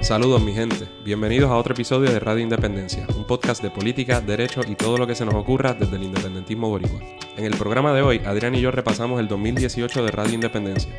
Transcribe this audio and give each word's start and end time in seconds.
Saludos 0.00 0.42
mi 0.42 0.54
gente, 0.54 0.88
bienvenidos 1.04 1.50
a 1.50 1.56
otro 1.56 1.74
episodio 1.74 2.10
de 2.10 2.18
Radio 2.18 2.42
Independencia, 2.42 3.06
un 3.16 3.26
podcast 3.26 3.62
de 3.62 3.70
política, 3.70 4.22
derecho 4.22 4.62
y 4.66 4.74
todo 4.74 4.96
lo 4.96 5.06
que 5.06 5.14
se 5.14 5.26
nos 5.26 5.34
ocurra 5.34 5.74
desde 5.74 5.96
el 5.96 6.04
independentismo 6.04 6.70
boricua. 6.70 7.00
En 7.36 7.44
el 7.44 7.54
programa 7.54 7.92
de 7.92 8.00
hoy, 8.00 8.20
Adrián 8.24 8.54
y 8.54 8.62
yo 8.62 8.70
repasamos 8.70 9.20
el 9.20 9.28
2018 9.28 10.02
de 10.02 10.10
Radio 10.10 10.34
Independencia. 10.34 10.90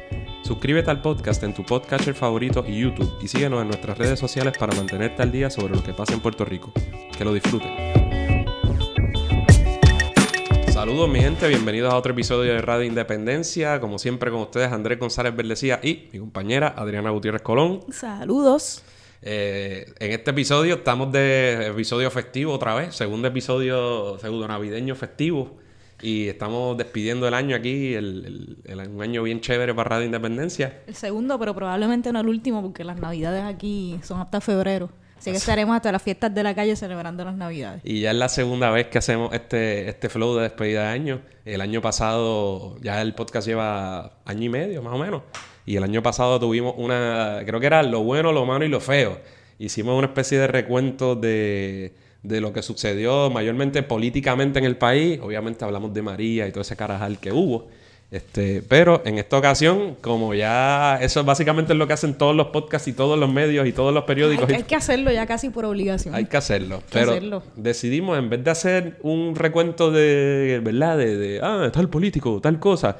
Suscríbete 0.43 0.91
al 0.91 1.01
podcast 1.01 1.41
en 1.41 1.53
tu 1.55 1.63
podcatcher 1.63 2.13
favorito 2.13 2.63
y 2.67 2.79
YouTube 2.79 3.11
y 3.23 3.27
síguenos 3.27 3.61
en 3.63 3.69
nuestras 3.69 3.97
redes 3.97 4.19
sociales 4.19 4.55
para 4.57 4.75
mantenerte 4.75 5.23
al 5.23 5.31
día 5.31 5.49
sobre 5.49 5.75
lo 5.75 5.83
que 5.83 5.93
pasa 5.93 6.13
en 6.13 6.19
Puerto 6.19 6.45
Rico. 6.45 6.71
Que 7.17 7.25
lo 7.25 7.33
disfruten. 7.33 8.00
Saludos 10.81 11.09
mi 11.09 11.19
gente, 11.19 11.47
bienvenidos 11.47 11.93
a 11.93 11.95
otro 11.95 12.11
episodio 12.11 12.53
de 12.55 12.59
Radio 12.63 12.85
Independencia. 12.85 13.79
Como 13.79 13.99
siempre 13.99 14.31
con 14.31 14.39
ustedes 14.41 14.71
Andrés 14.71 14.97
González 14.97 15.35
Verdecía 15.35 15.79
y 15.83 16.09
mi 16.11 16.17
compañera 16.17 16.73
Adriana 16.75 17.11
Gutiérrez 17.11 17.43
Colón. 17.43 17.81
Saludos. 17.91 18.81
Eh, 19.21 19.85
en 19.99 20.11
este 20.11 20.31
episodio 20.31 20.73
estamos 20.73 21.11
de 21.11 21.67
episodio 21.67 22.09
festivo 22.09 22.51
otra 22.53 22.73
vez, 22.73 22.95
segundo 22.95 23.27
episodio 23.27 24.17
segundo 24.17 24.47
navideño 24.47 24.95
festivo. 24.95 25.55
Y 26.01 26.27
estamos 26.29 26.75
despidiendo 26.79 27.27
el 27.27 27.35
año 27.35 27.55
aquí, 27.55 27.93
el, 27.93 28.57
el- 28.65 28.87
un 28.89 29.03
año 29.03 29.21
bien 29.21 29.39
chévere 29.39 29.75
para 29.75 29.87
Radio 29.89 30.07
Independencia. 30.07 30.81
El 30.87 30.95
segundo, 30.95 31.37
pero 31.37 31.53
probablemente 31.53 32.11
no 32.11 32.21
el 32.21 32.27
último, 32.27 32.63
porque 32.63 32.83
las 32.83 32.97
navidades 32.99 33.43
aquí 33.43 33.99
son 34.01 34.19
hasta 34.19 34.41
febrero. 34.41 34.89
Así 35.21 35.29
que 35.29 35.37
estaremos 35.37 35.75
hasta 35.75 35.91
las 35.91 36.01
fiestas 36.01 36.33
de 36.33 36.41
la 36.41 36.55
calle 36.55 36.75
celebrando 36.75 37.23
las 37.23 37.35
navidades. 37.35 37.81
Y 37.83 38.01
ya 38.01 38.09
es 38.09 38.17
la 38.17 38.27
segunda 38.27 38.71
vez 38.71 38.87
que 38.87 38.97
hacemos 38.97 39.31
este, 39.35 39.87
este 39.87 40.09
flow 40.09 40.35
de 40.35 40.41
despedida 40.41 40.81
de 40.81 40.87
año. 40.87 41.21
El 41.45 41.61
año 41.61 41.79
pasado, 41.79 42.75
ya 42.81 43.03
el 43.03 43.13
podcast 43.13 43.47
lleva 43.47 44.17
año 44.25 44.45
y 44.45 44.49
medio 44.49 44.81
más 44.81 44.95
o 44.95 44.97
menos. 44.97 45.21
Y 45.63 45.75
el 45.75 45.83
año 45.83 46.01
pasado 46.01 46.39
tuvimos 46.39 46.73
una, 46.75 47.43
creo 47.45 47.59
que 47.59 47.67
era 47.67 47.83
lo 47.83 48.01
bueno, 48.01 48.31
lo 48.31 48.47
malo 48.47 48.65
y 48.65 48.69
lo 48.69 48.79
feo. 48.79 49.19
Hicimos 49.59 49.95
una 49.95 50.07
especie 50.07 50.39
de 50.39 50.47
recuento 50.47 51.13
de, 51.13 51.93
de 52.23 52.41
lo 52.41 52.51
que 52.51 52.63
sucedió 52.63 53.29
mayormente 53.29 53.83
políticamente 53.83 54.57
en 54.57 54.65
el 54.65 54.75
país. 54.75 55.19
Obviamente 55.21 55.63
hablamos 55.63 55.93
de 55.93 56.01
María 56.01 56.47
y 56.47 56.51
todo 56.51 56.61
ese 56.61 56.75
carajal 56.75 57.19
que 57.19 57.31
hubo. 57.31 57.67
Este, 58.11 58.61
pero 58.67 59.01
en 59.05 59.17
esta 59.19 59.37
ocasión, 59.37 59.95
como 60.01 60.33
ya 60.33 60.99
eso 61.01 61.23
básicamente 61.23 61.71
es 61.71 61.79
lo 61.79 61.87
que 61.87 61.93
hacen 61.93 62.15
todos 62.17 62.35
los 62.35 62.47
podcasts 62.47 62.89
y 62.89 62.93
todos 62.93 63.17
los 63.17 63.31
medios 63.31 63.65
y 63.65 63.71
todos 63.71 63.93
los 63.93 64.03
periódicos. 64.03 64.49
Hay, 64.49 64.55
hay 64.55 64.63
que 64.63 64.75
hacerlo 64.75 65.13
ya 65.13 65.25
casi 65.25 65.49
por 65.49 65.63
obligación. 65.63 66.13
Hay 66.13 66.25
que 66.25 66.35
hacerlo. 66.35 66.79
que 66.79 66.85
pero 66.91 67.11
hacerlo. 67.11 67.41
decidimos, 67.55 68.19
en 68.19 68.29
vez 68.29 68.43
de 68.43 68.51
hacer 68.51 68.97
un 69.01 69.33
recuento 69.35 69.91
de, 69.91 70.59
¿verdad? 70.61 70.97
De, 70.97 71.15
de, 71.15 71.39
ah, 71.41 71.69
tal 71.71 71.87
político, 71.87 72.41
tal 72.41 72.59
cosa, 72.59 72.97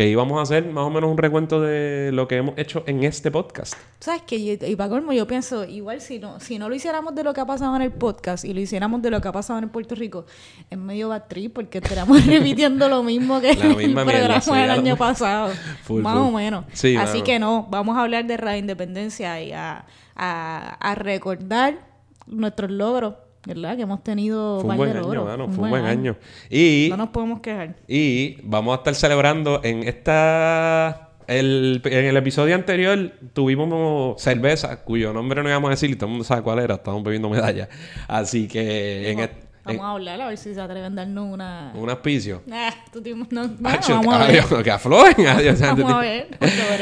que 0.00 0.08
íbamos 0.08 0.38
a 0.38 0.40
hacer 0.40 0.64
más 0.64 0.86
o 0.86 0.88
menos 0.88 1.10
un 1.10 1.18
recuento 1.18 1.60
de 1.60 2.10
lo 2.10 2.26
que 2.26 2.36
hemos 2.38 2.56
hecho 2.56 2.84
en 2.86 3.04
este 3.04 3.30
podcast. 3.30 3.74
¿Sabes 3.98 4.22
qué? 4.26 4.36
Y, 4.36 4.52
y 4.52 4.74
para 4.74 4.88
colmo, 4.88 5.12
yo 5.12 5.26
pienso, 5.26 5.66
igual 5.66 6.00
si 6.00 6.18
no, 6.18 6.40
si 6.40 6.58
no 6.58 6.70
lo 6.70 6.74
hiciéramos 6.74 7.14
de 7.14 7.22
lo 7.22 7.34
que 7.34 7.42
ha 7.42 7.44
pasado 7.44 7.76
en 7.76 7.82
el 7.82 7.92
podcast 7.92 8.46
y 8.46 8.54
lo 8.54 8.60
hiciéramos 8.60 9.02
de 9.02 9.10
lo 9.10 9.20
que 9.20 9.28
ha 9.28 9.32
pasado 9.32 9.58
en 9.58 9.68
Puerto 9.68 9.94
Rico, 9.94 10.24
es 10.70 10.78
medio 10.78 11.10
bad 11.10 11.24
trip 11.28 11.52
porque 11.52 11.76
estaríamos 11.76 12.24
repitiendo 12.26 12.88
lo 12.88 13.02
mismo 13.02 13.42
que 13.42 13.50
el 13.50 13.76
mierda, 13.76 14.04
programa 14.06 14.40
sí, 14.40 14.52
del 14.54 14.70
año 14.70 14.96
pasado. 14.96 15.52
Full, 15.82 16.00
más 16.00 16.14
full. 16.14 16.28
o 16.28 16.30
menos. 16.30 16.64
Sí, 16.72 16.96
Así 16.96 17.18
mano. 17.18 17.24
que 17.24 17.38
no, 17.38 17.66
vamos 17.70 17.98
a 17.98 18.00
hablar 18.00 18.24
de 18.24 18.38
Radio 18.38 18.58
Independencia 18.58 19.42
y 19.42 19.52
a, 19.52 19.84
a, 20.16 20.76
a 20.80 20.94
recordar 20.94 21.78
nuestros 22.26 22.70
logros, 22.70 23.16
¿verdad? 23.46 23.76
Que 23.76 23.82
hemos 23.82 24.02
tenido 24.02 24.60
Fue 24.60 24.70
un 24.70 24.76
buen 24.76 24.96
año, 24.96 25.24
mano, 25.24 25.48
fue 25.48 25.64
un 25.64 25.70
buen 25.70 25.84
año. 25.84 26.16
Y, 26.50 26.88
No 26.90 26.96
nos 26.96 27.08
podemos 27.10 27.40
quejar. 27.40 27.76
y 27.88 28.38
vamos 28.42 28.74
a 28.74 28.76
estar 28.78 28.94
celebrando 28.94 29.60
en 29.64 29.82
esta... 29.84 31.06
El, 31.26 31.80
en 31.84 32.06
el 32.06 32.16
episodio 32.16 32.56
anterior 32.56 33.12
tuvimos 33.34 34.20
cerveza, 34.20 34.82
cuyo 34.82 35.12
nombre 35.12 35.44
no 35.44 35.48
íbamos 35.48 35.68
a 35.68 35.70
decir 35.70 35.88
y 35.88 35.94
todo 35.94 36.06
el 36.06 36.10
mundo 36.10 36.24
sabe 36.24 36.42
cuál 36.42 36.58
era. 36.58 36.74
Estábamos 36.74 37.04
bebiendo 37.04 37.30
medalla. 37.30 37.68
Así 38.08 38.48
que 38.48 39.12
en, 39.12 39.30
en 39.66 39.76
Vamos 39.76 39.84
a 39.84 39.90
hablar 39.92 40.20
a 40.22 40.28
ver 40.28 40.38
si 40.38 40.54
se 40.54 40.60
atreven 40.60 40.92
a 40.92 40.96
darnos 41.04 41.32
una... 41.32 41.72
un 41.74 41.90
auspicio. 41.90 42.42
Ah, 42.50 42.72
tú 42.92 43.02
no, 43.30 43.44
no, 43.60 43.68
Acho, 43.68 43.94
vamos 43.96 44.14
a 44.14 44.18
ver. 44.26 44.40
adiós, 44.40 44.62
que 44.64 44.70
aflojen. 44.70 45.26
adiós. 45.26 45.60
Vamos 45.60 45.92
a 45.92 45.98
ver, 46.00 46.28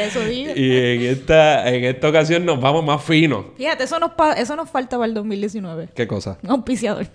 eso 0.00 0.20
digo. 0.24 0.52
Y 0.54 0.76
en 0.76 1.02
esta, 1.02 1.68
en 1.74 1.84
esta 1.84 2.08
ocasión 2.08 2.44
nos 2.46 2.60
vamos 2.60 2.84
más 2.84 3.02
finos. 3.02 3.46
Fíjate, 3.56 3.84
eso 3.84 3.98
nos, 3.98 4.12
pa- 4.12 4.34
eso 4.34 4.54
nos 4.56 4.70
falta 4.70 4.96
para 4.96 5.06
el 5.08 5.14
2019. 5.14 5.88
¿Qué 5.94 6.06
cosa? 6.06 6.38
Un 6.42 6.50
auspiciador. 6.50 7.06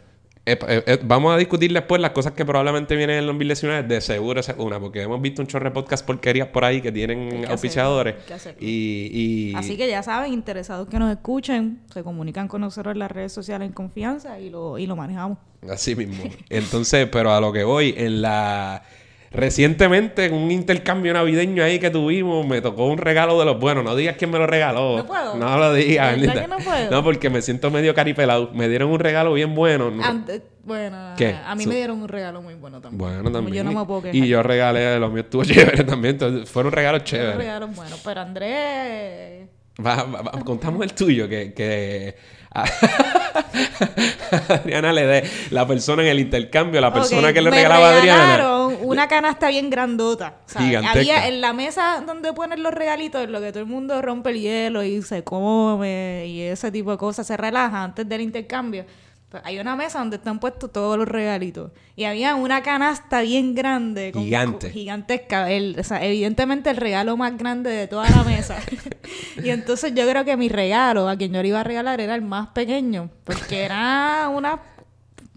Eh, 0.45 0.59
eh, 0.67 0.83
eh, 0.87 0.99
vamos 1.01 1.33
a 1.33 1.37
discutir 1.37 1.71
después 1.71 2.01
las 2.01 2.11
cosas 2.11 2.33
que 2.33 2.43
probablemente 2.43 2.97
vienen 2.97 3.13
en 3.15 3.19
el 3.21 3.27
2019. 3.27 3.83
De 3.87 4.01
seguro 4.01 4.41
esa 4.41 4.51
es 4.51 4.57
una, 4.59 4.77
porque 4.77 5.01
hemos 5.01 5.21
visto 5.21 5.41
un 5.41 5.47
chorro 5.47 5.63
de 5.69 5.71
podcast 5.71 6.05
porquerías 6.05 6.49
por 6.49 6.65
ahí 6.65 6.81
que 6.81 6.91
tienen 6.91 7.45
auspiciadores. 7.49 8.15
Y, 8.59 9.51
y 9.53 9.55
Así 9.55 9.77
que 9.77 9.87
ya 9.89 10.03
saben, 10.03 10.33
interesados 10.33 10.89
que 10.89 10.99
nos 10.99 11.09
escuchen, 11.11 11.79
se 11.93 12.03
comunican 12.03 12.49
con 12.49 12.59
nosotros 12.59 12.91
en 12.91 12.99
las 12.99 13.09
redes 13.09 13.31
sociales 13.31 13.65
en 13.69 13.73
confianza 13.73 14.37
y 14.41 14.49
lo, 14.49 14.77
y 14.77 14.85
lo 14.85 14.97
manejamos. 14.97 15.37
Así 15.71 15.95
mismo. 15.95 16.23
Entonces, 16.49 17.07
pero 17.11 17.31
a 17.33 17.39
lo 17.41 17.51
que 17.53 17.63
voy, 17.63 17.93
en 17.97 18.21
la... 18.21 18.83
Recientemente, 19.35 20.25
en 20.25 20.33
un 20.35 20.51
intercambio 20.51 21.11
navideño 21.11 21.63
ahí 21.63 21.79
que 21.79 21.89
tuvimos, 21.89 22.45
me 22.45 22.61
tocó 22.61 22.85
un 22.85 22.99
regalo 22.99 23.39
de 23.39 23.45
los 23.45 23.59
buenos. 23.59 23.83
No 23.83 23.95
digas 23.95 24.15
quién 24.15 24.29
me 24.29 24.37
lo 24.37 24.45
regaló. 24.45 24.97
¿No 24.97 25.07
puedo? 25.07 25.35
No 25.35 25.57
lo 25.57 25.73
digas. 25.73 26.11
¿Verdad 26.11 26.21
bendita. 26.35 26.41
que 26.43 26.47
no 26.47 26.57
puedo? 26.59 26.91
No, 26.91 27.03
porque 27.03 27.29
me 27.31 27.41
siento 27.41 27.71
medio 27.71 27.95
caripelado. 27.95 28.51
Me 28.53 28.69
dieron 28.69 28.91
un 28.91 28.99
regalo 28.99 29.33
bien 29.33 29.55
bueno. 29.55 29.89
No- 29.89 30.03
bueno, 30.65 31.13
¿Qué? 31.17 31.35
a 31.45 31.55
mí 31.55 31.65
me 31.65 31.75
dieron 31.75 31.99
un 32.03 32.07
regalo 32.07 32.43
muy 32.43 32.53
bueno 32.53 32.79
también. 32.79 32.99
Bueno, 32.99 33.31
también. 33.31 33.55
Yo 33.57 33.63
no 33.63 33.71
me 33.79 33.85
puedo 33.87 34.03
quejar. 34.03 34.15
Y 34.15 34.27
yo 34.27 34.43
regalé, 34.43 34.99
lo 34.99 35.09
mío 35.09 35.21
estuvo 35.23 35.43
chévere 35.45 35.83
también. 35.83 36.13
Entonces, 36.13 36.47
fueron 36.47 36.71
regalos 36.71 37.03
chéveres. 37.03 37.35
regalo 37.35 37.67
bueno, 37.69 37.95
pero 38.05 38.21
Andrés... 38.21 39.47
Va- 39.83 40.03
va- 40.03 40.21
va- 40.21 40.31
contamos 40.45 40.83
el 40.83 40.93
tuyo, 40.93 41.27
que, 41.27 41.51
que 41.53 42.15
a 42.53 42.65
Adriana 44.49 44.93
le 44.93 45.05
dé 45.05 45.29
la 45.51 45.67
persona 45.67 46.03
en 46.03 46.09
el 46.09 46.19
intercambio, 46.19 46.81
la 46.81 46.93
persona 46.93 47.33
que 47.33 47.41
le 47.41 47.49
me 47.49 47.57
regalaba 47.57 47.89
a 47.89 47.97
Adriana. 47.97 48.67
una 48.81 49.07
canasta 49.07 49.49
bien 49.49 49.69
grandota. 49.69 50.35
Gigantesca. 50.47 50.99
Había 50.99 51.27
en 51.27 51.41
la 51.41 51.53
mesa 51.53 52.03
donde 52.05 52.33
ponen 52.33 52.63
los 52.63 52.73
regalitos, 52.73 53.23
en 53.23 53.31
lo 53.31 53.41
que 53.41 53.51
todo 53.51 53.61
el 53.61 53.69
mundo 53.69 54.01
rompe 54.01 54.31
el 54.31 54.41
hielo 54.41 54.83
y 54.83 55.01
se 55.01 55.23
come 55.23 56.25
y 56.27 56.41
ese 56.41 56.71
tipo 56.71 56.91
de 56.91 56.97
cosas, 56.97 57.27
se 57.27 57.37
relaja 57.37 57.83
antes 57.83 58.07
del 58.07 58.21
intercambio. 58.21 58.85
Pues 59.33 59.41
hay 59.47 59.57
una 59.57 59.75
mesa 59.75 59.97
donde 59.97 60.17
están 60.17 60.37
puestos 60.39 60.71
todos 60.71 60.95
los 60.95 61.07
regalitos. 61.07 61.71
Y 61.95 62.03
había 62.03 62.35
una 62.35 62.61
canasta 62.61 63.21
bien 63.21 63.55
grande. 63.55 64.11
con- 64.11 64.23
Gigante. 64.25 64.67
con- 64.67 64.71
gigantesca. 64.73 65.49
El- 65.49 65.75
o 65.79 65.83
sea, 65.83 66.05
evidentemente 66.05 66.69
el 66.69 66.77
regalo 66.77 67.17
más 67.17 67.35
grande 67.35 67.71
de 67.71 67.87
toda 67.87 68.07
la 68.11 68.23
mesa. 68.23 68.57
y 69.43 69.49
entonces 69.49 69.91
yo 69.95 70.07
creo 70.07 70.23
que 70.23 70.37
mi 70.37 70.49
regalo, 70.49 71.09
a 71.09 71.17
quien 71.17 71.33
yo 71.33 71.41
le 71.41 71.47
iba 71.47 71.61
a 71.61 71.63
regalar, 71.63 71.99
era 71.99 72.13
el 72.13 72.21
más 72.21 72.49
pequeño. 72.49 73.09
Porque 73.23 73.63
era 73.63 74.29
una... 74.31 74.59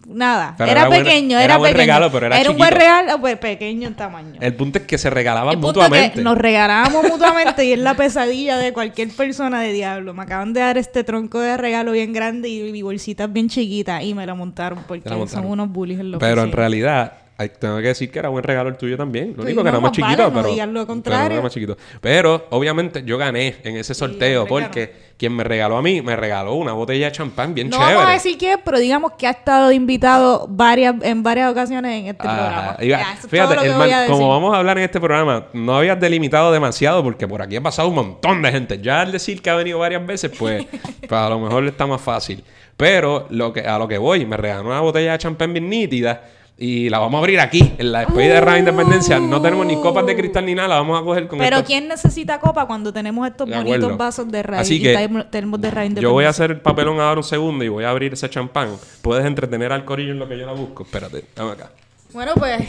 Nada. 0.08 0.54
Pero 0.56 0.70
era, 0.70 0.80
era 0.82 0.88
buen- 0.88 1.02
pequeño, 1.04 1.36
era 1.36 1.44
era, 1.44 1.56
buen 1.56 1.72
pequeño. 1.72 1.82
regalo, 1.82 2.12
pero 2.12 2.26
era 2.26 2.50
un 2.50 2.56
buen 2.56 2.70
regalo, 2.72 3.20
pues 3.20 3.36
pequeño 3.38 3.88
en 3.88 3.94
tamaño. 3.94 4.34
El 4.40 4.54
punto 4.54 4.78
es 4.78 4.84
que 4.84 4.98
se 4.98 5.10
regalaban 5.10 5.54
El 5.54 5.60
punto 5.60 5.80
es 5.80 5.86
mutuamente. 5.88 6.14
que 6.18 6.22
nos 6.22 6.38
regalábamos 6.38 7.02
mutuamente 7.08 7.64
y 7.64 7.72
es 7.72 7.78
la 7.78 7.94
pesadilla 7.94 8.56
de 8.56 8.72
cualquier 8.72 9.08
persona 9.10 9.60
de 9.60 9.72
diablo. 9.72 10.14
Me 10.14 10.22
acaban 10.22 10.52
de 10.52 10.60
dar 10.60 10.78
este 10.78 11.02
tronco 11.02 11.40
de 11.40 11.56
regalo 11.56 11.92
bien 11.92 12.12
grande 12.12 12.48
y 12.48 12.70
mi 12.72 12.82
bolsita 12.82 13.24
es 13.24 13.32
bien 13.32 13.48
chiquita 13.48 14.02
y 14.02 14.14
me 14.14 14.24
la 14.26 14.34
montaron 14.34 14.84
porque 14.86 15.02
Te 15.02 15.10
la 15.10 15.16
montaron. 15.16 15.42
son 15.42 15.50
unos 15.52 15.68
bullies 15.70 15.98
en 15.98 16.12
la 16.12 16.18
Pero 16.18 16.42
en 16.44 16.52
realidad, 16.52 17.12
tengo 17.60 17.76
que 17.78 17.88
decir 17.88 18.10
que 18.10 18.18
era 18.18 18.28
buen 18.30 18.42
regalo 18.42 18.68
el 18.70 18.76
tuyo 18.76 18.96
también. 18.96 19.34
Lo 19.36 19.42
único 19.42 19.62
que 19.62 19.70
no, 19.70 19.76
era 19.76 19.80
más 19.80 19.92
vale, 19.92 20.02
chiquito, 20.02 20.30
no 20.30 20.34
pero. 20.40 20.48
digas 20.48 20.68
lo 20.68 20.86
contrario. 20.86 21.32
era 21.34 21.42
más 21.42 21.52
chiquito. 21.52 21.76
Pero, 22.00 22.46
obviamente, 22.50 23.02
yo 23.04 23.18
gané 23.18 23.56
en 23.62 23.76
ese 23.76 23.92
sorteo 23.94 24.46
porque 24.46 25.06
quien 25.18 25.34
me 25.34 25.44
regaló 25.44 25.76
a 25.78 25.82
mí 25.82 26.00
me 26.02 26.14
regaló 26.16 26.54
una 26.54 26.72
botella 26.72 27.06
de 27.06 27.12
champán 27.12 27.54
bien 27.54 27.68
No 27.70 27.76
chévere. 27.78 27.94
vamos 27.94 28.10
a 28.10 28.12
decir 28.14 28.36
qué, 28.38 28.56
pero 28.62 28.78
digamos 28.78 29.12
que 29.18 29.26
ha 29.26 29.30
estado 29.30 29.70
invitado 29.72 30.46
varias, 30.48 30.94
en 31.02 31.22
varias 31.22 31.50
ocasiones 31.50 32.00
en 32.00 32.06
este 32.08 32.26
Ah, 32.26 32.34
programa. 32.36 32.76
iba- 32.80 32.98
Ya, 32.98 33.02
eso 33.02 33.12
es 33.12 33.20
todo 33.20 33.28
fíjate, 33.30 33.54
lo 33.54 33.60
que 33.62 33.66
el 33.68 33.72
voy 33.74 33.80
man- 33.88 33.92
a 33.92 34.00
decir. 34.02 34.14
como 34.14 34.28
vamos 34.30 34.54
a 34.54 34.58
hablar 34.58 34.78
en 34.78 34.84
este 34.84 35.00
programa, 35.00 35.46
no 35.52 35.76
habías 35.76 35.98
delimitado 36.00 36.52
demasiado 36.52 37.02
porque 37.02 37.26
por 37.28 37.40
aquí 37.42 37.56
ha 37.56 37.60
pasado 37.62 37.88
un 37.88 37.94
montón 37.94 38.40
de 38.42 38.50
gente. 38.52 38.78
Ya 38.80 39.00
al 39.02 39.12
decir 39.12 39.40
que 39.42 39.50
ha 39.50 39.54
venido 39.56 39.78
varias 39.78 40.04
veces, 40.06 40.30
pues, 40.38 40.64
pues 41.00 41.12
a 41.12 41.28
lo 41.28 41.38
mejor 41.40 41.64
está 41.66 41.86
más 41.86 42.00
fácil. 42.00 42.42
Pero 42.76 43.26
lo 43.30 43.54
que, 43.54 43.60
a 43.60 43.78
lo 43.78 43.88
que 43.88 43.96
voy, 43.96 44.26
me 44.26 44.36
regaló 44.36 44.68
una 44.68 44.80
botella 44.80 45.12
de 45.12 45.18
champán 45.18 45.52
bien 45.54 45.68
nítida 45.70 46.22
y 46.58 46.88
la 46.88 46.98
vamos 46.98 47.18
a 47.18 47.20
abrir 47.20 47.38
aquí, 47.40 47.74
en 47.76 47.92
la 47.92 48.00
despedida 48.00 48.34
de 48.34 48.40
Radio 48.40 48.58
Independencia. 48.60 49.20
No 49.20 49.42
tenemos 49.42 49.66
ni 49.66 49.76
copas 49.76 50.06
de 50.06 50.16
cristal 50.16 50.46
ni 50.46 50.54
nada, 50.54 50.68
la 50.68 50.74
vamos 50.76 51.00
a 51.00 51.04
coger 51.04 51.28
con 51.28 51.38
Pero 51.38 51.56
esta- 51.56 51.66
¿quién 51.66 51.86
necesita 51.88 52.40
copa 52.40 52.66
cuando 52.66 52.92
tenemos 52.92 53.28
estos 53.28 53.48
De 53.48 53.56
bonitos 53.56 53.76
acuerdo. 53.78 53.96
vasos 53.98 54.32
de 54.32 54.40
Así 54.40 54.80
que 54.80 55.08
termos 55.30 55.60
de 55.60 55.70
raíz 55.70 55.94
Yo 55.96 56.12
voy 56.12 56.24
a 56.24 56.30
hacer 56.30 56.50
el 56.52 56.60
papelón 56.60 56.98
ahora 57.00 57.18
un 57.20 57.24
segundo 57.24 57.62
y 57.64 57.68
voy 57.68 57.84
a 57.84 57.90
abrir 57.90 58.14
ese 58.14 58.30
champán. 58.30 58.70
Puedes 59.02 59.26
entretener 59.26 59.70
al 59.72 59.84
corillo 59.84 60.12
en 60.12 60.18
lo 60.18 60.28
que 60.28 60.38
yo 60.38 60.46
la 60.46 60.52
busco. 60.52 60.84
Espérate, 60.84 61.24
dame 61.34 61.52
acá. 61.52 61.70
Bueno, 62.12 62.32
pues, 62.36 62.62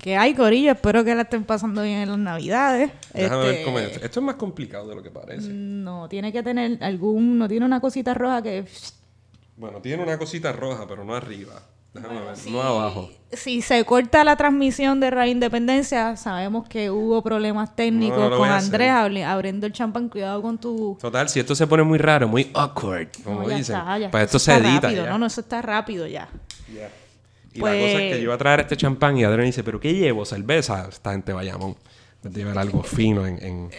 que 0.00 0.16
hay, 0.16 0.34
Corillo. 0.34 0.70
Espero 0.72 1.02
que 1.02 1.14
la 1.14 1.22
estén 1.22 1.42
pasando 1.44 1.82
bien 1.82 2.00
en 2.00 2.08
las 2.10 2.18
Navidades. 2.18 2.90
Déjame 3.12 3.42
Este, 3.42 3.56
ver 3.56 3.64
cómo 3.64 3.78
es. 3.80 3.96
Esto 3.96 4.20
es 4.20 4.26
más 4.26 4.34
complicado 4.36 4.86
de 4.88 4.94
lo 4.94 5.02
que 5.02 5.10
parece. 5.10 5.48
No, 5.48 6.08
tiene 6.08 6.30
que 6.32 6.42
tener 6.42 6.78
algún... 6.84 7.38
No 7.38 7.48
tiene 7.48 7.66
una 7.66 7.80
cosita 7.80 8.14
roja 8.14 8.42
que... 8.42 8.64
Bueno, 9.56 9.80
tiene 9.80 10.02
una 10.02 10.18
cosita 10.18 10.52
roja, 10.52 10.86
pero 10.86 11.04
no 11.04 11.14
arriba. 11.14 11.54
Déjame 11.94 12.20
ver, 12.20 12.36
Si- 12.36 12.50
no 12.50 12.60
abajo. 12.60 13.08
Si 13.32 13.62
se 13.62 13.84
corta 13.84 14.22
la 14.24 14.36
transmisión 14.36 15.00
de 15.00 15.10
Radio 15.10 15.32
Independencia, 15.32 16.16
sabemos 16.16 16.68
que 16.68 16.90
hubo 16.90 17.22
problemas 17.22 17.74
técnicos 17.74 18.18
No, 18.18 18.24
no 18.24 18.30
lo 18.30 18.38
con. 18.38 18.48
Andrés 18.50 18.90
abri- 18.90 19.24
abriendo 19.24 19.66
el 19.66 19.72
champán. 19.72 20.08
Cuidado 20.08 20.40
con 20.42 20.58
tu... 20.58 20.96
Total, 21.00 21.28
si 21.28 21.40
esto 21.40 21.54
se 21.54 21.66
pone 21.66 21.82
muy 21.82 21.98
raro, 21.98 22.28
muy 22.28 22.50
awkward, 22.54 23.08
como 23.24 23.42
No, 23.42 23.48
ya 23.50 23.56
dicen, 23.56 23.76
está, 23.76 23.98
ya. 23.98 24.10
pues 24.10 24.24
esto 24.24 24.38
se 24.38 24.54
edita 24.54 24.80
rápido. 24.88 25.04
ya. 25.04 25.10
No, 25.10 25.18
no, 25.18 25.26
eso 25.26 25.40
está 25.40 25.62
rápido 25.62 26.06
ya. 26.06 26.28
Y 27.52 27.60
Pues- 27.60 27.72
la 27.74 27.80
cosa 27.88 28.02
es 28.02 28.12
que 28.12 28.18
yo 28.18 28.24
iba 28.24 28.34
a 28.34 28.38
traer 28.38 28.60
este 28.60 28.76
champán 28.76 29.16
y 29.16 29.24
Adrián 29.24 29.46
dice, 29.46 29.62
¿pero 29.64 29.78
qué 29.80 29.94
llevo? 29.94 30.24
¿Cerveza? 30.24 30.86
Esta 30.88 31.12
gente 31.12 31.32
Bayamón. 31.32 31.76
De 32.22 32.30
llevar 32.30 32.56
algo 32.58 32.82
fino 32.82 33.26
en, 33.26 33.38
en- 33.44 33.70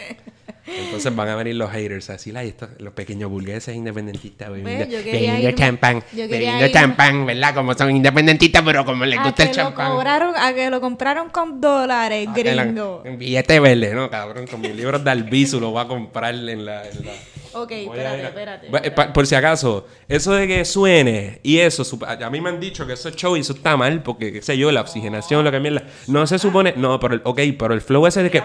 Entonces 0.67 1.15
van 1.15 1.29
a 1.29 1.35
venir 1.35 1.55
los 1.55 1.69
haters 1.71 2.09
a 2.09 2.13
decir, 2.13 2.35
ay, 2.37 2.49
estos, 2.49 2.69
los 2.79 2.93
pequeños 2.93 3.29
burgueses 3.29 3.75
independentistas 3.75 4.49
bebiendo, 4.49 5.51
champán, 5.51 6.03
bebiendo 6.11 6.67
champán, 6.69 7.25
¿verdad? 7.25 7.53
Como 7.53 7.73
son 7.75 7.95
independentistas, 7.95 8.63
pero 8.63 8.83
como 8.85 9.05
les 9.05 9.21
gusta 9.21 9.43
el 9.43 9.51
champán. 9.51 9.91
a 10.37 10.53
que 10.53 10.69
lo 10.69 10.81
compraron 10.81 11.29
con 11.29 11.61
dólares, 11.61 12.27
en 12.35 12.55
la- 12.55 12.63
gringo. 12.65 13.03
En 13.05 13.17
billete 13.19 13.59
verde, 13.59 13.93
¿no, 13.93 14.09
cabrón? 14.09 14.47
Con 14.47 14.61
mis 14.61 14.75
libros 14.75 15.03
de 15.03 15.11
Albizu 15.11 15.59
lo 15.59 15.71
voy 15.71 15.83
a 15.83 15.87
comprar 15.87 16.33
en 16.33 16.65
la... 16.65 16.87
en 16.87 17.05
la- 17.05 17.11
Ok, 17.57 17.71
a 17.71 17.75
espérate, 17.75 18.23
espérate. 18.67 18.67
Eh, 18.89 18.91
Por 19.13 19.25
si 19.27 19.33
acaso, 19.35 19.87
eso 20.09 20.33
de 20.33 20.45
que 20.45 20.65
suene 20.65 21.39
y 21.41 21.59
eso, 21.59 21.83
a 22.05 22.29
mí 22.29 22.41
me 22.41 22.49
han 22.49 22.59
dicho 22.59 22.85
que 22.85 22.91
eso 22.93 23.07
es 23.07 23.15
show 23.15 23.37
y 23.37 23.39
eso 23.39 23.53
está 23.53 23.77
mal 23.77 24.03
porque, 24.03 24.33
qué 24.33 24.41
sé 24.41 24.57
yo, 24.57 24.73
la 24.73 24.81
oxigenación, 24.81 25.41
lo 25.45 25.51
que 25.51 25.61
mierda. 25.61 25.83
No 26.07 26.27
se 26.27 26.37
supone, 26.37 26.73
no, 26.75 26.99
pero 26.99 27.13
el, 27.13 27.21
ok, 27.23 27.39
pero 27.57 27.73
el 27.73 27.79
flow 27.79 28.07
ese 28.07 28.23
de 28.23 28.29
que. 28.31 28.43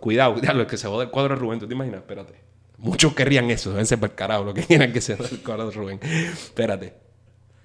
Cuidado, 0.00 0.36
el 0.36 0.66
que 0.66 0.76
se 0.76 0.88
joda 0.88 1.04
el 1.04 1.10
cuadro 1.10 1.34
de 1.34 1.40
Rubén, 1.40 1.60
¿tú 1.60 1.68
te 1.68 1.74
imaginas? 1.74 2.00
Espérate. 2.00 2.34
Muchos 2.78 3.14
querrían 3.14 3.50
eso, 3.50 3.70
deben 3.70 3.86
ser 3.86 4.00
por 4.00 4.14
carajo 4.14 4.44
lo 4.44 4.54
que 4.54 4.62
quieran 4.62 4.92
que 4.92 5.00
se 5.00 5.16
joda 5.16 5.28
el 5.30 5.42
cuadro 5.42 5.66
de 5.66 5.76
Rubén. 5.76 6.00
Espérate. 6.02 6.94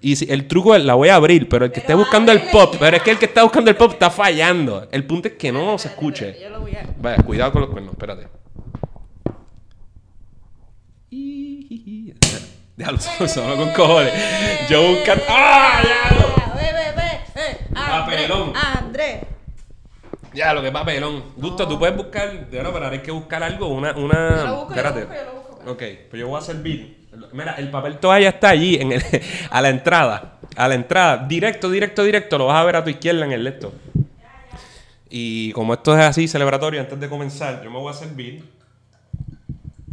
Y 0.00 0.16
si, 0.16 0.30
el 0.30 0.46
truco 0.46 0.76
la 0.76 0.94
voy 0.94 1.08
a 1.08 1.14
abrir, 1.14 1.48
pero 1.48 1.64
el 1.64 1.72
que 1.72 1.80
esté 1.80 1.94
buscando 1.94 2.30
el 2.30 2.42
pop, 2.42 2.76
pero 2.78 2.98
es 2.98 3.02
que 3.02 3.12
el 3.12 3.18
que 3.18 3.24
está 3.24 3.42
buscando 3.42 3.70
el 3.70 3.76
pop 3.76 3.92
está 3.92 4.10
fallando. 4.10 4.86
El 4.92 5.04
punto 5.06 5.28
es 5.28 5.34
que 5.34 5.50
no 5.50 5.78
se 5.78 5.88
escuche. 5.88 6.36
Yo 6.40 6.50
lo 6.50 6.60
voy 6.60 6.72
a... 6.72 6.86
Vaya, 7.00 7.22
cuidado 7.22 7.52
con 7.52 7.62
los 7.62 7.70
cuernos, 7.70 7.92
espérate. 7.92 8.28
Déjalo 12.76 13.00
solo, 13.00 13.28
solo 13.28 13.56
con 13.56 13.70
cojones. 13.72 14.12
Yo 14.68 14.82
buscando. 14.90 15.24
¡Ah! 15.28 15.80
Ya 15.82 16.54
Ve, 16.54 16.72
ve, 16.72 16.92
ve. 16.94 17.42
Eh, 17.42 17.58
Andrés, 17.74 18.28
Papelón. 18.28 18.52
Andrés. 18.54 19.35
Ya, 20.36 20.52
lo 20.52 20.60
que 20.60 20.70
papelón. 20.70 21.32
Gusto, 21.34 21.66
tú 21.66 21.78
puedes 21.78 21.96
buscar. 21.96 22.30
De 22.30 22.58
verdad, 22.58 22.70
pero 22.70 22.84
ahora 22.84 22.96
hay 22.96 23.02
que 23.02 23.10
buscar 23.10 23.42
algo. 23.42 23.68
Una. 23.68 23.94
Yo 23.94 24.04
una... 24.04 24.44
lo 24.44 24.56
busco, 24.56 24.74
yo 24.74 24.76
espérate. 24.76 25.00
lo 25.00 25.06
busco, 25.06 25.16
yo 25.16 25.24
lo 25.24 25.34
busco. 25.34 25.70
Ok, 25.72 25.82
pues 26.10 26.20
yo 26.20 26.28
voy 26.28 26.38
a 26.38 26.42
servir. 26.42 27.08
Mira, 27.32 27.54
el 27.54 27.70
papel 27.70 27.98
toalla 27.98 28.28
está 28.28 28.50
allí, 28.50 28.74
en 28.74 28.92
el, 28.92 29.02
a 29.50 29.62
la 29.62 29.70
entrada. 29.70 30.38
A 30.54 30.68
la 30.68 30.74
entrada. 30.74 31.24
Directo, 31.26 31.70
directo, 31.70 32.04
directo. 32.04 32.36
Lo 32.36 32.46
vas 32.46 32.58
a 32.58 32.64
ver 32.64 32.76
a 32.76 32.84
tu 32.84 32.90
izquierda 32.90 33.24
en 33.24 33.32
el 33.32 33.44
lecto. 33.44 33.72
Y 35.08 35.52
como 35.52 35.72
esto 35.72 35.96
es 35.96 36.04
así, 36.04 36.28
celebratorio, 36.28 36.82
antes 36.82 37.00
de 37.00 37.08
comenzar, 37.08 37.62
yo 37.64 37.70
me 37.70 37.78
voy 37.78 37.90
a 37.90 37.94
servir. 37.94 38.44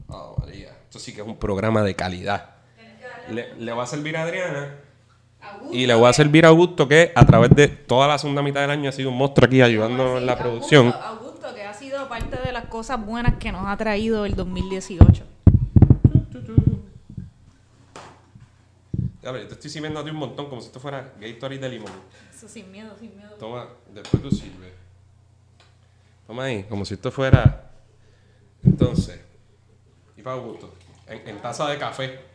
Oh, 0.10 0.36
María. 0.40 0.72
Esto 0.84 1.00
sí 1.00 1.14
que 1.14 1.22
es 1.22 1.28
un 1.28 1.38
programa 1.38 1.84
de 1.84 1.96
calidad. 1.96 2.50
Le, 3.30 3.56
le 3.56 3.72
voy 3.72 3.82
a 3.82 3.88
servir 3.88 4.18
a 4.18 4.24
Adriana. 4.24 4.76
Y 5.72 5.88
le 5.88 5.96
voy 5.96 6.08
a 6.08 6.14
servir 6.14 6.46
a 6.46 6.50
Augusto, 6.50 6.88
que 6.88 7.12
a 7.16 7.26
través 7.26 7.50
de 7.52 7.68
toda 7.68 8.08
la 8.08 8.18
segunda 8.18 8.42
mitad 8.42 8.62
del 8.62 8.70
año 8.70 8.90
ha 8.90 8.92
sido 8.92 9.10
un 9.10 9.18
monstruo 9.18 9.48
aquí 9.48 9.62
ayudándonos 9.62 10.20
en 10.20 10.26
la 10.26 10.34
Augusto, 10.34 10.50
producción. 10.50 10.94
Augusto, 10.94 11.56
que 11.56 11.64
ha 11.64 11.74
sido 11.74 12.08
parte 12.08 12.38
de 12.38 12.52
las 12.52 12.66
cosas 12.66 13.04
buenas 13.04 13.36
que 13.40 13.52
nos 13.52 13.68
ha 13.68 13.76
traído 13.78 14.26
el 14.26 14.36
2018. 14.36 15.24
Ya 19.24 19.32
ves, 19.32 19.48
te 19.48 19.54
estoy 19.54 19.70
sirviendo 19.70 20.02
a 20.02 20.04
ti 20.04 20.10
un 20.10 20.18
montón 20.18 20.50
como 20.50 20.60
si 20.60 20.68
esto 20.68 20.82
fuera 20.82 21.14
Gatorade 21.18 21.58
de 21.58 21.70
limón. 21.70 21.92
Eso 22.36 22.48
sin 22.50 22.70
miedo, 22.70 22.94
sin 23.00 23.16
miedo. 23.16 23.32
Toma, 23.40 23.70
después 23.94 24.22
tú 24.22 24.30
sirves. 24.30 24.74
Toma 26.28 26.44
ahí, 26.44 26.64
como 26.64 26.84
si 26.84 26.96
esto 26.96 27.10
fuera. 27.10 27.72
Entonces, 28.66 29.22
y 30.18 30.22
para 30.22 30.36
Augusto, 30.36 30.74
en, 31.08 31.26
en 31.26 31.42
taza 31.42 31.70
de 31.70 31.78
café. 31.78 32.33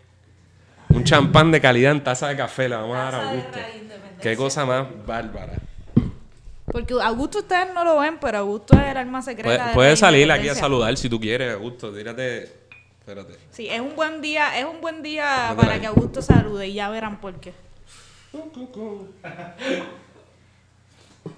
Un 0.91 1.05
champán 1.05 1.51
de 1.51 1.61
calidad 1.61 1.93
en 1.93 2.03
taza 2.03 2.29
de 2.29 2.37
café 2.37 2.69
le 2.69 2.77
vamos 2.77 2.97
a 2.97 3.01
dar 3.01 3.15
a 3.15 3.31
Augusto. 3.31 3.59
Qué 4.21 4.37
cosa 4.37 4.65
más 4.65 4.87
bárbara. 5.07 5.59
Porque 6.71 6.95
Augusto 7.03 7.39
ustedes 7.39 7.73
no 7.75 7.85
lo 7.85 7.99
ven, 7.99 8.19
pero 8.21 8.39
Augusto 8.39 8.77
es 8.77 8.91
el 8.91 8.97
alma 8.97 9.23
secreta. 9.23 9.49
Puedes, 9.49 9.67
de 9.67 9.75
puedes 9.75 10.01
Radio 10.01 10.13
salir 10.13 10.33
aquí 10.33 10.49
a 10.49 10.55
saludar 10.55 10.97
si 10.97 11.09
tú 11.09 11.19
quieres, 11.19 11.55
Augusto. 11.55 11.93
Tírate. 11.93 12.45
Espérate. 13.01 13.35
Sí, 13.51 13.69
es 13.69 13.81
un 13.81 13.97
buen 13.97 14.21
día, 14.21 14.59
es 14.59 14.67
un 14.67 14.81
buen 14.81 15.03
día 15.03 15.55
para 15.57 15.75
ahí. 15.75 15.81
que 15.81 15.87
Augusto 15.87 16.21
salude 16.21 16.69
y 16.69 16.75
ya 16.75 16.91
verán 16.91 17.21
por 17.21 17.35
qué. 17.41 17.53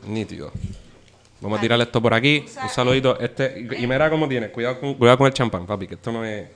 Nítido. 0.07 0.51
Vamos 1.41 1.59
a 1.59 1.61
tirar 1.61 1.81
esto 1.81 2.03
por 2.03 2.13
aquí. 2.13 2.45
Un 2.63 2.69
saludito. 2.69 3.19
Este, 3.21 3.67
y 3.71 3.85
y 3.85 3.87
mira 3.87 4.11
cómo 4.11 4.29
tienes. 4.29 4.51
Cuidado 4.51 4.81
con, 4.81 4.95
cuidado 4.95 5.19
con 5.19 5.27
el 5.29 5.33
champán, 5.33 5.67
papi, 5.67 5.87
que 5.87 5.95
esto 5.95 6.11
no 6.13 6.25
es. 6.25 6.49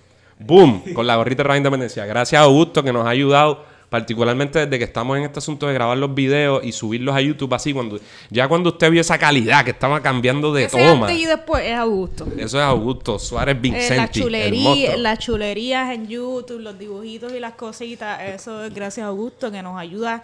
¡Boom! 0.46 0.82
Con 0.94 1.06
la 1.06 1.17
gorrita 1.17 1.43
de 1.43 1.49
Radio 1.49 1.58
Independencia. 1.58 2.05
Gracias 2.06 2.41
a 2.41 2.44
Augusto 2.44 2.82
que 2.82 2.93
nos 2.93 3.06
ha 3.06 3.11
ayudado, 3.11 3.64
particularmente 3.88 4.58
desde 4.67 4.79
que 4.79 4.85
estamos 4.85 5.17
en 5.17 5.25
este 5.25 5.38
asunto 5.38 5.67
de 5.67 5.75
grabar 5.75 5.96
los 5.96 6.14
videos 6.14 6.62
y 6.64 6.73
subirlos 6.73 7.14
a 7.14 7.20
YouTube 7.20 7.55
así. 7.55 7.73
cuando 7.73 7.99
Ya 8.31 8.46
cuando 8.49 8.70
usted 8.70 8.91
vio 8.91 9.00
esa 9.00 9.17
calidad 9.19 9.64
que 9.64 9.70
estaba 9.70 10.02
cambiando 10.02 10.52
de 10.52 10.64
Ese 10.64 10.76
toma. 10.76 11.06
antes 11.06 11.17
y 11.23 11.26
después 11.26 11.64
es 11.64 11.75
Augusto. 11.76 12.26
Eso 12.37 12.58
es 12.58 12.64
Augusto 12.64 13.19
Suárez 13.19 13.56
Eh, 13.56 13.58
Vincenti. 13.61 13.94
la 13.96 14.05
el 14.05 14.11
chulería, 14.11 14.96
las 14.99 15.19
chulerías 15.19 15.94
en 15.94 16.08
YouTube, 16.08 16.61
los 16.61 16.79
dibujitos 16.79 17.32
y 17.32 17.41
las 17.41 17.55
cositas, 17.55 18.20
eso 18.23 18.64
es 18.64 18.75
gracias 18.75 19.05
a 19.05 19.08
Augusto 19.08 19.50
que 19.50 19.62
nos 19.62 19.79
ayuda, 19.79 20.23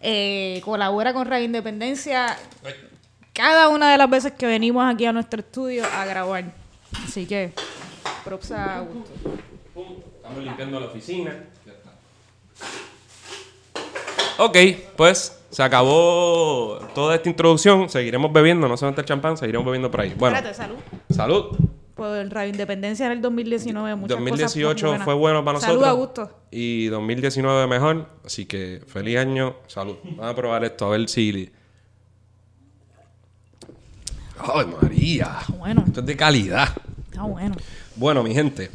eh, 0.00 0.60
colabora 0.64 1.12
con 1.12 1.26
Radio 1.26 1.44
Independencia 1.46 2.36
cada 3.32 3.68
una 3.70 3.90
de 3.90 3.96
las 3.98 4.10
veces 4.10 4.32
que 4.32 4.46
venimos 4.46 4.84
aquí 4.92 5.06
a 5.06 5.12
nuestro 5.12 5.40
estudio 5.40 5.84
a 5.86 6.04
grabar. 6.04 6.44
Así 7.06 7.24
que, 7.24 7.52
props 8.24 8.52
a 8.52 8.78
Augusto. 8.78 9.10
Estamos 10.16 10.44
limpiando 10.44 10.80
la 10.80 10.86
oficina. 10.86 11.44
Ya 11.66 11.72
está. 11.72 11.90
Ok, 14.38 14.56
pues 14.96 15.40
se 15.50 15.62
acabó 15.62 16.78
toda 16.94 17.14
esta 17.16 17.28
introducción. 17.28 17.88
Seguiremos 17.88 18.32
bebiendo, 18.32 18.68
no 18.68 18.76
solamente 18.76 19.02
el 19.02 19.06
champán, 19.06 19.36
seguiremos 19.36 19.66
bebiendo 19.66 19.90
por 19.90 20.00
ahí. 20.00 20.14
Bueno, 20.16 20.36
Espérate, 20.36 20.56
salud. 20.56 20.76
salud. 21.10 21.56
Por 21.94 22.26
Radio 22.30 22.50
Independencia 22.50 23.04
en 23.06 23.12
el 23.12 23.20
2019, 23.20 23.94
muchas 23.96 24.16
2018 24.18 24.86
cosas 24.86 25.04
fue 25.04 25.12
bueno 25.14 25.44
para 25.44 25.58
nosotros. 25.58 25.78
Salud, 25.78 25.88
Augusto. 25.90 26.30
Y 26.50 26.86
2019 26.86 27.66
mejor. 27.66 28.08
Así 28.24 28.46
que 28.46 28.82
feliz 28.86 29.18
año, 29.18 29.56
salud. 29.66 29.96
Vamos 30.02 30.24
a 30.24 30.34
probar 30.34 30.64
esto, 30.64 30.86
a 30.86 30.90
ver 30.90 31.08
si. 31.08 31.52
¡Ay, 34.38 34.66
María! 34.80 35.36
Está 35.42 35.52
bueno, 35.52 35.84
Esto 35.86 36.00
es 36.00 36.06
de 36.06 36.16
calidad. 36.16 36.68
está 37.10 37.22
bueno. 37.24 37.54
Bueno, 37.96 38.22
mi 38.22 38.34
gente, 38.34 38.70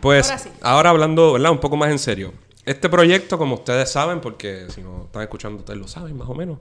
pues 0.00 0.30
Ahora 0.30 0.38
sí. 0.42 0.48
ahora 0.60 0.90
hablando, 0.90 1.32
¿verdad? 1.32 1.50
Un 1.52 1.58
poco 1.58 1.76
más 1.76 1.90
en 1.90 1.98
serio. 1.98 2.32
Este 2.64 2.88
proyecto, 2.88 3.38
como 3.38 3.56
ustedes 3.56 3.90
saben, 3.90 4.20
porque 4.20 4.66
si 4.68 4.80
no 4.82 5.04
están 5.06 5.22
escuchando, 5.22 5.58
ustedes 5.60 5.80
lo 5.80 5.88
saben 5.88 6.16
más 6.16 6.28
o 6.28 6.34
menos, 6.34 6.58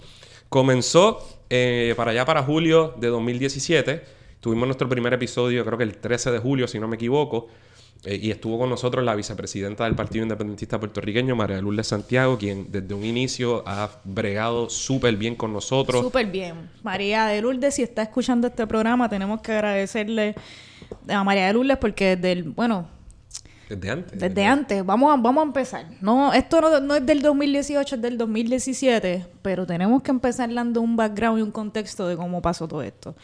comenzó 0.50 1.20
eh, 1.50 1.94
para 1.96 2.12
allá, 2.12 2.26
para 2.26 2.42
julio 2.44 2.94
de 2.98 3.08
2017. 3.08 4.04
Tuvimos 4.40 4.68
nuestro 4.68 4.90
primer 4.90 5.14
episodio, 5.14 5.64
creo 5.64 5.78
que 5.78 5.84
el 5.84 5.98
13 5.98 6.32
de 6.32 6.40
julio, 6.40 6.68
si 6.68 6.80
no 6.80 6.88
me 6.88 6.96
equivoco. 6.96 7.48
eh, 8.04 8.20
y 8.20 8.32
estuvo 8.32 8.58
con 8.58 8.68
nosotros 8.68 9.06
la 9.06 9.14
vicepresidenta 9.14 9.84
del 9.84 9.94
Partido 9.94 10.24
Independentista 10.24 10.80
Puertorriqueño, 10.80 11.36
María 11.36 11.62
Lourdes 11.62 11.86
Santiago, 11.86 12.36
quien 12.40 12.72
desde 12.72 12.96
un 12.96 13.06
inicio 13.06 13.64
ha 13.68 13.92
bregado 14.04 14.72
súper 14.72 15.16
bien 15.18 15.36
con 15.36 15.54
nosotros. 15.54 16.02
Súper 16.02 16.26
bien. 16.26 16.72
María 16.82 17.28
de 17.28 17.40
Lourdes, 17.44 17.76
si 17.76 17.84
está 17.84 18.02
escuchando 18.02 18.48
este 18.48 18.66
programa, 18.66 19.08
tenemos 19.08 19.40
que 19.42 19.52
agradecerle 19.52 20.34
a 21.08 21.24
María 21.24 21.48
de 21.48 21.54
Lourdes 21.54 21.78
porque 21.78 22.16
desde 22.16 22.32
el, 22.34 22.44
bueno, 22.44 22.88
Desde 23.70 23.90
antes. 23.90 24.20
desde 24.20 24.46
antes, 24.46 24.86
vamos 24.86 25.14
a, 25.14 25.22
vamos 25.22 25.42
a 25.44 25.46
empezar. 25.48 25.86
No, 26.02 26.34
esto 26.34 26.60
no, 26.62 26.80
no 26.80 26.96
es 26.96 27.06
del 27.06 27.22
2018, 27.22 27.96
es 27.96 28.02
del 28.02 28.18
2017, 28.18 29.26
pero 29.42 29.66
tenemos 29.66 30.02
que 30.04 30.12
empezar 30.12 30.54
dando 30.54 30.82
un 30.82 30.96
background 30.96 31.40
y 31.40 31.42
un 31.42 31.52
contexto 31.52 32.08
de 32.08 32.16
cómo 32.18 32.42
pasó 32.42 32.68
todo 32.68 32.82
esto. 32.84 33.16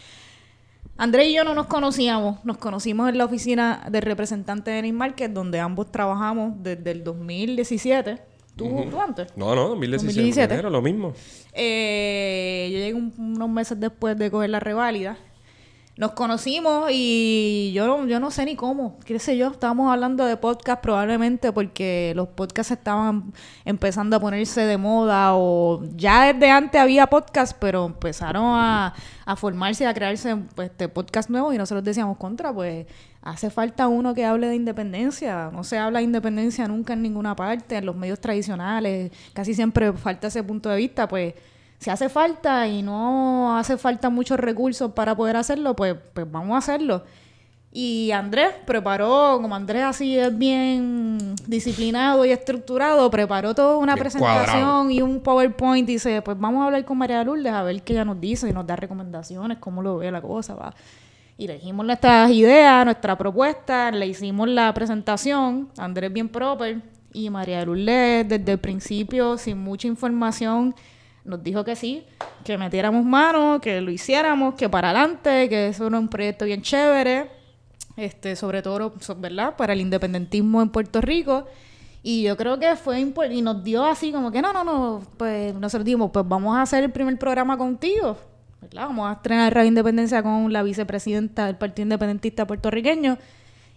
Andrés 1.00 1.28
y 1.28 1.34
yo 1.36 1.44
no 1.44 1.54
nos 1.54 1.68
conocíamos, 1.68 2.44
nos 2.44 2.58
conocimos 2.58 3.08
en 3.10 3.20
la 3.20 3.26
oficina 3.26 3.86
del 3.92 4.02
representante 4.02 4.72
de 4.72 4.92
Market, 4.94 5.32
donde 5.32 5.60
ambos 5.60 5.92
trabajamos 5.92 6.54
desde 6.64 6.90
el 6.92 7.04
2017. 7.04 8.18
¿Tú, 8.56 8.68
tú 8.90 9.00
antes? 9.00 9.28
No, 9.38 9.54
no, 9.54 9.68
2017. 9.68 10.08
2017. 10.48 10.54
Era 10.56 10.70
lo 10.72 10.82
mismo. 10.82 11.14
Eh, 11.54 12.70
yo 12.72 12.78
llegué 12.80 12.94
un- 12.96 13.14
unos 13.36 13.50
meses 13.50 13.80
después 13.80 14.18
de 14.18 14.32
coger 14.32 14.50
la 14.50 14.60
reválida. 14.60 15.18
Nos 15.98 16.12
conocimos 16.12 16.90
y 16.92 17.72
yo, 17.74 17.88
no- 17.88 18.06
yo 18.08 18.20
no 18.20 18.30
sé 18.30 18.46
ni 18.46 18.56
cómo, 18.56 18.98
qué 19.04 19.18
sé 19.18 19.36
yo, 19.36 19.48
estábamos 19.48 19.92
hablando 19.92 20.26
de 20.26 20.38
podcast 20.38 20.82
probablemente 20.82 21.52
porque 21.52 22.14
los 22.16 22.28
podcasts 22.28 22.72
estaban 22.72 23.34
empezando 23.66 24.16
a 24.16 24.20
ponerse 24.20 24.62
de 24.62 24.78
moda 24.78 25.32
o 25.34 25.82
ya 25.96 26.32
desde 26.32 26.52
antes 26.52 26.80
había 26.80 27.08
podcast, 27.08 27.58
pero 27.60 27.86
empezaron 27.88 28.44
a, 28.46 28.94
a 29.26 29.36
formarse 29.36 29.86
y 29.86 29.88
a 29.88 29.94
crearse 29.94 30.36
pues, 30.56 30.70
este 30.70 30.88
podcast 30.88 31.30
nuevo 31.32 31.52
y 31.52 31.58
nosotros 31.58 31.84
decíamos 31.84 32.18
contra, 32.18 32.54
pues 32.54 32.86
hace 33.24 33.50
falta 33.50 33.88
uno 33.88 34.14
que 34.14 34.24
hable 34.24 34.48
de 34.48 34.56
independencia, 34.56 35.50
no 35.52 35.64
se 35.64 35.78
habla 35.80 36.00
de 36.00 36.06
independencia 36.06 36.68
nunca 36.68 36.94
en 36.94 37.02
ninguna 37.02 37.36
parte, 37.36 37.76
en 37.78 37.86
los 37.88 37.96
medios 37.96 38.20
tradicionales, 38.22 39.12
casi 39.34 39.54
siempre 39.56 39.92
falta 39.94 40.28
ese 40.28 40.44
punto 40.44 40.70
de 40.70 40.78
vista, 40.78 41.08
pues 41.08 41.34
si 41.80 41.90
hace 41.90 42.10
falta 42.10 42.68
y 42.68 42.82
no 42.82 43.58
hace 43.58 43.78
falta 43.78 44.10
muchos 44.10 44.40
recursos 44.40 44.92
para 44.94 45.16
poder 45.16 45.36
hacerlo, 45.36 45.76
pues, 45.76 45.96
pues 46.14 46.30
vamos 46.30 46.56
a 46.56 46.58
hacerlo. 46.58 47.04
Y 47.72 48.12
Andrés 48.12 48.54
preparó, 48.66 49.38
como 49.42 49.54
Andrés 49.54 49.84
así 49.84 50.18
es 50.18 50.36
bien 50.36 51.36
disciplinado 51.46 52.26
y 52.26 52.32
estructurado, 52.32 53.12
preparó 53.12 53.54
toda 53.54 53.78
una 53.78 53.94
Bien 53.94 54.04
presentación 54.04 54.46
cuadrado. 54.46 54.90
y 54.90 55.02
un 55.02 55.20
PowerPoint 55.20 55.88
y 55.88 55.94
dice, 55.94 56.22
pues 56.24 56.40
vamos 56.40 56.64
a 56.64 56.66
hablar 56.66 56.84
con 56.86 56.98
María 56.98 57.24
Lourdes 57.24 57.54
a 57.54 57.62
ver 57.64 57.84
qué 57.84 57.94
ella 57.94 58.06
nos 58.06 58.20
dice 58.20 58.50
y 58.50 58.54
nos 58.54 58.66
da 58.66 58.76
recomendaciones, 58.76 59.60
cómo 59.60 59.84
lo 59.84 59.98
ve 59.98 60.10
la 60.12 60.22
cosa, 60.22 60.56
va. 60.56 60.74
Y 61.38 61.46
le 61.46 61.56
dijimos 61.56 61.86
nuestras 61.86 62.32
ideas, 62.32 62.84
nuestra 62.84 63.16
propuesta, 63.16 63.92
le 63.92 64.08
hicimos 64.08 64.50
la 64.50 64.74
presentación, 64.74 65.70
Andrés 65.78 66.12
bien 66.12 66.30
proper, 66.30 66.82
y 67.14 67.30
María 67.30 67.64
Lourdes 67.64 68.28
desde 68.28 68.54
el 68.54 68.60
principio, 68.60 69.38
sin 69.38 69.60
mucha 69.60 69.88
información, 69.88 70.74
nos 71.28 71.44
dijo 71.44 71.64
que 71.64 71.76
sí, 71.76 72.06
que 72.44 72.58
metiéramos 72.58 73.06
mano, 73.06 73.60
que 73.62 73.82
lo 73.82 73.92
hiciéramos, 73.92 74.56
que 74.56 74.68
para 74.70 74.90
adelante, 74.90 75.50
que 75.50 75.68
eso 75.68 75.88
era 75.88 76.00
un 76.00 76.08
proyecto 76.08 76.46
bien 76.46 76.62
chévere, 76.62 77.30
este, 77.98 78.36
sobre 78.36 78.62
todo, 78.62 78.94
¿verdad? 79.18 79.56
Para 79.56 79.74
el 79.74 79.82
independentismo 79.82 80.62
en 80.62 80.70
Puerto 80.70 81.02
Rico. 81.02 81.46
Y 82.04 82.24
yo 82.24 82.38
creo 82.38 82.58
que 82.58 82.76
fue 82.76 83.02
impor- 83.02 83.34
y 83.34 83.42
nos 83.42 83.64
dio 83.64 83.84
así 83.84 84.12
como 84.12 84.32
que 84.32 84.42
no, 84.42 84.54
no, 84.54 84.64
no, 84.64 85.02
pues 85.18 85.54
nosotros 85.54 85.84
dijimos, 85.84 86.12
pues 86.14 86.26
vamos 86.28 86.56
a 86.56 86.62
hacer 86.62 86.84
el 86.84 86.92
primer 86.92 87.18
programa 87.20 87.58
contigo, 87.58 88.18
¿verdad? 88.62 88.88
Vamos 88.88 89.10
a 89.10 89.14
estrenar 89.14 89.54
Radio 89.54 89.68
Independencia 89.68 90.24
con 90.24 90.54
la 90.54 90.64
vicepresidenta 90.64 91.48
del 91.48 91.58
Partido 91.58 91.84
Independentista 91.84 92.48
puertorriqueño. 92.48 93.18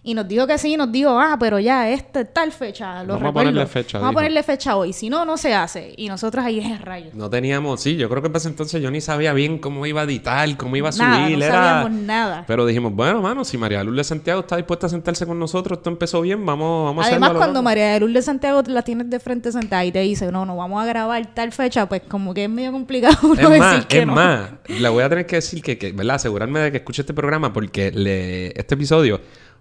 Y 0.02 0.14
nos 0.14 0.26
dijo 0.26 0.46
que 0.46 0.56
sí, 0.56 0.78
nos 0.78 0.90
dijo, 0.90 1.20
ah, 1.20 1.36
pero 1.38 1.58
ya, 1.58 1.90
este 1.90 2.24
tal 2.24 2.52
fecha, 2.52 3.02
lo 3.04 3.14
Vamos 3.14 3.22
a 3.22 3.26
recuerdo. 3.26 3.32
ponerle 3.50 3.66
fecha, 3.66 3.98
Vamos 3.98 4.12
a 4.12 4.14
ponerle 4.14 4.42
fecha 4.42 4.76
hoy, 4.76 4.94
si 4.94 5.10
no, 5.10 5.26
no 5.26 5.36
se 5.36 5.52
hace. 5.54 5.92
Y 5.94 6.08
nosotros 6.08 6.42
ahí 6.42 6.58
es 6.58 6.80
rayos. 6.84 7.12
No 7.12 7.28
teníamos, 7.28 7.82
sí, 7.82 7.96
yo 7.96 8.08
creo 8.08 8.22
que 8.22 8.30
para 8.30 8.38
ese 8.38 8.48
entonces 8.48 8.80
yo 8.80 8.90
ni 8.90 9.02
sabía 9.02 9.34
bien 9.34 9.58
cómo 9.58 9.84
iba 9.84 10.00
a 10.00 10.04
editar, 10.04 10.56
cómo 10.56 10.74
iba 10.76 10.88
a 10.88 10.92
subir. 10.92 11.06
Nada, 11.06 11.28
no 11.28 11.44
era... 11.44 11.52
sabíamos 11.52 12.02
nada. 12.02 12.44
Pero 12.46 12.64
dijimos, 12.64 12.94
bueno, 12.94 13.20
mano, 13.20 13.44
si 13.44 13.58
María 13.58 13.84
Lourdes 13.84 14.06
Santiago 14.06 14.40
está 14.40 14.56
dispuesta 14.56 14.86
a 14.86 14.90
sentarse 14.90 15.26
con 15.26 15.38
nosotros, 15.38 15.78
esto 15.78 15.90
empezó 15.90 16.22
bien, 16.22 16.46
vamos, 16.46 16.86
vamos 16.86 17.04
a 17.04 17.08
hacerlo. 17.08 17.26
Además, 17.26 17.30
a 17.30 17.32
lo 17.34 17.38
cuando. 17.38 17.62
María 17.62 17.92
de 17.92 18.00
Lourdes 18.00 18.24
Santiago 18.24 18.62
la 18.68 18.80
tienes 18.80 19.10
de 19.10 19.20
frente 19.20 19.52
sentada 19.52 19.84
y 19.84 19.92
te 19.92 20.00
dice, 20.00 20.32
no, 20.32 20.46
no, 20.46 20.56
vamos 20.56 20.82
a 20.82 20.86
grabar 20.86 21.34
tal 21.34 21.52
fecha, 21.52 21.86
pues 21.86 22.00
como 22.08 22.32
que 22.32 22.44
es 22.44 22.50
medio 22.50 22.72
complicado 22.72 23.18
uno 23.22 23.34
Es 23.34 23.40
decir 23.40 23.58
más, 23.58 23.84
que 23.84 23.98
es 23.98 24.06
no. 24.06 24.14
más, 24.14 24.50
le 24.66 24.88
voy 24.88 25.02
a 25.02 25.10
tener 25.10 25.26
que 25.26 25.36
decir 25.36 25.62
que, 25.62 25.76
que, 25.76 25.92
¿verdad? 25.92 26.16
Asegurarme 26.16 26.60
de 26.60 26.70
que 26.70 26.78
escuche 26.78 27.02
este 27.02 27.12
programa 27.12 27.52
porque 27.52 27.90
le, 27.90 28.58
este 28.58 28.76
episodio, 28.76 29.20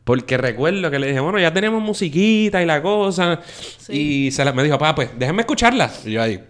porque 0.10 0.38
recuerdo 0.40 0.90
que 0.90 0.98
le 0.98 1.06
dije, 1.06 1.20
bueno, 1.20 1.38
ya 1.38 1.54
tenemos 1.54 1.84
musiquita 1.84 2.64
y 2.64 2.66
la 2.66 2.82
cosa. 2.82 3.42
Y 3.90 4.32
se 4.32 4.44
la, 4.44 4.52
me 4.54 4.64
dijo, 4.64 4.80
papá, 4.80 4.96
pues 4.96 5.10
déjame 5.20 5.42
escucharla. 5.44 5.92
Y 6.04 6.14
yo 6.14 6.24
ahí, 6.24 6.44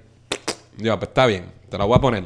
yo, 0.77 0.97
pues 0.97 1.09
está 1.09 1.25
bien, 1.25 1.43
te 1.67 1.77
la 1.77 1.83
voy 1.83 1.97
a 1.97 1.99
poner. 1.99 2.23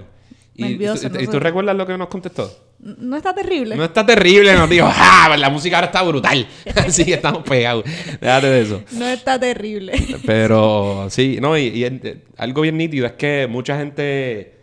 Y, 0.53 0.61
Nervioso, 0.61 1.07
y- 1.07 1.09
no 1.09 1.19
y 1.21 1.25
tú 1.25 1.39
recuerdas 1.39 1.75
lo 1.75 1.87
que 1.87 1.97
nos 1.97 2.07
contestó? 2.09 2.55
No 2.77 3.17
está 3.17 3.33
terrible. 3.33 3.75
No 3.75 3.83
está 3.83 4.05
terrible, 4.05 4.53
nos 4.53 4.69
dijo, 4.69 4.85
¡ah! 4.87 5.35
La 5.35 5.49
música 5.49 5.77
ahora 5.77 5.87
está 5.87 6.03
brutal. 6.03 6.47
Así 6.75 7.03
que 7.03 7.15
estamos 7.15 7.41
pegados. 7.41 7.83
Déjate 8.21 8.47
de 8.47 8.61
eso. 8.61 8.83
No 8.91 9.07
está 9.07 9.39
terrible. 9.39 9.93
Pero 10.27 11.07
sí, 11.09 11.39
no, 11.41 11.57
y, 11.57 11.63
y, 11.63 11.83
eh, 11.83 12.25
algo 12.37 12.61
bien 12.61 12.77
nítido 12.77 13.07
es 13.07 13.13
que 13.13 13.47
mucha 13.49 13.75
gente, 13.79 14.59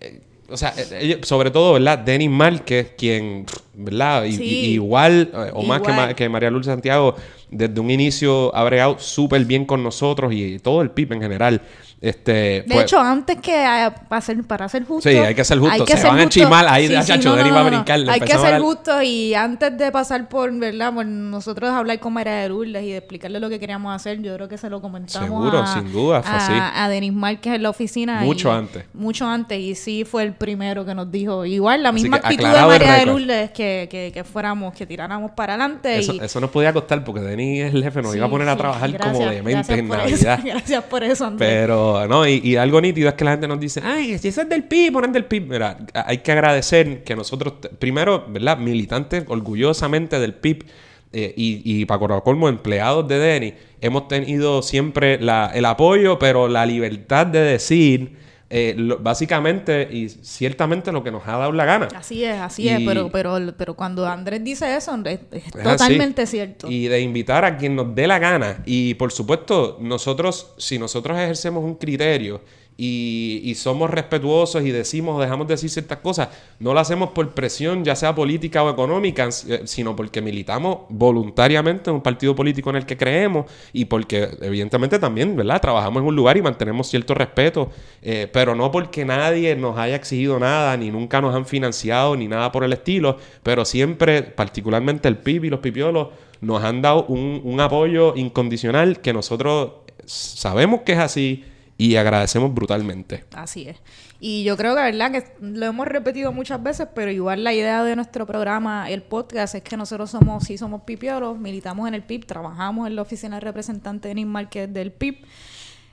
eh, 0.00 0.20
o 0.48 0.56
sea, 0.56 0.72
eh, 0.76 0.98
ellos- 1.00 1.18
sobre 1.28 1.50
todo, 1.50 1.74
¿verdad? 1.74 1.98
Denis 1.98 2.30
Márquez, 2.30 2.92
quien, 2.96 3.44
¿verdad? 3.74 4.24
Sí. 4.30 4.70
igual, 4.72 5.30
eh, 5.32 5.50
o 5.52 5.62
más 5.62 5.80
que, 5.82 5.90
Igual. 5.90 6.08
Ma- 6.08 6.14
que 6.14 6.28
María 6.28 6.50
Lourdes 6.50 6.66
Santiago, 6.66 7.14
desde 7.50 7.80
un 7.80 7.90
inicio 7.90 8.54
ha 8.54 8.64
bregado 8.64 8.98
súper 8.98 9.44
bien 9.44 9.64
con 9.64 9.82
nosotros 9.82 10.32
y 10.34 10.58
todo 10.58 10.82
el 10.82 10.90
PIB 10.90 11.12
en 11.14 11.22
general. 11.22 11.62
Este, 12.00 12.32
De 12.32 12.64
pues, 12.68 12.82
hecho, 12.84 13.00
antes 13.00 13.38
que 13.40 13.52
eh, 13.64 13.90
para 14.08 14.20
ser, 14.20 14.44
para 14.44 14.68
ser 14.68 14.84
justo. 14.84 15.08
Sí, 15.08 15.16
hay 15.16 15.34
que 15.34 15.44
ser 15.44 15.58
justo. 15.58 15.84
que 15.84 15.92
Se 15.94 15.98
ser 15.98 16.10
van 16.10 16.18
a 16.20 16.22
enchimar 16.22 16.66
ahí, 16.68 16.88
chacho, 17.04 17.34
Denis 17.34 17.52
va 17.52 17.60
a 17.60 17.68
brincar, 17.68 18.00
Hay 18.08 18.20
que 18.20 18.38
ser 18.38 18.60
justo 18.60 19.02
y 19.02 19.34
antes 19.34 19.76
de 19.76 19.90
pasar 19.90 20.28
por, 20.28 20.52
¿verdad? 20.58 20.92
Por 20.94 21.06
nosotros 21.06 21.70
hablar 21.70 21.98
con 21.98 22.12
María 22.12 22.34
de 22.34 22.48
Lourdes 22.50 22.84
y 22.84 22.90
de 22.90 22.98
explicarle 22.98 23.40
lo 23.40 23.48
que 23.48 23.58
queríamos 23.58 23.94
hacer, 23.94 24.20
yo 24.22 24.34
creo 24.34 24.48
que 24.48 24.58
se 24.58 24.70
lo 24.70 24.80
comentamos 24.80 25.28
Seguro, 25.28 25.58
a, 25.58 25.66
sin 25.74 25.90
duda, 25.92 26.22
fue 26.22 26.32
a, 26.32 26.36
así. 26.36 26.52
a 26.56 26.88
Denis 26.88 27.12
Márquez 27.12 27.54
en 27.54 27.62
la 27.64 27.70
oficina. 27.70 28.20
Mucho 28.20 28.48
y- 28.48 28.52
antes. 28.56 28.84
Mucho 28.94 29.26
antes. 29.26 29.58
Y 29.58 29.74
sí 29.74 30.04
fue 30.04 30.22
el 30.22 30.34
primero 30.34 30.84
que 30.84 30.94
nos 30.94 31.10
dijo. 31.10 31.44
Igual, 31.44 31.82
la 31.82 31.90
misma 31.90 32.18
actitud 32.18 32.44
de 32.46 32.62
María 32.62 32.92
de. 32.94 33.06
Lourdes 33.06 33.50
que, 33.50 33.88
que, 33.90 34.12
que 34.12 34.22
fuéramos, 34.24 34.72
que 34.74 34.86
tiráramos 34.86 35.32
para 35.32 35.54
adelante. 35.54 35.98
eso, 35.98 36.14
y, 36.14 36.20
eso 36.20 36.40
nos 36.40 36.50
podía 36.50 36.72
costar 36.72 37.02
porque 37.02 37.20
Denis 37.22 37.64
es 37.64 37.74
el 37.74 37.82
jefe, 37.82 38.02
nos 38.02 38.12
Sí, 38.12 38.18
iba 38.18 38.26
a 38.26 38.30
poner 38.30 38.48
a 38.48 38.52
sí, 38.52 38.58
trabajar 38.58 38.90
como 38.98 39.18
gracias, 39.18 39.30
demente 39.30 39.52
gracias 39.52 39.78
en 39.78 39.88
Navidad. 39.88 40.38
Eso, 40.38 40.42
gracias 40.46 40.84
por 40.84 41.02
eso, 41.04 41.26
Andrés. 41.26 41.48
Pero, 41.50 41.87
y, 42.26 42.56
algo 42.56 42.80
nítido 42.80 43.08
es 43.08 43.14
que 43.14 43.24
la 43.24 43.32
gente 43.32 43.48
nos 43.48 43.60
dice, 43.60 43.80
ay, 43.84 44.18
si 44.18 44.28
eso 44.28 44.42
es 44.42 44.48
del 44.48 44.64
PIB, 44.64 44.92
ponen 44.92 45.12
del 45.12 45.24
PIB. 45.24 45.48
Mira, 45.48 45.78
hay 45.94 46.18
que 46.18 46.32
agradecer 46.32 47.02
que 47.04 47.14
nosotros, 47.16 47.54
primero, 47.78 48.24
¿verdad? 48.28 48.58
Militantes 48.58 49.24
orgullosamente 49.28 50.18
del 50.18 50.34
PIB 50.34 50.64
eh, 51.12 51.32
y, 51.36 51.62
y 51.64 51.84
para 51.86 52.20
colmo, 52.20 52.48
empleados 52.48 53.06
de 53.08 53.18
DENI, 53.18 53.54
hemos 53.80 54.08
tenido 54.08 54.62
siempre 54.62 55.18
la- 55.20 55.50
el 55.54 55.64
apoyo, 55.64 56.18
pero 56.18 56.48
la 56.48 56.66
libertad 56.66 57.26
de 57.26 57.40
decir 57.40 58.27
eh, 58.50 58.74
lo- 58.76 58.98
básicamente 58.98 59.88
y 59.92 60.08
ciertamente 60.08 60.90
lo 60.92 61.04
que 61.04 61.10
nos 61.10 61.26
ha 61.28 61.32
dado 61.36 61.52
la 61.52 61.64
gana. 61.66 61.88
Así 61.94 62.24
es, 62.24 62.40
así 62.40 62.62
Y- 62.62 62.68
es, 62.70 62.80
pero, 62.86 63.10
pero, 63.10 63.36
pero 63.58 63.74
cuando 63.74 64.06
Andrés 64.06 64.42
dice 64.42 64.74
eso, 64.76 64.94
es, 65.04 65.20
es 65.32 65.50
totalmente 65.52 66.22
así. 66.22 66.36
cierto. 66.38 66.70
Y 66.70 66.88
de 66.88 67.00
invitar 67.00 67.44
a 67.44 67.56
quien 67.58 67.76
nos 67.76 67.94
dé 67.94 68.06
la 68.06 68.18
gana. 68.18 68.62
Y 68.64 68.94
por 68.94 69.12
supuesto, 69.12 69.76
nosotros, 69.80 70.54
si 70.58 70.78
nosotros 70.78 71.18
ejercemos 71.18 71.62
un 71.62 71.74
criterio 71.74 72.40
y, 72.80 73.54
somos 73.56 73.90
respetuosos 73.90 74.64
y 74.64 74.70
decimos, 74.70 75.20
dejamos 75.20 75.48
de 75.48 75.54
decir 75.54 75.68
ciertas 75.68 75.98
cosas, 75.98 76.28
no 76.60 76.72
lo 76.72 76.78
hacemos 76.78 77.10
por 77.10 77.34
presión, 77.34 77.84
ya 77.84 77.96
sea 77.96 78.14
política 78.14 78.62
o 78.62 78.70
económica, 78.70 79.28
eh, 79.48 79.62
sino 79.64 79.96
porque 79.96 80.22
militamos 80.22 80.82
voluntariamente 80.88 81.90
en 81.90 81.96
un 81.96 82.02
partido 82.02 82.36
político 82.36 82.70
en 82.70 82.76
el 82.76 82.86
que 82.86 82.96
creemos 82.96 83.46
y 83.72 83.86
porque 83.86 84.28
evidentemente 84.42 85.00
también, 85.00 85.34
¿verdad? 85.34 85.60
Trabajamos 85.60 86.02
en 86.02 86.06
un 86.06 86.14
lugar 86.14 86.36
y 86.36 86.42
mantenemos 86.42 86.86
cierto 86.86 87.14
respeto, 87.14 87.68
eh, 88.00 88.30
pero 88.32 88.54
no 88.54 88.70
porque 88.70 89.04
nadie 89.04 89.56
nos 89.56 89.76
haya 89.76 89.96
exigido 89.96 90.38
nada, 90.38 90.76
ni 90.76 90.92
nunca 90.92 91.20
nos 91.20 91.34
han 91.34 91.46
financiado, 91.46 92.14
ni 92.14 92.28
nada 92.28 92.52
por 92.52 92.62
el 92.62 92.72
estilo, 92.72 93.16
pero 93.42 93.64
siempre, 93.64 94.22
particularmente 94.22 95.08
el 95.08 95.16
PIB 95.16 95.46
y 95.46 95.50
los 95.50 95.60
pipiolos, 95.60 96.10
nos 96.40 96.62
han 96.62 96.80
dado 96.80 97.06
un 97.06 97.58
apoyo 97.60 98.14
incondicional 98.14 99.00
que 99.00 99.12
nosotros 99.12 99.72
sabemos 100.06 100.82
que 100.82 100.92
es 100.92 100.98
así 100.98 101.44
y 101.80 101.94
agradecemos 101.94 102.52
brutalmente. 102.52 103.24
Así 103.34 103.68
es. 103.68 103.76
Y 104.18 104.42
yo 104.42 104.56
creo 104.56 104.74
que, 104.74 104.82
verdad, 104.82 105.12
que 105.12 105.24
lo 105.40 105.64
hemos 105.64 105.86
repetido 105.86 106.32
muchas 106.32 106.60
veces, 106.60 106.88
pero 106.92 107.12
igual 107.12 107.44
la 107.44 107.54
idea 107.54 107.84
de 107.84 107.94
nuestro 107.94 108.26
programa, 108.26 108.90
el 108.90 109.02
podcast, 109.02 109.54
es 109.54 109.62
que 109.62 109.76
nosotros 109.76 110.10
somos, 110.10 110.42
sí 110.42 110.58
somos 110.58 110.82
pipiolos, 110.82 111.38
militamos 111.38 111.86
en 111.86 111.94
el 111.94 112.02
PIB, 112.02 112.26
trabajamos 112.26 112.88
en 112.88 112.96
la 112.96 113.02
oficina 113.02 113.36
de 113.36 113.40
representante 113.40 114.08
de 114.08 114.16
Nismar, 114.16 114.50
que 114.50 114.64
es 114.64 114.74
del 114.74 114.90
PIB. 114.90 115.24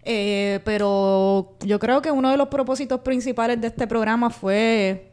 Eh, 0.04 0.60
pero 0.66 1.56
yo 1.62 1.80
creo 1.80 2.02
que 2.02 2.10
uno 2.10 2.32
de 2.32 2.38
los 2.38 2.48
propósitos 2.48 3.02
principales 3.02 3.62
de 3.62 3.68
este 3.68 3.86
programa 3.86 4.32
fue... 4.32 5.12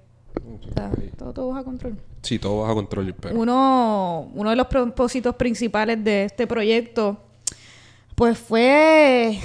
Todo, 1.18 1.34
todo 1.34 1.48
bajo 1.48 1.64
control. 1.64 1.98
Sí, 2.22 2.38
todo 2.38 2.62
bajo 2.62 2.76
control, 2.76 3.14
pero... 3.20 3.38
Uno, 3.38 4.30
uno 4.32 4.48
de 4.48 4.56
los 4.56 4.68
propósitos 4.68 5.36
principales 5.36 6.02
de 6.02 6.24
este 6.24 6.46
proyecto, 6.46 7.18
pues 8.14 8.38
fue 8.38 9.38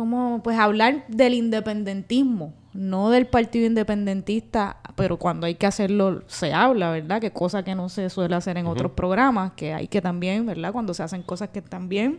como 0.00 0.42
pues 0.42 0.58
hablar 0.58 1.04
del 1.08 1.34
independentismo, 1.34 2.54
no 2.72 3.10
del 3.10 3.26
partido 3.26 3.66
independentista, 3.66 4.78
pero 4.96 5.18
cuando 5.18 5.46
hay 5.46 5.56
que 5.56 5.66
hacerlo 5.66 6.22
se 6.26 6.54
habla, 6.54 6.90
¿verdad? 6.90 7.20
Que 7.20 7.30
cosa 7.30 7.62
que 7.62 7.74
no 7.74 7.90
se 7.90 8.08
suele 8.08 8.34
hacer 8.34 8.56
en 8.56 8.66
otros 8.66 8.92
programas, 8.92 9.52
que 9.52 9.74
hay 9.74 9.88
que 9.88 10.00
también, 10.00 10.46
¿verdad? 10.46 10.72
Cuando 10.72 10.94
se 10.94 11.02
hacen 11.02 11.22
cosas 11.22 11.50
que 11.50 11.58
están 11.58 11.90
bien, 11.90 12.18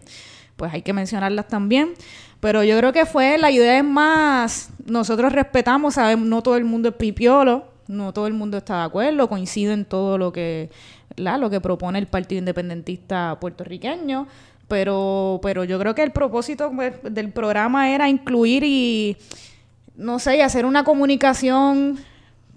pues 0.58 0.72
hay 0.72 0.84
que 0.84 0.94
mencionarlas 0.94 1.48
también. 1.48 1.94
Pero 2.40 2.64
yo 2.64 2.78
creo 2.78 2.94
que 2.94 3.08
fue, 3.08 3.40
la 3.40 3.50
idea 3.50 3.80
es 3.80 3.84
más, 3.84 4.70
nosotros 4.86 5.34
respetamos, 5.34 5.96
sabemos, 5.96 6.28
no 6.28 6.44
todo 6.44 6.56
el 6.58 6.66
mundo 6.66 6.90
es 6.90 6.96
pipiolo, 6.96 7.66
no 7.88 8.14
todo 8.14 8.28
el 8.28 8.34
mundo 8.34 8.58
está 8.58 8.78
de 8.78 8.84
acuerdo, 8.84 9.28
coincide 9.28 9.74
en 9.74 9.86
todo 9.86 10.20
lo 10.20 10.32
que, 10.32 10.70
¿verdad? 11.18 11.40
lo 11.40 11.50
que 11.50 11.60
propone 11.60 11.98
el 11.98 12.08
Partido 12.08 12.38
Independentista 12.38 13.38
puertorriqueño, 13.40 14.28
pero, 14.72 15.40
pero 15.44 15.66
yo 15.66 15.78
creo 15.78 15.94
que 15.94 16.02
el 16.02 16.12
propósito 16.12 16.72
pues, 16.74 16.94
del 17.04 17.30
programa 17.34 17.90
era 17.92 18.08
incluir 18.08 18.64
y, 18.64 19.18
no 19.98 20.18
sé, 20.18 20.38
y 20.38 20.40
hacer 20.42 20.66
una 20.66 20.86
comunicación 20.86 21.98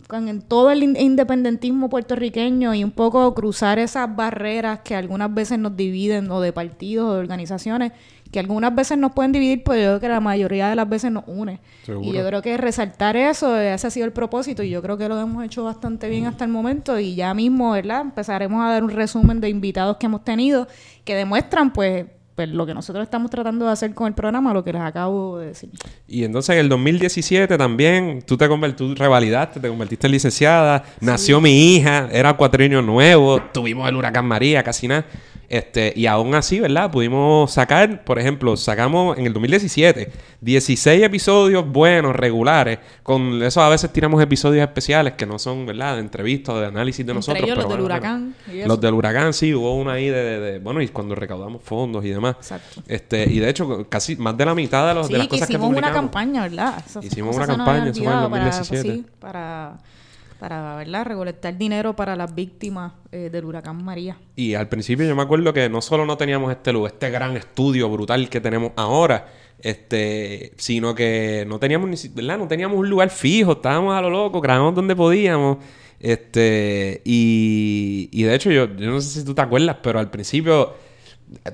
con 0.07 0.29
el- 0.29 0.45
todo 0.45 0.71
el 0.71 0.85
in- 0.85 0.97
independentismo 0.97 1.89
puertorriqueño 1.89 2.73
y 2.73 2.85
un 2.85 2.93
poco 2.93 3.35
cruzar 3.35 3.81
esas 3.81 4.15
barreras 4.15 4.79
que 4.85 4.95
algunas 4.95 5.35
veces 5.35 5.59
nos 5.59 5.77
dividen 5.77 6.31
o 6.31 6.41
de 6.41 6.53
partidos 6.53 7.11
o 7.11 7.15
de 7.15 7.19
organizaciones 7.21 7.91
que 8.35 8.41
algunas 8.41 8.75
veces 8.75 8.99
nos 8.99 9.13
pueden 9.13 9.31
dividir, 9.31 9.63
pero 9.63 9.77
yo 9.77 9.87
creo 9.91 10.01
que 10.01 10.09
la 10.09 10.19
mayoría 10.19 10.69
de 10.69 10.75
las 10.75 10.89
veces 10.89 11.13
nos 11.13 11.23
une. 11.29 11.61
Seguro. 11.85 12.09
Y 12.09 12.13
yo 12.13 12.27
creo 12.27 12.43
que 12.43 12.57
resaltar 12.57 13.17
eso, 13.17 13.57
ese 13.57 13.87
ha 13.87 13.91
sido 13.91 14.07
el 14.07 14.13
propósito 14.13 14.65
y 14.65 14.71
yo 14.71 14.83
creo 14.83 14.99
que 14.99 15.09
lo 15.09 15.17
hemos 15.21 15.45
hecho 15.45 15.63
bastante 15.63 16.09
bien 16.09 16.27
hasta 16.27 16.45
el 16.45 16.51
momento 16.51 16.99
y 16.99 17.15
ya 17.15 17.33
mismo, 17.33 17.71
¿verdad? 17.71 18.01
Empezaremos 18.01 18.61
a 18.61 18.71
dar 18.71 18.83
un 18.83 18.91
resumen 18.91 19.41
de 19.41 19.51
invitados 19.51 19.99
que 19.99 20.07
hemos 20.07 20.25
tenido 20.25 20.67
que 21.05 21.15
demuestran 21.15 21.73
pues, 21.73 22.07
pues 22.35 22.49
lo 22.49 22.67
que 22.67 22.75
nosotros 22.75 23.05
estamos 23.05 23.31
tratando 23.31 23.67
de 23.67 23.71
hacer 23.71 23.95
con 23.95 24.09
el 24.09 24.15
programa, 24.15 24.53
lo 24.53 24.65
que 24.65 24.73
les 24.73 24.83
acabo 24.83 25.39
de 25.39 25.47
decir. 25.47 25.71
Y 26.09 26.25
entonces 26.25 26.55
en 26.55 26.59
el 26.59 26.69
2017 26.69 27.57
también 27.57 28.21
tú 28.27 28.37
te 28.37 28.49
convertiste, 28.49 28.85
tú 28.85 29.01
revalidaste, 29.01 29.61
te 29.61 29.69
convertiste 29.69 30.09
en 30.09 30.13
licenciada, 30.13 30.83
nació 31.01 31.41
mi 31.41 31.77
hija, 31.77 32.09
era 32.11 32.33
cuatrienio 32.37 32.83
nuevo, 32.83 33.41
tuvimos 33.53 33.89
el 33.89 33.95
huracán 33.95 34.27
María, 34.27 34.65
casi 34.65 34.89
nada. 34.89 35.07
Este, 35.55 35.93
y 35.95 36.07
aún 36.07 36.35
así, 36.35 36.59
¿verdad? 36.59 36.91
Pudimos 36.91 37.53
sacar, 37.53 38.03
por 38.03 38.19
ejemplo, 38.19 38.57
sacamos 38.57 39.17
en 39.17 39.27
el 39.27 39.33
2017 39.33 40.11
16 40.41 41.03
episodios 41.05 41.65
buenos, 41.71 42.17
regulares. 42.17 42.81
Con 43.05 43.41
eso 43.41 43.63
a 43.63 43.69
veces 43.69 43.93
tiramos 43.93 44.21
episodios 44.21 44.63
especiales 44.67 45.13
que 45.13 45.27
no 45.27 45.39
son, 45.39 45.65
¿verdad? 45.65 45.95
De 45.95 46.01
entrevistas 46.01 46.57
de 46.59 46.67
análisis 46.67 47.07
de 47.07 47.13
Entre 47.13 47.15
nosotros. 47.15 47.45
ellos 47.45 47.57
pero 47.57 47.69
los 47.69 47.77
del 47.77 47.85
huracán. 47.85 48.35
Los 48.67 48.81
del 48.81 48.95
huracán, 48.95 49.33
sí, 49.33 49.55
hubo 49.55 49.77
uno 49.77 49.93
ahí 49.93 50.09
de, 50.09 50.23
de- 50.25 50.41
de- 50.41 50.59
bueno, 50.59 50.83
y 50.83 50.89
cuando 50.89 51.15
recaudamos 51.15 51.63
fondos 51.63 52.05
y 52.05 52.09
demás. 52.09 52.35
Exacto. 52.41 52.83
Este, 52.89 53.23
y 53.31 53.39
de 53.39 53.49
hecho, 53.49 53.87
casi 53.89 54.17
más 54.17 54.37
de 54.37 54.45
la 54.47 54.55
mitad 54.57 54.89
de, 54.89 54.95
los, 54.95 55.09
de 55.09 55.19
las 55.19 55.23
Sí, 55.23 55.29
que 55.29 55.37
cosas 55.37 55.47
que 55.47 55.53
hicimos 55.55 55.77
una 55.77 55.93
campaña, 55.93 56.43
¿verdad? 56.43 56.83
Esas 56.85 57.05
Hicimos 57.05 57.37
una 57.37 57.47
campaña, 57.47 57.91
eso 57.91 58.03
fue 58.03 58.13
en 58.13 58.19
el 58.19 58.25
olvidado 58.25 58.31
para, 58.31 58.45
2017. 58.47 58.93
sí, 58.93 59.07
para, 59.21 59.79
para, 60.45 60.77
¿verdad? 60.77 61.07
Recolectar 61.07 61.57
dinero 61.57 61.97
para 61.97 62.15
las 62.17 62.35
víctimas 62.35 62.93
eh, 63.11 63.31
del 63.33 63.47
huracán 63.47 63.83
María. 63.83 64.19
Y 64.37 64.53
al 64.53 64.69
principio 64.69 65.07
yo 65.07 65.17
me 65.17 65.23
acuerdo 65.23 65.55
que 65.55 65.71
no 65.71 65.81
solo 65.81 66.05
no 66.05 66.19
teníamos 66.19 66.53
este 66.53 66.71
lugar, 66.71 66.93
este 66.93 67.09
gran 67.09 67.35
estudio 67.35 67.89
brutal 67.89 68.29
que 68.29 68.43
tenemos 68.43 68.73
ahora, 68.77 69.27
este, 69.59 70.53
sino 70.59 70.95
que 70.95 71.47
no 71.49 71.59
teníamos 71.59 71.89
ni 71.89 71.97
¿verdad? 72.15 72.37
No 72.37 72.47
teníamos 72.47 72.77
un 72.77 72.91
lugar 72.91 73.09
fijo, 73.09 73.53
estábamos 73.53 73.95
a 73.95 74.03
lo 74.03 74.11
loco, 74.11 74.43
grabamos 74.43 74.75
donde 74.75 74.95
podíamos. 74.95 75.65
Este, 75.99 77.01
y, 77.07 78.11
y 78.13 78.23
de 78.25 78.35
hecho 78.35 78.51
yo, 78.51 78.67
yo 78.77 78.91
no 78.91 79.01
sé 79.01 79.21
si 79.21 79.25
tú 79.25 79.35
te 79.35 79.41
acuerdas, 79.41 79.79
pero 79.83 79.99
al 79.99 80.11
principio 80.11 80.75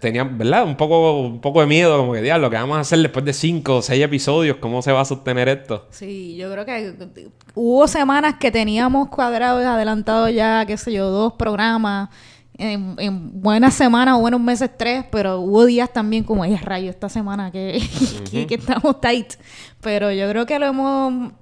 tenía, 0.01 0.25
¿verdad? 0.25 0.65
Un 0.65 0.77
poco, 0.77 1.21
un 1.21 1.41
poco 1.41 1.61
de 1.61 1.67
miedo, 1.67 1.97
como 1.99 2.13
que 2.13 2.23
diablo, 2.23 2.51
¿qué 2.51 2.57
vamos 2.57 2.77
a 2.77 2.81
hacer 2.81 2.99
después 3.01 3.25
de 3.25 3.33
cinco 3.33 3.77
o 3.77 3.83
seis 3.83 4.03
episodios? 4.03 4.57
¿Cómo 4.57 4.83
se 4.83 4.93
va 4.93 5.01
a 5.01 5.05
sostener 5.05 5.49
esto? 5.49 5.87
Sí, 5.91 6.37
yo 6.37 6.51
creo 6.53 6.65
que 6.65 6.95
hubo 7.55 7.87
semanas 7.89 8.35
que 8.39 8.51
teníamos 8.51 9.09
cuadrados, 9.09 9.65
adelantados 9.65 10.33
ya, 10.33 10.65
qué 10.67 10.77
sé 10.77 10.93
yo, 10.93 11.11
dos 11.11 11.35
programas. 11.35 12.09
En, 12.59 12.95
en 12.99 13.41
buenas 13.41 13.73
semanas 13.73 14.17
o 14.17 14.21
buenos 14.21 14.39
meses 14.39 14.71
tres, 14.77 15.07
pero 15.11 15.41
hubo 15.41 15.65
días 15.65 15.91
también 15.91 16.25
como, 16.25 16.45
es 16.45 16.61
rayo, 16.63 16.91
esta 16.91 17.09
semana 17.09 17.51
que, 17.51 17.83
que, 18.31 18.47
que 18.47 18.57
estamos 18.57 19.01
tight. 19.01 19.33
Pero 19.81 20.13
yo 20.13 20.29
creo 20.29 20.45
que 20.45 20.59
lo 20.59 20.67
hemos... 20.67 21.33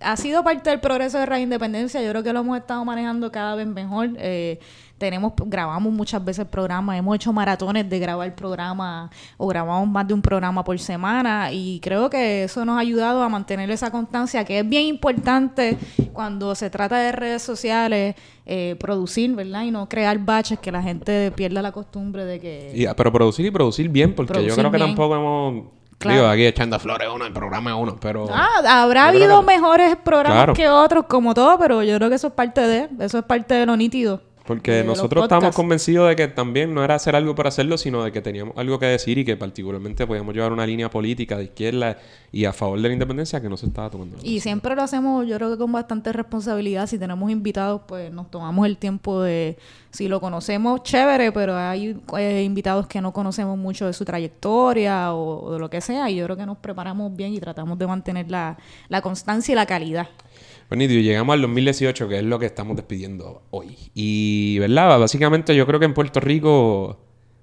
Ha 0.00 0.16
sido 0.16 0.44
parte 0.44 0.68
del 0.68 0.80
progreso 0.80 1.18
de 1.18 1.26
Radio 1.26 1.44
Independencia. 1.44 2.02
Yo 2.02 2.10
creo 2.10 2.22
que 2.22 2.32
lo 2.32 2.40
hemos 2.40 2.58
estado 2.58 2.84
manejando 2.84 3.30
cada 3.32 3.54
vez 3.54 3.66
mejor. 3.66 4.10
Eh, 4.18 4.58
tenemos 5.02 5.32
grabamos 5.46 5.92
muchas 5.92 6.24
veces 6.24 6.46
programas, 6.46 6.96
hemos 6.96 7.16
hecho 7.16 7.32
maratones 7.32 7.90
de 7.90 7.98
grabar 7.98 8.32
programa 8.36 9.10
o 9.36 9.48
grabamos 9.48 9.88
más 9.88 10.06
de 10.06 10.14
un 10.14 10.22
programa 10.22 10.62
por 10.62 10.78
semana 10.78 11.50
y 11.50 11.80
creo 11.80 12.08
que 12.08 12.44
eso 12.44 12.64
nos 12.64 12.76
ha 12.76 12.78
ayudado 12.78 13.20
a 13.20 13.28
mantener 13.28 13.68
esa 13.72 13.90
constancia 13.90 14.44
que 14.44 14.60
es 14.60 14.68
bien 14.68 14.84
importante 14.84 15.76
cuando 16.12 16.54
se 16.54 16.70
trata 16.70 16.98
de 16.98 17.10
redes 17.10 17.42
sociales 17.42 18.14
eh, 18.46 18.76
producir, 18.78 19.34
¿verdad? 19.34 19.64
Y 19.64 19.72
no 19.72 19.88
crear 19.88 20.16
baches 20.20 20.60
que 20.60 20.70
la 20.70 20.80
gente 20.80 21.32
pierda 21.32 21.62
la 21.62 21.72
costumbre 21.72 22.24
de 22.24 22.38
que 22.38 22.92
pero 22.96 23.10
producir 23.10 23.44
y 23.44 23.50
producir 23.50 23.88
bien, 23.88 24.14
porque 24.14 24.44
yo 24.46 24.54
creo 24.54 24.70
que 24.70 24.76
bien. 24.76 24.88
tampoco 24.90 25.16
hemos... 25.16 25.64
Claro. 25.98 26.16
Digo, 26.18 26.28
aquí 26.30 26.46
echando 26.46 26.78
flores 26.78 27.08
uno, 27.12 27.26
el 27.26 27.32
programa 27.32 27.74
uno, 27.76 27.96
pero... 28.00 28.26
Ah, 28.32 28.82
habrá 28.82 29.08
habido 29.08 29.40
que- 29.40 29.46
mejores 29.46 29.96
programas 29.96 30.44
Claro. 30.44 30.54
que 30.54 30.68
otros, 30.68 31.06
como 31.06 31.34
todo, 31.34 31.58
pero 31.58 31.82
yo 31.82 31.96
creo 31.96 32.08
que 32.08 32.16
eso 32.16 32.28
es 32.28 32.32
parte 32.34 32.60
de, 32.60 32.88
eso 33.00 33.18
es 33.18 33.24
parte 33.24 33.54
de 33.54 33.66
lo 33.66 33.76
nítido. 33.76 34.20
Porque 34.46 34.82
nosotros 34.84 35.24
estábamos 35.24 35.54
convencidos 35.54 36.08
de 36.08 36.16
que 36.16 36.28
también 36.28 36.74
no 36.74 36.82
era 36.82 36.96
hacer 36.96 37.14
algo 37.14 37.34
por 37.34 37.46
hacerlo, 37.46 37.78
sino 37.78 38.02
de 38.02 38.12
que 38.12 38.20
teníamos 38.20 38.56
algo 38.56 38.78
que 38.78 38.86
decir 38.86 39.18
y 39.18 39.24
que 39.24 39.36
particularmente 39.36 40.06
podíamos 40.06 40.34
llevar 40.34 40.52
una 40.52 40.66
línea 40.66 40.90
política 40.90 41.36
de 41.36 41.44
izquierda 41.44 41.98
y 42.32 42.44
a 42.44 42.52
favor 42.52 42.80
de 42.80 42.88
la 42.88 42.94
independencia 42.94 43.40
que 43.40 43.48
no 43.48 43.56
se 43.56 43.66
estaba 43.66 43.90
tomando. 43.90 44.18
Y 44.22 44.40
siempre 44.40 44.74
lo 44.74 44.82
hacemos, 44.82 45.26
yo 45.26 45.36
creo 45.36 45.50
que 45.50 45.58
con 45.58 45.70
bastante 45.70 46.12
responsabilidad. 46.12 46.86
Si 46.86 46.98
tenemos 46.98 47.30
invitados, 47.30 47.82
pues 47.86 48.10
nos 48.12 48.30
tomamos 48.30 48.66
el 48.66 48.78
tiempo 48.78 49.22
de, 49.22 49.58
si 49.90 50.08
lo 50.08 50.20
conocemos, 50.20 50.82
chévere, 50.82 51.30
pero 51.30 51.56
hay 51.56 52.00
eh, 52.18 52.42
invitados 52.42 52.86
que 52.86 53.00
no 53.00 53.12
conocemos 53.12 53.56
mucho 53.56 53.86
de 53.86 53.92
su 53.92 54.04
trayectoria 54.04 55.12
o, 55.12 55.44
o 55.44 55.52
de 55.52 55.58
lo 55.58 55.70
que 55.70 55.80
sea. 55.80 56.10
Y 56.10 56.16
yo 56.16 56.24
creo 56.24 56.36
que 56.36 56.46
nos 56.46 56.58
preparamos 56.58 57.14
bien 57.14 57.32
y 57.32 57.38
tratamos 57.38 57.78
de 57.78 57.86
mantener 57.86 58.30
la, 58.30 58.56
la 58.88 59.02
constancia 59.02 59.52
y 59.52 59.56
la 59.56 59.66
calidad. 59.66 60.08
Nítido, 60.76 61.00
y 61.00 61.02
llegamos 61.04 61.34
al 61.34 61.42
2018, 61.42 62.08
que 62.08 62.18
es 62.18 62.24
lo 62.24 62.38
que 62.38 62.46
estamos 62.46 62.76
despidiendo 62.76 63.42
hoy. 63.50 63.76
Y, 63.94 64.58
¿verdad? 64.58 64.98
Básicamente 64.98 65.54
yo 65.56 65.66
creo 65.66 65.78
que 65.80 65.86
en 65.86 65.94
Puerto 65.94 66.20
Rico 66.20 66.98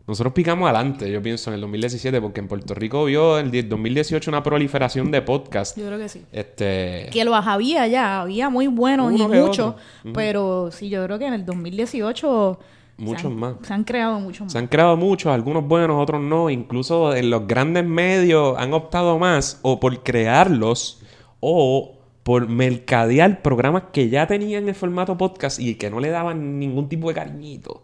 nosotros 0.07 0.33
picamos 0.33 0.67
adelante, 0.67 1.11
yo 1.11 1.21
pienso, 1.21 1.51
en 1.51 1.55
el 1.55 1.61
2017, 1.61 2.19
porque 2.19 2.39
en 2.39 2.47
Puerto 2.47 2.73
Rico 2.73 3.05
vio 3.05 3.37
el 3.37 3.51
die- 3.51 3.61
2018 3.63 4.31
una 4.31 4.41
proliferación 4.41 5.11
de 5.11 5.21
podcasts. 5.21 5.79
Yo 5.79 5.85
creo 5.85 5.99
que 5.99 6.09
sí. 6.09 6.23
Este... 6.31 7.09
Que 7.11 7.23
los 7.25 7.45
había 7.45 7.85
ya, 7.87 8.21
había 8.21 8.49
muy 8.49 8.65
buenos 8.67 9.11
y 9.11 9.15
Uno 9.21 9.27
muchos, 9.27 9.75
pero 10.13 10.69
sí, 10.71 10.89
yo 10.89 11.03
creo 11.05 11.19
que 11.19 11.27
en 11.27 11.33
el 11.35 11.45
2018 11.45 12.59
se 12.97 13.03
Muchos 13.03 13.25
han- 13.25 13.35
más. 13.35 13.53
Se 13.61 13.71
han 13.73 13.83
creado 13.83 14.19
muchos 14.19 14.41
más. 14.45 14.51
Se 14.51 14.57
han 14.57 14.67
creado 14.67 14.97
muchos, 14.97 15.31
algunos 15.31 15.63
buenos, 15.67 16.01
otros 16.01 16.19
no. 16.21 16.49
Incluso 16.49 17.15
en 17.15 17.29
los 17.29 17.47
grandes 17.47 17.85
medios 17.85 18.57
han 18.57 18.73
optado 18.73 19.19
más 19.19 19.59
o 19.61 19.79
por 19.79 20.01
crearlos 20.03 21.01
o 21.39 21.98
por 22.29 22.47
mercadear 22.47 23.41
programas 23.41 23.85
que 23.91 24.07
ya 24.07 24.27
tenían 24.27 24.69
el 24.69 24.75
formato 24.75 25.17
podcast 25.17 25.59
y 25.59 25.73
que 25.73 25.89
no 25.89 25.99
le 25.99 26.09
daban 26.09 26.59
ningún 26.59 26.87
tipo 26.87 27.07
de 27.07 27.15
cariñito. 27.15 27.81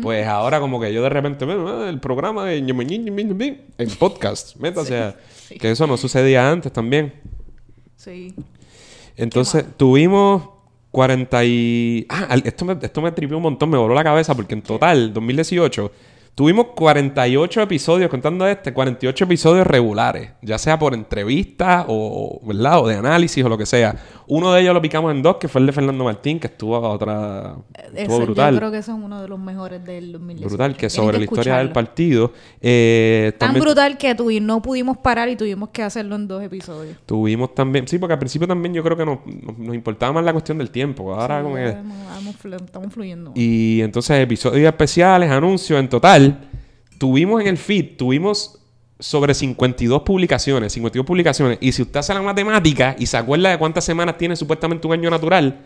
Pues 0.00 0.24
ahora 0.24 0.60
como 0.60 0.78
que 0.80 0.92
yo 0.94 1.02
de 1.02 1.08
repente, 1.08 1.44
"Bueno, 1.44 1.84
el 1.84 1.98
programa 1.98 2.44
de 2.44 2.62
ñe, 2.62 2.72
ñe, 2.72 2.84
ñe, 2.98 3.10
ñe, 3.10 3.24
ñe", 3.24 3.60
en 3.76 3.90
podcast, 3.96 4.54
métase 4.60 4.96
a- 4.98 5.16
Que 5.58 5.72
eso 5.72 5.88
no 5.88 5.96
sucedía 5.96 6.48
antes 6.48 6.72
también. 6.72 7.12
Sí. 7.96 8.36
Entonces, 9.16 9.64
tuvimos 9.76 10.48
40 10.92 11.44
y... 11.44 12.06
Ah, 12.08 12.36
esto 12.44 12.64
me, 12.64 12.76
esto 12.80 13.02
me 13.02 13.10
tripió 13.10 13.36
un 13.36 13.42
montón, 13.42 13.68
me 13.68 13.78
voló 13.78 13.94
la 13.96 14.04
cabeza 14.04 14.32
porque 14.36 14.54
en 14.54 14.62
total, 14.62 15.12
2018, 15.12 15.90
tuvimos 16.34 16.68
48 16.76 17.62
episodios, 17.62 18.10
contando 18.10 18.46
este, 18.46 18.72
48 18.72 19.24
episodios 19.24 19.66
regulares, 19.66 20.32
ya 20.42 20.58
sea 20.58 20.78
por 20.78 20.94
entrevistas 20.94 21.84
o, 21.88 22.40
¿verdad? 22.44 22.80
o 22.80 22.88
de 22.88 22.96
análisis 22.96 23.44
o 23.44 23.48
lo 23.48 23.58
que 23.58 23.66
sea. 23.66 23.96
Uno 24.30 24.52
de 24.52 24.60
ellos 24.60 24.74
lo 24.74 24.82
picamos 24.82 25.10
en 25.12 25.22
dos, 25.22 25.36
que 25.36 25.48
fue 25.48 25.60
el 25.60 25.66
de 25.66 25.72
Fernando 25.72 26.04
Martín, 26.04 26.38
que 26.38 26.48
estuvo 26.48 26.76
a 26.76 26.90
otra... 26.90 27.56
Estuvo 27.94 28.16
Eso, 28.16 28.26
brutal. 28.26 28.52
Yo 28.54 28.60
creo 28.60 28.70
que 28.70 28.82
son 28.82 29.02
uno 29.02 29.22
de 29.22 29.28
los 29.28 29.38
mejores 29.38 29.82
del 29.84 30.12
2018. 30.12 30.48
Brutal, 30.48 30.76
que 30.76 30.90
sobre 30.90 31.18
la 31.18 31.24
historia 31.24 31.56
del 31.58 31.72
partido. 31.72 32.32
Eh, 32.60 33.32
Tan 33.38 33.48
también 33.48 33.64
brutal 33.64 33.96
que 33.96 34.14
tuvi- 34.16 34.42
no 34.42 34.60
pudimos 34.60 34.98
parar 34.98 35.28
y 35.30 35.36
tuvimos 35.36 35.70
que 35.70 35.82
hacerlo 35.82 36.16
en 36.16 36.28
dos 36.28 36.42
episodios. 36.42 36.96
Tuvimos 37.06 37.54
también... 37.54 37.88
Sí, 37.88 37.98
porque 37.98 38.12
al 38.12 38.18
principio 38.18 38.46
también 38.46 38.74
yo 38.74 38.82
creo 38.82 38.96
que 38.96 39.06
nos, 39.06 39.18
nos, 39.26 39.58
nos 39.58 39.74
importaba 39.74 40.12
más 40.12 40.24
la 40.24 40.32
cuestión 40.32 40.58
del 40.58 40.70
tiempo. 40.70 41.14
Ahora 41.14 41.38
Sí, 41.38 41.42
como 41.44 41.54
que... 41.56 42.64
estamos 42.64 42.92
fluyendo. 42.92 43.32
Y 43.34 43.80
entonces 43.80 44.20
episodios 44.20 44.66
especiales, 44.66 45.30
anuncios, 45.30 45.80
en 45.80 45.88
total, 45.88 46.48
tuvimos 46.98 47.40
en 47.40 47.46
el 47.46 47.56
feed, 47.56 47.96
tuvimos 47.96 48.57
sobre 48.98 49.34
52 49.34 50.02
publicaciones, 50.02 50.72
52 50.72 51.06
publicaciones. 51.06 51.58
Y 51.60 51.72
si 51.72 51.82
usted 51.82 52.00
hace 52.00 52.14
la 52.14 52.22
matemática 52.22 52.96
y 52.98 53.06
se 53.06 53.16
acuerda 53.16 53.50
de 53.50 53.58
cuántas 53.58 53.84
semanas 53.84 54.18
tiene 54.18 54.34
supuestamente 54.36 54.86
un 54.86 54.92
año 54.92 55.10
natural, 55.10 55.60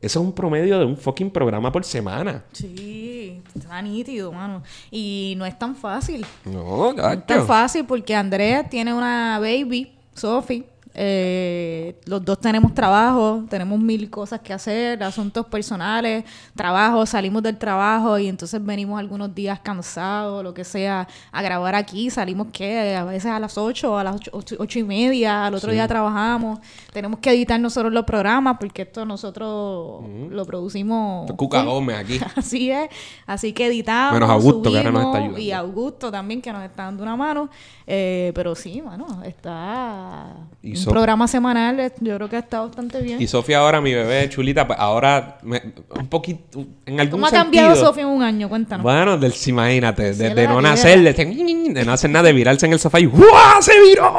eso 0.00 0.20
es 0.20 0.26
un 0.26 0.32
promedio 0.34 0.78
de 0.78 0.84
un 0.84 0.96
fucking 0.96 1.30
programa 1.30 1.70
por 1.72 1.84
semana. 1.84 2.44
Sí, 2.52 3.40
está 3.56 3.80
nítido, 3.80 4.32
mano. 4.32 4.62
Y 4.90 5.34
no 5.38 5.46
es 5.46 5.58
tan 5.58 5.74
fácil. 5.76 6.26
No, 6.44 6.92
No 6.92 7.10
es 7.10 7.26
tan 7.26 7.38
gacho. 7.38 7.46
fácil 7.46 7.84
porque 7.86 8.14
Andrea 8.14 8.68
tiene 8.68 8.92
una 8.92 9.38
baby, 9.38 9.92
Sophie. 10.14 10.64
Eh, 10.96 12.00
los 12.06 12.24
dos 12.24 12.38
tenemos 12.40 12.72
trabajo, 12.72 13.44
tenemos 13.50 13.80
mil 13.80 14.08
cosas 14.10 14.40
que 14.40 14.52
hacer, 14.52 15.02
asuntos 15.02 15.44
personales, 15.46 16.24
trabajo, 16.54 17.04
salimos 17.04 17.42
del 17.42 17.58
trabajo 17.58 18.16
y 18.18 18.28
entonces 18.28 18.64
venimos 18.64 18.98
algunos 19.00 19.34
días 19.34 19.58
cansados, 19.60 20.44
lo 20.44 20.54
que 20.54 20.62
sea, 20.64 21.08
a 21.32 21.42
grabar 21.42 21.74
aquí. 21.74 22.10
Salimos 22.10 22.46
que 22.52 22.94
a 22.94 23.04
veces 23.04 23.30
a 23.30 23.40
las 23.40 23.58
8, 23.58 23.98
a 23.98 24.04
las 24.04 24.16
ocho, 24.16 24.30
ocho- 24.34 24.56
ocho 24.58 24.78
y 24.78 24.84
media, 24.84 25.46
al 25.46 25.54
otro 25.54 25.70
Sí. 25.70 25.74
día 25.74 25.88
trabajamos. 25.88 26.60
Tenemos 26.92 27.18
que 27.18 27.30
editar 27.30 27.58
nosotros 27.58 27.92
los 27.92 28.04
programas 28.04 28.56
porque 28.60 28.82
esto 28.82 29.04
nosotros 29.04 30.04
lo 30.30 30.44
producimos. 30.46 31.30
Cuca. 31.32 31.62
Gómez 31.64 31.96
aquí. 31.98 32.20
Así 32.36 32.70
es. 32.70 32.88
Así 33.26 33.52
que 33.52 33.66
editamos. 33.66 34.14
Menos 34.14 34.30
Augusto, 34.30 34.70
que 34.70 34.76
ahora 34.78 34.90
nos 34.92 35.04
está 35.06 35.18
ayudando. 35.18 35.38
Y 35.38 35.50
Augusto 35.50 36.10
también, 36.12 36.40
que 36.40 36.52
nos 36.52 36.62
está 36.62 36.84
dando 36.84 37.02
una 37.02 37.16
mano. 37.16 37.48
Eh, 37.86 38.32
pero 38.34 38.54
sí, 38.54 38.80
mano, 38.80 39.22
está 39.24 40.34
Y. 40.62 40.76
So- 40.84 40.90
programa 40.90 41.26
semanal, 41.28 41.80
eh, 41.80 41.92
yo 42.00 42.16
creo 42.16 42.28
que 42.28 42.38
está 42.38 42.60
bastante 42.60 43.00
bien. 43.00 43.20
Y 43.20 43.26
Sofía 43.26 43.58
ahora, 43.58 43.80
mi 43.80 43.92
bebé 43.94 44.28
chulita, 44.28 44.66
pues 44.66 44.78
ahora 44.78 45.38
me- 45.42 45.62
un 45.98 46.06
poquito, 46.08 46.64
en 46.86 47.00
algún 47.00 47.12
¿Cómo 47.20 47.26
ha 47.26 47.30
cambiado 47.30 47.74
Sofía 47.76 48.02
en 48.04 48.08
un 48.10 48.22
año? 48.22 48.48
Cuéntanos. 48.48 48.82
Bueno, 48.82 49.16
del, 49.18 49.32
imagínate, 49.46 50.14
de, 50.14 50.34
de 50.34 50.48
no 50.48 50.60
nacer, 50.60 51.00
de, 51.02 51.12
de 51.12 51.84
no 51.84 51.92
hacer 51.92 52.10
nada, 52.10 52.26
de 52.26 52.32
virarse 52.32 52.66
en 52.66 52.72
el 52.72 52.78
sofá 52.78 53.00
y 53.00 53.06
¡guau! 53.06 53.60
¡Se 53.60 53.72
viró! 53.80 54.12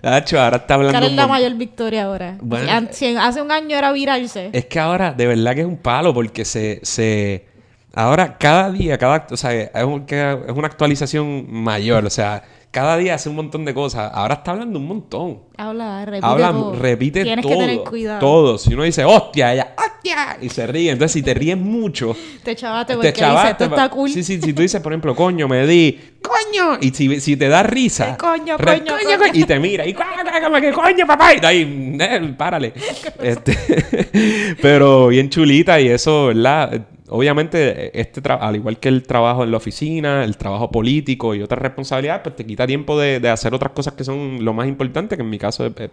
Tacho, 0.00 0.40
ahora 0.40 0.56
está 0.58 0.74
hablando 0.74 0.98
¿Cuál 0.98 1.10
es 1.10 1.16
la 1.16 1.26
mayor 1.26 1.54
victoria 1.54 2.04
ahora? 2.04 2.36
Bueno. 2.40 2.88
Si 2.90 3.14
hace 3.16 3.42
un 3.42 3.50
año 3.52 3.76
era 3.76 3.92
virarse. 3.92 4.50
Es 4.52 4.64
que 4.66 4.78
ahora, 4.80 5.12
de 5.12 5.26
verdad 5.26 5.54
que 5.54 5.60
es 5.60 5.66
un 5.66 5.76
palo, 5.76 6.14
porque 6.14 6.44
se... 6.44 6.80
se 6.82 7.46
ahora, 7.94 8.38
cada 8.38 8.70
día, 8.70 8.96
cada... 8.96 9.26
O 9.30 9.36
sea, 9.36 9.52
es, 9.52 9.84
un- 9.84 10.06
es 10.08 10.52
una 10.56 10.66
actualización 10.68 11.46
mayor, 11.52 12.04
o 12.06 12.10
sea, 12.10 12.42
cada 12.70 12.96
día 12.96 13.14
hace 13.14 13.28
un 13.28 13.36
montón 13.36 13.64
de 13.64 13.74
cosas. 13.74 14.10
Ahora 14.14 14.34
está 14.34 14.52
hablando 14.52 14.78
un 14.78 14.86
montón. 14.86 15.40
Habla, 15.56 16.04
repite 16.04 16.26
Habla, 16.26 16.52
todo. 16.52 16.72
repite 16.76 17.22
Tienes 17.24 17.42
todo. 17.44 17.52
que 17.58 17.58
tener 17.66 17.78
cuidado. 17.80 18.20
Todo. 18.20 18.58
Si 18.58 18.72
uno 18.74 18.84
dice, 18.84 19.04
hostia, 19.04 19.52
ella, 19.52 19.74
hostia, 19.76 20.38
y 20.40 20.48
se 20.48 20.66
ríe. 20.66 20.90
Entonces, 20.92 21.12
si 21.12 21.22
te 21.22 21.34
ríes 21.34 21.58
mucho, 21.58 22.14
Te 22.44 22.54
chavaste 22.56 22.92
te 22.92 22.96
porque 22.96 23.08
dice, 23.08 23.20
chavaste. 23.20 23.50
esto 23.50 23.64
está 23.64 23.88
cool. 23.90 24.10
Sí, 24.10 24.22
sí, 24.22 24.40
si 24.40 24.52
tú 24.52 24.62
dices, 24.62 24.80
por 24.80 24.92
ejemplo, 24.92 25.14
coño, 25.16 25.48
me 25.48 25.66
di, 25.66 25.98
coño, 26.22 26.78
y 26.80 26.90
si, 26.90 27.20
si 27.20 27.36
te 27.36 27.48
da 27.48 27.62
risa, 27.62 28.16
coño, 28.18 28.56
re- 28.56 28.84
coño, 28.84 28.94
coño. 29.18 29.30
y 29.34 29.44
te 29.44 29.58
mira, 29.58 29.84
y 29.86 29.92
"Cágame, 29.92 30.60
que 30.60 30.72
coño, 30.72 31.06
papá, 31.06 31.34
y 31.34 31.44
ahí, 31.44 31.96
eh, 32.00 32.34
párale. 32.38 32.72
Este, 33.22 34.56
pero 34.62 35.08
bien 35.08 35.28
chulita, 35.28 35.80
y 35.80 35.88
eso, 35.88 36.26
¿verdad? 36.26 36.80
Obviamente, 37.10 37.98
este 38.00 38.22
tra- 38.22 38.38
al 38.40 38.56
igual 38.56 38.78
que 38.78 38.88
el 38.88 39.02
trabajo 39.02 39.42
en 39.44 39.50
la 39.50 39.56
oficina, 39.56 40.24
el 40.24 40.36
trabajo 40.36 40.70
político 40.70 41.34
y 41.34 41.42
otras 41.42 41.60
responsabilidades, 41.60 42.22
pues 42.22 42.36
te 42.36 42.46
quita 42.46 42.66
tiempo 42.66 42.98
de, 42.98 43.18
de 43.20 43.28
hacer 43.28 43.52
otras 43.52 43.72
cosas 43.72 43.94
que 43.94 44.04
son 44.04 44.44
lo 44.44 44.52
más 44.54 44.68
importante, 44.68 45.16
que 45.16 45.22
en 45.22 45.30
mi 45.30 45.38
caso 45.38 45.66
es, 45.66 45.72
es, 45.76 45.90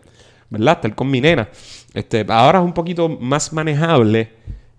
¿verdad? 0.50 0.76
Estar 0.76 0.96
con 0.96 1.10
mi 1.10 1.20
nena. 1.20 1.50
Este, 1.94 2.26
ahora 2.30 2.60
es 2.60 2.66
un 2.66 2.74
poquito 2.74 3.10
más 3.10 3.52
manejable, 3.52 4.30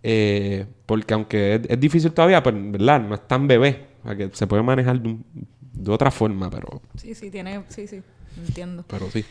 eh, 0.02 0.64
porque 0.86 1.12
aunque 1.14 1.56
es, 1.56 1.60
es 1.68 1.80
difícil 1.80 2.12
todavía, 2.12 2.42
pues, 2.42 2.54
¿verdad? 2.56 3.00
No 3.00 3.14
es 3.16 3.26
tan 3.26 3.48
bebé, 3.48 3.86
o 4.04 4.06
sea, 4.08 4.16
que 4.16 4.30
se 4.32 4.46
puede 4.46 4.62
manejar 4.62 5.00
de, 5.00 5.08
un- 5.08 5.24
de 5.72 5.90
otra 5.90 6.10
forma, 6.10 6.48
pero, 6.50 6.80
Sí, 6.96 7.14
sí, 7.14 7.30
tiene, 7.30 7.62
sí, 7.68 7.86
sí, 7.86 8.00
entiendo. 8.46 8.84
pero 8.86 9.10
sí. 9.10 9.24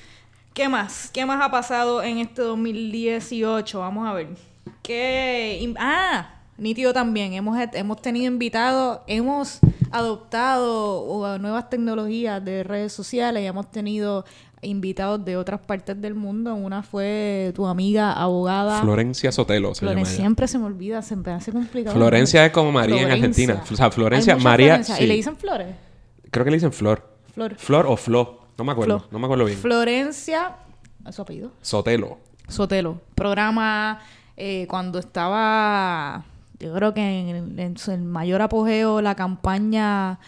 ¿Qué 0.53 0.67
más? 0.67 1.09
¿Qué 1.13 1.25
más 1.25 1.39
ha 1.41 1.51
pasado 1.51 2.01
en 2.03 2.17
este 2.17 2.41
2018? 2.41 3.79
Vamos 3.79 4.07
a 4.07 4.13
ver. 4.13 4.27
¿Qué? 4.81 5.73
Ah, 5.77 6.33
nítido 6.57 6.93
también. 6.93 7.33
Hemos, 7.33 7.57
hemos 7.73 8.01
tenido 8.01 8.25
invitados, 8.27 8.99
hemos 9.07 9.59
adoptado 9.91 11.37
nuevas 11.39 11.69
tecnologías 11.69 12.43
de 12.43 12.63
redes 12.63 12.93
sociales 12.93 13.43
y 13.43 13.45
hemos 13.45 13.71
tenido 13.71 14.25
invitados 14.61 15.23
de 15.23 15.37
otras 15.37 15.61
partes 15.61 15.99
del 16.01 16.15
mundo. 16.15 16.55
Una 16.55 16.83
fue 16.83 17.51
tu 17.55 17.67
amiga 17.67 18.13
abogada. 18.13 18.81
Florencia 18.81 19.31
Sotelo 19.31 19.75
se 19.75 19.81
llama 19.81 19.91
Florencia. 19.91 20.13
ella. 20.13 20.21
Siempre 20.21 20.47
se 20.47 20.57
me 20.57 20.65
olvida, 20.65 21.01
se 21.01 21.15
me 21.15 21.31
hace 21.31 21.51
complicado. 21.51 21.95
Florencia 21.95 22.45
es 22.45 22.51
como 22.51 22.71
María 22.71 23.03
en. 23.03 23.11
Argentina. 23.11 23.63
O 23.71 23.75
sea, 23.75 23.91
Florencia, 23.91 24.35
María. 24.37 24.83
Sí. 24.83 25.03
¿Y 25.03 25.07
le 25.07 25.15
dicen 25.15 25.37
Flores? 25.37 25.75
Creo 26.31 26.43
que 26.43 26.51
le 26.51 26.57
dicen 26.57 26.73
Flor. 26.73 27.07
Flor. 27.33 27.55
Flor 27.55 27.85
o 27.87 27.97
Flo. 27.97 28.39
No 28.57 28.63
me 28.63 28.71
acuerdo. 28.71 28.99
Flo. 28.99 29.09
No 29.11 29.19
me 29.19 29.25
acuerdo 29.25 29.45
bien. 29.45 29.57
Florencia, 29.57 30.55
¿es 31.07 31.15
su 31.15 31.21
apellido? 31.21 31.51
Sotelo. 31.61 32.17
Sotelo. 32.47 32.99
Programa 33.13 33.99
eh, 34.35 34.65
cuando 34.69 34.99
estaba, 34.99 36.25
yo 36.59 36.73
creo 36.73 36.93
que 36.93 37.01
en, 37.01 37.59
en 37.59 37.77
su 37.77 37.95
mayor 37.97 38.41
apogeo 38.41 39.01
la 39.01 39.15
campaña 39.15 40.19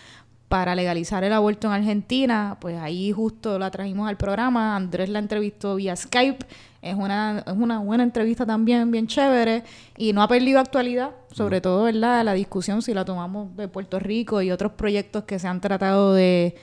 para 0.49 0.73
legalizar 0.73 1.23
el 1.23 1.31
aborto 1.31 1.67
en 1.67 1.73
Argentina, 1.73 2.57
pues 2.59 2.75
ahí 2.79 3.11
justo 3.11 3.59
la 3.59 3.69
trajimos 3.69 4.09
al 4.09 4.17
programa. 4.17 4.75
Andrés 4.75 5.07
la 5.07 5.19
entrevistó 5.19 5.75
vía 5.75 5.95
Skype. 5.95 6.43
Es 6.81 6.95
una, 6.95 7.43
es 7.45 7.53
una 7.53 7.79
buena 7.79 8.03
entrevista 8.03 8.47
también, 8.47 8.89
bien 8.89 9.05
chévere. 9.05 9.63
Y 9.95 10.11
no 10.11 10.23
ha 10.23 10.27
perdido 10.27 10.59
actualidad, 10.59 11.11
sobre 11.31 11.61
todo, 11.61 11.83
¿verdad? 11.83 12.25
La 12.25 12.33
discusión 12.33 12.81
si 12.81 12.95
la 12.95 13.05
tomamos 13.05 13.55
de 13.55 13.67
Puerto 13.67 13.99
Rico 13.99 14.41
y 14.41 14.49
otros 14.49 14.71
proyectos 14.71 15.23
que 15.25 15.37
se 15.37 15.47
han 15.47 15.61
tratado 15.61 16.15
de, 16.15 16.55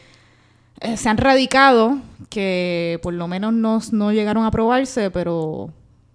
eh, 0.81 0.97
se 0.97 1.09
han 1.09 1.17
radicado, 1.17 1.99
que 2.29 2.99
por 3.05 3.15
lo 3.15 3.29
menos 3.29 3.53
no, 3.53 3.81
no 3.93 4.13
llegaron 4.13 4.43
a 4.43 4.49
aprobarse, 4.49 5.13
pero 5.13 5.71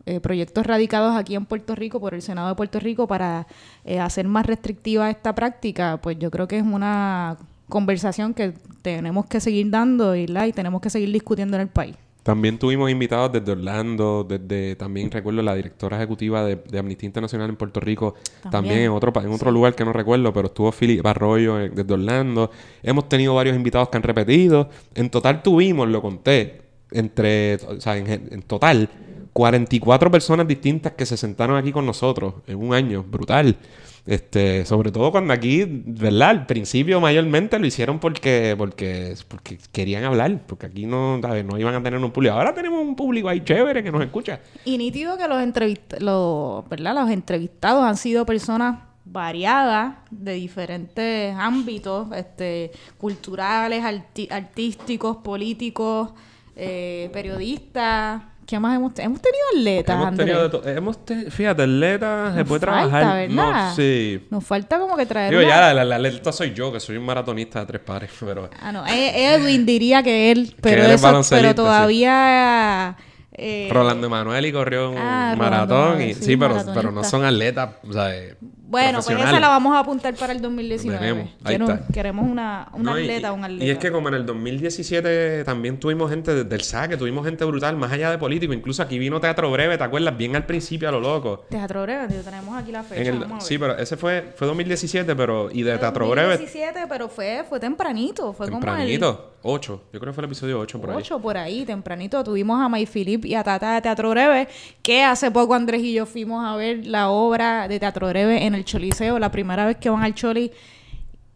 eh, 0.06 0.20
proyectos 0.20 0.66
radicados 0.66 1.16
aquí 1.16 1.36
en 1.36 1.46
Puerto 1.46 1.76
Rico 1.76 2.00
por 2.00 2.16
el 2.16 2.24
Senado 2.24 2.50
de 2.50 2.56
Puerto 2.56 2.80
Rico 2.80 3.08
para 3.08 3.46
eh, 3.86 4.00
hacer 4.00 4.28
más 4.28 4.46
restrictiva 4.48 5.10
esta 5.12 5.36
práctica, 5.36 6.00
pues 6.02 6.18
yo 6.18 6.32
creo 6.32 6.48
que 6.48 6.58
es 6.58 6.64
una 6.64 7.38
conversación 7.70 8.34
que 8.34 8.54
tenemos 8.82 9.28
que 9.28 9.40
seguir 9.40 9.70
dando 9.70 10.16
y, 10.16 10.26
tenemos 10.54 10.82
que 10.82 10.90
seguir 10.90 11.12
discutiendo 11.12 11.56
en 11.56 11.62
el 11.62 11.68
país. 11.68 11.96
También 12.24 12.58
tuvimos 12.60 12.90
invitados 12.92 13.32
desde 13.32 13.52
Orlando, 13.52 14.26
desde 14.28 14.76
también 14.76 15.10
recuerdo 15.10 15.42
la 15.42 15.56
directora 15.56 15.98
ejecutiva 15.98 16.44
de, 16.46 16.56
de 16.56 16.80
Amnistía 16.80 17.08
Internacional 17.08 17.50
en 17.50 17.56
Puerto 17.56 17.80
Rico, 17.80 18.14
también, 18.42 18.52
También. 18.52 18.80
en 18.80 18.92
otro 18.92 19.14
en 19.22 19.32
otro 19.32 19.52
lugar 19.52 19.76
que 19.76 19.86
no 19.86 19.94
recuerdo, 19.94 20.32
pero 20.34 20.48
estuvo 20.48 20.72
Philip 20.72 21.06
Arroyo 21.06 21.60
eh, 21.60 21.70
desde 21.70 21.94
Orlando. 21.94 22.52
Hemos 22.84 23.08
tenido 23.10 23.36
varios 23.36 23.56
invitados 23.56 23.90
que 23.90 23.98
han 23.98 24.04
repetido. 24.04 24.70
En 24.94 25.10
total 25.10 25.42
tuvimos, 25.42 25.88
lo 25.90 26.02
conté, 26.02 26.62
entre, 26.92 27.56
o 27.56 27.80
sea, 27.80 27.98
en 27.98 28.42
total 28.44 28.90
44 29.34 30.12
personas 30.12 30.48
distintas 30.48 30.94
que 30.94 31.06
se 31.06 31.18
sentaron 31.18 31.58
aquí 31.58 31.72
con 31.72 31.86
nosotros 31.86 32.36
en 32.48 32.58
un 32.58 32.74
año, 32.74 33.04
brutal. 33.04 33.58
Este, 34.06 34.66
sobre 34.66 34.92
todo 34.92 35.12
cuando 35.12 35.32
aquí, 35.32 35.64
¿verdad? 35.68 36.30
Al 36.30 36.46
principio 36.48 37.00
mayormente 37.00 37.60
lo 37.60 37.68
hicieron 37.68 38.00
porque, 38.00 38.56
porque, 38.58 39.16
porque 39.28 39.60
querían 39.72 40.04
hablar, 40.04 40.42
porque 40.48 40.66
aquí 40.66 40.88
no, 40.88 41.20
¿sabes? 41.22 41.46
no 41.46 41.58
iban 41.60 41.76
a 41.76 41.84
tener 41.84 42.00
un 42.00 42.12
público. 42.12 42.34
Ahora 42.34 42.54
tenemos 42.54 42.82
un 42.82 42.96
público 42.96 43.30
ahí 43.30 43.42
chévere 43.42 43.84
que 43.84 43.92
nos 43.92 44.04
escucha. 44.04 44.40
Y 44.66 44.78
nítido 44.78 45.18
que 45.18 45.28
los, 45.28 45.42
entrevist 45.42 45.94
los, 46.00 46.68
¿verdad? 46.68 46.96
los 46.96 47.12
entrevistados 47.12 47.84
han 47.84 47.96
sido 47.96 48.26
personas 48.26 48.80
variadas 49.06 49.96
de 50.10 50.34
diferentes 50.34 51.36
ámbitos, 51.38 52.08
este, 52.16 52.72
culturales, 52.98 53.84
artísticos, 54.32 55.18
políticos, 55.18 56.12
eh, 56.56 57.10
periodistas. 57.14 58.31
¿Qué 58.52 58.60
más 58.60 58.76
hemos 58.76 58.94
tenido? 58.94 59.10
Hemos 59.12 59.22
tenido 59.22 59.44
atletas, 59.56 59.96
hemos 59.96 60.18
tenido 60.18 60.50
de 60.50 60.74
hemos 60.76 61.06
te- 61.06 61.32
fíjate, 61.32 61.64
atleta 61.64 62.34
se 62.36 62.44
puede 62.44 62.60
falta, 62.66 62.90
trabajar. 62.90 63.30
¿verdad? 63.30 63.70
No, 63.70 63.76
sí. 63.78 64.28
Nos 64.30 64.44
falta 64.44 64.78
como 64.78 64.98
que 64.98 65.06
traer 65.06 65.30
Digo, 65.32 65.42
ya, 65.42 65.74
la, 65.74 65.86
la 65.86 65.96
atleta 65.96 66.34
soy 66.34 66.54
yo, 66.54 66.70
que 66.74 66.82
soy 66.82 66.98
un 66.98 67.06
maratonista 67.06 67.62
de 67.62 67.66
tres 67.66 67.82
pares, 67.82 68.12
pero... 68.20 68.50
Ah, 68.62 68.74
no. 68.74 68.86
E- 68.86 69.34
Edwin 69.36 69.66
diría 69.66 70.04
que 70.04 70.32
él, 70.34 70.54
pero, 70.62 70.84
eso, 70.84 71.02
baloncelista, 71.02 71.54
pero 71.54 71.56
todavía... 71.56 72.98
eh, 73.32 73.70
Rolando 73.72 74.08
Emanuel 74.08 74.46
y 74.46 74.52
corrió 74.52 74.92
un 74.92 74.98
Ah, 74.98 75.34
Rolando 75.38 75.38
maratón. 75.38 76.02
Y, 76.02 76.14
sí, 76.14 76.24
sí, 76.26 76.38
pero, 76.38 76.58
pero 76.74 76.92
no 76.92 77.06
son 77.06 77.24
atletas, 77.24 77.70
o 77.88 77.94
sea, 77.94 78.14
eh, 78.14 78.36
Bueno, 78.72 79.00
pues 79.04 79.20
esa 79.20 79.40
la 79.40 79.50
vamos 79.50 79.76
a 79.76 79.80
apuntar 79.80 80.16
para 80.16 80.32
el 80.34 80.42
2019. 80.42 81.00
Tenemos, 81.00 81.26
ahí 81.44 81.58
Quiero- 81.58 81.66
está. 81.74 81.88
Queremos 81.94 82.26
una, 82.28 82.70
un 82.74 82.84
No, 82.84 82.98
y- 82.98 83.02
atleta, 83.02 83.34
un 83.34 83.44
atleta. 83.44 83.66
Y 83.66 83.70
es 83.70 83.78
que 83.78 83.92
como 83.92 84.08
en 84.08 84.14
el 84.16 84.26
2017 84.26 85.44
también 85.44 85.80
tuvimos 85.80 86.10
gente 86.10 86.34
de- 86.34 86.44
del 86.46 86.62
saque, 86.62 86.98
tuvimos 86.98 87.26
gente 87.26 87.44
brutal, 87.46 87.76
más 87.76 87.92
allá 87.92 88.10
de 88.12 88.18
político. 88.18 88.54
Incluso 88.54 88.82
aquí 88.82 88.98
vino 88.98 89.20
Teatro 89.20 89.52
Breve, 89.52 89.78
¿te 89.78 89.84
acuerdas? 89.84 90.16
Bien 90.18 90.36
al 90.36 90.46
principio 90.46 90.90
a 90.90 90.92
lo 90.92 91.00
loco. 91.00 91.46
Teatro 91.50 91.84
Breve, 91.84 92.08
tío, 92.08 92.22
tenemos 92.22 92.58
aquí 92.58 92.72
la 92.72 92.84
fecha. 92.84 93.02
El- 93.12 93.26
sí, 93.40 93.58
pero 93.58 93.78
ese 93.78 93.98
fue, 93.98 94.32
fue 94.36 94.48
2017, 94.48 95.16
pero... 95.16 95.50
Y 95.52 95.64
de 95.64 95.78
Teatro 95.78 96.10
Breve, 96.10 96.30
2017, 96.38 96.86
pero 96.88 97.10
fue, 97.10 97.44
fue 97.48 97.60
tempranito. 97.60 98.34
Fue 98.34 98.48
tempranito. 98.50 99.31
8. 99.44 99.82
Yo 99.94 100.00
creo 100.00 100.12
que 100.12 100.14
fue 100.14 100.22
el 100.24 100.26
episodio 100.30 100.60
8 100.60 100.80
por 100.80 100.90
ahí. 100.90 100.96
el 100.96 101.02
8 101.02 101.20
por 101.20 101.38
ahí, 101.38 101.66
tempranito. 101.66 102.24
Tuvimos 102.24 102.62
a 102.62 102.70
May 102.70 102.86
Philip 102.86 103.26
y 103.26 103.36
a 103.36 103.44
Tata 103.44 103.76
de 103.76 103.82
Teatro 103.82 104.10
Breve, 104.12 104.48
que 104.82 105.04
hace 105.04 105.32
poco 105.32 105.54
Andrés 105.56 105.82
y 105.84 105.94
yo 105.94 106.06
fuimos 106.06 106.46
a 106.46 106.56
ver 106.56 106.86
la 106.86 107.10
obra 107.10 107.68
de 107.68 107.80
Teatro 107.80 108.08
Breve 108.08 108.46
en 108.46 108.56
el 108.56 108.66
Choliseo, 108.66 109.20
la 109.20 109.32
primera 109.32 109.66
vez 109.66 109.78
que 109.78 109.90
van 109.90 110.04
al 110.04 110.14
Choli. 110.14 110.52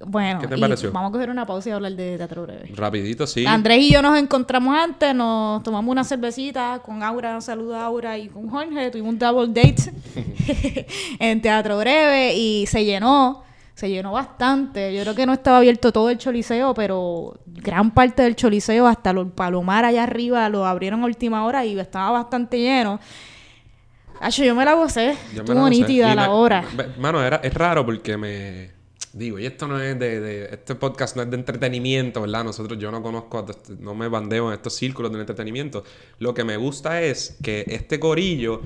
Bueno, 0.08 0.41
¿Qué 0.41 0.48
te 0.48 0.58
pareció? 0.58 0.91
vamos 0.91 1.10
a 1.10 1.12
coger 1.13 1.30
una 1.30 1.46
pausa 1.46 1.70
y 1.70 1.72
hablar 1.72 1.94
de 1.94 2.18
Teatro 2.18 2.44
Breve. 2.44 2.70
Rapidito, 2.76 3.26
sí. 3.26 3.46
Andrés 3.46 3.80
y 3.80 3.94
yo 3.94 4.02
nos 4.02 4.20
encontramos 4.20 4.78
antes, 4.78 5.15
nos 5.15 5.63
tomamos 5.63 5.89
una 5.89 6.04
cervecita 6.04 6.82
con 6.86 7.02
Aura, 7.02 7.39
saluda 7.39 7.82
a 7.82 7.86
Aura 7.86 8.18
y 8.18 8.28
con 8.28 8.50
Jorge, 8.50 8.91
tuvimos 8.91 9.13
un 9.13 9.20
double 9.20 9.48
date 9.48 9.94
en 11.20 11.41
Teatro 11.41 11.78
Breve 11.80 12.36
y 12.36 12.65
se 12.68 12.84
llenó, 12.84 13.44
se 13.75 13.89
llenó 13.89 14.13
bastante. 14.13 14.95
Yo 14.95 15.01
creo 15.01 15.15
que 15.15 15.25
no 15.25 15.33
estaba 15.33 15.57
abierto 15.57 15.91
todo 15.91 16.09
el 16.09 16.17
choliseo, 16.17 16.73
pero 16.73 17.38
gran 17.45 17.93
parte 17.93 18.23
del 18.23 18.35
choliseo, 18.35 18.88
hasta 18.88 19.11
los 19.11 19.31
Palomar 19.33 19.83
allá 19.83 20.03
arriba, 20.03 20.47
lo 20.49 20.65
abrieron 20.65 21.03
a 21.03 21.05
última 21.05 21.45
hora 21.45 21.65
y 21.65 21.77
estaba 21.77 22.09
bastante 22.11 22.57
lleno. 22.57 22.99
Hacho, 24.21 24.45
yo 24.45 24.55
me 24.55 24.63
la 24.63 24.75
gocé, 24.75 25.15
Yo 25.33 25.41
estuvo 25.41 25.61
la 25.61 25.69
nítida 25.69 26.15
la 26.15 26.29
hora. 26.31 26.63
Mano, 26.97 27.21
era, 27.21 27.38
es 27.43 27.53
raro 27.53 27.85
porque 27.85 28.15
me... 28.17 28.73
Digo, 29.11 29.39
y 29.39 29.45
esto 29.45 29.67
no 29.67 29.79
es 29.79 29.97
de, 29.99 30.19
de- 30.19 30.45
Este 30.53 30.75
podcast 30.75 31.15
no 31.17 31.23
es 31.23 31.29
de 31.29 31.35
entretenimiento, 31.35 32.21
¿verdad? 32.21 32.45
Nosotros, 32.45 32.79
yo 32.79 32.91
no 32.91 33.01
conozco... 33.03 33.45
No 33.79 33.93
me 33.93 34.07
bandeo 34.07 34.47
en 34.47 34.53
estos 34.53 34.73
círculos 34.73 35.11
de 35.11 35.19
entretenimiento. 35.19 35.83
Lo 36.19 36.33
que 36.33 36.45
me 36.45 36.55
gusta 36.55 37.01
es 37.01 37.38
que 37.43 37.65
este 37.67 37.99
corillo... 37.99 38.61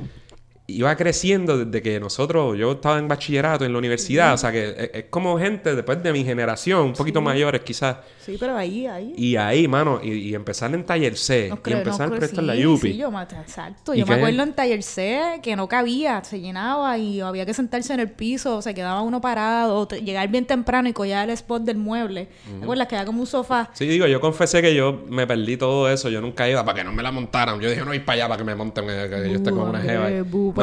iba 0.78 0.96
creciendo 0.96 1.58
desde 1.66 1.82
que 1.82 2.00
nosotros, 2.00 2.58
yo 2.58 2.74
estaba 2.74 2.98
en 3.00 3.08
bachillerato 3.08 3.66
en 3.66 3.74
la 3.74 3.80
universidad, 3.80 4.34
o 4.34 4.38
sea 4.38 4.52
que 4.52 4.70
es, 4.70 4.90
es 4.94 5.06
como 5.10 5.38
gente 5.40 5.76
después 5.76 6.02
de 6.04 6.12
mi 6.14 6.24
generación, 6.24 6.82
un 6.82 6.94
poquito 6.94 7.22
mayores 7.22 7.62
quizás. 7.62 7.98
Sí, 8.26 8.38
pero 8.40 8.56
ahí, 8.56 8.86
ahí. 8.86 9.14
Y 9.18 9.36
ahí, 9.36 9.68
mano, 9.68 10.00
y, 10.04 10.12
y 10.12 10.36
empezar 10.36 10.74
en 10.74 10.84
taller 10.86 11.18
C, 11.18 11.48
y 11.48 11.72
empezar 11.74 12.10
nos 12.10 12.18
a 12.18 12.20
prestar 12.20 12.44
cre- 12.44 12.48
la 12.48 12.54
sí, 12.56 12.62
Yupi. 12.62 12.92
Sí, 12.92 12.98
yo 12.98 13.10
me- 13.12 13.22
exacto. 13.24 13.94
¿Y 13.94 14.00
Yo 14.00 14.06
me 14.06 14.14
qué? 14.16 14.20
acuerdo 14.22 14.44
en 14.44 14.54
Taller 14.54 14.84
C 14.84 15.40
que 15.42 15.56
no 15.56 15.68
cabía, 15.68 16.24
se 16.24 16.40
llenaba 16.40 16.98
y 16.98 17.22
había 17.22 17.46
que 17.46 17.54
sentarse 17.54 17.94
en 17.94 18.00
el 18.02 18.10
piso, 18.12 18.62
se 18.62 18.74
quedaba 18.74 19.02
uno 19.02 19.20
parado, 19.22 19.76
o 19.78 19.88
te- 19.88 20.02
llegar 20.02 20.28
bien 20.30 20.46
temprano 20.46 20.88
y 20.90 20.94
collar 20.94 21.28
el 21.30 21.34
spot 21.34 21.64
del 21.64 21.78
mueble. 21.78 22.28
¿Te 22.60 22.64
acuerdas? 22.64 22.88
Que 22.88 22.96
era 22.96 23.06
como 23.06 23.22
un 23.22 23.28
sofá. 23.28 23.70
Sí, 23.74 23.88
digo, 23.88 24.06
yo 24.08 24.20
confesé 24.22 24.62
que 24.62 24.76
yo 24.76 25.04
me 25.10 25.26
perdí 25.26 25.58
todo 25.58 25.90
eso. 25.90 26.10
Yo 26.10 26.22
nunca 26.22 26.48
iba 26.50 26.64
para 26.64 26.78
que 26.78 26.84
no 26.84 26.92
me 26.92 27.02
la 27.02 27.12
montaran. 27.12 27.60
Yo 27.60 27.70
dije, 27.70 27.84
no 27.84 27.94
ir 27.94 28.06
para 28.06 28.16
allá 28.18 28.28
para 28.28 28.38
que 28.38 28.44
me 28.44 28.56
monten, 28.56 28.86
eh, 28.90 29.08
que 29.10 29.30
yo 29.32 29.36
esté 29.38 29.50
con 29.52 29.70
una 29.70 29.80
jeva. 29.82 30.10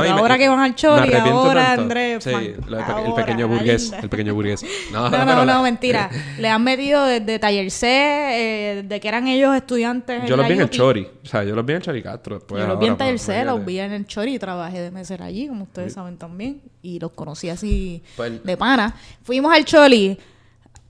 Ahí". 0.02 0.08
bu. 0.08 0.10
No, 0.10 0.14
me- 0.16 0.20
ahora 0.22 0.38
que 0.38 0.48
van 0.48 0.60
al 0.60 0.74
Choli, 0.74 1.14
ahora, 1.14 1.64
tanto. 1.66 1.82
Andrés, 1.82 2.24
Sí, 2.24 2.30
el 2.30 3.14
pequeño 3.14 3.48
burgués. 3.48 3.92
El 4.02 4.08
pequeño 4.08 4.34
burgués. 4.34 4.64
No, 4.92 5.08
No, 5.10 5.44
no, 5.44 5.62
mentira. 5.62 6.10
Le 6.38 6.48
han 6.48 6.62
metido 6.62 7.04
desde 7.06 7.38
Taller 7.38 7.70
C, 7.70 7.86
eh, 7.88 8.82
de 8.82 9.00
que 9.00 9.08
eran 9.08 9.26
ellos 9.28 9.54
estudiantes. 9.54 10.24
Yo 10.28 10.36
los 10.36 10.46
vi 10.46 10.54
en 10.54 10.60
el. 10.60 10.70
Chori. 10.70 11.08
O 11.22 11.26
sea, 11.26 11.44
yo 11.44 11.54
los 11.54 11.64
vi 11.66 11.72
en 11.74 11.80
Chori 11.82 12.02
Castro. 12.02 12.36
Después 12.36 12.60
Yo 12.62 12.68
los 12.68 12.78
vi 12.78 12.86
en 12.86 12.96
Taller 12.96 13.14
pues, 13.14 13.22
C, 13.22 13.44
los 13.44 13.64
vi 13.64 13.78
en 13.80 13.92
el 13.92 14.06
Chori 14.06 14.34
y 14.34 14.38
trabajé 14.38 14.80
de 14.80 14.90
mesera 14.90 15.26
allí, 15.26 15.48
como 15.48 15.64
ustedes 15.64 15.92
saben 15.92 16.16
también. 16.16 16.62
Y 16.82 16.98
los 17.00 17.12
conocí 17.12 17.48
así 17.48 18.02
Pues- 18.16 18.42
de 18.44 18.56
pana. 18.56 18.94
Fuimos 19.22 19.52
al 19.52 19.64
Choli. 19.64 20.18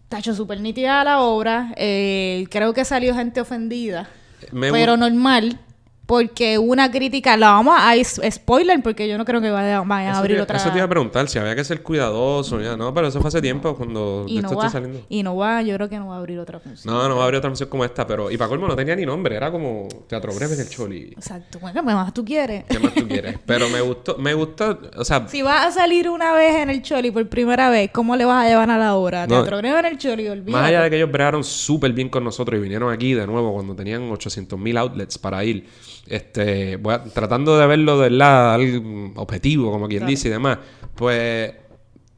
Tacho, 0.08 0.34
súper 0.34 0.60
nítida 0.60 1.02
la 1.02 1.20
obra. 1.20 1.72
eh, 1.76 2.46
creo 2.50 2.72
que 2.72 2.84
salió 2.84 3.14
gente 3.14 3.40
ofendida. 3.40 4.08
Me 4.52 4.70
pero 4.70 4.96
normal. 4.96 5.58
Porque 6.06 6.56
una 6.56 6.90
crítica, 6.90 7.36
la 7.36 7.50
vamos 7.50 7.74
a 7.78 7.92
spoiler, 8.30 8.80
porque 8.82 9.08
yo 9.08 9.18
no 9.18 9.24
creo 9.24 9.40
que 9.40 9.50
vaya- 9.50 9.82
vayan 9.82 10.14
a 10.14 10.18
abrir 10.18 10.36
te, 10.36 10.42
otra. 10.42 10.56
eso 10.56 10.70
te 10.70 10.76
iba 10.76 10.84
a 10.84 10.88
preguntar 10.88 11.28
si 11.28 11.38
había 11.38 11.56
que 11.56 11.64
ser 11.64 11.82
cuidadoso. 11.82 12.60
Ya, 12.60 12.76
no, 12.76 12.94
pero 12.94 13.08
eso 13.08 13.20
fue 13.20 13.28
hace 13.28 13.42
tiempo 13.42 13.74
cuando 13.74 14.24
y, 14.28 14.38
esto 14.38 14.52
está 14.52 14.70
saliendo. 14.70 15.00
y 15.08 15.22
no 15.24 15.36
va, 15.36 15.62
yo 15.62 15.74
creo 15.74 15.88
que 15.88 15.98
no 15.98 16.08
va 16.08 16.14
a 16.14 16.18
abrir 16.18 16.38
otra 16.38 16.60
función. 16.60 16.94
No, 16.94 17.08
no 17.08 17.16
va 17.16 17.22
a 17.22 17.24
haber 17.24 17.36
otra 17.36 17.50
función 17.50 17.68
como 17.68 17.84
esta, 17.84 18.06
pero... 18.06 18.30
Y 18.30 18.36
para 18.36 18.48
colmo 18.48 18.68
no 18.68 18.76
tenía 18.76 18.94
ni 18.94 19.04
nombre, 19.04 19.34
era 19.36 19.50
como 19.50 19.88
Teatro 20.06 20.32
Breve 20.32 20.54
del 20.54 20.68
Choli. 20.68 21.12
Exacto. 21.16 21.58
Bueno, 21.58 21.80
¿qué 21.80 21.86
más 21.86 22.14
tú 22.14 22.24
quieres? 22.24 22.64
¿Qué 22.68 22.78
más 22.78 22.94
tú 22.94 23.08
quieres? 23.08 23.38
Pero 23.46 23.68
me 23.68 23.80
gustó, 23.80 24.16
me 24.18 24.34
gustó, 24.34 24.78
o 24.96 25.04
sea... 25.04 25.26
Si 25.28 25.42
vas 25.42 25.66
a 25.66 25.70
salir 25.72 26.08
una 26.08 26.32
vez 26.32 26.54
en 26.56 26.70
el 26.70 26.82
Choli 26.82 27.10
por 27.10 27.28
primera 27.28 27.68
vez, 27.68 27.90
¿cómo 27.92 28.14
le 28.16 28.24
vas 28.24 28.44
a 28.44 28.48
llevar 28.48 28.70
a 28.70 28.78
la 28.78 28.94
obra? 28.94 29.26
No. 29.26 29.34
Teatro 29.34 29.58
Breve 29.58 29.78
en 29.80 29.84
el 29.86 29.98
Choli, 29.98 30.28
olvídate. 30.28 30.52
Más 30.52 30.68
allá 30.68 30.82
de 30.82 30.90
que 30.90 30.96
ellos 30.96 31.10
bregaron 31.10 31.42
súper 31.42 31.92
bien 31.92 32.08
con 32.08 32.22
nosotros 32.22 32.58
y 32.58 32.62
vinieron 32.62 32.92
aquí 32.92 33.14
de 33.14 33.26
nuevo 33.26 33.52
cuando 33.52 33.74
tenían 33.74 34.10
800 34.10 34.58
mil 34.58 34.76
outlets 34.76 35.18
para 35.18 35.44
ir, 35.44 35.66
este, 36.08 36.76
voy 36.76 36.94
a- 36.94 37.04
tratando 37.04 37.58
de 37.58 37.66
verlo 37.66 37.98
de 37.98 38.10
la 38.10 38.54
algo 38.54 39.12
objetivo, 39.16 39.70
como 39.72 39.88
quien 39.88 40.00
Claro. 40.00 40.10
dice 40.10 40.28
y 40.28 40.30
demás, 40.30 40.58
pues 40.94 41.52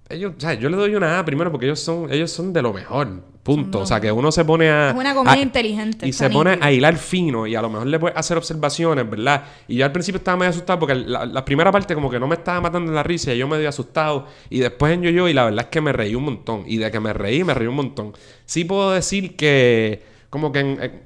ellos, 0.09 0.33
o 0.37 0.41
sea, 0.41 0.55
yo 0.55 0.69
le 0.71 0.77
doy 0.77 0.95
una 0.95 1.19
A 1.19 1.25
primero 1.25 1.51
porque 1.51 1.67
ellos 1.67 1.81
son, 1.81 2.11
ellos 2.13 2.31
son 2.31 2.53
de 2.53 2.63
lo 2.63 2.73
mejor, 2.73 3.23
punto. 3.43 3.81
O 3.81 3.87
sea, 3.87 4.01
que 4.01 4.11
uno 4.13 4.31
se 4.33 4.45
pone 4.45 4.69
a... 4.71 4.91
Es 4.91 4.95
una 4.97 5.15
comedia 5.15 5.39
a- 5.39 5.43
inteligente, 5.43 6.07
Y 6.09 6.13
se 6.13 6.29
pone 6.31 6.59
a 6.61 6.71
hilar 6.73 6.97
fino 6.97 7.47
y 7.47 7.55
a 7.55 7.61
lo 7.63 7.69
mejor 7.71 7.87
le 7.87 7.99
puedes 7.99 8.17
hacer 8.17 8.37
observaciones, 8.39 9.09
¿verdad? 9.09 9.45
Y 9.69 9.77
yo 9.77 9.85
al 9.85 9.93
principio 9.93 10.19
estaba 10.19 10.37
medio 10.39 10.51
asustado 10.51 10.79
porque 10.79 10.95
la, 10.95 11.25
la 11.27 11.45
primera 11.45 11.71
parte 11.73 11.95
como 11.95 12.11
que 12.11 12.19
no 12.21 12.27
me 12.27 12.35
estaba 12.37 12.61
matando 12.63 12.91
la 12.93 13.03
risa 13.03 13.33
y 13.35 13.39
yo 13.39 13.49
medio 13.49 13.69
asustado. 13.69 14.27
Y 14.51 14.59
después 14.61 14.93
en 14.95 15.03
yo-yo 15.03 15.29
y 15.29 15.35
la 15.35 15.45
verdad 15.45 15.65
es 15.65 15.71
que 15.71 15.81
me 15.81 15.93
reí 15.93 16.15
un 16.15 16.25
montón. 16.25 16.65
Y 16.67 16.77
de 16.79 16.91
que 16.91 17.01
me 17.01 17.13
reí, 17.13 17.45
me 17.45 17.53
reí 17.55 17.69
un 17.69 17.77
montón. 17.77 18.13
Sí 18.47 18.65
puedo 18.65 18.91
decir 18.93 19.37
que 19.37 20.03
como 20.31 20.53
que 20.53 20.61
en- 20.61 20.83
en- 20.83 21.03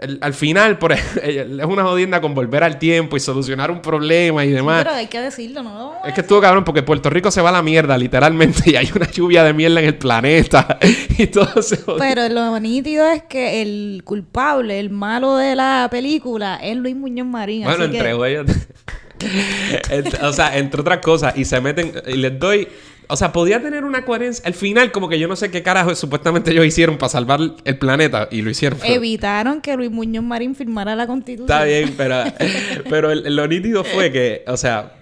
el- 0.00 0.18
al 0.20 0.34
final 0.34 0.78
por, 0.78 0.92
es 0.92 1.00
una 1.66 1.82
jodienda 1.84 2.20
con 2.20 2.34
volver 2.34 2.64
al 2.64 2.78
tiempo 2.78 3.16
y 3.16 3.20
solucionar 3.20 3.70
un 3.70 3.80
problema 3.82 4.44
y 4.44 4.50
demás. 4.50 4.84
Pero 4.84 4.96
hay 4.96 5.06
que 5.06 5.20
decirlo, 5.20 5.62
¿no? 5.62 5.92
Es 6.06 6.12
que 6.14 6.22
estuvo 6.22 6.40
cabrón 6.40 6.64
porque 6.64 6.82
Puerto 6.82 7.10
Rico 7.10 7.30
se 7.30 7.40
va 7.40 7.50
a 7.50 7.52
la 7.52 7.62
mierda, 7.62 7.96
literalmente, 7.98 8.62
y 8.70 8.76
hay 8.76 8.90
una 8.94 9.10
lluvia 9.10 9.44
de 9.44 9.52
mierda 9.52 9.80
en 9.80 9.86
el 9.86 9.96
planeta 9.96 10.78
y 11.18 11.26
todo 11.26 11.62
se 11.62 11.76
jodió. 11.78 11.98
Pero 11.98 12.28
lo 12.28 12.58
nítido 12.60 13.06
es 13.10 13.22
que 13.24 13.62
el 13.62 14.02
culpable, 14.04 14.80
el 14.80 14.90
malo 14.90 15.36
de 15.36 15.54
la 15.56 15.88
película, 15.90 16.56
es 16.62 16.76
Luis 16.76 16.96
Muñoz 16.96 17.26
Marín. 17.26 17.64
Bueno, 17.64 17.84
así 17.84 17.92
que- 17.92 17.98
entre 17.98 18.30
ellos. 18.30 18.46
Ent- 19.90 20.22
o 20.22 20.32
sea, 20.32 20.56
entre 20.56 20.80
otras 20.80 20.98
cosas, 21.00 21.36
y 21.36 21.44
se 21.44 21.60
meten. 21.60 21.92
Y 22.06 22.14
les 22.16 22.38
doy. 22.38 22.66
O 23.10 23.16
sea, 23.16 23.32
podía 23.32 23.60
tener 23.62 23.84
una 23.84 24.04
coherencia. 24.04 24.42
Al 24.46 24.54
final, 24.54 24.92
como 24.92 25.08
que 25.08 25.18
yo 25.18 25.28
no 25.28 25.36
sé 25.36 25.50
qué 25.50 25.62
carajo 25.62 25.94
supuestamente 25.94 26.50
ellos 26.52 26.64
hicieron 26.66 26.96
para 26.98 27.10
salvar 27.10 27.40
el 27.64 27.78
planeta. 27.78 28.28
Y 28.30 28.42
lo 28.42 28.50
hicieron. 28.50 28.78
pero- 28.80 28.94
Evitaron 28.94 29.60
que 29.60 29.76
Luis 29.76 29.90
Muñoz 29.90 30.24
Marín 30.24 30.54
firmara 30.54 30.94
la 30.96 31.06
constitución. 31.06 31.48
Está 31.50 31.64
bien, 31.64 31.94
pero, 31.96 32.22
pero 32.88 33.10
el- 33.10 33.34
lo 33.36 33.46
nítido 33.46 33.84
fue 33.84 34.10
que, 34.12 34.44
o 34.46 34.56
sea, 34.56 34.92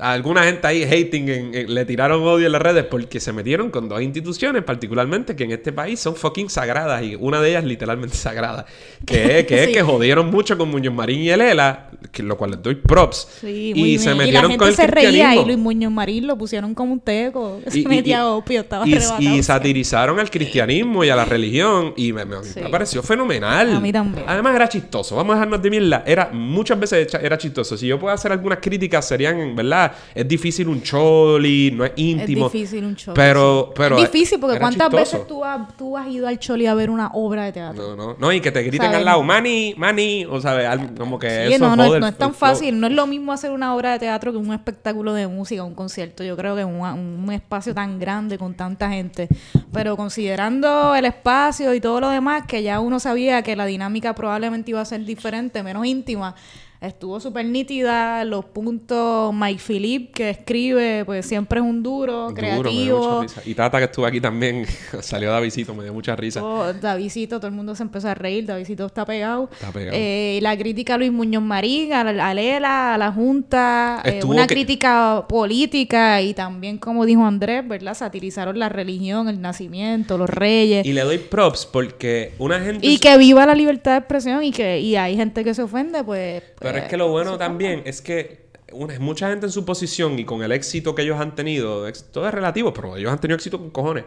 a 0.00 0.12
alguna 0.12 0.44
gente 0.44 0.66
ahí 0.66 0.82
hating 0.84 1.28
en- 1.28 1.54
en- 1.54 1.74
le 1.74 1.84
tiraron 1.84 2.22
odio 2.22 2.46
en 2.46 2.52
las 2.52 2.62
redes 2.62 2.84
porque 2.84 3.20
se 3.20 3.32
metieron 3.32 3.70
con 3.70 3.88
dos 3.88 4.00
instituciones, 4.02 4.62
particularmente 4.64 5.36
que 5.36 5.44
en 5.44 5.52
este 5.52 5.72
país 5.72 6.00
son 6.00 6.16
fucking 6.16 6.48
sagradas 6.50 7.02
y 7.02 7.14
una 7.16 7.40
de 7.40 7.50
ellas 7.50 7.64
literalmente 7.64 8.16
sagrada, 8.16 8.66
que 9.06 9.40
es 9.40 9.46
que, 9.46 9.66
Sí. 9.66 9.72
que 9.72 9.82
jodieron 9.82 10.30
mucho 10.30 10.56
con 10.58 10.70
Muñoz 10.70 10.94
Marín 10.94 11.20
y 11.20 11.30
el 11.30 11.40
ELA, 11.40 11.90
que, 12.12 12.22
lo 12.22 12.36
cual 12.36 12.52
les 12.52 12.62
doy 12.62 12.74
props. 12.76 13.28
Sí, 13.40 13.72
y 13.74 13.98
se 13.98 14.14
metieron 14.14 14.28
y 14.28 14.32
la 14.32 14.40
gente 14.42 14.56
con 14.58 14.68
el 14.68 14.74
se 14.74 14.86
reía 14.86 15.34
y. 15.36 15.44
Luis 15.44 15.58
Muñoz 15.58 15.92
Marín 15.92 16.26
lo 16.26 16.36
pusieron 16.38 16.74
como 16.74 16.92
un 16.94 17.00
teco. 17.00 17.60
Se 17.68 17.78
Y- 17.80 17.82
y- 17.82 17.86
metía 17.86 18.18
y- 18.18 18.22
opio, 18.22 18.60
estaba 18.60 18.86
y, 18.86 18.96
y 19.18 19.42
satirizaron 19.42 20.18
al 20.18 20.30
cristianismo 20.30 21.04
y 21.04 21.10
a 21.10 21.16
la 21.16 21.24
religión 21.24 21.92
y 21.96 22.12
me, 22.12 22.24
me- 22.24 22.42
Sí. 22.44 22.60
me 22.60 22.68
pareció 22.70 23.02
fenomenal. 23.02 23.74
A 23.74 23.80
mí 23.80 23.92
también. 23.92 24.24
Además 24.26 24.54
era 24.54 24.68
chistoso, 24.68 25.16
vamos 25.16 25.32
a 25.32 25.36
dejarnos 25.36 25.62
de 25.62 25.70
mierda. 25.70 26.02
Era, 26.06 26.30
muchas 26.32 26.78
veces 26.80 27.12
era 27.22 27.36
chistoso. 27.38 27.76
Si 27.76 27.86
yo 27.86 27.98
puedo 27.98 28.14
hacer 28.14 28.32
algunas 28.32 28.58
críticas 28.60 29.06
serían, 29.06 29.54
¿verdad? 29.54 29.89
Es 30.14 30.26
difícil 30.28 30.68
un 30.68 30.82
choli, 30.82 31.70
no 31.74 31.84
es 31.84 31.92
Es 31.92 31.98
íntimo. 31.98 32.48
difícil 32.48 32.84
un 32.84 32.96
show. 32.96 33.14
Pero, 33.14 33.72
pero 33.74 33.96
es 33.98 34.10
difícil 34.10 34.38
porque 34.40 34.58
¿cuántas 34.58 34.88
chistoso. 34.88 35.16
veces 35.16 35.26
tú 35.26 35.44
has, 35.44 35.76
tú 35.76 35.96
has 35.96 36.08
ido 36.08 36.26
al 36.28 36.38
Choli 36.38 36.66
a 36.66 36.74
ver 36.74 36.90
una 36.90 37.08
obra 37.14 37.44
de 37.44 37.52
teatro? 37.52 37.94
No, 37.94 37.96
no, 37.96 38.16
no, 38.18 38.32
y 38.32 38.40
que 38.40 38.50
te 38.52 38.62
griten 38.62 38.86
¿Sabes? 38.86 38.98
al 38.98 39.04
lado, 39.04 39.22
mani, 39.22 39.74
mani, 39.76 40.24
o 40.24 40.40
sabes, 40.40 40.68
como 40.98 41.18
que 41.18 41.46
Sí, 41.48 41.52
eso 41.54 41.64
no, 41.64 41.76
no, 41.76 41.98
no 41.98 42.06
es 42.06 42.16
tan 42.18 42.34
fácil. 42.34 42.78
No 42.78 42.86
es 42.86 42.92
lo 42.92 43.06
mismo 43.06 43.32
hacer 43.32 43.50
una 43.50 43.74
obra 43.74 43.92
de 43.92 43.98
teatro 43.98 44.32
que 44.32 44.38
un 44.38 44.52
espectáculo 44.52 45.14
de 45.14 45.26
música, 45.26 45.62
un 45.64 45.74
concierto. 45.74 46.22
Yo 46.24 46.36
creo 46.36 46.56
que 46.56 46.64
un, 46.64 46.80
un 46.80 47.32
espacio 47.32 47.74
tan 47.74 47.98
grande 47.98 48.38
con 48.38 48.54
tanta 48.54 48.90
gente. 48.90 49.28
Pero 49.72 49.96
considerando 49.96 50.94
el 50.94 51.04
espacio 51.04 51.72
y 51.74 51.80
todo 51.80 52.00
lo 52.00 52.08
demás, 52.10 52.44
que 52.46 52.62
ya 52.62 52.80
uno 52.80 53.00
sabía 53.00 53.42
que 53.42 53.56
la 53.56 53.66
dinámica 53.66 54.14
probablemente 54.14 54.70
iba 54.70 54.80
a 54.80 54.84
ser 54.84 55.04
diferente, 55.04 55.62
menos 55.62 55.86
íntima. 55.86 56.34
Estuvo 56.80 57.20
súper 57.20 57.44
nítida, 57.44 58.24
los 58.24 58.46
puntos 58.46 59.34
Mike 59.34 59.60
Philip 59.66 60.14
que 60.14 60.30
escribe, 60.30 61.04
pues 61.04 61.26
siempre 61.26 61.60
es 61.60 61.66
un 61.66 61.82
duro, 61.82 62.30
Duro, 62.30 62.32
me 62.32 62.52
dio 62.52 62.60
creativo. 62.62 63.26
Y 63.44 63.54
Tata 63.54 63.76
que 63.78 63.84
estuvo 63.84 64.06
aquí 64.06 64.18
también, 64.18 64.64
salió 65.02 65.30
Davidito, 65.30 65.74
me 65.74 65.82
dio 65.84 65.92
mucha 65.92 66.16
risa. 66.16 66.40
Todo, 66.40 66.72
Davidito, 66.72 67.36
todo 67.38 67.48
el 67.48 67.52
mundo 67.52 67.74
se 67.74 67.82
empezó 67.82 68.08
a 68.08 68.14
reír, 68.14 68.46
Davidito 68.46 68.86
está 68.86 69.04
pegado. 69.04 69.50
Está 69.52 69.70
pegado. 69.72 69.92
Eh, 69.94 70.38
la 70.40 70.56
crítica 70.56 70.94
a 70.94 70.98
Luis 70.98 71.12
Muñoz 71.12 71.42
Marín, 71.42 71.92
a, 71.92 72.02
la- 72.02 72.28
a 72.30 72.32
Lela, 72.32 72.94
a 72.94 72.98
la 72.98 73.12
Junta, 73.12 74.00
eh, 74.02 74.20
una 74.24 74.46
que- 74.46 74.54
crítica 74.54 75.26
política 75.28 76.22
y 76.22 76.32
también, 76.32 76.78
como 76.78 77.04
dijo 77.04 77.26
Andrés, 77.26 77.66
¿verdad? 77.68 77.92
Satirizaron 77.92 78.58
la 78.58 78.70
religión, 78.70 79.28
el 79.28 79.42
nacimiento, 79.42 80.16
los 80.16 80.30
reyes. 80.30 80.86
Y 80.86 80.94
le 80.94 81.02
doy 81.02 81.18
props 81.18 81.66
porque 81.66 82.32
una 82.38 82.58
gente... 82.58 82.86
Y 82.86 82.96
que 82.96 83.18
viva 83.18 83.44
la 83.44 83.54
libertad 83.54 83.92
de 83.92 83.98
expresión 83.98 84.42
y 84.42 84.50
que 84.50 84.80
y 84.80 84.96
hay 84.96 85.14
gente 85.16 85.44
que 85.44 85.52
se 85.52 85.60
ofende, 85.62 86.02
pues... 86.02 86.42
Pero 86.72 86.84
es 86.84 86.90
que 86.90 86.96
lo 86.96 87.08
bueno 87.08 87.38
también 87.38 87.82
es 87.84 88.00
que 88.00 88.50
una, 88.72 88.98
mucha 88.98 89.28
gente 89.30 89.46
en 89.46 89.52
su 89.52 89.64
posición 89.64 90.18
y 90.18 90.24
con 90.24 90.42
el 90.42 90.52
éxito 90.52 90.94
que 90.94 91.02
ellos 91.02 91.18
han 91.20 91.34
tenido, 91.34 91.90
todo 92.12 92.26
es 92.26 92.34
relativo, 92.34 92.72
pero 92.72 92.96
ellos 92.96 93.10
han 93.10 93.20
tenido 93.20 93.36
éxito 93.36 93.58
con 93.58 93.70
cojones. 93.70 94.04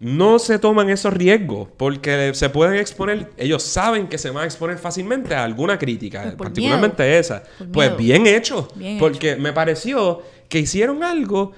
No 0.00 0.38
se 0.38 0.58
toman 0.58 0.90
esos 0.90 1.14
riesgos 1.14 1.68
porque 1.76 2.32
se 2.34 2.50
pueden 2.50 2.74
exponer, 2.74 3.30
ellos 3.36 3.62
saben 3.62 4.08
que 4.08 4.18
se 4.18 4.30
van 4.30 4.42
a 4.42 4.46
exponer 4.46 4.76
fácilmente 4.78 5.34
a 5.34 5.44
alguna 5.44 5.78
crítica, 5.78 6.22
Pues 6.22 6.34
particularmente 6.34 7.18
esa. 7.18 7.42
Por 7.58 7.70
pues 7.70 7.88
miedo. 7.90 7.96
bien 7.96 8.26
hecho, 8.26 8.68
Bien 8.74 8.98
porque 8.98 9.36
me 9.36 9.52
pareció 9.52 10.22
que 10.48 10.58
hicieron 10.58 11.02
algo 11.04 11.52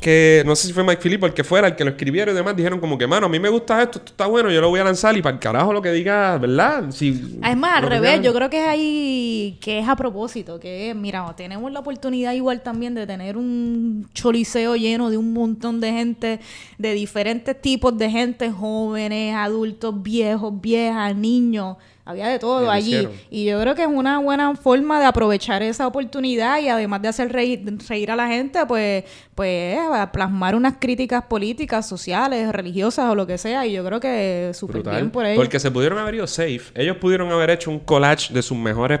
que 0.00 0.42
no 0.46 0.56
sé 0.56 0.66
si 0.68 0.72
fue 0.72 0.82
Mike 0.82 1.00
Philip 1.02 1.22
o 1.22 1.26
el 1.26 1.34
que 1.34 1.44
fuera, 1.44 1.68
el 1.68 1.76
que 1.76 1.84
lo 1.84 1.90
escribieron 1.90 2.34
y 2.34 2.36
demás, 2.38 2.56
dijeron 2.56 2.80
como 2.80 2.96
que, 2.96 3.06
mano, 3.06 3.26
a 3.26 3.28
mí 3.28 3.38
me 3.38 3.48
gusta 3.50 3.82
esto, 3.82 3.98
esto 3.98 4.12
está 4.12 4.26
bueno, 4.26 4.50
yo 4.50 4.60
lo 4.60 4.68
voy 4.70 4.80
a 4.80 4.84
lanzar 4.84 5.16
y 5.16 5.22
para 5.22 5.34
el 5.34 5.40
carajo 5.40 5.72
lo 5.72 5.82
que 5.82 5.92
diga, 5.92 6.38
¿verdad? 6.38 6.90
Si, 6.90 7.38
Es 7.46 7.56
más, 7.56 7.76
al 7.76 7.88
revés, 7.88 8.12
digan- 8.18 8.22
yo 8.22 8.32
creo 8.34 8.48
que 8.50 8.62
es 8.62 8.68
ahí, 8.68 9.58
que 9.60 9.78
es 9.78 9.88
a 9.88 9.96
propósito, 9.96 10.58
que 10.58 10.90
es, 10.90 10.96
mira, 10.96 11.32
tenemos 11.36 11.70
la 11.70 11.80
oportunidad 11.80 12.32
igual 12.32 12.62
también 12.62 12.94
de 12.94 13.06
tener 13.06 13.36
un 13.36 14.08
choliseo 14.14 14.74
lleno 14.76 15.10
de 15.10 15.16
un 15.18 15.32
montón 15.32 15.80
de 15.80 15.92
gente, 15.92 16.40
de 16.78 16.92
diferentes 16.94 17.60
tipos 17.60 17.96
de 17.98 18.10
gente, 18.10 18.50
jóvenes, 18.50 19.34
adultos, 19.36 20.02
viejos, 20.02 20.60
viejas, 20.60 21.14
niños, 21.14 21.76
había 22.10 22.28
de 22.28 22.38
todo 22.38 22.70
allí. 22.70 22.96
hicieron. 22.96 23.12
Y 23.30 23.44
yo 23.44 23.60
creo 23.60 23.74
que 23.74 23.82
es 23.82 23.88
una 23.88 24.18
buena 24.18 24.54
forma 24.54 25.00
de 25.00 25.06
aprovechar 25.06 25.62
esa 25.62 25.86
oportunidad 25.86 26.60
y 26.60 26.68
además 26.68 27.02
de 27.02 27.08
hacer 27.08 27.32
reír, 27.32 27.62
reír 27.88 28.10
a 28.10 28.16
la 28.16 28.28
gente, 28.28 28.64
pues, 28.66 29.04
pues 29.34 29.78
plasmar 30.12 30.54
unas 30.54 30.74
críticas 30.78 31.24
políticas, 31.24 31.88
sociales, 31.88 32.52
religiosas 32.52 33.10
o 33.10 33.14
lo 33.14 33.26
que 33.26 33.38
sea. 33.38 33.66
Y 33.66 33.72
yo 33.72 33.84
creo 33.84 34.00
que 34.00 34.50
súper 34.54 34.82
bien 34.82 35.10
por 35.10 35.24
ello. 35.24 35.40
Porque 35.40 35.58
se 35.58 35.70
pudieron 35.70 35.98
haber 35.98 36.16
ido 36.16 36.26
safe. 36.26 36.62
Ellos 36.74 36.96
pudieron 36.98 37.30
haber 37.32 37.50
hecho 37.50 37.70
un 37.70 37.80
collage 37.80 38.32
de 38.32 38.42
sus 38.42 38.56
mejores 38.56 39.00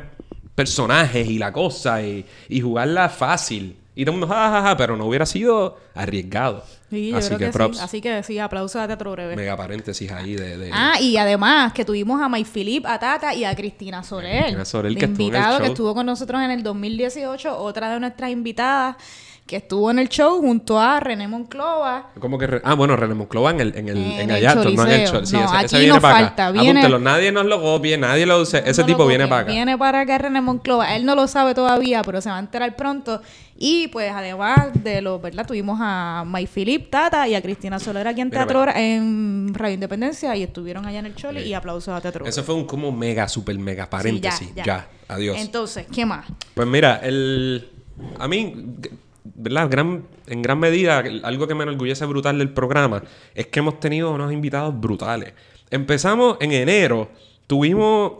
personajes 0.54 1.28
y 1.28 1.38
la 1.38 1.52
cosa 1.52 2.02
y, 2.02 2.24
y 2.48 2.60
jugarla 2.60 3.08
fácil. 3.08 3.76
Y 3.94 4.04
todo 4.04 4.14
el 4.14 4.20
mundo, 4.20 4.34
jajaja, 4.34 4.76
pero 4.76 4.96
no 4.96 5.06
hubiera 5.06 5.26
sido 5.26 5.76
arriesgado. 5.94 6.64
Sí, 6.90 7.10
yo 7.10 7.18
Así 7.18 7.28
creo 7.28 7.38
que 7.38 7.44
que, 7.46 7.50
props. 7.52 7.76
sí. 7.78 7.84
Así 7.84 8.00
que 8.00 8.22
sí, 8.24 8.38
aplausos 8.40 8.76
a 8.82 8.86
Teatro 8.88 9.12
Breve. 9.12 9.36
Mega 9.36 9.56
paréntesis 9.56 10.10
ahí 10.10 10.34
de... 10.34 10.58
de- 10.58 10.70
Ah, 10.72 11.00
y 11.00 11.16
además 11.16 11.72
que 11.72 11.84
tuvimos 11.84 12.20
a 12.20 12.28
May 12.28 12.44
Philip, 12.44 12.84
a 12.84 12.98
Tata 12.98 13.32
y 13.32 13.44
a 13.44 13.54
Cristina 13.54 14.02
Soler. 14.02 14.42
Cristina 14.42 14.64
Soler, 14.64 14.94
que 14.96 15.04
estuvo 15.04 15.14
en 15.14 15.20
el 15.20 15.26
invitado, 15.36 15.58
que 15.58 15.64
show. 15.66 15.72
estuvo 15.72 15.94
con 15.94 16.06
nosotros 16.06 16.42
en 16.42 16.50
el 16.50 16.62
2018. 16.64 17.56
Otra 17.58 17.92
de 17.94 18.00
nuestras 18.00 18.30
invitadas 18.32 18.96
que 19.50 19.56
estuvo 19.56 19.90
en 19.90 19.98
el 19.98 20.08
show 20.08 20.40
junto 20.40 20.78
a 20.78 21.00
René 21.00 21.26
Monclova. 21.26 22.10
¿Cómo 22.20 22.38
que? 22.38 22.46
re- 22.46 22.60
Ah, 22.62 22.74
bueno, 22.74 22.94
René 22.94 23.14
Monclova 23.14 23.50
en 23.50 23.58
el, 23.60 23.76
en 23.76 23.88
el, 23.88 23.96
En 23.96 24.04
en 24.04 24.30
el 24.30 24.44
no 24.76 24.86
en 24.86 24.90
el 24.92 25.08
Sí, 25.26 25.34
No, 25.34 25.42
ese, 25.42 25.56
ese 25.56 25.56
aquí 25.56 25.76
viene 25.78 25.88
nos 25.94 25.98
para 26.00 26.14
falta, 26.14 26.46
acá. 26.46 26.52
viene- 26.52 26.80
Apúntelo, 26.80 26.98
nadie 27.00 27.32
nos 27.32 27.46
lo 27.46 27.60
copie, 27.60 27.98
nadie 27.98 28.26
lo 28.26 28.40
use. 28.42 28.62
Ese 28.64 28.82
No 28.82 28.86
tipo 28.86 29.06
viene 29.08 29.26
para 29.26 29.42
acá. 29.42 29.50
Viene 29.50 29.76
para 29.76 30.00
acá 30.02 30.18
René 30.18 30.40
Monclova. 30.40 30.94
Él 30.94 31.04
no 31.04 31.16
lo 31.16 31.26
sabe 31.26 31.52
todavía, 31.52 32.02
pero 32.02 32.20
se 32.20 32.30
va 32.30 32.36
a 32.36 32.38
enterar 32.38 32.76
pronto. 32.76 33.20
Y 33.58 33.88
pues 33.88 34.12
además 34.12 34.68
de 34.84 35.02
lo, 35.02 35.18
¿verdad? 35.18 35.44
Tuvimos 35.48 35.80
a 35.82 36.22
May 36.24 36.46
Philip, 36.46 36.88
Tata 36.88 37.26
y 37.26 37.34
a 37.34 37.42
Cristina 37.42 37.80
Soler 37.80 38.06
aquí 38.06 38.20
en 38.20 38.30
Teatro 38.30 38.64
en 38.72 39.52
Radio 39.52 39.74
Independencia 39.74 40.36
y 40.36 40.44
estuvieron 40.44 40.86
allá 40.86 41.00
en 41.00 41.06
el 41.06 41.16
Choli 41.16 41.40
y 41.40 41.54
aplausos 41.54 41.92
a 41.92 42.00
Teatro 42.00 42.24
Eso 42.24 42.44
fue 42.44 42.54
un 42.54 42.66
como 42.66 42.92
mega, 42.92 43.26
super 43.28 43.58
mega 43.58 43.90
paréntesis. 43.90 44.46
Sí, 44.54 44.62
ya, 44.64 44.86
adiós. 45.08 45.36
Entonces, 45.40 45.86
¿qué 45.92 46.06
más? 46.06 46.26
Pues 46.54 46.68
mira, 46.68 47.00
el... 47.02 47.68
A 48.20 48.28
mí, 48.28 48.54
¿verdad? 49.24 49.70
En 50.26 50.42
gran 50.42 50.58
medida, 50.58 51.02
algo 51.22 51.46
que 51.46 51.54
me 51.54 51.64
enorgullece 51.64 52.04
brutal 52.06 52.38
del 52.38 52.50
programa 52.52 53.02
es 53.34 53.46
que 53.46 53.60
hemos 53.60 53.80
tenido 53.80 54.10
unos 54.12 54.32
invitados 54.32 54.78
brutales. 54.78 55.34
Empezamos 55.70 56.36
en 56.40 56.52
enero, 56.52 57.10
tuvimos... 57.46 58.12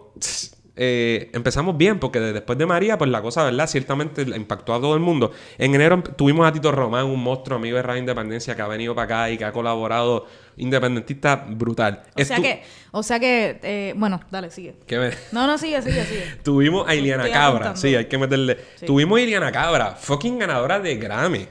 eh, 0.83 1.29
empezamos 1.35 1.77
bien 1.77 1.99
porque 1.99 2.19
de- 2.21 2.33
después 2.33 2.59
de 2.59 2.65
María, 2.65 2.97
pues 2.97 3.11
la 3.11 3.21
cosa, 3.21 3.45
¿verdad? 3.45 3.67
Ciertamente 3.67 4.23
impactó 4.23 4.73
a 4.73 4.81
todo 4.81 4.95
el 4.95 5.01
mundo. 5.01 5.31
En 5.59 5.75
enero 5.75 5.97
em- 5.97 6.03
tuvimos 6.03 6.47
a 6.49 6.53
Tito 6.53 6.73
Román, 6.73 7.05
un 7.05 7.23
monstruo 7.23 7.59
amigo 7.59 7.77
de 7.77 7.83
Radio 7.83 8.01
Independencia 8.01 8.57
que 8.57 8.63
ha 8.63 8.67
venido 8.67 8.95
para 8.95 9.05
acá 9.05 9.31
y 9.31 9.37
que 9.37 9.45
ha 9.45 9.53
colaborado, 9.53 10.25
independentista 10.57 11.37
brutal. 11.49 12.03
O 12.17 12.25
sea 12.25 12.39
que, 12.39 12.63
o 12.93 13.03
sea 13.03 13.21
que, 13.21 13.59
eh, 13.63 13.93
bueno, 13.97 14.21
dale, 14.31 14.51
sigue. 14.51 14.75
me- 14.91 15.11
No, 15.33 15.47
no, 15.47 15.59
sigue, 15.59 15.83
sigue, 15.83 16.03
sigue. 16.05 16.25
Tuvimos 16.43 16.89
a 16.89 16.95
Iliana 16.95 17.25
Cabra. 17.25 17.49
apuntando. 17.49 17.77
Sí, 17.81 17.95
hay 17.95 18.07
que 18.07 18.17
meterle. 18.19 18.57
Sí. 18.77 18.87
Tuvimos 18.87 19.19
a 19.19 19.23
Iliana 19.23 19.53
Cabra, 19.53 19.97
fucking 19.97 20.39
ganadora 20.39 20.81
de 20.81 20.97
Grammy. 20.97 21.47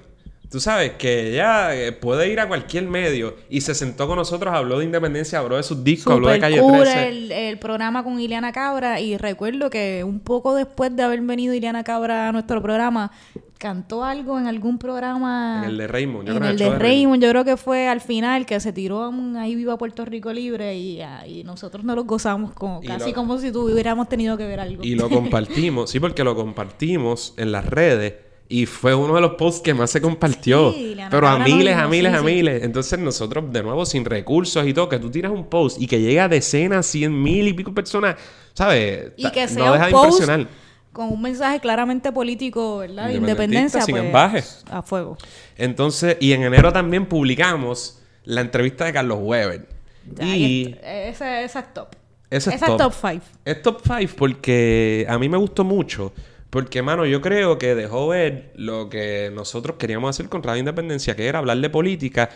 Tú 0.49 0.59
sabes 0.59 0.93
que 0.93 1.33
ella 1.33 1.75
eh, 1.75 1.91
puede 1.91 2.27
ir 2.31 2.39
a 2.39 2.47
cualquier 2.47 2.85
medio 2.85 3.35
y 3.51 3.61
se 3.61 3.75
sentó 3.75 4.07
con 4.07 4.15
nosotros, 4.17 4.51
habló 4.53 4.79
de 4.79 4.85
independencia, 4.85 5.37
habló 5.39 5.57
de 5.57 5.63
sus 5.63 5.83
discos, 5.83 6.13
habló 6.13 6.29
de 6.29 6.39
Calle 6.39 6.59
cool 6.59 6.79
13. 6.81 7.07
el, 7.07 7.31
el 7.31 7.59
programa 7.59 8.03
con 8.03 8.19
Ileana 8.19 8.51
Cabra 8.51 8.99
y 8.99 9.15
recuerdo 9.17 9.69
que 9.69 10.03
un 10.03 10.19
poco 10.19 10.55
después 10.55 10.95
de 10.95 11.03
haber 11.03 11.21
venido 11.21 11.53
Ileana 11.53 11.83
Cabra 11.83 12.29
a 12.29 12.31
nuestro 12.31 12.63
programa, 12.63 13.11
cantó 13.59 14.03
algo 14.03 14.39
en 14.39 14.47
algún 14.47 14.79
programa. 14.79 15.61
En 15.65 15.69
el 15.71 15.77
de 15.77 15.87
Raymond, 15.87 16.27
yo 16.27 16.33
en 16.33 16.39
creo 16.39 16.49
el 16.51 16.61
el 16.61 16.71
de 16.71 16.79
Raymond, 16.79 17.21
yo 17.23 17.29
creo 17.29 17.45
que 17.45 17.55
fue 17.57 17.87
al 17.87 18.01
final 18.01 18.45
que 18.47 18.59
se 18.59 18.73
tiró 18.73 19.03
a 19.03 19.09
un 19.09 19.35
ahí 19.37 19.53
viva 19.53 19.77
Puerto 19.77 20.03
Rico 20.05 20.33
libre 20.33 20.75
y, 20.75 20.99
y 21.27 21.43
nosotros 21.43 21.83
nos 21.83 21.95
lo 21.95 22.05
gozamos 22.05 22.53
como, 22.53 22.81
casi 22.81 23.09
lo- 23.09 23.15
como 23.15 23.37
si 23.37 23.51
tuviéramos 23.51 24.09
tenido 24.09 24.35
que 24.37 24.47
ver 24.47 24.59
algo. 24.61 24.83
Y 24.83 24.95
lo 24.95 25.09
compartimos, 25.09 25.91
sí, 25.91 25.99
porque 25.99 26.23
lo 26.23 26.35
compartimos 26.35 27.33
en 27.37 27.51
las 27.51 27.65
redes 27.65 28.13
y 28.51 28.65
fue 28.65 28.95
uno 28.95 29.13
de 29.13 29.21
los 29.21 29.35
posts 29.35 29.61
que 29.61 29.75
más 29.75 29.91
se 29.91 30.01
compartió. 30.01 30.73
Sí, 30.73 30.97
pero 31.11 31.27
a 31.27 31.37
miles, 31.37 31.77
a 31.77 31.87
miles, 31.87 32.11
sí, 32.11 32.17
a 32.17 32.19
sí. 32.19 32.25
miles. 32.25 32.63
Entonces 32.63 32.97
nosotros, 32.97 33.53
de 33.53 33.61
nuevo, 33.61 33.85
sin 33.85 34.03
recursos 34.03 34.65
y 34.65 34.73
todo, 34.73 34.89
que 34.89 34.97
tú 34.97 35.11
tiras 35.11 35.31
un 35.31 35.45
post 35.45 35.79
y 35.79 35.85
que 35.85 36.01
llega 36.01 36.23
a 36.23 36.27
decenas, 36.27 36.87
cien 36.87 37.21
mil 37.21 37.47
y 37.47 37.53
pico 37.53 37.71
personas, 37.75 38.15
¿sabes? 38.55 39.11
Y 39.17 39.29
que 39.29 39.47
sea 39.47 39.65
no 39.65 39.73
deja 39.73 39.85
un 39.85 39.89
de 39.89 39.91
post 39.91 40.19
impresionar. 40.21 40.47
con 40.91 41.13
un 41.13 41.21
mensaje 41.21 41.59
claramente 41.59 42.11
político, 42.11 42.79
¿verdad? 42.79 43.11
Independencia, 43.11 43.81
sin 43.81 43.95
pues, 44.11 44.65
a 44.71 44.81
fuego. 44.81 45.15
Entonces, 45.55 46.17
y 46.19 46.31
en 46.31 46.41
enero 46.41 46.73
también 46.73 47.05
publicamos 47.05 48.01
la 48.23 48.41
entrevista 48.41 48.85
de 48.85 48.93
Carlos 48.93 49.19
Weber. 49.21 49.67
Ya, 50.15 50.25
y 50.25 50.75
esa, 50.83 51.41
esa 51.41 51.59
es 51.59 51.73
top. 51.75 51.89
Es 52.31 52.47
esa 52.47 52.65
top. 52.65 52.71
es 52.71 52.77
top 52.77 52.93
5. 53.11 53.25
es 53.45 53.61
top 53.61 53.81
5 53.83 54.13
porque 54.17 55.05
a 55.07 55.19
mí 55.19 55.29
me 55.29 55.37
gustó 55.37 55.63
mucho. 55.63 56.11
Porque, 56.49 56.81
mano, 56.81 57.05
yo 57.05 57.21
creo 57.21 57.57
que 57.59 57.75
dejó 57.75 58.07
ver 58.07 58.51
lo 58.55 58.89
que 58.89 59.31
nosotros 59.33 59.75
queríamos 59.77 60.09
hacer 60.09 60.29
con 60.29 60.41
Radio 60.41 60.59
Independencia, 60.59 61.15
que 61.15 61.27
era 61.27 61.39
hablar 61.39 61.57
de 61.59 61.69
política 61.69 62.29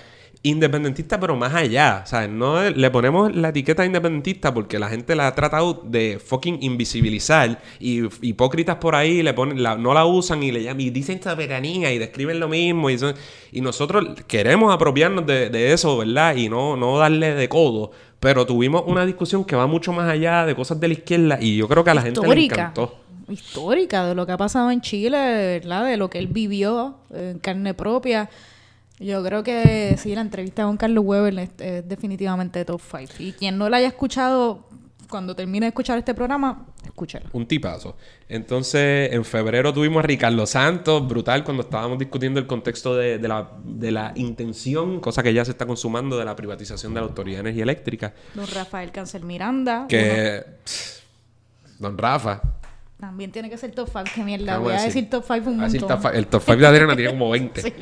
independentista, 0.43 1.19
pero 1.19 1.35
más 1.35 1.53
allá. 1.53 2.03
¿Sabes? 2.05 2.29
No 2.29 2.61
es- 2.61 2.75
le 2.75 2.91
ponemos 2.91 3.33
la 3.35 3.49
etiqueta 3.49 3.85
independentista 3.85 4.53
porque 4.53 4.77
la 4.77 4.89
gente 4.89 5.15
la 5.15 5.27
ha 5.27 5.35
tratado 5.35 5.81
de 5.85 6.19
fucking 6.23 6.59
invisibilizar. 6.61 7.61
Y 7.79 8.01
hipócritas 8.21 8.75
por 8.77 8.95
ahí 8.95 9.23
le 9.23 9.33
ponen, 9.33 9.63
la- 9.63 9.77
no 9.77 9.93
la 9.93 10.05
usan 10.05 10.43
y 10.43 10.51
le 10.51 10.61
llaman, 10.63 10.81
y 10.81 10.89
dicen 10.89 11.21
soberanía 11.21 11.91
y 11.93 11.97
describen 11.97 12.39
lo 12.39 12.47
mismo. 12.49 12.89
Y, 12.89 12.97
son- 12.97 13.15
y 13.51 13.61
nosotros 13.61 14.05
queremos 14.27 14.73
apropiarnos 14.73 15.25
de, 15.25 15.49
de 15.49 15.73
eso, 15.73 15.97
¿verdad? 15.97 16.35
Y 16.35 16.49
no, 16.49 16.75
no 16.75 16.97
darle 16.97 17.33
de 17.35 17.47
codo. 17.49 17.91
Pero 18.19 18.45
tuvimos 18.45 18.83
una 18.87 19.05
discusión 19.05 19.43
que 19.43 19.55
va 19.55 19.67
mucho 19.67 19.91
más 19.91 20.09
allá 20.09 20.45
de 20.45 20.55
cosas 20.55 20.79
de 20.79 20.87
la 20.87 20.93
izquierda 20.93 21.37
y 21.41 21.57
yo 21.57 21.67
creo 21.67 21.83
que 21.83 21.89
a 21.89 21.93
la 21.93 22.01
gente 22.01 22.21
le 22.21 22.27
encantó. 22.55 22.99
Histórica 23.29 24.05
de 24.05 24.15
lo 24.15 24.25
que 24.25 24.31
ha 24.33 24.37
pasado 24.37 24.69
en 24.71 24.81
Chile, 24.81 25.17
¿verdad? 25.61 25.85
De 25.85 25.97
lo 25.97 26.09
que 26.09 26.19
él 26.19 26.27
vivió 26.27 26.97
en 27.13 27.39
carne 27.39 27.73
propia. 27.73 28.29
Yo 28.99 29.23
creo 29.23 29.43
que 29.43 29.95
sí, 29.97 30.13
la 30.15 30.21
entrevista 30.21 30.63
con 30.63 30.77
Carlos 30.77 31.03
Weber 31.05 31.37
es, 31.39 31.49
es 31.59 31.87
definitivamente 31.87 32.63
top 32.65 32.81
5. 32.81 33.13
Y 33.19 33.31
quien 33.33 33.57
no 33.57 33.67
la 33.69 33.77
haya 33.77 33.87
escuchado, 33.87 34.65
cuando 35.09 35.35
termine 35.35 35.65
de 35.65 35.69
escuchar 35.69 35.97
este 35.97 36.13
programa, 36.13 36.65
escúchalo. 36.85 37.25
Un 37.33 37.45
tipazo. 37.47 37.95
Entonces, 38.29 39.11
en 39.11 39.23
febrero 39.25 39.73
tuvimos 39.73 40.03
a 40.03 40.07
Ricardo 40.07 40.45
Santos, 40.45 41.07
brutal, 41.07 41.43
cuando 41.43 41.63
estábamos 41.63 41.99
discutiendo 41.99 42.39
el 42.39 42.47
contexto 42.47 42.95
de, 42.95 43.17
de 43.19 43.27
la, 43.27 43.51
de 43.63 43.91
la 43.91 44.11
intención, 44.15 44.99
cosa 44.99 45.21
que 45.23 45.33
ya 45.33 45.43
se 45.45 45.51
está 45.51 45.65
consumando, 45.65 46.17
de 46.17 46.25
la 46.25 46.35
privatización 46.35 46.93
de 46.93 46.99
la 47.01 47.07
Autoridad 47.07 47.37
de 47.37 47.41
Energía 47.41 47.63
Eléctrica. 47.63 48.13
Don 48.35 48.47
Rafael 48.47 48.91
Cáncer 48.91 49.23
Miranda. 49.23 49.79
uno- 49.79 49.87
Que. 49.87 50.43
pff, 50.63 50.99
don 51.79 51.97
Rafa. 51.97 52.41
También 53.03 53.31
tiene 53.33 53.49
que 53.49 53.57
ser 53.57 53.71
top 53.71 53.89
5. 53.91 54.03
Que 54.15 54.23
mierda, 54.23 54.59
voy 54.59 54.71
a 54.71 54.75
decir- 54.77 54.85
decir 54.85 55.09
top 55.09 55.25
5 55.27 55.49
un 55.49 55.61
el 55.61 55.69
montón. 55.71 56.01
top, 56.01 56.11
el 56.13 56.27
top 56.27 56.41
5 56.45 56.57
de 56.57 56.67
Adriana 56.67 56.95
tiene 56.95 57.11
como 57.11 57.29
20. 57.31 57.61
Sí. 57.61 57.73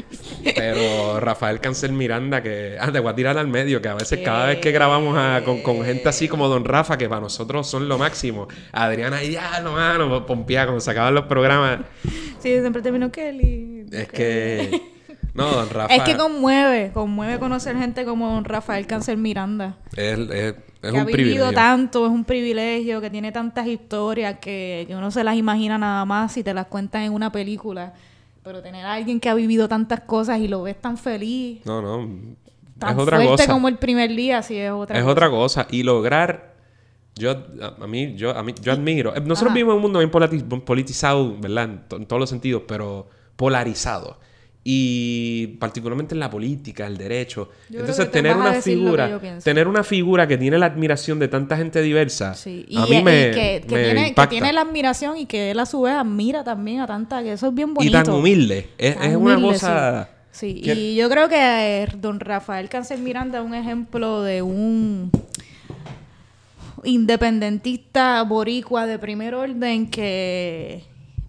Pero 0.56 1.20
Rafael 1.20 1.60
Cáncer 1.60 1.92
Miranda, 1.92 2.42
que. 2.42 2.76
Ah, 2.80 2.92
te 2.92 3.00
voy 3.00 3.12
a 3.12 3.16
tirar 3.16 3.38
al 3.38 3.48
medio, 3.48 3.82
que 3.82 3.88
a 3.90 3.94
veces 3.94 4.20
cada 4.26 4.48
vez 4.48 4.58
que 4.60 4.72
grabamos 4.72 5.16
a- 5.18 5.42
con, 5.46 5.62
con 5.62 5.84
gente 5.86 6.10
así 6.10 6.28
como 6.28 6.48
Don 6.48 6.66
Rafa, 6.66 6.98
que 6.98 7.08
para 7.08 7.22
nosotros 7.22 7.68
son 7.70 7.88
lo 7.88 8.00
máximo. 8.00 8.48
Adriana, 8.72 9.22
ya, 9.24 9.60
no, 9.62 9.74
mano, 9.74 10.26
pompía 10.26 10.64
cuando 10.66 10.80
se 10.82 10.90
acaban 10.90 11.14
los 11.14 11.26
programas. 11.26 11.82
Sí, 12.40 12.60
siempre 12.60 12.82
termino 12.82 13.12
Kelly. 13.12 13.86
Es 13.92 14.08
que. 14.08 14.82
No, 15.36 15.46
Don 15.52 15.70
Rafa. 15.70 15.96
Es 15.96 16.02
que 16.02 16.18
conmueve, 16.18 16.92
conmueve 16.94 17.38
conocer 17.40 17.78
gente 17.78 18.04
como 18.06 18.30
don 18.34 18.44
Rafael 18.44 18.88
Cáncer 18.88 19.18
Miranda. 19.18 19.78
Es, 19.96 20.18
es- 20.18 20.56
es 20.82 20.92
que 20.92 20.96
un 20.98 21.02
ha 21.02 21.06
vivido 21.06 21.14
privilegio. 21.26 21.52
tanto, 21.54 22.06
es 22.06 22.12
un 22.12 22.24
privilegio, 22.24 23.02
que 23.02 23.10
tiene 23.10 23.32
tantas 23.32 23.68
historias 23.68 24.40
que, 24.40 24.86
que 24.88 24.96
uno 24.96 25.12
se 25.12 25.24
las 25.24 25.36
imagina 25.36 25.78
nada 25.78 26.06
más 26.06 26.32
si 26.34 26.44
te 26.44 26.54
las 26.54 26.68
cuentan 26.68 27.04
en 27.04 27.14
una 27.14 27.32
película. 27.32 27.94
Pero 28.44 28.62
tener 28.62 28.86
a 28.86 28.94
alguien 28.94 29.20
que 29.20 29.30
ha 29.30 29.34
vivido 29.36 29.68
tantas 29.70 30.00
cosas 30.02 30.40
y 30.40 30.48
lo 30.48 30.64
ves 30.64 30.80
tan 30.82 30.98
feliz, 30.98 31.64
No, 31.66 31.82
no. 31.82 32.10
tan 32.80 32.96
es 32.96 32.98
otra 33.04 33.18
fuerte 33.18 33.44
cosa. 33.44 33.52
como 33.54 33.68
el 33.68 33.78
primer 33.78 34.10
día, 34.16 34.42
sí 34.42 34.58
es 34.58 34.72
otra 34.72 34.98
es 34.98 35.04
cosa. 35.04 35.12
otra 35.12 35.30
cosa. 35.30 35.68
Y 35.70 35.84
lograr. 35.84 36.52
Yo, 37.16 37.32
a, 37.32 37.84
a 37.84 37.88
mí, 37.88 38.16
yo, 38.16 38.36
a 38.36 38.42
mí, 38.42 38.54
yo 38.62 38.72
admiro. 38.72 39.14
eh, 39.16 39.20
Nosotros 39.20 39.50
Ajá. 39.52 39.54
vivimos 39.56 39.74
en 39.74 39.76
un 39.76 39.82
mundo 39.84 40.00
bien 40.00 40.10
politi- 40.10 40.64
politizado, 40.64 41.38
¿verdad? 41.40 41.70
En 41.92 42.06
todos 42.08 42.20
los 42.20 42.30
sentidos, 42.30 42.64
pero 42.68 43.08
polarizado. 43.36 44.18
Y 44.64 45.48
particularmente 45.60 46.14
en 46.14 46.20
la 46.20 46.30
política, 46.30 46.86
el 46.86 46.96
derecho. 46.96 47.50
Yo 47.70 47.80
Entonces, 47.80 48.12
tener 48.12 48.36
una 48.38 48.54
figura, 48.62 49.20
tener 49.44 49.68
una 49.68 49.84
figura 49.84 50.28
que 50.28 50.38
tiene 50.38 50.60
la 50.60 50.68
admiración 50.68 51.18
de 51.18 51.28
tanta 51.28 51.58
gente 51.58 51.82
diversa, 51.82 52.36
Sí, 52.36 52.66
y, 52.70 52.78
a 52.78 52.86
mí 52.86 52.98
y 52.98 53.04
me, 53.04 53.32
que, 53.32 53.64
que 53.68 53.76
me 53.76 53.84
tiene, 53.84 54.14
que 54.14 54.28
tiene 54.28 54.54
la 54.54 54.62
admiración 54.62 55.18
y 55.18 55.26
que 55.26 55.50
él 55.50 55.60
a 55.60 55.66
su 55.66 55.82
vez 55.82 55.94
admira 55.96 56.44
también 56.44 56.80
a 56.82 56.86
tanta, 56.86 57.24
que 57.24 57.34
eso 57.34 57.48
es 57.48 57.56
bien 57.56 57.70
y 57.72 57.74
bonito. 57.74 58.04
tan 58.04 58.14
humilde. 58.14 58.70
Es, 58.78 58.96
Tan 58.98 59.10
es 59.10 59.16
una 59.18 59.42
cosa... 59.42 60.10
Sí, 60.32 60.54
Sí, 60.56 60.62
que- 60.62 60.74
y 60.76 60.96
yo 60.96 61.10
creo 61.10 61.28
que 61.28 61.36
eh, 61.84 61.88
don 62.00 62.20
Rafael 62.22 62.70
Cáncer 62.70 63.00
Miranda 63.00 63.40
es 63.40 63.46
un 63.46 63.54
ejemplo 63.54 64.22
de 64.22 64.42
un 64.42 65.12
independentista 66.84 68.22
boricua 68.24 68.86
de 68.86 68.98
primer 69.00 69.36
orden 69.36 69.90
que 69.90 70.84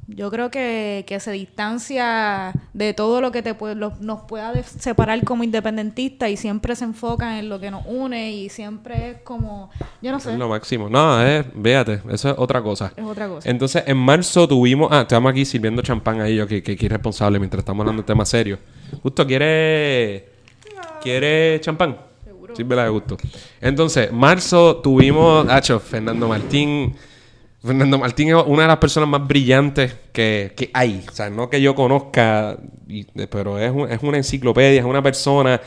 yo 0.08 0.30
creo 0.30 0.50
que, 0.50 1.04
que 1.06 1.20
se 1.20 1.30
distancia 1.32 2.54
de 2.74 2.92
todo 2.92 3.20
lo 3.20 3.30
que 3.32 3.42
te 3.42 3.54
puede, 3.54 3.74
lo- 3.74 3.92
nos 4.00 4.22
pueda 4.22 4.52
separar 4.62 5.22
como 5.24 5.44
independentistas 5.44 6.28
y 6.30 6.36
siempre 6.36 6.74
se 6.76 6.84
enfoca 6.84 7.38
en 7.38 7.48
lo 7.48 7.60
que 7.60 7.70
nos 7.70 7.84
une 7.86 8.32
y 8.32 8.48
siempre 8.48 9.10
es 9.10 9.16
como, 9.22 9.70
yo 10.02 10.10
no 10.12 10.20
sé, 10.20 10.32
Es 10.32 10.38
lo 10.38 10.48
máximo. 10.48 10.88
No, 10.88 11.22
es, 11.24 11.44
véate, 11.54 12.00
eso 12.10 12.30
es 12.30 12.34
otra 12.36 12.60
cosa. 12.62 12.92
es 12.96 13.04
otra 13.04 13.28
cosa. 13.28 13.48
Entonces, 13.48 13.84
en 13.86 13.96
marzo 13.96 14.46
tuvimos. 14.48 14.88
Ah, 14.90 15.02
estamos 15.02 15.30
aquí 15.30 15.44
sirviendo 15.44 15.82
champán 15.82 16.20
ahí, 16.20 16.36
yo 16.36 16.46
que, 16.46 16.62
que, 16.62 16.76
que 16.76 16.86
irresponsable 16.86 17.38
mientras 17.38 17.60
estamos 17.60 17.82
hablando 17.82 18.02
de 18.02 18.06
temas 18.06 18.28
serios. 18.28 18.58
Justo, 19.02 19.26
¿quiere. 19.26 20.30
¿Quiere 21.02 21.60
champán? 21.60 21.96
Seguro. 22.24 22.54
Sírvela 22.54 22.84
de 22.84 22.90
gusto. 22.90 23.16
Entonces, 23.60 24.12
marzo 24.12 24.76
tuvimos. 24.76 25.48
Hacho, 25.48 25.80
Fernando 25.80 26.28
Martín. 26.28 26.94
Fernando 27.64 27.98
Martín 27.98 28.28
es 28.28 28.34
una 28.46 28.62
de 28.62 28.68
las 28.68 28.78
personas 28.78 29.08
más 29.08 29.26
brillantes 29.26 29.94
que, 30.12 30.52
que 30.56 30.70
hay. 30.74 31.04
O 31.08 31.12
sea, 31.12 31.30
no 31.30 31.48
que 31.48 31.62
yo 31.62 31.74
conozca, 31.76 32.58
pero 33.30 33.58
es, 33.58 33.70
un- 33.70 33.90
es 33.90 34.02
una 34.02 34.16
enciclopedia, 34.16 34.80
es 34.80 34.84
una 34.86 35.02
persona. 35.02 35.60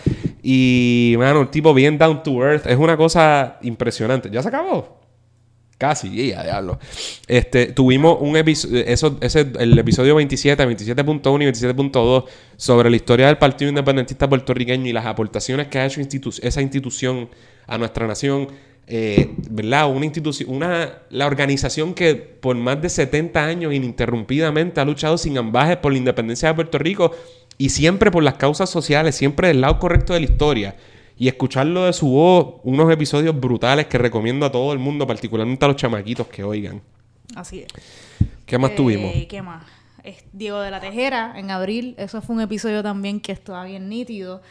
Y, 0.44 1.16
mano, 1.18 1.42
el 1.42 1.48
tipo 1.50 1.74
bien 1.74 1.98
down 1.98 2.22
to 2.22 2.44
earth. 2.44 2.66
Es 2.68 2.78
una 2.78 2.98
cosa 2.98 3.58
impresionante. 3.62 4.30
¿Ya 4.30 4.42
se 4.42 4.50
acabó? 4.50 5.00
Casi, 5.78 6.30
ya, 6.30 6.44
diablo. 6.44 6.80
Este, 7.28 7.68
tuvimos 7.68 8.18
un 8.22 8.38
episodio, 8.38 8.84
ese, 8.86 9.46
el 9.60 9.78
episodio 9.78 10.16
27, 10.16 10.66
27.1 10.66 11.42
y 11.44 11.46
27.2 11.52 12.26
sobre 12.56 12.90
la 12.90 12.96
historia 12.96 13.28
del 13.28 13.38
Partido 13.38 13.70
Independentista 13.70 14.30
Puertorriqueño 14.30 14.86
y 14.88 14.94
las 14.94 15.06
aportaciones 15.06 15.68
que 15.68 15.80
ha 15.80 15.86
hecho 15.86 16.00
esa 16.42 16.62
institución 16.62 17.30
a 17.68 17.78
nuestra 17.78 18.08
nación. 18.08 18.48
Eh, 18.88 19.34
¿Verdad? 19.50 19.90
Una 19.90 20.06
institución, 20.06 20.50
una, 20.50 21.00
la 21.10 21.26
organización 21.26 21.94
que 21.94 22.16
por 22.16 22.56
más 22.56 22.82
de 22.82 22.90
70 22.90 23.44
años 23.44 23.74
ininterrumpidamente 23.74 24.80
ha 24.80 24.86
luchado 24.86 25.18
sin 25.18 25.38
ambajes 25.38 25.78
por 25.78 25.92
la 25.92 25.98
independencia 25.98 26.50
de 26.50 26.54
Puerto 26.54 26.78
Rico 26.78 27.12
y 27.58 27.70
siempre 27.70 28.12
por 28.12 28.22
las 28.22 28.36
causas 28.36 28.70
sociales, 28.70 29.16
siempre 29.16 29.48
del 29.48 29.62
lado 29.62 29.80
correcto 29.80 30.14
de 30.14 30.20
la 30.20 30.26
historia. 30.26 30.76
Y 31.18 31.30
escucharlo 31.30 31.86
de 31.86 31.94
su 31.94 32.10
voz, 32.10 32.56
unos 32.64 32.92
episodios 32.92 33.40
brutales 33.40 33.88
que 33.88 33.98
recomiendo 33.98 34.46
a 34.46 34.52
todo 34.52 34.74
el 34.74 34.80
mundo, 34.80 35.08
particularmente 35.08 35.64
a 35.64 35.70
los 35.70 35.78
chamaquitos 35.78 36.28
que 36.28 36.44
oigan. 36.44 36.82
Así 37.36 37.62
es. 37.62 37.68
¿Qué 38.46 38.58
más 38.58 38.72
Eh, 38.72 38.76
tuvimos? 38.76 39.14
¿Qué 39.28 39.42
más? 39.42 39.66
Es 40.04 40.24
Diego 40.34 40.60
de 40.60 40.70
la 40.70 40.82
Tejera 40.82 41.34
en 41.38 41.50
abril. 41.50 41.96
Eso 41.98 42.22
fue 42.22 42.36
un 42.36 42.42
episodio 42.42 42.84
también 42.84 43.22
que 43.22 43.32
estaba 43.32 43.64
bien 43.64 43.90
nítido. 43.90 44.42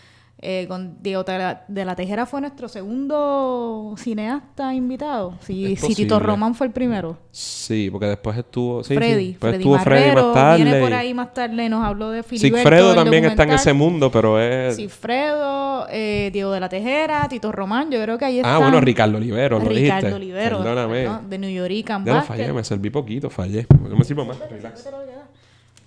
Eh, 0.47 0.67
con 0.69 1.03
Diego 1.03 1.25
de 1.25 1.85
la, 1.87 1.97
Tejera 1.97 2.27
fue 2.27 2.39
nuestro 2.43 2.69
segundo 2.69 3.95
cineasta 3.97 4.75
invitado. 4.75 5.39
Si, 5.41 5.75
Tito. 5.75 6.21
Román 6.21 6.55
fue 6.55 6.67
el 6.67 6.73
primero. 6.75 7.17
Sí, 7.31 7.89
porque 7.91 8.09
después 8.09 8.37
estuvo. 8.37 8.85
Sí, 8.85 8.95
Freddy. 8.95 9.15
sí. 9.15 9.31
Después 9.31 9.53
Freddy 9.53 9.63
estuvo 9.63 9.79
Freddy 9.79 10.01
Marrero 10.03 10.27
más 10.27 10.35
tarde. 10.35 10.65
viene 10.65 10.81
por 10.81 10.93
ahí 10.93 11.15
más 11.15 11.33
tarde 11.33 11.69
nos 11.71 11.83
habló 11.83 12.11
de 12.11 12.23
Filiberto. 12.23 12.59
Sigfredo 12.59 12.95
también 12.95 13.25
está 13.25 13.45
en 13.45 13.53
ese 13.53 13.73
mundo, 13.73 14.11
pero 14.11 14.39
es. 14.39 14.77
Sigfredo, 14.77 15.87
eh, 15.89 16.29
Diego 16.31 16.53
de 16.53 16.61
la 16.61 16.69
Tejera, 16.69 17.27
Tito 17.27 17.51
Román. 17.51 17.91
Yo 17.91 18.03
creo 18.03 18.19
que 18.19 18.27
ahí 18.27 18.37
está. 18.37 18.57
ah, 18.57 18.59
bueno, 18.59 18.83
Ricardo 18.83 19.17
Olivero, 19.17 19.59
lo 19.59 19.67
Ricardo 19.67 20.09
dijiste. 20.09 20.13
Olivero. 20.13 20.59
Perdóname. 20.59 21.05
perdón, 21.05 21.31
de 21.31 21.39
New 21.39 21.51
York 21.51 22.05
Ya 22.05 22.15
lo 22.17 22.23
fallé, 22.23 22.53
me 22.53 22.65
serví 22.65 22.91
poquito, 22.91 23.31
fallé. 23.31 23.67
No 23.89 23.97
me 23.97 24.05
sirvo 24.05 24.27
más. 24.27 24.39
Relax. 24.51 24.85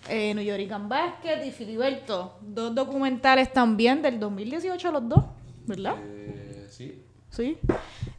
Eh, 0.10 0.34
New 0.34 0.44
York 0.44 0.72
and 0.72 0.90
Basket 0.90 1.46
y 1.46 1.52
Filiberto. 1.52 2.38
Dos 2.42 2.74
documentales 2.74 3.52
también 3.52 4.02
del 4.02 4.20
2018 4.20 4.92
los 4.92 5.10
dos, 5.10 5.24
¿verdad? 5.66 5.96
sí. 6.70 7.07
Sí. 7.38 7.58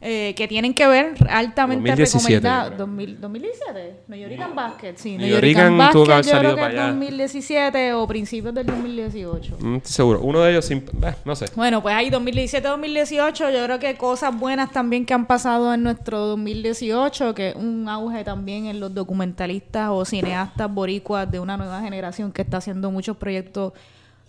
Eh, 0.01 0.33
que 0.37 0.47
tienen 0.47 0.73
que 0.73 0.87
ver 0.87 1.13
altamente 1.29 1.89
2017, 1.89 2.37
recomendados. 2.37 2.69
yo 2.71 2.75
creo. 2.77 2.87
2000 2.87 3.21
2017. 3.21 3.95
New 4.07 4.17
York 4.17 4.41
and 4.41 4.55
Basket, 4.55 4.93
sí. 4.95 5.17
New 5.17 5.27
York 5.27 5.57
and 5.57 5.91
tuvo 5.91 6.05
que 6.05 6.11
haber 6.13 6.25
Basket 6.25 6.31
yo 6.31 6.39
creo 6.39 6.51
salido 6.51 6.55
que 6.55 6.61
para 6.61 6.73
es 6.73 6.79
allá. 6.79 6.87
2017 6.87 7.93
o 7.95 8.07
principios 8.07 8.53
del 8.53 8.65
2018. 8.65 9.57
Mm, 9.59 9.77
seguro. 9.83 10.21
Uno 10.21 10.39
de 10.39 10.51
ellos 10.51 10.63
sin. 10.63 10.77
eh, 10.77 11.15
no 11.25 11.35
sé. 11.35 11.47
Bueno, 11.53 11.81
pues 11.81 11.95
ahí 11.95 12.09
2017-2018, 12.09 13.51
yo 13.53 13.65
creo 13.65 13.79
que 13.79 13.97
cosas 13.97 14.33
buenas 14.39 14.71
también 14.71 15.05
que 15.05 15.13
han 15.13 15.25
pasado 15.25 15.73
en 15.73 15.83
nuestro 15.83 16.19
2018, 16.27 17.35
que 17.35 17.49
es 17.49 17.55
un 17.55 17.89
auge 17.89 18.23
también 18.23 18.67
en 18.67 18.79
los 18.79 18.93
documentalistas 18.93 19.89
o 19.91 20.05
cineastas 20.05 20.73
boricuas 20.73 21.29
de 21.29 21.41
una 21.41 21.57
nueva 21.57 21.81
generación 21.81 22.31
que 22.31 22.43
está 22.43 22.57
haciendo 22.57 22.89
muchos 22.89 23.17
proyectos 23.17 23.73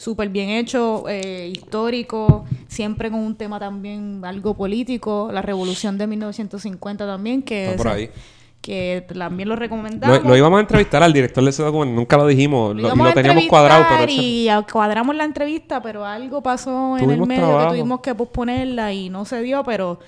súper 0.01 0.31
bien 0.31 0.49
hechos, 0.49 1.03
eh, 1.09 1.53
históricos, 1.55 2.45
siempre 2.69 3.11
con 3.11 3.21
un 3.21 3.37
tema 3.37 3.61
también 3.61 4.23
algo 4.25 4.55
político, 4.55 5.29
la 5.31 5.43
revolución 5.43 5.99
de 5.99 6.07
1950 6.07 7.07
también, 7.07 7.43
que, 7.43 7.75
por 7.77 7.89
ahí. 7.89 8.11
que 8.63 9.05
también 9.13 9.51
lo 9.51 9.57
recomendamos. 9.57 10.23
Lo, 10.23 10.31
lo 10.31 10.37
íbamos 10.39 10.57
a 10.57 10.61
entrevistar 10.63 11.03
al 11.03 11.13
director 11.13 11.45
de 11.45 11.51
ese. 11.51 11.63
Nunca 11.71 12.17
lo 12.17 12.27
dijimos. 12.27 12.75
Lo, 12.75 12.97
lo 12.97 13.13
teníamos 13.13 13.45
cuadrado, 13.45 13.85
pero. 13.91 14.11
Y 14.11 14.49
cuadramos 14.73 15.15
la 15.15 15.25
entrevista, 15.25 15.83
pero 15.83 16.07
algo 16.07 16.43
pasó 16.43 16.97
en 16.97 17.11
el 17.11 17.21
medio 17.21 17.45
trabajo. 17.45 17.73
que 17.73 17.77
tuvimos 17.77 18.01
que 18.01 18.15
posponerla 18.15 18.95
y 18.95 19.11
no 19.11 19.27
se 19.27 19.43
dio, 19.43 19.63
pero, 19.65 20.01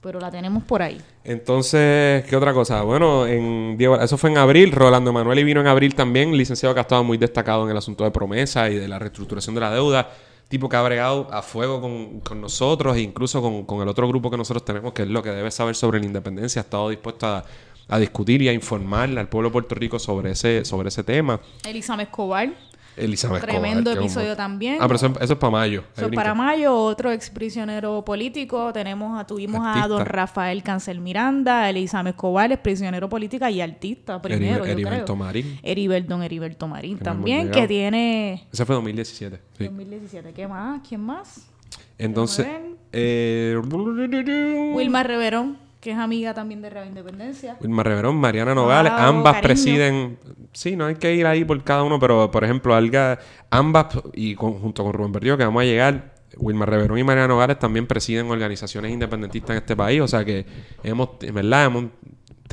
pero 0.00 0.20
la 0.20 0.30
tenemos 0.30 0.64
por 0.64 0.80
ahí. 0.80 0.98
Entonces, 1.24 2.24
¿qué 2.26 2.36
otra 2.36 2.52
cosa? 2.52 2.82
Bueno, 2.82 3.26
en 3.26 3.76
Diego- 3.78 3.98
eso 4.00 4.18
fue 4.18 4.30
en 4.30 4.38
abril. 4.38 4.70
Rolando 4.72 5.10
Emanuel 5.10 5.38
y 5.38 5.44
vino 5.44 5.60
en 5.60 5.66
abril 5.66 5.94
también. 5.94 6.36
Licenciado 6.36 6.74
que 6.74 6.80
ha 6.80 6.82
estado 6.82 7.02
muy 7.02 7.16
destacado 7.18 7.64
en 7.64 7.70
el 7.70 7.76
asunto 7.76 8.04
de 8.04 8.10
promesa 8.10 8.68
y 8.70 8.76
de 8.76 8.86
la 8.86 8.98
reestructuración 8.98 9.54
de 9.54 9.60
la 9.62 9.70
deuda. 9.72 10.10
Tipo 10.48 10.68
que 10.68 10.76
ha 10.76 10.82
bregado 10.82 11.26
a 11.32 11.40
fuego 11.40 11.80
con, 11.80 12.20
con 12.20 12.40
nosotros 12.40 12.96
e 12.96 13.00
incluso 13.00 13.40
con, 13.40 13.64
con 13.64 13.80
el 13.80 13.88
otro 13.88 14.06
grupo 14.06 14.30
que 14.30 14.36
nosotros 14.36 14.64
tenemos, 14.64 14.92
que 14.92 15.02
es 15.02 15.08
lo 15.08 15.22
que 15.22 15.30
debe 15.30 15.50
saber 15.50 15.74
sobre 15.74 15.98
la 15.98 16.06
independencia. 16.06 16.60
Ha 16.60 16.64
estado 16.64 16.90
dispuesto 16.90 17.26
a, 17.26 17.44
a 17.88 17.98
discutir 17.98 18.42
y 18.42 18.48
a 18.48 18.52
informarle 18.52 19.18
al 19.18 19.28
pueblo 19.28 19.48
de 19.48 19.52
Puerto 19.54 19.74
Rico 19.74 19.98
sobre 19.98 20.32
ese, 20.32 20.64
sobre 20.66 20.88
ese 20.88 21.02
tema. 21.02 21.40
Elizabeth 21.66 22.08
Escobar, 22.08 22.50
Elizabeth 22.96 23.42
Tremendo 23.42 23.90
Escobar, 23.90 23.98
episodio 24.06 24.36
también. 24.36 24.76
Ah, 24.80 24.86
pero 24.86 24.96
eso, 24.96 25.06
eso 25.20 25.32
es 25.32 25.38
para 25.38 25.50
mayo. 25.50 25.84
Eso 25.96 26.06
es 26.06 26.12
para 26.12 26.34
mayo, 26.34 26.74
otro 26.76 27.10
ex 27.12 27.30
prisionero 27.30 28.04
político. 28.04 28.72
Tenemos 28.72 29.18
a, 29.18 29.26
tuvimos 29.26 29.62
a 29.64 29.86
don 29.88 30.04
Rafael 30.04 30.62
Cancel 30.62 31.00
Miranda, 31.00 31.68
Elizabeth 31.70 32.14
Escobar, 32.14 32.52
es 32.52 32.58
prisionero 32.58 33.08
política 33.08 33.50
y 33.50 33.60
artista 33.60 34.20
primero, 34.22 34.64
Heri- 34.64 34.66
yo 34.68 34.72
Heriberto 34.72 35.04
creo. 35.04 35.16
Marín. 35.16 35.58
Heriberto, 35.62 36.08
don 36.10 36.22
Heriberto 36.22 36.68
Marín 36.68 36.98
Que 36.98 37.04
también, 37.04 37.50
que 37.50 37.66
tiene 37.66 38.46
Ese 38.52 38.64
fue 38.64 38.74
2017. 38.76 39.40
Sí. 39.58 39.64
2017. 39.64 40.32
¿Qué 40.32 40.46
más? 40.46 40.80
¿Quién 40.88 41.00
más? 41.00 41.46
Entonces, 41.98 42.46
eh, 42.92 43.56
Wilma 44.74 45.02
Reverón, 45.02 45.58
que 45.84 45.90
es 45.92 45.98
amiga 45.98 46.32
también 46.32 46.62
de 46.62 46.70
Radio 46.70 46.88
Independencia. 46.88 47.56
Wilma 47.60 47.82
Reverón, 47.82 48.16
Mariana 48.16 48.54
Nogales, 48.54 48.90
Wow, 48.90 49.00
ambas 49.02 49.34
cariño. 49.34 49.46
presiden. 49.46 50.18
Sí, 50.52 50.76
no 50.76 50.86
hay 50.86 50.94
que 50.94 51.14
ir 51.14 51.26
ahí 51.26 51.44
por 51.44 51.62
cada 51.62 51.82
uno, 51.82 52.00
pero 52.00 52.30
por 52.30 52.42
ejemplo, 52.42 52.74
Alga, 52.74 53.18
ambas 53.50 53.88
y 54.14 54.34
con- 54.34 54.54
junto 54.54 54.82
con 54.82 54.94
Rubén 54.94 55.12
Berrío, 55.12 55.36
que 55.36 55.44
vamos 55.44 55.60
a 55.62 55.66
llegar. 55.66 56.14
Wilma 56.36 56.66
Reverón 56.66 56.98
y 56.98 57.04
Mariana 57.04 57.28
Nogales 57.28 57.58
también 57.60 57.86
presiden 57.86 58.28
organizaciones 58.30 58.90
independentistas 58.90 59.50
en 59.50 59.56
este 59.58 59.76
país. 59.76 60.00
O 60.00 60.08
sea 60.08 60.24
que 60.24 60.44
hemos, 60.82 61.10
en 61.20 61.34
verdad, 61.34 61.66
hemos 61.66 61.84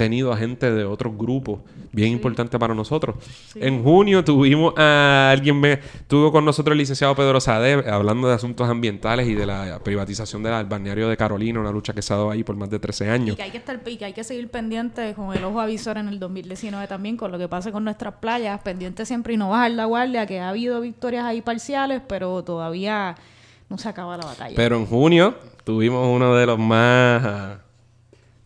tenido 0.01 0.33
a 0.33 0.37
gente 0.37 0.71
de 0.71 0.83
otros 0.83 1.15
grupos 1.15 1.59
bien 1.91 2.11
importantes 2.11 2.59
para 2.59 2.73
nosotros. 2.73 3.17
En 3.53 3.83
junio 3.83 4.23
tuvimos 4.23 4.73
a 4.75 5.29
alguien, 5.29 5.59
me, 5.59 5.77
tuvo 6.07 6.31
con 6.31 6.43
nosotros 6.43 6.71
el 6.71 6.79
licenciado 6.79 7.13
Pedro 7.13 7.39
Sade 7.39 7.87
hablando 7.87 8.27
de 8.27 8.33
asuntos 8.33 8.67
ambientales 8.67 9.27
y 9.27 9.35
de 9.35 9.45
la 9.45 9.79
privatización 9.83 10.41
del 10.41 10.65
balneario 10.65 11.07
de 11.07 11.15
Carolina, 11.17 11.59
una 11.59 11.71
lucha 11.71 11.93
que 11.93 12.01
se 12.01 12.13
ha 12.13 12.15
dado 12.15 12.31
ahí 12.31 12.43
por 12.43 12.55
más 12.55 12.71
de 12.71 12.79
13 12.79 13.05
Y 13.05 13.09
años. 13.09 13.35
que 13.35 13.43
hay 13.43 13.51
que 13.51 13.59
estar 13.59 13.79
y 13.85 13.97
que 13.97 14.05
hay 14.05 14.13
que 14.13 14.23
seguir 14.23 14.49
pendiente 14.49 15.13
con 15.13 15.37
el 15.37 15.43
ojo 15.43 15.61
avisor 15.61 15.99
en 15.99 16.07
el 16.07 16.17
2019 16.17 16.87
también 16.87 17.15
con 17.15 17.31
lo 17.31 17.37
que 17.37 17.47
pase 17.47 17.71
con 17.71 17.83
nuestras 17.83 18.15
playas, 18.15 18.59
pendiente 18.61 19.05
siempre 19.05 19.35
y 19.35 19.37
no 19.37 19.51
bajar 19.51 19.69
la 19.69 19.85
guardia, 19.85 20.25
que 20.25 20.39
ha 20.39 20.49
habido 20.49 20.81
victorias 20.81 21.25
ahí 21.25 21.43
parciales, 21.43 22.01
pero 22.07 22.43
todavía 22.43 23.15
no 23.69 23.77
se 23.77 23.87
acaba 23.87 24.17
la 24.17 24.25
batalla. 24.25 24.55
Pero 24.55 24.77
en 24.77 24.87
junio 24.87 25.35
tuvimos 25.63 26.07
uno 26.07 26.33
de 26.33 26.47
los 26.47 26.57
más 26.57 27.59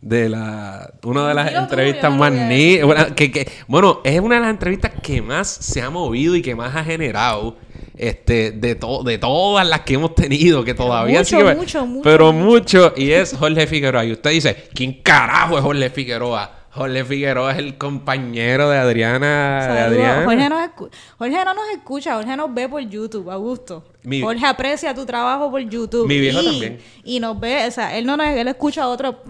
de 0.05 0.29
la 0.29 0.93
una 1.03 1.27
de 1.29 1.33
las 1.33 1.51
entrevistas 1.51 2.13
más 2.15 2.31
a 2.31 2.47
ni 2.47 2.77
que, 3.15 3.31
que- 3.31 3.51
bueno, 3.67 4.01
es 4.03 4.19
una 4.19 4.35
de 4.35 4.41
las 4.41 4.51
entrevistas 4.51 4.91
que 5.01 5.19
más 5.19 5.47
se 5.47 5.81
ha 5.81 5.89
movido 5.89 6.35
y 6.35 6.43
que 6.43 6.53
más 6.55 6.75
ha 6.75 6.83
generado 6.83 7.57
este 7.97 8.51
de 8.51 8.75
to- 8.75 9.01
de 9.03 9.17
todas 9.17 9.67
las 9.67 9.81
que 9.81 9.95
hemos 9.95 10.13
tenido, 10.13 10.63
que 10.63 10.75
todavía 10.75 11.17
mucho, 11.19 11.39
sigue- 11.39 11.55
mucho, 11.55 11.85
mucho, 11.87 12.03
pero 12.03 12.31
mucho. 12.31 12.93
y 12.95 13.09
es 13.11 13.35
Jorge 13.35 13.65
Figueroa 13.65 14.05
y 14.05 14.11
usted 14.11 14.29
dice, 14.29 14.67
¿quién 14.75 15.01
carajo 15.01 15.57
es 15.57 15.63
Jorge 15.63 15.89
Figueroa? 15.89 16.51
Jorge 16.69 17.03
Figueroa 17.05 17.53
es 17.53 17.57
el 17.57 17.77
compañero 17.77 18.69
de 18.69 18.77
Adriana, 18.77 19.67
de. 19.73 19.79
Adriana. 19.79 20.25
Jorge, 20.25 20.49
nos 20.49 20.91
Jorge 21.17 21.45
no 21.45 21.53
nos 21.55 21.69
escucha, 21.73 22.15
Jorge 22.15 22.35
nos 22.37 22.53
ve 22.53 22.69
por 22.69 22.81
YouTube, 22.81 23.31
Augusto. 23.31 23.83
Mi- 24.03 24.21
Jorge 24.21 24.45
aprecia 24.45 24.93
tu 24.93 25.03
trabajo 25.05 25.49
por 25.49 25.61
YouTube. 25.61 26.05
Mi 26.07 26.19
viejo 26.19 26.41
y, 26.41 26.45
también. 26.45 26.77
Y 27.05 27.19
nos 27.19 27.39
ve, 27.39 27.65
o 27.65 27.71
sea, 27.71 27.97
él 27.97 28.05
no 28.05 28.15
nos, 28.17 28.27
él 28.27 28.47
escucha 28.49 28.87
otro. 28.87 29.23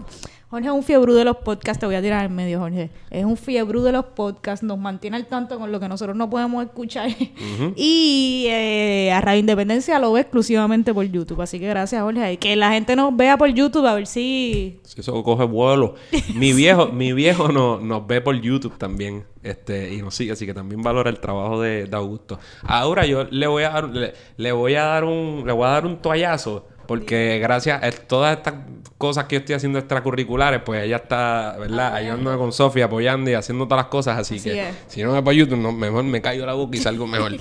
Jorge 0.56 0.68
es 0.68 0.74
un 0.74 0.82
fiebrú 0.82 1.12
de 1.12 1.24
los 1.24 1.36
podcasts, 1.36 1.78
te 1.80 1.84
voy 1.84 1.96
a 1.96 2.00
tirar 2.00 2.24
en 2.24 2.34
medio, 2.34 2.58
Jorge. 2.60 2.88
Es 3.10 3.24
un 3.26 3.36
fiebrú 3.36 3.82
de 3.82 3.92
los 3.92 4.06
podcasts, 4.06 4.64
nos 4.64 4.78
mantiene 4.78 5.16
al 5.18 5.26
tanto 5.26 5.58
con 5.58 5.70
lo 5.70 5.78
que 5.78 5.86
nosotros 5.86 6.16
no 6.16 6.30
podemos 6.30 6.64
escuchar. 6.64 7.10
Y 7.76 8.46
eh, 8.48 9.12
a 9.12 9.20
Radio 9.20 9.40
Independencia 9.40 9.98
lo 9.98 10.12
ve 10.12 10.22
exclusivamente 10.22 10.94
por 10.94 11.04
YouTube. 11.04 11.42
Así 11.42 11.58
que 11.58 11.68
gracias, 11.68 12.00
Jorge. 12.02 12.38
Que 12.38 12.56
la 12.56 12.70
gente 12.72 12.96
nos 12.96 13.14
vea 13.14 13.36
por 13.36 13.48
YouTube 13.50 13.86
a 13.86 13.94
ver 13.94 14.06
si. 14.06 14.80
Si 14.82 15.00
eso 15.00 15.22
coge 15.22 15.44
vuelo. 15.44 15.94
Mi 16.34 16.52
viejo, 16.52 16.86
mi 16.92 17.12
viejo 17.12 17.48
no- 17.48 17.78
nos 17.78 18.06
ve 18.06 18.20
por 18.22 18.34
YouTube 18.40 18.78
también. 18.78 19.24
Este, 19.42 19.92
y 19.94 20.02
nos 20.02 20.14
sigue, 20.14 20.32
así 20.32 20.44
que 20.46 20.54
también 20.54 20.82
valora 20.82 21.08
el 21.10 21.20
trabajo 21.20 21.60
de, 21.60 21.84
de 21.84 21.96
Augusto. 21.96 22.38
Ahora 22.62 23.06
yo 23.06 23.24
le 23.30 23.46
voy 23.46 23.62
a 23.62 23.70
dar, 23.70 23.88
le, 23.90 24.12
le 24.38 24.52
voy 24.52 24.74
a 24.74 24.84
dar 24.84 25.04
un, 25.04 25.44
le 25.46 25.52
voy 25.52 25.66
a 25.66 25.70
dar 25.70 25.86
un 25.86 25.98
toallazo. 25.98 26.66
Porque 26.86 27.38
gracias 27.40 27.82
a 27.82 27.90
todas 27.90 28.36
estas 28.38 28.54
cosas 28.98 29.24
que 29.24 29.36
yo 29.36 29.40
estoy 29.40 29.54
haciendo 29.56 29.78
extracurriculares, 29.78 30.60
pues 30.64 30.84
ella 30.84 30.96
está, 30.96 31.56
¿verdad? 31.58 31.94
Ayudándome 31.94 32.36
con 32.38 32.52
Sofía, 32.52 32.86
apoyando 32.86 33.30
y 33.30 33.34
haciendo 33.34 33.64
todas 33.66 33.84
las 33.84 33.90
cosas. 33.90 34.18
Así, 34.18 34.36
Así 34.36 34.50
que 34.50 34.68
es. 34.68 34.74
si 34.88 35.02
no 35.02 35.12
me 35.12 35.22
por 35.22 35.32
YouTube, 35.34 35.58
no, 35.58 35.72
mejor 35.72 36.04
me 36.04 36.22
caigo 36.22 36.46
la 36.46 36.54
boca 36.54 36.76
y 36.76 36.80
salgo 36.80 37.06
mejor. 37.08 37.32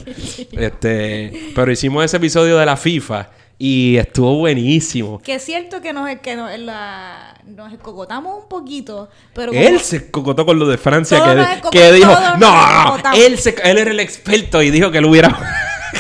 este, 0.52 1.52
pero 1.56 1.72
hicimos 1.72 2.04
ese 2.04 2.18
episodio 2.18 2.58
de 2.58 2.66
la 2.66 2.76
FIFA 2.78 3.30
Y 3.58 3.96
estuvo 3.98 4.36
buenísimo. 4.36 5.20
Que 5.22 5.36
es 5.36 5.44
cierto 5.46 5.82
que 5.82 5.94
nos, 5.94 6.10
que 6.20 6.36
nos, 6.36 6.58
la- 6.60 7.40
nos 7.46 7.72
escocotamos 7.72 8.44
un 8.44 8.50
poquito, 8.50 9.10
pero 9.34 9.54
como- 9.54 9.64
Él 9.64 9.80
se 9.80 10.12
cocotó 10.12 10.46
con 10.46 10.60
lo 10.60 10.68
de 10.68 10.78
Francia 10.78 11.24
que, 11.24 11.70
que 11.80 11.92
dijo, 11.94 12.12
no, 12.12 12.38
no, 12.38 12.38
no, 12.38 12.80
escocotamos". 12.84 13.20
él, 13.20 13.38
se- 13.38 13.56
él 13.64 13.78
era 13.78 13.92
el 13.92 14.00
experto 14.02 14.62
y 14.62 14.72
dijo 14.72 14.92
que 14.92 15.00
lo 15.00 15.10
hubiera 15.10 15.30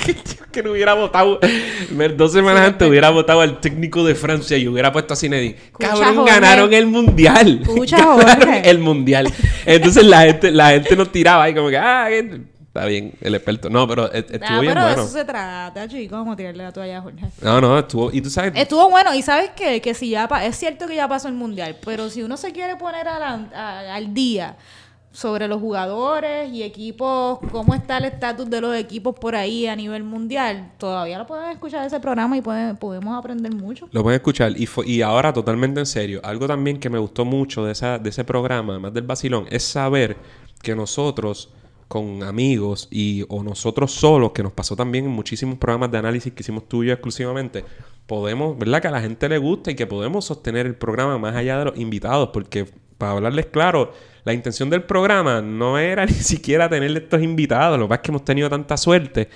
que 0.55 0.63
no 0.63 0.71
hubiera 0.71 0.93
votado 0.95 1.39
dos 2.17 2.31
semanas 2.33 2.61
Sí, 2.61 2.67
antes 2.67 2.87
hubiera 2.89 3.09
votado 3.11 3.41
al 3.41 3.59
técnico 3.59 4.03
de 4.03 4.15
Francia 4.15 4.57
y 4.57 4.67
hubiera 4.67 4.91
puesto 4.91 5.13
a 5.13 5.17
Zinedine. 5.17 5.55
Cabrón, 5.77 6.15
Jorge. 6.15 6.31
ganaron 6.31 6.73
el 6.73 6.87
mundial. 6.87 7.59
Escucha, 7.61 7.97
Ganaron 8.17 8.39
Jorge. 8.53 8.69
el 8.69 8.79
mundial. 8.79 9.31
Entonces 9.65 10.03
la 10.05 10.21
gente, 10.21 10.51
la 10.51 10.69
gente 10.71 10.95
nos 10.95 11.11
tiraba 11.11 11.43
ahí 11.43 11.53
como 11.53 11.69
que, 11.69 11.77
ah, 11.77 12.09
está 12.09 12.85
bien, 12.85 13.13
el 13.21 13.35
experto. 13.35 13.69
No, 13.69 13.87
pero 13.87 14.11
e- 14.11 14.19
estuvo 14.19 14.39
Ah, 14.47 14.59
bien 14.59 14.73
pero 14.73 14.85
de 14.87 14.93
eso 14.93 15.07
se 15.07 15.23
trata, 15.25 15.87
chicos, 15.87 16.17
como 16.19 16.35
tirarle 16.35 16.63
la 16.63 16.71
toalla 16.73 16.97
a 16.97 17.01
Jorge. 17.01 17.25
No, 17.41 17.61
no, 17.61 17.79
estuvo. 17.79 18.11
Y 18.11 18.21
tú 18.21 18.29
sabes, 18.29 18.53
Estuvo 18.55 18.89
bueno, 18.89 19.13
y 19.13 19.21
sabes 19.21 19.51
qué? 19.55 19.81
que 19.81 19.93
si 19.93 20.09
ya 20.09 20.27
pa- 20.27 20.45
es 20.45 20.55
cierto 20.57 20.87
que 20.87 20.95
ya 20.95 21.07
pasó 21.07 21.27
el 21.27 21.35
mundial, 21.35 21.77
pero 21.85 22.09
si 22.09 22.21
uno 22.23 22.37
se 22.37 22.51
quiere 22.51 22.75
poner 22.77 23.07
al 23.07 24.13
día 24.13 24.55
sobre 25.15 25.47
los 25.47 25.61
jugadores 25.61 26.51
y 26.51 26.61
equipos, 26.61 27.39
cómo 27.49 27.73
está 27.73 27.99
el 27.99 28.05
estatus 28.05 28.49
de 28.49 28.59
los 28.59 28.75
equipos 28.75 29.15
por 29.17 29.33
ahí 29.33 29.65
a 29.65 29.75
nivel 29.75 30.03
mundial, 30.03 30.73
todavía 30.77 31.17
lo 31.17 31.25
pueden 31.25 31.51
escuchar 31.51 31.85
ese 31.85 32.01
programa 32.01 32.35
y 32.35 32.41
podemos 32.41 33.17
aprender 33.17 33.55
mucho. 33.55 33.87
Lo 33.91 34.03
pueden 34.03 34.17
escuchar. 34.17 34.51
Y, 34.57 34.67
y 34.85 35.01
ahora, 35.01 35.31
totalmente 35.31 35.79
en 35.79 35.85
serio, 35.85 36.19
algo 36.21 36.47
también 36.47 36.79
que 36.79 36.89
me 36.89 36.99
gustó 36.99 37.23
mucho 37.23 37.63
de, 37.63 37.71
esa, 37.71 37.97
de 37.97 38.09
ese 38.09 38.25
programa, 38.25 38.73
además 38.73 38.93
del 38.93 39.05
vacilón, 39.05 39.45
es 39.49 39.63
saber 39.63 40.17
que 40.61 40.75
nosotros, 40.75 41.49
con 41.87 42.21
amigos 42.23 42.89
y 42.91 43.23
o 43.29 43.41
nosotros 43.41 43.93
solos, 43.93 44.31
que 44.33 44.43
nos 44.43 44.51
pasó 44.51 44.75
también 44.75 45.05
en 45.05 45.11
muchísimos 45.11 45.57
programas 45.57 45.91
de 45.91 45.97
análisis 45.97 46.33
que 46.33 46.43
hicimos 46.43 46.67
tú 46.67 46.83
exclusivamente, 46.83 47.63
podemos, 48.05 48.57
¿verdad? 48.57 48.81
Que 48.81 48.89
a 48.89 48.91
la 48.91 49.01
gente 49.01 49.29
le 49.29 49.37
gusta 49.37 49.71
y 49.71 49.75
que 49.75 49.87
podemos 49.87 50.25
sostener 50.25 50.65
el 50.65 50.75
programa 50.75 51.17
más 51.17 51.37
allá 51.37 51.57
de 51.59 51.65
los 51.65 51.77
invitados, 51.77 52.31
porque 52.33 52.65
para 52.97 53.13
hablarles 53.13 53.45
claro, 53.47 53.93
la 54.25 54.33
intención 54.33 54.69
del 54.69 54.83
programa 54.83 55.41
no 55.41 55.77
era 55.77 56.05
ni 56.07 56.11
siquiera 56.13 56.67
tener 56.67 56.91
estos 56.97 57.21
invitados, 57.21 57.79
lo 57.79 57.85
que 57.85 57.89
pasa 57.89 58.01
es 58.01 58.01
que 58.05 58.11
hemos 58.11 58.25
tenido 58.25 58.49
tanta 58.49 58.75
suerte 58.75 59.29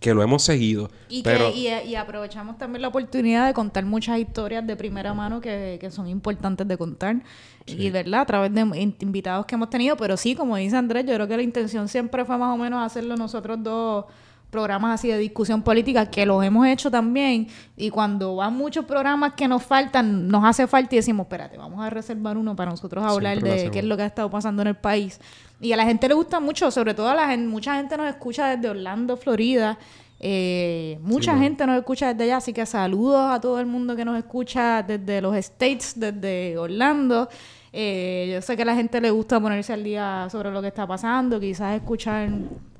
que 0.00 0.12
lo 0.12 0.22
hemos 0.22 0.42
seguido. 0.42 0.90
Y, 1.08 1.22
pero... 1.22 1.52
que, 1.52 1.56
y, 1.56 1.90
y 1.90 1.94
aprovechamos 1.94 2.58
también 2.58 2.82
la 2.82 2.88
oportunidad 2.88 3.46
de 3.46 3.54
contar 3.54 3.84
muchas 3.84 4.18
historias 4.18 4.66
de 4.66 4.74
primera 4.74 5.14
mano 5.14 5.40
que, 5.40 5.78
que 5.80 5.90
son 5.92 6.08
importantes 6.08 6.66
de 6.66 6.76
contar. 6.76 7.22
Y, 7.66 7.88
¿verdad? 7.90 8.22
A 8.22 8.26
través 8.26 8.52
de 8.52 8.62
in- 8.62 8.96
invitados 8.98 9.46
que 9.46 9.54
hemos 9.54 9.70
tenido. 9.70 9.96
Pero 9.96 10.16
sí, 10.16 10.34
como 10.34 10.56
dice 10.56 10.76
Andrés, 10.76 11.06
yo 11.06 11.14
creo 11.14 11.28
que 11.28 11.36
la 11.36 11.44
intención 11.44 11.86
siempre 11.86 12.24
fue 12.24 12.36
más 12.36 12.52
o 12.52 12.58
menos 12.58 12.84
hacerlo 12.84 13.16
nosotros 13.16 13.62
dos 13.62 14.06
programas 14.52 15.00
así 15.00 15.08
de 15.08 15.16
discusión 15.16 15.62
política, 15.62 16.10
que 16.10 16.26
los 16.26 16.44
hemos 16.44 16.66
hecho 16.66 16.90
también. 16.90 17.48
Y 17.74 17.88
cuando 17.88 18.36
van 18.36 18.54
muchos 18.54 18.84
programas 18.84 19.32
que 19.32 19.48
nos 19.48 19.62
faltan, 19.62 20.28
nos 20.28 20.44
hace 20.44 20.66
falta 20.66 20.94
y 20.94 20.98
decimos, 20.98 21.24
espérate, 21.24 21.56
vamos 21.56 21.82
a 21.82 21.88
reservar 21.88 22.36
uno 22.36 22.54
para 22.54 22.70
nosotros 22.70 23.02
hablar 23.02 23.38
Siempre 23.38 23.62
de 23.64 23.70
qué 23.70 23.78
es 23.78 23.84
lo 23.86 23.96
que 23.96 24.02
ha 24.02 24.06
estado 24.06 24.30
pasando 24.30 24.60
en 24.60 24.68
el 24.68 24.74
país. 24.76 25.18
Y 25.58 25.72
a 25.72 25.76
la 25.76 25.84
gente 25.84 26.06
le 26.06 26.14
gusta 26.14 26.38
mucho, 26.38 26.70
sobre 26.70 26.92
todo 26.92 27.08
a 27.08 27.14
la 27.14 27.28
gente, 27.28 27.48
mucha 27.48 27.76
gente 27.76 27.96
nos 27.96 28.08
escucha 28.08 28.54
desde 28.54 28.68
Orlando, 28.68 29.16
Florida. 29.16 29.78
Eh, 30.20 30.98
mucha 31.02 31.32
Sí, 31.32 31.40
gente 31.40 31.66
nos 31.66 31.78
escucha 31.78 32.08
desde 32.12 32.24
allá, 32.24 32.36
así 32.36 32.52
que 32.52 32.66
saludos 32.66 33.32
a 33.32 33.40
todo 33.40 33.58
el 33.58 33.66
mundo 33.66 33.96
que 33.96 34.04
nos 34.04 34.18
escucha 34.18 34.82
desde 34.82 35.22
los 35.22 35.34
States, 35.34 35.94
desde 35.96 36.58
Orlando. 36.58 37.28
Eh, 37.72 38.30
yo 38.34 38.42
sé 38.42 38.54
que 38.54 38.62
a 38.62 38.66
la 38.66 38.74
gente 38.74 39.00
le 39.00 39.10
gusta 39.10 39.40
ponerse 39.40 39.72
al 39.72 39.82
día 39.82 40.28
sobre 40.30 40.50
lo 40.50 40.60
que 40.60 40.68
está 40.68 40.86
pasando, 40.86 41.40
quizás 41.40 41.74
escuchar, 41.74 42.28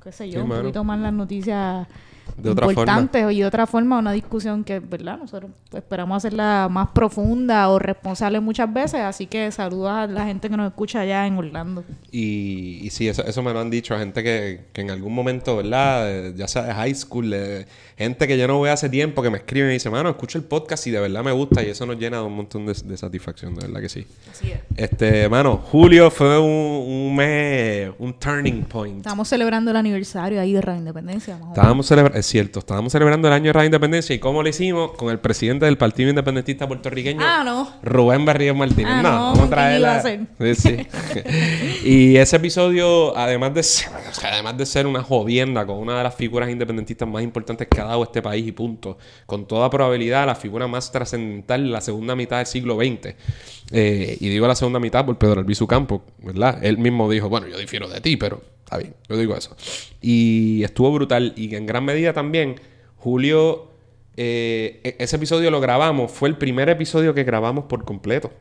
qué 0.03 0.11
sé 0.11 0.29
yo, 0.29 0.39
Sí, 0.39 0.43
un 0.43 0.49
mano. 0.49 0.61
poquito 0.63 0.83
más 0.83 0.99
las 0.99 1.13
noticias 1.13 1.87
De 2.37 2.49
otra 2.49 2.67
importantes 2.67 3.31
y 3.31 3.39
de 3.39 3.45
otra 3.45 3.67
forma 3.67 3.99
una 3.99 4.11
discusión 4.11 4.63
que, 4.63 4.79
¿verdad? 4.79 5.17
Nosotros 5.17 5.51
esperamos 5.71 6.17
hacerla 6.17 6.67
más 6.69 6.89
profunda 6.89 7.69
o 7.69 7.79
responsable 7.79 8.39
muchas 8.39 8.73
veces, 8.73 9.01
así 9.01 9.27
que 9.27 9.51
saludos 9.51 9.91
a 9.91 10.07
la 10.07 10.25
gente 10.25 10.49
que 10.49 10.57
nos 10.57 10.67
escucha 10.67 11.01
allá 11.01 11.27
en 11.27 11.37
Orlando. 11.37 11.83
Y, 12.11 12.79
y 12.81 12.89
sí, 12.89 13.07
eso, 13.07 13.23
eso 13.23 13.43
me 13.43 13.53
lo 13.53 13.59
han 13.59 13.69
dicho 13.69 13.93
a 13.93 13.99
gente 13.99 14.23
que, 14.23 14.65
que 14.73 14.81
en 14.81 14.91
algún 14.91 15.13
momento, 15.13 15.57
¿verdad? 15.57 16.33
Ya 16.35 16.47
sea 16.47 16.63
de 16.63 16.73
high 16.73 16.95
school, 16.95 17.29
de 17.29 17.67
gente 17.97 18.27
que 18.27 18.37
yo 18.37 18.47
no 18.47 18.59
veo 18.61 18.73
hace 18.73 18.89
tiempo 18.89 19.21
que 19.21 19.29
me 19.29 19.37
escribe 19.37 19.67
y 19.67 19.69
me 19.69 19.73
dice, 19.73 19.89
mano, 19.89 20.09
escucho 20.09 20.37
el 20.37 20.43
podcast 20.43 20.87
y 20.87 20.91
de 20.91 20.99
verdad 20.99 21.23
me 21.23 21.31
gusta 21.31 21.63
y 21.63 21.69
eso 21.69 21.85
nos 21.85 21.97
llena 21.97 22.17
de 22.17 22.23
un 22.23 22.35
montón 22.35 22.65
de, 22.65 22.73
de 22.73 22.97
satisfacción, 22.97 23.55
de 23.55 23.67
verdad 23.67 23.81
que 23.81 23.89
sí. 23.89 24.07
Así 24.31 24.51
es. 24.51 24.59
Este, 24.75 25.29
mano, 25.29 25.57
julio 25.57 26.09
fue 26.09 26.39
un, 26.39 26.49
un 26.49 27.15
mes, 27.15 27.91
un 27.99 28.13
turning 28.13 28.63
point. 28.63 28.97
Estamos 28.97 29.27
celebrando 29.27 29.71
el 29.71 29.77
aniversario 29.77 30.41
ahí 30.41 30.53
de 30.53 30.61
Radio 30.61 30.79
Independencia. 30.79 31.37
Estábamos 31.49 31.85
celebrando, 31.85 32.12
es 32.13 32.25
cierto, 32.25 32.59
estábamos 32.59 32.91
celebrando 32.91 33.27
el 33.27 33.33
año 33.33 33.51
de 33.51 33.59
la 33.59 33.65
independencia 33.65 34.15
y 34.15 34.19
cómo 34.19 34.43
lo 34.43 34.49
hicimos 34.49 34.91
con 34.91 35.09
el 35.09 35.19
presidente 35.19 35.65
del 35.65 35.77
Partido 35.77 36.09
Independentista 36.09 36.67
Puertorriqueño, 36.67 37.21
Ah, 37.23 37.43
no. 37.43 37.71
Rubén 37.81 38.25
Barrios 38.25 38.55
Martínez. 38.55 38.93
Ah, 38.93 39.01
no, 39.01 39.11
no, 39.11 39.17
vamos 39.17 39.37
a 39.37 39.41
¿quién 39.41 39.49
traer 39.49 39.81
la-? 39.81 40.01
Sí, 40.01 40.55
sí. 40.55 40.87
y 41.85 42.17
ese 42.17 42.35
episodio, 42.35 43.17
además 43.17 43.53
de 43.53 43.63
ser, 43.63 43.89
o 44.09 44.13
sea, 44.13 44.33
además 44.33 44.57
de 44.57 44.65
ser 44.65 44.87
una 44.87 45.03
jodienda 45.03 45.65
con 45.65 45.77
una 45.77 45.97
de 45.97 46.03
las 46.03 46.15
figuras 46.15 46.49
independentistas 46.49 47.07
más 47.07 47.23
importantes 47.23 47.67
que 47.67 47.81
ha 47.81 47.85
dado 47.85 48.03
este 48.03 48.21
país 48.21 48.47
y 48.47 48.51
punto, 48.51 48.97
con 49.25 49.47
toda 49.47 49.69
probabilidad 49.69 50.25
la 50.25 50.35
figura 50.35 50.67
más 50.67 50.91
trascendental 50.91 51.63
de 51.63 51.69
la 51.69 51.81
segunda 51.81 52.15
mitad 52.15 52.37
del 52.37 52.45
siglo 52.45 52.75
XX. 52.75 53.15
Eh, 53.71 54.17
y 54.19 54.29
digo 54.29 54.47
la 54.47 54.55
segunda 54.55 54.79
mitad 54.79 55.05
por 55.05 55.17
Pedro 55.17 55.39
Albizu 55.39 55.67
Campos, 55.67 56.01
¿verdad? 56.19 56.63
Él 56.63 56.77
mismo 56.77 57.09
dijo, 57.09 57.29
bueno, 57.29 57.47
yo 57.47 57.57
difiero 57.57 57.87
de 57.87 58.01
ti, 58.01 58.17
pero 58.17 58.52
yo 58.81 59.17
digo 59.17 59.35
eso. 59.35 59.55
Y 60.01 60.63
estuvo 60.63 60.91
brutal 60.91 61.33
y 61.35 61.55
en 61.55 61.65
gran 61.65 61.85
medida 61.85 62.13
también, 62.13 62.55
Julio, 62.97 63.67
eh, 64.17 64.79
e- 64.83 64.95
ese 64.99 65.15
episodio 65.15 65.51
lo 65.51 65.59
grabamos, 65.61 66.11
fue 66.11 66.29
el 66.29 66.37
primer 66.37 66.69
episodio 66.69 67.13
que 67.13 67.23
grabamos 67.23 67.65
por 67.65 67.85
completo. 67.85 68.31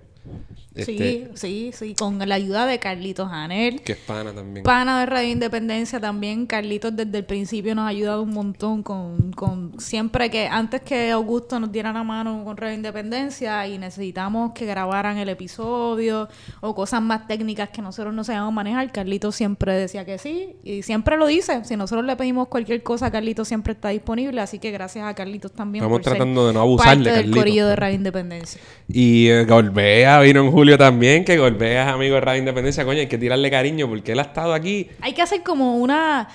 Este, 0.75 0.93
Sí, 0.93 1.27
sí, 1.35 1.71
sí, 1.73 1.95
con 1.95 2.19
la 2.19 2.35
ayuda 2.35 2.67
de 2.67 2.79
Carlitos 2.79 3.29
Janel. 3.29 3.83
Que 3.83 3.93
es 3.93 3.99
pana 3.99 4.33
también. 4.33 4.65
Pana 4.65 5.01
de 5.01 5.07
Radio 5.07 5.29
Independencia 5.31 6.01
también. 6.01 6.47
Carlitos 6.47 6.97
desde 6.97 7.19
el 7.19 7.25
principio 7.25 7.75
nos 7.75 7.85
ha 7.85 7.89
ayudado 7.89 8.23
un 8.23 8.31
montón 8.31 8.83
con, 8.83 9.33
con 9.33 9.79
siempre 9.79 10.31
que 10.31 10.47
antes 10.47 10.81
que 10.81 11.11
Augusto 11.11 11.61
nos 11.61 11.71
diera 11.71 11.93
la 11.93 12.03
mano 12.03 12.43
con 12.45 12.57
Radio 12.57 12.75
Independencia 12.75 13.67
y 13.69 13.77
necesitamos 13.77 14.53
que 14.53 14.65
grabaran 14.65 15.19
el 15.19 15.29
episodio 15.29 16.29
o 16.61 16.75
cosas 16.75 17.03
más 17.03 17.27
técnicas 17.27 17.69
que 17.69 17.83
nosotros 17.83 18.15
no 18.15 18.25
sabíamos 18.25 18.53
manejar, 18.55 18.91
Carlitos 18.93 19.35
siempre 19.35 19.75
decía 19.75 20.05
que 20.07 20.17
sí 20.19 20.57
y 20.65 20.83
siempre 20.83 21.19
lo 21.19 21.27
dice. 21.27 21.65
Si 21.65 21.77
nosotros 21.77 22.07
le 22.07 22.17
pedimos 22.17 22.49
cualquier 22.49 22.83
cosa, 22.83 23.11
Carlitos 23.11 23.47
siempre 23.47 23.75
está 23.75 23.91
disponible. 23.91 24.41
Así 24.41 24.59
que 24.59 24.71
gracias 24.71 25.05
a 25.05 25.15
Carlitos 25.15 25.53
también. 25.53 25.85
Estamos 25.85 25.99
por 25.99 26.05
ser 26.05 26.15
tratando 26.15 26.47
de 26.47 26.55
no 26.55 26.61
abusar 26.61 26.91
de 26.91 26.95
parte 26.97 27.11
del 27.11 27.15
Carlitos. 27.17 27.39
corillo 27.39 27.67
de 27.67 27.77
Radio 27.77 27.95
Independencia. 27.95 28.61
Y 28.89 29.29
eh, 29.29 29.45
Golbea 29.45 30.21
vino 30.21 30.41
en 30.41 30.51
julio 30.51 30.62
también, 30.79 31.25
que 31.25 31.37
Golbea 31.39 31.83
es 31.83 31.89
amigo 31.89 32.15
de 32.15 32.21
Radio 32.21 32.39
Independencia. 32.39 32.85
Coño, 32.85 33.01
hay 33.01 33.09
que 33.09 33.19
tirarle 33.19 33.51
cariño 33.51 33.89
porque 33.89 34.13
él 34.13 34.19
ha 34.21 34.23
estado 34.23 34.55
aquí. 34.55 34.89
Hay 35.01 35.13
que 35.13 35.23
hacer 35.23 35.43
como 35.43 35.77
una. 35.77 36.29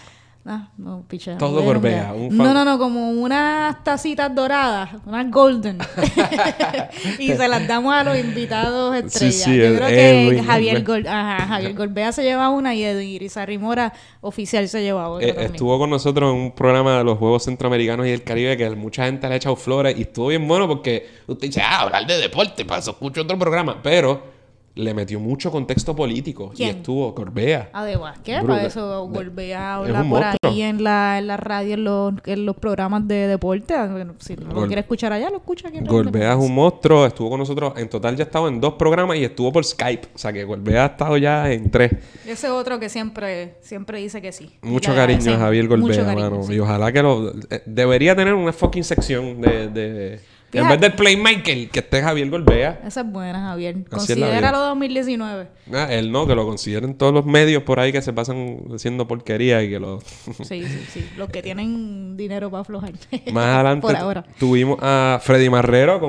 Ah, 0.49 0.69
no, 0.77 1.03
piche. 1.05 1.35
Todo 1.35 1.61
Gorbea. 1.61 2.13
No, 2.31 2.53
no, 2.53 2.63
no, 2.63 2.79
como 2.79 3.11
unas 3.11 3.83
tacitas 3.83 4.33
doradas, 4.33 4.91
unas 5.05 5.29
golden. 5.29 5.77
y 7.19 7.33
se 7.33 7.47
las 7.49 7.67
damos 7.67 7.93
a 7.93 8.05
los 8.05 8.17
invitados 8.17 8.95
estrellas. 8.95 9.35
sí, 9.35 9.57
Yo 9.57 9.75
creo 9.75 9.87
que 9.89 10.41
Javier, 10.45 10.83
Gorbea. 10.83 11.01
Gol, 11.01 11.07
ajá, 11.07 11.45
Javier 11.47 11.73
Gorbea 11.73 12.11
se 12.13 12.23
lleva 12.23 12.49
una 12.49 12.73
y 12.73 12.83
Edwin 12.85 13.09
Irizarry 13.09 13.57
Mora 13.57 13.91
oficial 14.21 14.69
se 14.69 14.81
lleva 14.81 15.09
otra 15.09 15.27
Eh, 15.27 15.35
estuvo 15.37 15.77
con 15.77 15.89
nosotros 15.89 16.31
en 16.33 16.39
un 16.39 16.51
programa 16.53 16.97
de 16.97 17.03
los 17.03 17.17
Juegos 17.17 17.43
Centroamericanos 17.43 18.07
y 18.07 18.11
del 18.11 18.23
Caribe 18.23 18.55
que 18.55 18.69
mucha 18.69 19.03
gente 19.03 19.27
le 19.27 19.33
ha 19.33 19.37
echado 19.37 19.57
flores 19.57 19.97
y 19.97 20.03
estuvo 20.03 20.27
bien 20.27 20.47
bueno 20.47 20.65
porque 20.65 21.09
usted 21.27 21.47
dice, 21.47 21.61
ah, 21.61 21.81
hablar 21.81 22.07
de 22.07 22.17
deporte, 22.19 22.63
para 22.63 22.79
eso 22.79 22.91
escucho 22.91 23.23
otro 23.23 23.37
programa. 23.37 23.81
Pero 23.83 24.36
le 24.77 24.93
metió 24.93 25.19
mucho 25.19 25.51
contexto 25.51 25.95
político 25.95 26.51
y 26.55 26.63
estuvo 26.63 27.13
Corbea. 27.15 27.69
Ah, 27.73 27.83
de 27.83 27.95
Vázquez, 27.97 28.37
Brutal. 28.39 28.55
para 28.55 28.67
eso 28.67 29.05
Gorbea 29.07 29.57
Es 29.57 29.87
habla 29.89 30.01
un 30.03 30.09
por 30.09 30.21
monstruo. 30.21 30.51
ahí 30.51 30.61
en 30.61 30.83
la, 30.83 31.17
en 31.17 31.27
la 31.27 31.37
radio, 31.37 31.73
en 31.73 31.83
los, 31.83 32.13
en 32.25 32.45
los 32.45 32.55
programas 32.55 33.07
de 33.07 33.27
deporte. 33.27 33.75
Bueno, 33.87 34.13
si 34.19 34.35
no 34.35 34.53
lo 34.53 34.67
quiere 34.67 34.81
escuchar 34.81 35.11
allá, 35.11 35.29
lo 35.29 35.37
escucha 35.37 35.67
aquí 35.67 35.77
en 35.79 35.85
Golbea 35.85 36.31
es 36.33 36.37
un 36.37 36.53
monstruo, 36.53 37.05
estuvo 37.05 37.29
con 37.29 37.39
nosotros, 37.39 37.73
en 37.77 37.89
total 37.89 38.15
ya 38.15 38.23
ha 38.23 38.27
estado 38.27 38.47
en 38.47 38.61
dos 38.61 38.73
programas 38.75 39.17
y 39.17 39.23
estuvo 39.23 39.51
por 39.51 39.65
Skype. 39.65 40.07
O 40.13 40.17
sea 40.17 40.31
que 40.31 40.43
Golbea 40.43 40.83
ha 40.83 40.87
estado 40.87 41.17
ya 41.17 41.51
en 41.51 41.69
tres. 41.71 41.91
Ese 42.25 42.49
otro 42.49 42.79
que 42.79 42.89
siempre, 42.89 43.55
siempre 43.61 43.99
dice 43.99 44.21
que 44.21 44.31
sí. 44.31 44.51
Mucho 44.61 44.93
cariño 44.93 45.33
a. 45.33 45.37
Javier 45.37 45.67
Mucho 45.69 46.05
cariño, 46.05 46.29
mano. 46.29 46.43
sí. 46.43 46.53
Y 46.53 46.59
ojalá 46.59 46.91
que 46.91 47.01
lo... 47.01 47.31
eh, 47.49 47.63
debería 47.65 48.15
tener 48.15 48.33
una 48.33 48.53
fucking 48.53 48.83
sección 48.83 49.41
de... 49.41 49.67
de- 49.69 50.36
En 50.53 50.67
vez 50.67 50.79
del 50.79 50.93
Playmaker, 50.93 51.69
que 51.69 51.79
esté 51.79 52.01
Javier 52.01 52.29
Golbea. 52.29 52.81
Esa 52.85 53.01
es 53.01 53.11
buena, 53.11 53.41
Javier. 53.49 53.75
Así 53.91 54.13
Considéralo 54.13 54.59
2019. 54.59 55.47
Ah, 55.73 55.87
él 55.91 56.11
no, 56.11 56.25
que 56.25 56.35
lo 56.35 56.45
consideren 56.45 56.95
todos 56.95 57.13
los 57.13 57.25
medios 57.25 57.63
por 57.63 57.79
ahí 57.81 57.91
que 57.91 58.01
se 58.01 58.13
pasan 58.13 58.59
haciendo 58.73 59.07
porquería 59.07 59.61
y 59.61 59.69
que 59.69 59.79
lo... 59.79 59.99
Sí, 60.43 60.63
sí, 60.63 60.85
sí. 60.93 61.09
Los 61.17 61.29
que 61.29 61.43
tienen 61.43 62.15
dinero 62.15 62.49
para 62.49 62.61
aflojar. 62.61 62.93
Más 63.33 63.45
adelante 63.45 63.81
Por 63.87 63.95
ahora. 63.97 64.23
tuvimos 64.39 64.77
a 64.81 65.19
Freddy 65.21 65.49
Marrero, 65.49 65.99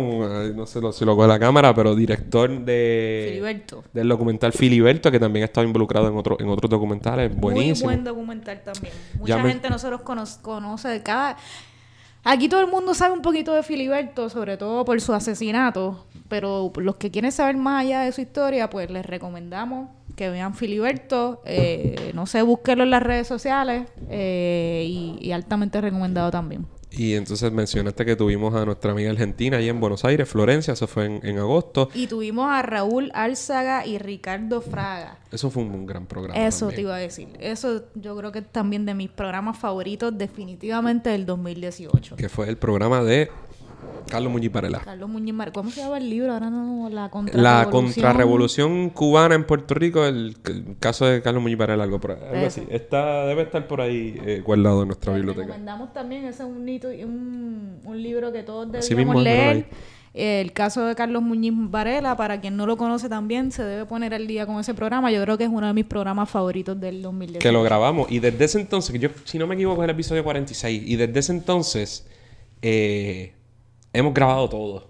eh, 0.46 0.52
no 0.54 0.66
sé 0.66 0.80
si 0.92 1.04
lo 1.04 1.16
coge 1.16 1.26
la 1.28 1.38
cámara, 1.40 1.74
pero 1.74 1.96
director 1.96 2.48
de... 2.60 3.26
Filiberto. 3.30 3.82
Del 3.92 4.08
documental 4.08 4.52
Filiberto, 4.52 5.10
que 5.10 5.18
también 5.18 5.42
ha 5.42 5.46
estado 5.46 5.66
involucrado 5.66 6.06
en, 6.08 6.16
otro, 6.16 6.36
en 6.38 6.48
otros 6.48 6.70
documentales. 6.70 7.34
Buenísimo. 7.36 7.88
Muy 7.88 7.96
buen 7.96 8.04
documental 8.04 8.62
también. 8.64 8.94
Mucha 9.18 9.36
Ya 9.36 9.42
me- 9.42 9.50
gente 9.50 9.68
nosotros 9.68 10.02
cono- 10.02 10.24
conoce 10.42 10.88
de 10.88 11.02
cada... 11.02 11.36
Aquí 12.24 12.48
todo 12.48 12.60
el 12.60 12.66
mundo 12.66 12.94
sabe 12.94 13.14
un 13.14 13.22
poquito 13.22 13.52
de 13.54 13.62
Filiberto, 13.62 14.28
sobre 14.28 14.56
todo 14.56 14.84
por 14.84 15.00
su 15.00 15.14
asesinato, 15.14 16.06
pero 16.28 16.72
los 16.76 16.96
que 16.96 17.10
quieren 17.10 17.32
saber 17.32 17.56
más 17.56 17.84
allá 17.84 18.00
de 18.00 18.12
su 18.12 18.20
historia, 18.20 18.68
pues 18.68 18.90
les 18.90 19.06
recomendamos 19.06 19.88
que 20.16 20.30
vean 20.30 20.54
Filiberto, 20.54 21.42
eh, 21.44 22.10
no 22.14 22.26
sé, 22.26 22.42
búsquelo 22.42 22.82
en 22.82 22.90
las 22.90 23.02
redes 23.02 23.28
sociales 23.28 23.86
eh, 24.10 24.84
y, 24.88 25.16
y 25.20 25.30
altamente 25.30 25.80
recomendado 25.80 26.32
también. 26.32 26.66
Y 26.90 27.14
entonces 27.14 27.52
mencionaste 27.52 28.04
que 28.04 28.16
tuvimos 28.16 28.54
a 28.54 28.64
nuestra 28.64 28.92
amiga 28.92 29.10
argentina 29.10 29.58
ahí 29.58 29.68
en 29.68 29.78
Buenos 29.80 30.04
Aires, 30.04 30.28
Florencia, 30.28 30.72
eso 30.72 30.86
fue 30.86 31.06
en, 31.06 31.20
en 31.22 31.38
agosto. 31.38 31.90
Y 31.94 32.06
tuvimos 32.06 32.50
a 32.50 32.62
Raúl 32.62 33.10
Álzaga 33.14 33.86
y 33.86 33.98
Ricardo 33.98 34.60
Fraga. 34.60 35.18
Eso 35.30 35.50
fue 35.50 35.62
un, 35.62 35.72
un 35.72 35.86
gran 35.86 36.06
programa. 36.06 36.46
Eso 36.46 36.68
te 36.68 36.80
iba 36.80 36.96
a 36.96 36.98
decir. 36.98 37.28
Eso 37.40 37.84
yo 37.94 38.16
creo 38.16 38.32
que 38.32 38.40
es 38.40 38.48
también 38.50 38.86
de 38.86 38.94
mis 38.94 39.10
programas 39.10 39.58
favoritos 39.58 40.16
definitivamente 40.16 41.10
del 41.10 41.26
2018. 41.26 42.16
Que 42.16 42.28
fue 42.28 42.48
el 42.48 42.56
programa 42.56 43.02
de 43.02 43.30
Carlos 44.10 44.32
Muñiz 44.32 44.50
Varela. 44.50 44.80
Carlos 44.80 45.08
Muñiz 45.08 45.34
¿Cómo 45.52 45.70
se 45.70 45.82
llama 45.82 45.98
el 45.98 46.08
libro? 46.08 46.32
Ahora 46.32 46.48
no, 46.50 46.88
la 46.88 47.02
La 47.02 47.10
contrarrevolución. 47.10 47.70
contrarrevolución 47.70 48.90
cubana 48.90 49.34
en 49.34 49.44
Puerto 49.44 49.74
Rico, 49.74 50.04
el, 50.06 50.36
el 50.46 50.76
caso 50.80 51.04
de 51.06 51.20
Carlos 51.20 51.42
Muñiz 51.42 51.58
Varela, 51.58 51.84
algo, 51.84 52.00
por 52.00 52.12
algo 52.12 52.46
así. 52.46 52.62
Está, 52.70 53.26
debe 53.26 53.42
estar 53.42 53.66
por 53.68 53.80
ahí 53.80 54.18
eh, 54.24 54.42
guardado 54.44 54.82
en 54.82 54.88
nuestra 54.88 55.12
Les 55.12 55.20
biblioteca. 55.20 55.46
recomendamos 55.46 55.92
también, 55.92 56.24
ese 56.24 56.42
es 56.42 56.48
un, 56.48 56.66
un, 57.04 57.80
un 57.84 58.02
libro 58.02 58.32
que 58.32 58.42
todos 58.42 58.66
míralo 58.90 59.20
leer. 59.20 59.66
El 60.14 60.52
caso 60.52 60.84
de 60.86 60.94
Carlos 60.94 61.22
Muñiz 61.22 61.52
Varela, 61.54 62.16
para 62.16 62.40
quien 62.40 62.56
no 62.56 62.66
lo 62.66 62.76
conoce 62.76 63.08
también, 63.08 63.52
se 63.52 63.62
debe 63.62 63.84
poner 63.84 64.14
al 64.14 64.26
día 64.26 64.46
con 64.46 64.58
ese 64.58 64.74
programa. 64.74 65.12
Yo 65.12 65.22
creo 65.22 65.36
que 65.38 65.44
es 65.44 65.50
uno 65.50 65.66
de 65.66 65.74
mis 65.74 65.84
programas 65.84 66.28
favoritos 66.30 66.80
del 66.80 67.02
2018. 67.02 67.40
Que 67.40 67.52
lo 67.52 67.62
grabamos. 67.62 68.10
Y 68.10 68.18
desde 68.18 68.46
ese 68.46 68.58
entonces, 68.60 68.90
que 68.90 68.98
yo, 68.98 69.10
si 69.24 69.38
no 69.38 69.46
me 69.46 69.54
equivoco, 69.54 69.82
es 69.82 69.84
el 69.84 69.90
episodio 69.90 70.24
46. 70.24 70.82
Y 70.86 70.96
desde 70.96 71.20
ese 71.20 71.32
entonces, 71.32 72.06
eh, 72.62 73.34
hemos 73.92 74.14
grabado 74.14 74.48
todo. 74.48 74.88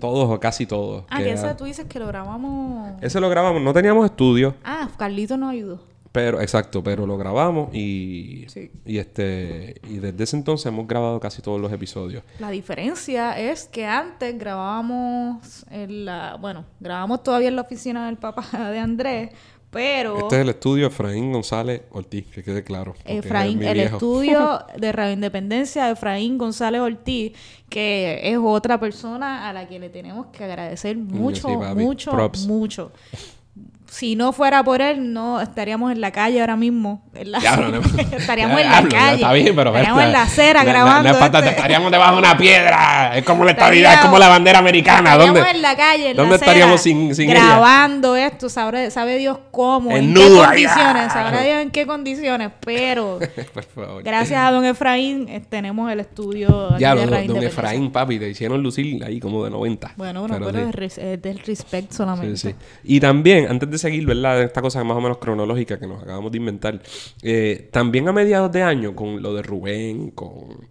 Todos 0.00 0.30
o 0.30 0.38
casi 0.38 0.64
todos. 0.66 1.04
Ah, 1.10 1.18
Que 1.18 1.24
que 1.24 1.32
ese 1.32 1.54
tú 1.56 1.64
dices 1.64 1.86
que 1.86 1.98
lo 1.98 2.06
grabamos... 2.06 2.92
Ese 3.00 3.18
lo 3.20 3.28
grabamos. 3.28 3.60
No 3.62 3.72
teníamos 3.72 4.04
estudio. 4.06 4.54
Ah, 4.64 4.88
Carlito 4.96 5.36
nos 5.36 5.50
ayudó. 5.50 5.80
Pero, 6.12 6.40
exacto, 6.40 6.82
pero 6.82 7.06
lo 7.06 7.18
grabamos 7.18 7.68
y, 7.74 8.46
Sí. 8.48 8.70
y 8.86 8.96
este 8.98 9.78
y 9.88 9.98
desde 9.98 10.24
ese 10.24 10.36
entonces 10.36 10.64
hemos 10.66 10.86
grabado 10.88 11.20
casi 11.20 11.42
todos 11.42 11.60
los 11.60 11.70
episodios. 11.70 12.22
La 12.38 12.50
diferencia 12.50 13.38
es 13.38 13.66
que 13.66 13.84
antes 13.86 14.36
grabábamos 14.38 15.66
en 15.70 16.06
la... 16.06 16.36
Bueno, 16.40 16.64
grabamos 16.80 17.22
todavía 17.22 17.48
en 17.48 17.56
la 17.56 17.62
oficina 17.62 18.06
del 18.06 18.16
papá 18.16 18.46
de 18.70 18.78
Andrés, 18.78 19.30
pero... 19.70 20.18
Este 20.18 20.36
es 20.36 20.42
el 20.42 20.48
estudio 20.48 20.86
Efraín 20.86 21.32
González 21.32 21.82
Ortiz, 21.90 22.26
que 22.26 22.42
quede 22.42 22.64
claro. 22.64 22.94
Efraín, 23.04 23.62
es 23.62 23.68
el 23.68 23.74
viejo. 23.74 23.96
estudio 23.96 24.60
de 24.76 24.92
Radio 24.92 25.12
Independencia 25.12 25.86
de 25.86 25.92
Efraín 25.92 26.38
González 26.38 26.80
Ortiz, 26.80 27.32
que 27.68 28.20
es 28.22 28.38
otra 28.40 28.80
persona 28.80 29.48
a 29.48 29.52
la 29.52 29.68
que 29.68 29.78
le 29.78 29.90
tenemos 29.90 30.26
que 30.28 30.44
agradecer 30.44 30.96
mucho, 30.96 31.48
sí, 31.48 31.74
mucho, 31.74 32.10
Props. 32.10 32.46
mucho. 32.46 32.92
Si 33.90 34.16
no 34.16 34.32
fuera 34.32 34.62
por 34.62 34.82
él, 34.82 35.12
no 35.14 35.40
estaríamos 35.40 35.90
en 35.92 36.00
la 36.02 36.10
calle 36.12 36.40
ahora 36.40 36.56
mismo. 36.56 37.02
en 37.14 37.32
la- 37.32 37.38
Diablo, 37.40 37.68
no- 37.70 37.80
estaríamos 38.16 38.60
en 38.60 38.70
la 38.70 38.86
calle. 38.86 39.14
Está 39.16 39.32
bien, 39.32 39.56
pero 39.56 39.70
estaríamos 39.70 40.02
en 40.04 40.12
la 40.12 40.22
acera 40.22 40.60
no- 40.60 40.66
no- 40.66 40.72
grabando. 40.72 41.12
no 41.18 41.24
este- 41.24 41.48
estaríamos 41.50 41.90
debajo 41.90 42.12
de 42.12 42.18
una 42.18 42.36
piedra. 42.36 43.16
Es 43.16 43.24
como 43.24 43.44
la 43.44 43.52
estabilidad, 43.52 43.94
es 43.94 44.00
como 44.00 44.18
la 44.18 44.28
bandera 44.28 44.58
americana. 44.58 45.12
Estaríamos 45.12 45.34
¿Dónde? 45.40 45.50
en 45.50 45.62
la 45.62 45.76
calle, 45.76 46.10
en 46.10 46.16
¿Dónde 46.16 46.30
la 46.30 46.36
acera, 46.36 46.50
estaríamos 46.52 46.80
sin, 46.82 47.14
sin 47.14 47.30
ella? 47.30 47.40
grabando 47.40 48.14
esto, 48.14 48.48
sabe, 48.48 48.90
sabe 48.90 49.16
Dios 49.18 49.38
cómo, 49.50 49.90
En 49.90 49.96
en 50.10 50.14
qué 50.14 50.20
condiciones, 50.28 51.02
ah. 51.06 51.10
sabrá 51.10 51.40
Dios 51.42 51.62
en 51.62 51.70
qué 51.70 51.86
condiciones, 51.86 52.50
pero 52.60 53.18
Por 53.54 53.64
favor. 53.64 54.02
gracias 54.02 54.38
a 54.38 54.50
don 54.50 54.64
Efraín 54.66 55.28
eh, 55.28 55.40
tenemos 55.48 55.90
el 55.90 56.00
estudio 56.00 56.76
Ya, 56.78 56.94
de 56.94 57.06
don, 57.06 57.26
don. 57.26 57.42
Efraín, 57.42 57.90
papi, 57.90 58.18
te 58.18 58.28
hicieron 58.28 58.62
lucir 58.62 59.02
ahí 59.02 59.18
como 59.18 59.44
de 59.44 59.50
90. 59.50 59.92
Bueno, 59.96 60.20
bueno, 60.20 60.34
Pero 60.38 60.70
pero, 60.70 60.88
sí. 60.90 61.00
es 61.00 61.22
del 61.22 61.38
respect 61.40 61.90
solamente. 61.92 62.36
Sí, 62.36 62.48
sí. 62.50 62.54
Y 62.84 63.00
también, 63.00 63.46
antes 63.50 63.70
de 63.70 63.77
seguir, 63.78 64.06
¿verdad? 64.06 64.42
Esta 64.42 64.60
cosa 64.62 64.82
más 64.84 64.96
o 64.96 65.00
menos 65.00 65.18
cronológica 65.18 65.78
que 65.78 65.86
nos 65.86 66.02
acabamos 66.02 66.30
de 66.32 66.38
inventar. 66.38 66.82
eh, 67.22 67.68
también 67.72 68.08
a 68.08 68.12
mediados 68.12 68.52
de 68.52 68.62
año, 68.62 68.94
con 68.94 69.22
lo 69.22 69.34
de 69.34 69.42
Rubén, 69.42 70.10
con, 70.10 70.68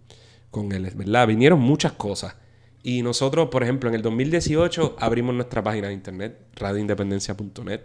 con 0.50 0.72
el, 0.72 0.90
¿verdad? 0.90 1.26
Vinieron 1.26 1.60
muchas 1.60 1.92
cosas. 1.92 2.36
Y 2.82 3.02
nosotros, 3.02 3.48
por 3.48 3.62
ejemplo, 3.62 3.88
en 3.88 3.96
el 3.96 4.02
2018 4.02 4.96
abrimos 4.98 5.34
nuestra 5.34 5.62
página 5.62 5.88
de 5.88 5.94
internet, 5.94 6.38
radioindependencia.net, 6.54 7.82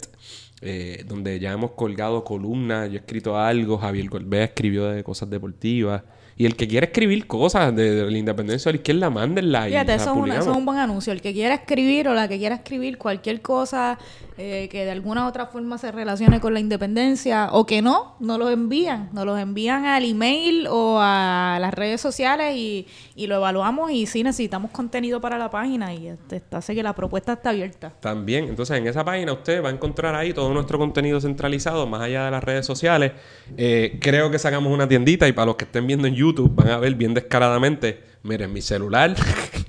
eh, 0.62 1.04
donde 1.06 1.40
ya 1.40 1.52
hemos 1.52 1.72
colgado 1.72 2.24
columnas, 2.24 2.88
yo 2.88 2.94
he 2.94 3.00
escrito 3.00 3.36
algo, 3.36 3.76
Javier 3.76 4.08
Golbea 4.08 4.44
escribió 4.44 4.86
de 4.86 5.02
cosas 5.04 5.28
deportivas. 5.28 6.02
Y 6.36 6.46
el 6.46 6.56
que 6.56 6.66
quiera 6.66 6.86
escribir 6.86 7.26
cosas 7.28 7.74
de, 7.76 7.94
de 8.04 8.10
la 8.10 8.18
independencia 8.18 8.68
de 8.70 8.74
la 8.74 8.80
izquierda, 8.80 9.08
mándenla 9.10 9.68
y 9.68 9.70
Fíjate, 9.72 9.86
la 9.88 9.94
eso 9.94 10.02
es, 10.04 10.10
una- 10.10 10.14
publicamos. 10.20 10.42
eso 10.44 10.50
es 10.50 10.56
un 10.58 10.64
buen 10.66 10.78
anuncio. 10.78 11.12
El 11.12 11.20
que 11.22 11.32
quiera 11.32 11.54
escribir 11.54 12.08
o 12.08 12.14
la 12.14 12.26
que 12.26 12.38
quiera 12.38 12.56
escribir 12.56 12.98
cualquier 12.98 13.40
cosa 13.40 13.98
eh, 14.36 14.68
que 14.68 14.84
de 14.84 14.90
alguna 14.90 15.24
u 15.26 15.28
otra 15.28 15.46
forma 15.46 15.78
se 15.78 15.92
relacione 15.92 16.40
con 16.40 16.52
la 16.52 16.58
independencia 16.58 17.50
o 17.52 17.66
que 17.66 17.82
no, 17.82 18.16
nos 18.18 18.40
los 18.40 18.50
envían. 18.52 19.10
Nos 19.12 19.24
los 19.26 19.38
envían 19.38 19.84
al 19.86 20.04
email 20.04 20.66
o 20.68 20.98
a 21.00 21.58
las 21.60 21.72
redes 21.72 22.00
sociales 22.00 22.56
y, 22.56 22.88
y 23.14 23.28
lo 23.28 23.36
evaluamos 23.36 23.92
y 23.92 24.06
sí 24.06 24.24
necesitamos 24.24 24.72
contenido 24.72 25.20
para 25.20 25.38
la 25.38 25.50
página 25.50 25.94
y 25.94 26.08
este, 26.08 26.42
así 26.50 26.74
que 26.74 26.82
la 26.82 26.94
propuesta 26.96 27.34
está 27.34 27.50
abierta. 27.50 27.92
También, 28.00 28.46
entonces 28.48 28.76
en 28.76 28.88
esa 28.88 29.04
página 29.04 29.32
usted 29.32 29.62
va 29.62 29.68
a 29.68 29.72
encontrar 29.72 30.16
ahí 30.16 30.32
todo 30.32 30.52
nuestro 30.52 30.78
contenido 30.80 31.20
centralizado, 31.20 31.86
más 31.86 32.00
allá 32.02 32.24
de 32.24 32.30
las 32.32 32.42
redes 32.42 32.66
sociales. 32.66 33.12
Eh, 33.56 33.98
creo 34.00 34.32
que 34.32 34.40
sacamos 34.40 34.72
una 34.72 34.88
tiendita 34.88 35.28
y 35.28 35.32
para 35.32 35.46
los 35.46 35.54
que 35.54 35.64
estén 35.64 35.86
viendo 35.86 36.08
en 36.08 36.14
YouTube 36.16 36.23
van 36.32 36.68
a 36.68 36.78
ver 36.78 36.94
bien 36.94 37.12
descaradamente, 37.14 38.02
miren, 38.22 38.52
mi 38.52 38.60
celular, 38.62 39.14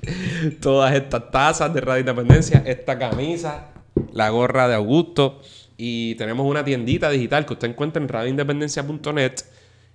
todas 0.60 0.94
estas 0.94 1.30
tazas 1.30 1.72
de 1.74 1.80
Radio 1.80 2.00
Independencia, 2.00 2.62
esta 2.66 2.98
camisa, 2.98 3.68
la 4.12 4.28
gorra 4.30 4.68
de 4.68 4.74
Augusto 4.74 5.40
y 5.76 6.14
tenemos 6.14 6.46
una 6.46 6.64
tiendita 6.64 7.10
digital 7.10 7.44
que 7.46 7.52
usted 7.54 7.68
encuentra 7.68 8.00
en 8.02 8.08
radioindependencia.net 8.08 9.32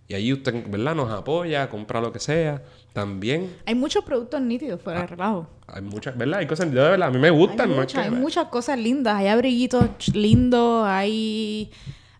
y 0.07 0.13
allí 0.13 0.33
usted, 0.33 0.53
¿verdad? 0.69 0.93
Nos 0.95 1.09
apoya, 1.11 1.69
compra 1.69 2.01
lo 2.01 2.11
que 2.11 2.19
sea. 2.19 2.61
También 2.91 3.55
Hay 3.65 3.75
muchos 3.75 4.03
productos 4.03 4.41
nítidos 4.41 4.81
fuera 4.81 5.01
de 5.01 5.07
relajo. 5.07 5.47
hay 5.67 5.81
muchas, 5.81 6.17
¿verdad? 6.17 6.39
Hay 6.39 6.47
cosas, 6.47 6.69
yo 6.71 6.83
de 6.83 6.89
verdad, 6.91 7.07
a 7.07 7.11
mí 7.11 7.17
me 7.17 7.29
Hay, 7.29 7.33
gustan. 7.33 7.69
no 7.69 7.75
es 7.75 7.79
muchas, 7.79 8.03
que- 8.03 8.09
hay 8.09 8.21
muchas 8.21 8.45
cosas 8.49 8.77
lindas, 8.77 9.15
hay 9.15 9.27
abriguitos 9.29 9.85
lindos, 10.13 10.85
hay, 10.85 11.71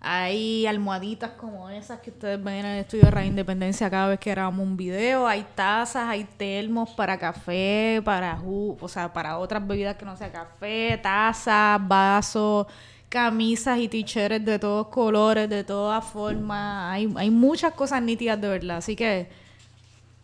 hay 0.04 0.66
almohaditas 0.66 1.32
como 1.32 1.70
esas 1.70 2.00
que 2.00 2.10
ustedes 2.10 2.44
ven 2.44 2.56
en 2.56 2.66
el 2.66 2.80
estudio 2.80 3.06
de 3.06 3.12
Radio 3.12 3.28
Independencia 3.30 3.88
cada 3.90 4.08
vez 4.08 4.20
que 4.20 4.32
grabamos 4.32 4.66
un 4.66 4.76
video, 4.76 5.28
hay 5.28 5.46
tazas, 5.54 6.10
hay 6.10 6.24
termos 6.24 6.90
para 6.90 7.20
café, 7.20 8.02
para 8.04 8.36
ju- 8.38 8.76
o 8.82 8.88
sea, 8.88 9.14
para 9.14 9.38
otras 9.38 9.66
bebidas 9.66 9.96
que 9.98 10.06
no 10.06 10.18
sea 10.18 10.32
café, 10.32 11.00
tazas, 11.04 11.80
vasos, 11.88 12.66
camisas 13.10 13.78
y 13.78 13.88
t-shirts 13.88 14.44
de 14.44 14.58
todos 14.58 14.88
colores, 14.88 15.48
de 15.50 15.64
todas 15.64 16.04
formas, 16.04 16.94
hay, 16.94 17.14
hay 17.16 17.30
muchas 17.30 17.74
cosas 17.74 18.02
nítidas 18.02 18.42
de 18.42 18.48
verdad, 18.48 18.78
así 18.78 18.96
que 18.96 19.30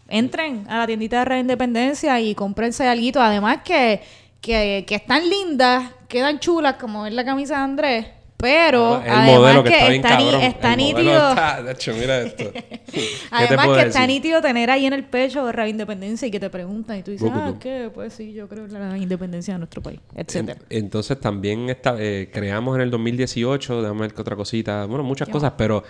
entren 0.08 0.66
a 0.70 0.80
la 0.80 0.88
tiendita 0.88 1.20
de 1.20 1.26
Radio 1.26 1.42
Independencia 1.42 2.20
y 2.20 2.34
cómprense 2.34 2.88
algo. 2.88 3.20
Además 3.20 3.60
que, 3.64 4.02
que, 4.42 4.86
que 4.88 4.96
están 4.96 5.30
lindas, 5.30 5.92
quedan 6.08 6.40
chulas, 6.40 6.78
como 6.78 7.06
es 7.06 7.14
la 7.14 7.26
camisa 7.26 7.58
de 7.58 7.64
Andrés. 7.64 8.08
Pero 8.40 9.02
el 9.04 9.10
además 9.10 9.36
modelo 9.36 9.64
que, 9.64 9.70
que 9.72 9.76
está 9.96 10.18
bien 10.18 10.36
está, 10.36 10.48
está 10.48 10.72
El 10.74 10.78
nítido. 10.78 11.30
está- 11.30 11.64
de 11.64 11.72
hecho, 11.72 11.94
mira 11.96 12.22
esto. 12.22 12.52
¿Qué 12.54 12.92
te 12.92 13.10
Además 13.32 13.66
que 13.68 13.72
está 13.88 14.00
decir? 14.02 14.08
nítido 14.08 14.42
tener 14.42 14.70
ahí 14.70 14.86
en 14.86 14.94
el 14.94 15.04
pecho 15.06 15.44
de 15.46 15.70
Independencia 15.70 16.28
y 16.28 16.32
que 16.32 16.40
te 16.40 16.50
preguntan 16.52 17.00
y 17.00 17.04
tú 17.04 17.12
dices, 17.12 17.32
ah, 17.34 17.54
¿qué? 17.60 17.90
Pues 17.94 18.14
sí, 18.14 18.34
yo 18.34 18.48
creo 18.48 18.66
en 18.66 18.74
la 18.74 18.98
independencia 18.98 19.56
de 19.56 19.58
nuestro 19.58 19.82
país, 19.82 20.00
etcétera. 20.16 20.60
En- 20.70 20.78
entonces 20.86 21.20
también 21.20 21.70
esta- 21.72 21.96
eh, 21.98 22.30
creamos 22.32 22.76
en 22.76 22.82
el 22.84 22.92
2018, 22.92 23.82
déjame 23.82 24.02
ver 24.02 24.14
qué 24.14 24.22
otra 24.22 24.36
cosita, 24.36 24.86
bueno, 24.86 25.04
muchas 25.04 25.30
cosas, 25.30 25.54
pero 25.58 25.84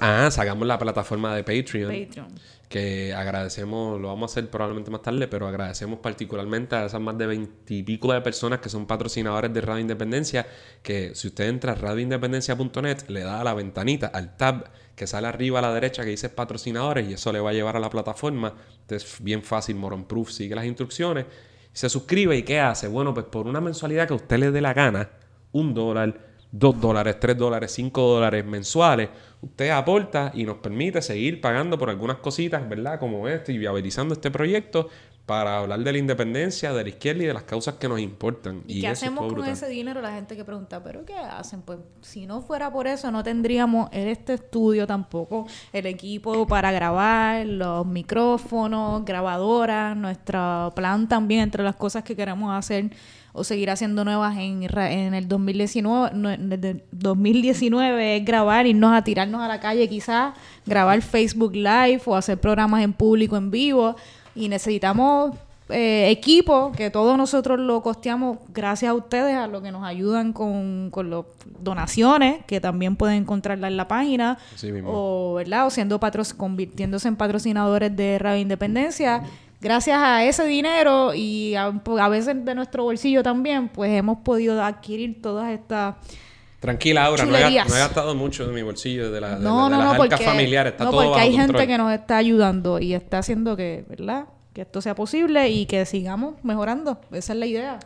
ah, 0.00 0.28
sacamos 0.30 0.66
la 0.66 0.78
plataforma 0.78 1.34
de 1.36 1.44
Patreon, 1.44 1.90
Patreon. 2.06 2.28
Que 2.70 3.12
agradecemos, 3.12 4.00
lo 4.00 4.06
vamos 4.06 4.30
a 4.30 4.32
hacer 4.32 4.48
probablemente 4.48 4.92
más 4.92 5.02
tarde, 5.02 5.26
pero 5.26 5.48
agradecemos 5.48 5.98
particularmente 5.98 6.76
a 6.76 6.86
esas 6.86 7.00
más 7.00 7.18
de 7.18 7.26
veintipico 7.26 8.12
de 8.12 8.20
personas 8.20 8.60
que 8.60 8.68
son 8.68 8.86
patrocinadores 8.86 9.52
de 9.52 9.60
Radio 9.60 9.80
Independencia, 9.80 10.46
que 10.80 11.16
si 11.16 11.26
usted 11.26 11.48
entra 11.48 11.72
a 11.72 11.74
radioindependencia.net, 11.74 13.08
le 13.08 13.22
da 13.22 13.40
a 13.40 13.44
la 13.44 13.54
ventanita, 13.54 14.06
al 14.06 14.36
tab 14.36 14.70
que 14.94 15.08
sale 15.08 15.26
arriba 15.26 15.58
a 15.58 15.62
la 15.62 15.74
derecha 15.74 16.04
que 16.04 16.10
dice 16.10 16.28
patrocinadores 16.28 17.10
y 17.10 17.14
eso 17.14 17.32
le 17.32 17.40
va 17.40 17.50
a 17.50 17.54
llevar 17.54 17.76
a 17.76 17.80
la 17.80 17.90
plataforma. 17.90 18.54
Entonces, 18.82 19.16
bien 19.20 19.42
fácil, 19.42 19.74
Moron 19.74 20.04
Proof, 20.04 20.30
sigue 20.30 20.54
las 20.54 20.64
instrucciones, 20.64 21.26
se 21.72 21.88
suscribe 21.88 22.36
y 22.36 22.44
¿qué 22.44 22.60
hace? 22.60 22.86
Bueno, 22.86 23.12
pues 23.12 23.26
por 23.26 23.48
una 23.48 23.60
mensualidad 23.60 24.06
que 24.06 24.14
usted 24.14 24.38
le 24.38 24.52
dé 24.52 24.60
la 24.60 24.74
gana, 24.74 25.10
un 25.50 25.74
dólar, 25.74 26.16
dos 26.52 26.80
dólares, 26.80 27.18
tres 27.18 27.36
dólares, 27.36 27.72
cinco 27.72 28.02
dólares 28.02 28.44
mensuales, 28.44 29.08
usted 29.40 29.70
aporta 29.70 30.32
y 30.34 30.44
nos 30.44 30.58
permite 30.58 31.00
seguir 31.02 31.40
pagando 31.40 31.78
por 31.78 31.90
algunas 31.90 32.18
cositas, 32.18 32.68
¿verdad? 32.68 32.98
Como 32.98 33.28
este 33.28 33.52
y 33.52 33.58
viabilizando 33.58 34.14
este 34.14 34.30
proyecto 34.30 34.88
para 35.30 35.58
hablar 35.58 35.78
de 35.78 35.92
la 35.92 35.98
independencia, 35.98 36.72
de 36.72 36.82
la 36.82 36.88
izquierda 36.88 37.22
y 37.22 37.26
de 37.26 37.34
las 37.34 37.44
causas 37.44 37.74
que 37.74 37.88
nos 37.88 38.00
importan. 38.00 38.64
¿Y, 38.66 38.80
qué 38.80 38.88
hacemos 38.88 39.20
con 39.20 39.34
brutal. 39.34 39.52
ese 39.52 39.68
dinero? 39.68 40.00
La 40.00 40.12
gente 40.12 40.36
que 40.36 40.44
pregunta, 40.44 40.82
¿pero 40.82 41.04
qué 41.04 41.14
hacen? 41.14 41.62
Pues 41.62 41.78
si 42.00 42.26
no 42.26 42.42
fuera 42.42 42.72
por 42.72 42.88
eso, 42.88 43.12
no 43.12 43.22
tendríamos 43.22 43.88
este 43.92 44.34
estudio 44.34 44.88
tampoco, 44.88 45.46
el 45.72 45.86
equipo 45.86 46.48
para 46.48 46.72
grabar, 46.72 47.46
los 47.46 47.86
micrófonos, 47.86 49.04
grabadoras, 49.04 49.96
nuestro 49.96 50.72
plan 50.74 51.08
también 51.08 51.42
entre 51.42 51.62
las 51.62 51.76
cosas 51.76 52.02
que 52.02 52.16
queremos 52.16 52.52
hacer 52.52 52.90
o 53.32 53.44
seguir 53.44 53.70
haciendo 53.70 54.04
nuevas 54.04 54.36
en, 54.36 54.62
en 54.62 55.14
el 55.14 55.28
2019, 55.28 56.10
no, 56.14 56.30
en 56.30 56.52
el 56.52 56.82
2019 56.90 58.16
es 58.16 58.24
grabar, 58.24 58.66
irnos 58.66 58.92
a 58.92 59.02
tirarnos 59.02 59.40
a 59.40 59.48
la 59.48 59.60
calle 59.60 59.88
quizás, 59.88 60.34
grabar 60.66 61.00
Facebook 61.02 61.54
Live 61.54 62.02
o 62.06 62.16
hacer 62.16 62.38
programas 62.38 62.82
en 62.82 62.92
público 62.92 63.36
en 63.36 63.50
vivo 63.50 63.96
y 64.34 64.48
necesitamos 64.48 65.36
eh, 65.72 66.10
equipo 66.10 66.72
que 66.72 66.90
todos 66.90 67.16
nosotros 67.16 67.58
lo 67.58 67.80
costeamos 67.82 68.38
gracias 68.52 68.90
a 68.90 68.94
ustedes, 68.94 69.36
a 69.36 69.46
lo 69.46 69.62
que 69.62 69.70
nos 69.70 69.84
ayudan 69.84 70.32
con, 70.32 70.90
con 70.90 71.10
las 71.10 71.24
donaciones, 71.60 72.44
que 72.46 72.60
también 72.60 72.96
pueden 72.96 73.22
encontrarla 73.22 73.68
en 73.68 73.76
la 73.76 73.86
página, 73.86 74.38
o, 74.84 75.34
¿verdad? 75.34 75.66
o 75.66 75.70
siendo 75.70 76.00
patro 76.00 76.22
convirtiéndose 76.36 77.08
en 77.08 77.16
patrocinadores 77.16 77.94
de 77.94 78.18
Radio 78.18 78.40
Independencia. 78.40 79.22
Gracias 79.60 79.98
a 79.98 80.24
ese 80.24 80.46
dinero 80.46 81.12
y 81.14 81.54
a, 81.54 81.66
a 81.66 82.08
veces 82.08 82.44
de 82.44 82.54
nuestro 82.54 82.84
bolsillo 82.84 83.22
también, 83.22 83.68
pues 83.68 83.92
hemos 83.92 84.18
podido 84.18 84.62
adquirir 84.62 85.20
todas 85.20 85.50
estas 85.50 85.96
Tranquila, 86.60 87.06
Aura, 87.06 87.24
no 87.24 87.36
he, 87.36 87.40
no 87.40 87.74
he 87.74 87.78
gastado 87.78 88.14
mucho 88.14 88.46
de 88.46 88.52
mi 88.52 88.60
bolsillo, 88.60 89.10
de, 89.10 89.18
la, 89.18 89.38
de, 89.38 89.44
no, 89.44 89.64
de 89.64 89.70
no, 89.70 89.78
las 89.78 89.96
no, 89.96 90.02
arcas 90.02 90.20
porque, 90.20 90.24
familiares. 90.24 90.72
Está 90.72 90.84
no, 90.84 90.90
todo 90.90 91.00
porque 91.00 91.10
bajo 91.12 91.22
hay 91.22 91.32
gente 91.32 91.66
que 91.66 91.78
nos 91.78 91.92
está 91.92 92.18
ayudando 92.18 92.78
y 92.78 92.92
está 92.92 93.18
haciendo 93.18 93.56
que, 93.56 93.86
¿verdad? 93.88 94.26
Que 94.52 94.62
esto 94.62 94.82
sea 94.82 94.94
posible 94.94 95.48
y 95.48 95.64
que 95.64 95.86
sigamos 95.86 96.34
mejorando. 96.42 97.00
Esa 97.12 97.32
es 97.32 97.38
la 97.38 97.46
idea. 97.46 97.78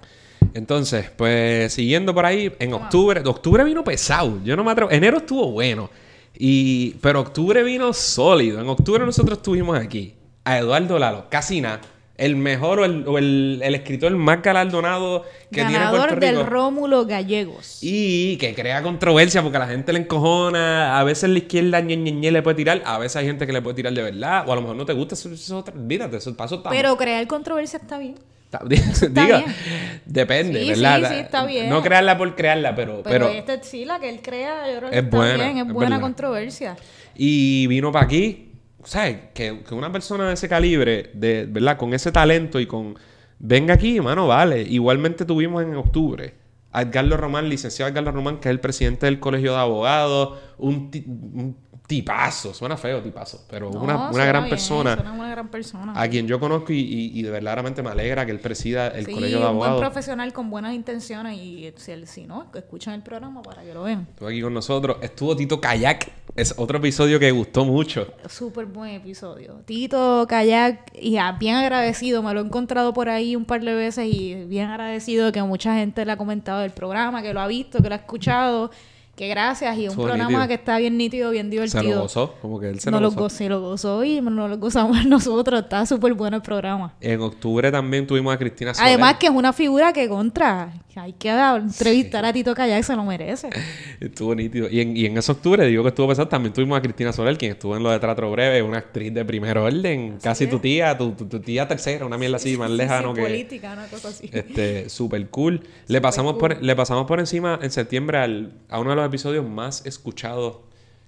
Entonces, 0.55 1.09
pues 1.17 1.73
siguiendo 1.73 2.13
por 2.13 2.27
ahí, 2.27 2.53
en 2.59 2.73
octubre, 2.73 3.21
octubre 3.25 3.63
vino 3.63 3.85
pesado. 3.85 4.41
Yo 4.43 4.57
no 4.57 4.65
me 4.65 4.73
atrevo. 4.73 4.91
Enero 4.91 5.19
estuvo 5.19 5.53
bueno. 5.53 5.89
Y, 6.37 6.95
pero 6.95 7.21
octubre 7.21 7.63
vino 7.63 7.93
sólido. 7.93 8.61
En 8.61 8.69
octubre 8.69 9.07
nosotros 9.07 9.39
estuvimos 9.39 9.79
aquí. 9.79 10.15
A 10.45 10.59
Eduardo 10.59 10.99
Lalo, 10.99 11.27
casi 11.31 11.61
nada. 11.61 11.81
El 12.17 12.37
mejor 12.37 12.79
o 12.79 12.85
el, 12.85 13.09
o 13.09 13.19
el- 13.19 13.61
el 13.65 13.75
escritor 13.75 14.13
más 14.13 14.41
galardonado 14.41 15.23
que 15.51 15.57
tiene 15.57 15.73
Ganador 15.73 16.11
Puerto 16.11 16.15
Rico. 16.27 16.27
del 16.39 16.47
Rómulo 16.47 17.07
Gallegos. 17.07 17.79
Y 17.83 18.37
que 18.37 18.55
crea 18.55 18.83
controversia 18.83 19.43
porque 19.43 19.57
a 19.57 19.61
la 19.61 19.67
gente 19.67 19.93
le 19.93 19.99
encojona. 20.01 20.97
A 21.01 21.03
veces 21.03 21.29
la 21.31 21.39
izquierda 21.39 21.81
ñe, 21.81 21.97
ñe, 21.97 22.13
ñe, 22.13 22.31
le 22.31 22.41
puede 22.43 22.55
tirar. 22.57 22.83
A 22.87 22.99
veces 22.99 23.17
hay 23.17 23.27
gente 23.27 23.47
que 23.49 23.53
le 23.53 23.61
puede 23.63 23.75
tirar 23.75 23.93
de 23.93 24.03
verdad. 24.03 24.45
O 24.49 24.53
a 24.53 24.55
lo 24.55 24.61
mejor 24.61 24.77
no 24.77 24.87
te 24.87 24.93
gusta. 24.93 25.15
Eso, 25.17 25.33
es 25.33 25.51
otra. 25.51 25.75
Olvídate, 25.75 26.19
eso 26.19 26.37
paso 26.37 26.57
está. 26.57 26.71
Pero 26.71 26.97
crear 26.97 27.27
controversia 27.27 27.79
está 27.81 27.99
bien. 27.99 28.15
diga, 29.11 29.39
bien. 29.39 29.57
depende, 30.05 30.61
Sí, 30.63 30.69
¿verdad? 30.69 31.09
sí, 31.09 31.15
sí, 31.17 31.21
está 31.21 31.45
bien. 31.45 31.69
No 31.69 31.83
crearla 31.83 32.17
por 32.17 32.37
crearla, 32.37 32.77
pero. 32.77 33.03
Pero, 33.03 33.27
pero 33.27 33.29
este 33.29 33.65
sí, 33.65 33.85
la 33.85 33.99
que 33.99 34.09
él 34.09 34.21
crea, 34.23 34.71
yo 34.73 34.79
creo 34.79 34.91
que 34.91 34.99
Es 34.99 35.05
está 35.05 35.17
buena, 35.17 35.45
bien, 35.47 35.59
es 35.59 35.67
es 35.67 35.73
buena 35.73 35.91
verdad. 35.97 36.01
controversia. 36.03 36.77
Y 37.17 37.67
vino 37.67 37.91
para 37.91 38.05
aquí. 38.05 38.53
¿Sabes? 38.85 39.17
Que, 39.35 39.63
que 39.67 39.75
una 39.75 39.91
persona 39.91 40.29
de 40.29 40.35
ese 40.35 40.49
calibre, 40.49 41.11
de, 41.15 41.47
¿verdad? 41.47 41.77
Con 41.77 41.95
ese 41.95 42.13
talento 42.13 42.61
y 42.61 42.67
con. 42.67 42.97
Venga 43.39 43.75
aquí, 43.75 44.01
mano, 44.01 44.27
vale. 44.27 44.63
Igualmente 44.63 45.25
tuvimos 45.25 45.63
en 45.63 45.75
octubre 45.75 46.35
a 46.73 46.83
Edgardo 46.83 47.17
Román, 47.17 47.49
licenciado 47.49 47.91
Edgardo 47.91 48.13
Román, 48.13 48.39
que 48.41 48.49
es 48.49 48.51
el 48.53 48.61
presidente 48.61 49.07
del 49.07 49.21
Colegio 49.21 49.53
de 49.53 49.59
Abogados. 49.59 50.39
Un, 50.59 50.91
ti- 50.91 51.05
un 51.07 51.57
tipazo. 51.87 52.55
Suena 52.55 52.77
feo, 52.77 53.03
tipazo. 53.03 53.45
Pero 53.51 53.71
No, 53.71 53.81
una, 53.83 54.11
una 54.11 54.25
gran 54.25 54.45
bien, 54.45 54.51
persona. 54.51 54.95
suena 54.95 55.13
una 55.13 55.29
gran 55.31 55.49
persona. 55.49 55.93
A 55.95 56.09
quien 56.09 56.27
yo 56.27 56.41
conozco 56.41 56.73
y, 56.73 56.79
y, 56.79 57.19
y 57.19 57.23
de 57.23 57.31
verdaderamente 57.31 57.83
me 57.83 57.91
alegra 57.91 58.25
que 58.25 58.33
él 58.33 58.41
presida 58.41 58.89
el 58.89 59.05
sí, 59.07 59.13
Colegio 59.13 59.41
de 59.41 59.47
un 59.47 59.57
buen 59.59 59.71
Abogados. 59.71 59.81
profesional 59.93 60.33
con 60.33 60.49
buenas 60.51 60.75
intenciones 60.75 61.37
y 61.39 61.73
si, 61.77 62.07
si 62.07 62.27
no, 62.27 62.51
que 62.51 62.59
escuchen 62.61 62.95
el 62.95 63.03
programa 63.03 63.43
para 63.43 63.63
que 63.63 63.75
lo 63.75 63.83
vean. 63.83 64.07
Estuvo 64.11 64.29
aquí 64.29 64.41
con 64.41 64.55
nosotros. 64.55 64.97
Estuvo 65.03 65.37
Tito 65.37 65.61
Kayak. 65.61 66.09
Es 66.37 66.53
otro 66.57 66.79
episodio 66.79 67.21
que 67.21 67.31
gustó 67.31 67.65
mucho. 67.65 68.09
Súper 68.29 68.67
buen 68.67 68.97
episodio. 68.97 69.63
Tito, 69.67 70.27
Kayak, 70.29 70.91
y 70.93 71.17
bien 71.39 71.55
agradecido. 71.55 72.25
Me 72.25 72.35
lo 72.35 72.41
he 72.41 72.45
encontrado 72.45 72.93
por 72.93 73.09
ahí 73.09 73.37
un 73.37 73.45
par 73.45 73.61
de 73.61 73.73
veces 73.73 74.09
y 74.13 74.35
bien 74.47 74.69
agradecido 74.69 75.27
de 75.27 75.33
que 75.33 75.41
mucha 75.45 75.77
gente 75.77 76.05
le 76.05 76.11
ha 76.11 76.17
comentado 76.17 76.59
del 76.63 76.73
programa, 76.73 77.23
que 77.23 77.33
lo 77.33 77.41
ha 77.41 77.47
visto, 77.47 77.81
que 77.81 77.89
lo 77.89 77.95
ha 77.95 77.99
escuchado. 77.99 78.73
Que 79.17 79.29
gracias. 79.29 79.77
Y 79.79 79.87
un 79.89 79.95
programa 79.95 80.25
nítido. 80.29 80.49
que 80.49 80.55
está 80.55 80.79
bien 80.79 80.97
nítido, 80.99 81.31
bien 81.31 81.49
divertido. 81.51 81.83
Se 81.83 81.89
lo 81.89 82.01
gozó. 82.03 82.35
Como 82.43 82.59
que 82.59 82.69
él 82.71 82.81
se 82.81 82.91
no 82.91 82.99
lo 83.01 83.11
gozó. 83.11 83.21
gozó, 83.21 83.49
lo 83.49 83.61
gozó 83.61 84.05
y 84.05 84.21
no 84.21 84.49
lo 84.49 84.59
gozamos 84.59 85.05
nosotros. 85.07 85.63
Está 85.63 85.87
súper 85.87 86.15
bueno 86.15 86.37
el 86.39 86.43
programa. 86.43 86.95
En 87.01 87.21
octubre 87.21 87.71
también 87.71 88.07
tuvimos 88.07 88.35
a 88.35 88.39
Cristina 88.39 88.75
Soler. 88.75 88.89
Además 88.89 89.15
que 89.19 89.27
es 89.27 89.33
una 89.33 89.53
figura 89.53 89.93
que 89.93 90.09
contra. 90.09 90.73
Hay 90.97 91.13
que 91.13 91.29
entrevistar 91.29 92.25
a 92.25 92.33
Tito 92.33 92.55
Kayak, 92.55 92.85
se 92.85 92.95
lo 92.95 93.03
merece. 93.05 93.51
Estuvo 94.01 94.33
nítido. 94.35 94.69
Y 94.71 94.81
en, 94.81 94.97
y 94.97 95.07
en 95.07 95.19
ese 95.19 95.33
octubre, 95.33 95.67
digo 95.67 95.83
que 95.83 95.89
estuvo 95.89 96.07
pesado, 96.09 96.29
también 96.29 96.53
tuvimos 96.53 96.79
a 96.79 96.83
Cristina 96.83 97.13
Soler, 97.13 97.37
quien 97.37 97.53
estuvo 97.53 97.77
en 97.77 97.83
lo 97.83 97.91
de 97.91 97.99
Trato 97.99 98.31
Breve, 98.31 98.63
una 98.63 98.79
actriz 98.79 99.13
de 99.13 99.25
primer 99.25 99.59
orden. 99.59 100.19
casi 100.23 100.47
tu 100.47 100.61
tía, 100.61 100.97
tu, 100.97 101.11
tu- 101.13 101.27
tu 101.27 101.41
tía 101.41 101.67
tercera, 101.67 102.07
una 102.07 102.17
mierda 102.17 102.37
así, 102.37 102.57
más 102.57 102.71
Sí, 102.71 102.77
lejano 102.77 103.13
que... 103.13 103.23
política, 103.23 103.73
una 103.73 103.87
cosa 103.87 104.09
así. 104.09 104.31
Este, 104.33 104.89
super 104.89 105.29
cool. 105.31 105.63
Le 105.89 106.01
pasamos, 106.01 106.35
por, 106.35 106.63
le 106.63 106.77
pasamos 106.77 107.07
por 107.07 107.19
encima 107.19 107.59
en 107.61 107.73
septiembre 107.73 108.19
al- 108.19 108.53
a 108.69 108.79
uno 108.79 108.91
de 108.91 108.97
los 108.97 109.04
episodios 109.07 109.49
más 109.49 109.85
escuchados 109.87 110.59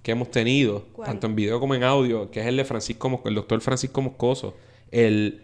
que 0.02 0.12
hemos 0.12 0.30
tenido, 0.30 0.84
¿Cuál? 0.92 1.08
tanto 1.08 1.26
en 1.26 1.34
video 1.36 1.58
como 1.60 1.74
en 1.74 1.82
audio, 1.82 2.30
que 2.30 2.40
es 2.40 2.46
el 2.46 2.56
de 2.56 2.64
Francisco 2.64 3.22
el 3.24 3.34
doctor 3.34 3.60
Francisco 3.60 4.00
Moscoso, 4.02 4.54
el, 4.92 5.42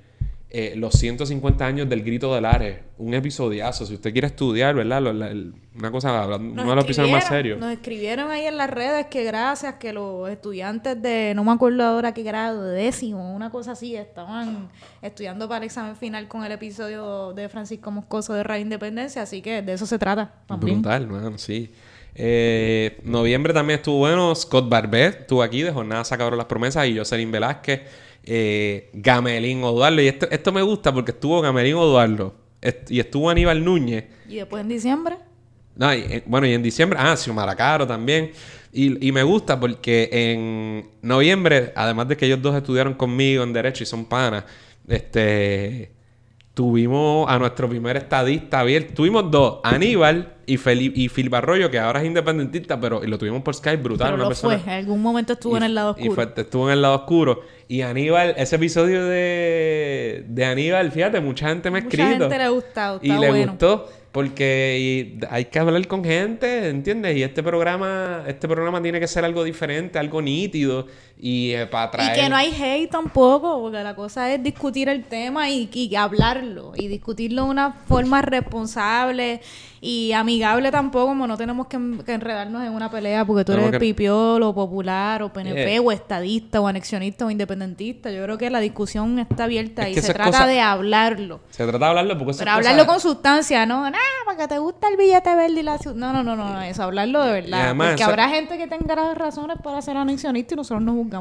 eh, 0.50 0.74
los 0.76 0.94
150 0.94 1.64
años 1.66 1.88
del 1.88 2.02
grito 2.04 2.32
del 2.34 2.44
Ares, 2.44 2.78
un 2.98 3.12
episodiazo. 3.14 3.86
Si 3.86 3.94
usted 3.94 4.12
quiere 4.12 4.26
estudiar, 4.28 4.74
¿verdad? 4.76 5.02
Lo- 5.02 5.12
la- 5.12 5.30
el- 5.30 5.54
una 5.76 5.90
cosa, 5.90 6.26
Nos 6.26 6.38
uno 6.38 6.68
de 6.70 6.74
los 6.76 6.84
episodios 6.84 7.10
más 7.10 7.26
serios. 7.26 7.58
Nos 7.58 7.72
escribieron 7.72 8.30
ahí 8.30 8.44
en 8.44 8.56
las 8.58 8.68
redes 8.70 9.06
que 9.06 9.24
gracias 9.24 9.74
que 9.76 9.92
los 9.94 10.28
estudiantes 10.28 11.00
de, 11.02 11.32
no 11.34 11.42
me 11.42 11.50
acuerdo 11.52 11.82
ahora 11.82 12.12
qué 12.14 12.22
grado, 12.22 12.62
de 12.64 12.82
décimo, 12.84 13.34
una 13.34 13.50
cosa 13.50 13.72
así, 13.72 13.96
estaban 13.96 14.68
estudiando 15.00 15.48
para 15.48 15.58
el 15.58 15.64
examen 15.64 15.96
final 15.96 16.28
con 16.28 16.44
el 16.44 16.52
episodio 16.52 17.32
de 17.32 17.48
Francisco 17.48 17.90
Moscoso 17.90 18.34
de 18.34 18.42
Radio 18.44 18.62
Independencia, 18.62 19.22
así 19.22 19.40
que 19.42 19.62
de 19.62 19.72
eso 19.72 19.86
se 19.86 19.98
trata 19.98 20.34
también. 20.46 20.82
Brutal, 20.82 21.08
man, 21.08 21.38
sí. 21.38 21.72
Eh, 22.14 22.98
noviembre 23.04 23.52
también 23.52 23.78
estuvo 23.78 23.98
bueno. 23.98 24.34
Scott 24.34 24.68
Barbet 24.68 25.20
estuvo 25.20 25.42
aquí 25.42 25.62
de 25.62 25.72
Jornada 25.72 26.04
Sacaron 26.04 26.36
las 26.36 26.46
Promesas 26.46 26.86
y 26.88 26.96
Jocelyn 26.96 27.30
Velázquez. 27.32 27.80
Eh, 28.24 28.90
Gamelín 28.92 29.64
Oduardo. 29.64 30.00
Y 30.00 30.08
esto, 30.08 30.28
esto 30.30 30.52
me 30.52 30.62
gusta 30.62 30.92
porque 30.92 31.12
estuvo 31.12 31.40
Gamelín 31.40 31.74
Oduardo 31.74 32.34
est- 32.60 32.90
y 32.90 33.00
estuvo 33.00 33.28
Aníbal 33.30 33.64
Núñez. 33.64 34.04
Y 34.28 34.36
después 34.36 34.60
en 34.62 34.68
diciembre, 34.68 35.16
No, 35.74 35.92
y, 35.94 36.00
eh, 36.00 36.22
bueno, 36.26 36.46
y 36.46 36.52
en 36.52 36.62
diciembre, 36.62 36.98
ah, 37.00 37.16
Xiomara 37.16 37.56
Caro 37.56 37.86
también. 37.86 38.30
Y, 38.74 39.06
y 39.08 39.10
me 39.12 39.22
gusta 39.22 39.58
porque 39.58 40.08
en 40.12 40.90
noviembre, 41.02 41.72
además 41.74 42.08
de 42.08 42.16
que 42.16 42.26
ellos 42.26 42.40
dos 42.42 42.54
estudiaron 42.54 42.94
conmigo 42.94 43.42
en 43.42 43.52
Derecho 43.52 43.82
y 43.82 43.86
son 43.86 44.04
panas, 44.04 44.44
este, 44.86 45.90
tuvimos 46.54 47.26
a 47.30 47.38
nuestro 47.38 47.68
primer 47.68 47.96
estadista 47.96 48.60
abierto. 48.60 48.92
Tuvimos 48.94 49.30
dos, 49.30 49.60
Aníbal 49.64 50.34
y, 50.44 50.58
Felipe, 50.58 51.00
y 51.00 51.08
Phil 51.08 51.30
Barroyo, 51.30 51.70
que 51.70 51.78
ahora 51.78 52.00
es 52.00 52.06
independentista, 52.06 52.78
pero 52.78 53.02
y 53.02 53.06
lo 53.06 53.16
tuvimos 53.16 53.42
por 53.42 53.54
Skype, 53.54 53.82
brutal. 53.82 54.08
pero 54.08 54.14
una 54.16 54.24
lo 54.24 54.28
persona, 54.28 54.58
fue, 54.58 54.72
en 54.72 54.78
algún 54.80 55.00
momento 55.00 55.32
estuvo 55.32 55.54
y- 55.54 55.58
en 55.58 55.62
el 55.62 55.74
lado 55.74 55.96
y 55.98 56.08
oscuro. 56.08 56.14
fue- 56.34 56.42
estuvo 56.42 56.66
en 56.68 56.72
el 56.74 56.82
lado 56.82 56.94
oscuro. 56.96 57.40
Y 57.68 57.80
Aníbal, 57.80 58.34
ese 58.36 58.56
episodio 58.56 59.04
de, 59.06 60.24
de 60.28 60.44
Aníbal, 60.44 60.90
fíjate, 60.92 61.20
mucha 61.20 61.48
gente 61.48 61.70
me 61.70 61.78
ha 61.78 61.82
Mucha 61.82 61.96
escrito. 61.96 62.24
gente 62.24 62.38
le 62.38 62.44
ha 62.44 62.48
gustado, 62.50 63.00
Y 63.02 63.08
le 63.08 63.16
bueno. 63.30 63.52
gustó 63.52 63.88
porque 64.10 64.76
y- 65.18 65.24
hay 65.30 65.46
que 65.46 65.58
hablar 65.58 65.86
con 65.86 66.04
gente, 66.04 66.68
¿entiendes? 66.68 67.16
Y 67.16 67.22
este 67.22 67.42
programa, 67.42 68.24
este 68.26 68.46
programa 68.46 68.82
tiene 68.82 69.00
que 69.00 69.08
ser 69.08 69.24
algo 69.24 69.42
diferente, 69.42 69.98
algo 69.98 70.20
nítido 70.20 70.86
y 71.24 71.52
eh, 71.52 71.66
para 71.68 71.88
traer... 71.88 72.18
Y 72.18 72.20
que 72.20 72.28
no 72.28 72.34
hay 72.34 72.48
hate 72.52 72.90
tampoco, 72.90 73.60
porque 73.62 73.80
la 73.84 73.94
cosa 73.94 74.28
es 74.32 74.42
discutir 74.42 74.88
el 74.88 75.04
tema 75.04 75.48
y, 75.48 75.70
y 75.72 75.94
hablarlo. 75.94 76.72
Y 76.74 76.88
discutirlo 76.88 77.44
de 77.44 77.50
una 77.50 77.72
forma 77.86 78.22
responsable 78.22 79.40
y 79.80 80.10
amigable 80.12 80.70
tampoco, 80.72 81.06
como 81.08 81.28
no 81.28 81.36
tenemos 81.36 81.68
que, 81.68 81.78
que 82.04 82.12
enredarnos 82.14 82.64
en 82.64 82.72
una 82.72 82.90
pelea 82.90 83.24
porque 83.24 83.44
tú 83.44 83.52
eres 83.52 83.70
que- 83.70 83.78
pipiolo, 83.78 84.48
o 84.48 84.54
popular, 84.54 85.22
o 85.22 85.32
PNP, 85.32 85.62
Yeah. 85.72 85.80
o 85.80 85.92
estadista, 85.92 86.60
o 86.60 86.66
anexionista, 86.66 87.24
o 87.24 87.30
independentista. 87.30 88.10
Yo 88.10 88.24
creo 88.24 88.36
que 88.36 88.50
la 88.50 88.58
discusión 88.58 89.18
está 89.20 89.44
abierta 89.44 89.86
Es 89.88 89.98
y 89.98 90.00
se 90.02 90.12
trata 90.12 90.44
de 90.46 90.60
hablarlo. 90.60 91.40
Se 91.50 91.62
trata 91.64 91.78
de 91.78 91.84
hablarlo 91.90 92.18
porque 92.18 92.34
Pero 92.36 92.50
hablarlo 92.50 92.84
con 92.84 92.98
sustancia, 93.00 93.64
no, 93.64 93.82
nada, 93.90 94.02
porque 94.24 94.48
te 94.48 94.58
gusta 94.58 94.88
el 94.88 94.96
billete 94.96 95.32
verde 95.36 95.60
y 95.60 95.62
la 95.62 95.78
ciudad. 95.78 95.94
No, 95.96 96.12
no, 96.12 96.24
no, 96.24 96.34
no, 96.34 96.52
no, 96.52 96.62
eso, 96.62 96.82
hablarlo 96.82 97.22
de 97.22 97.32
verdad. 97.42 97.60
además 97.66 97.88
porque 97.90 98.02
habrá 98.02 98.28
gente 98.28 98.58
que 98.58 98.66
tenga 98.66 98.96
las 98.96 99.16
razones 99.16 99.58
para 99.62 99.80
ser 99.82 99.96
anexionista 99.96 100.54
y 100.54 100.56
nosotros 100.56 100.82
no 100.82 100.92
juzgamos 100.92 101.11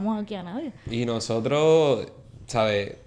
Y 0.89 1.05
nosotros, 1.05 2.07
¿sabes? 2.47 2.97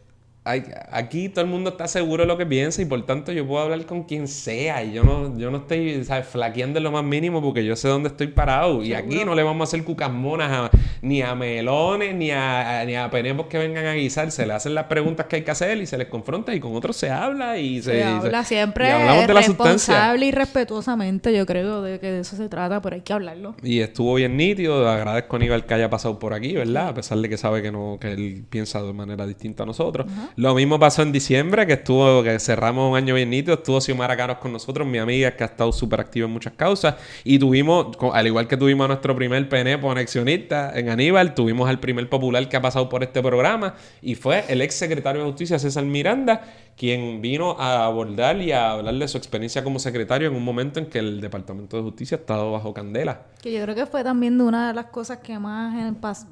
Hay- 0.44 0.64
aquí 0.90 1.28
todo 1.30 1.44
el 1.44 1.50
mundo 1.50 1.70
está 1.70 1.88
seguro 1.88 2.22
de 2.24 2.26
lo 2.26 2.36
que 2.36 2.44
piensa 2.46 2.82
y 2.82 2.84
por 2.84 3.04
tanto 3.06 3.32
yo 3.32 3.46
puedo 3.46 3.62
hablar 3.64 3.84
con 3.86 4.02
quien 4.04 4.28
sea 4.28 4.84
y 4.84 4.92
yo 4.92 5.02
no, 5.02 5.36
yo 5.38 5.50
no 5.50 5.58
estoy 5.58 6.04
¿sabes? 6.04 6.26
flaqueando 6.26 6.78
en 6.78 6.84
lo 6.84 6.92
más 6.92 7.02
mínimo 7.04 7.40
porque 7.42 7.64
yo 7.64 7.76
sé 7.76 7.88
dónde 7.88 8.08
estoy 8.10 8.26
parado 8.28 8.82
y 8.82 8.92
aquí 8.94 9.24
no 9.24 9.34
le 9.34 9.42
vamos 9.42 9.62
a 9.62 9.64
hacer 9.70 9.84
cucas 9.84 10.10
monas 10.12 10.50
a- 10.52 10.70
ni 11.02 11.22
a 11.22 11.34
melones 11.34 12.14
ni 12.14 12.30
a, 12.30 12.80
a- 12.80 12.84
ni 12.84 12.94
a 12.94 13.10
penepos 13.10 13.46
que 13.46 13.58
vengan 13.58 13.86
a 13.86 13.94
guisar, 13.94 14.30
se 14.30 14.46
le 14.46 14.52
hacen 14.52 14.74
las 14.74 14.84
preguntas 14.84 15.26
que 15.26 15.36
hay 15.36 15.42
que 15.42 15.50
hacer 15.50 15.78
y 15.78 15.86
se 15.86 15.96
les 15.98 16.08
confronta 16.08 16.54
y 16.54 16.60
con 16.60 16.74
otros 16.76 16.96
se 16.96 17.10
habla 17.10 17.58
y 17.58 17.80
se, 17.82 17.92
Se 17.92 17.98
y 18.00 18.02
habla 18.02 18.42
se- 18.44 18.54
siempre 18.54 18.88
y 18.88 18.90
hablamos 18.90 19.26
de 19.26 19.34
la 19.34 19.40
responsable 19.40 20.26
y 20.26 20.30
respetuosamente, 20.32 21.34
yo 21.36 21.46
creo, 21.46 21.82
de 21.82 21.98
que 22.00 22.10
de 22.10 22.20
eso 22.20 22.36
se 22.36 22.48
trata, 22.48 22.80
pero 22.82 22.96
hay 22.96 23.02
que 23.02 23.12
hablarlo. 23.12 23.54
Y 23.62 23.80
estuvo 23.80 24.14
bien 24.14 24.36
nítido. 24.36 24.88
Agradezco 24.88 25.36
a 25.36 25.38
Aníbal 25.38 25.66
que 25.66 25.74
haya 25.74 25.90
pasado 25.90 26.18
por 26.18 26.34
aquí, 26.34 26.52
¿verdad? 26.54 26.88
A 26.88 26.94
pesar 26.94 27.18
de 27.18 27.28
que 27.28 27.36
sabe 27.36 27.62
que 27.62 27.70
no, 27.72 27.98
que 28.00 28.12
él 28.12 28.44
piensa 28.48 28.82
de 28.82 28.92
manera 28.92 29.26
distinta 29.26 29.62
a 29.62 29.66
nosotros. 29.66 30.06
Lo 30.36 30.52
mismo 30.54 30.80
pasó 30.80 31.02
en 31.02 31.12
diciembre, 31.12 31.64
que 31.64 31.74
estuvo, 31.74 32.22
que 32.24 32.40
cerramos 32.40 32.90
un 32.90 32.96
año 32.96 33.14
bien 33.14 33.30
nítido. 33.30 33.54
Estuvo 33.54 33.80
Xiomara 33.80 34.16
Caros 34.16 34.38
con 34.38 34.52
nosotros, 34.52 34.84
mi 34.84 34.98
amiga, 34.98 35.36
que 35.36 35.44
ha 35.44 35.46
estado 35.46 35.70
súper 35.72 36.00
activa 36.00 36.26
en 36.26 36.32
muchas 36.32 36.54
causas. 36.54 36.96
Y 37.22 37.38
tuvimos, 37.38 37.96
al 38.12 38.26
igual 38.26 38.48
que 38.48 38.56
tuvimos 38.56 38.86
a 38.86 38.88
nuestro 38.88 39.14
primer 39.14 39.48
PNP 39.48 39.86
anexionista 39.88 40.76
en 40.76 40.88
Aníbal, 40.88 41.34
tuvimos 41.34 41.68
al 41.68 41.78
primer 41.78 42.08
popular 42.08 42.48
que 42.48 42.56
ha 42.56 42.60
pasado 42.62 42.88
por 42.88 43.04
este 43.04 43.22
programa. 43.22 43.74
Y 44.02 44.16
fue 44.16 44.44
el 44.48 44.60
ex 44.60 44.74
secretario 44.74 45.22
de 45.22 45.28
Justicia, 45.28 45.58
César 45.60 45.84
Miranda, 45.84 46.42
quien 46.76 47.22
vino 47.22 47.52
a 47.56 47.84
abordar 47.84 48.40
y 48.40 48.50
a 48.50 48.72
hablar 48.72 48.94
de 48.96 49.06
su 49.06 49.16
experiencia 49.16 49.62
como 49.62 49.78
secretario 49.78 50.26
en 50.28 50.34
un 50.34 50.44
momento 50.44 50.80
en 50.80 50.86
que 50.86 50.98
el 50.98 51.20
Departamento 51.20 51.76
de 51.76 51.84
Justicia 51.84 52.16
ha 52.16 52.20
estado 52.20 52.50
bajo 52.50 52.74
candela. 52.74 53.22
Que 53.40 53.52
yo 53.52 53.62
creo 53.62 53.76
que 53.76 53.86
fue 53.86 54.02
también 54.02 54.36
de 54.36 54.42
una 54.42 54.66
de 54.66 54.74
las 54.74 54.86
cosas 54.86 55.18
que 55.18 55.38
más 55.38 55.74
en 55.74 55.86
el 55.86 55.94
pas- 56.00 56.26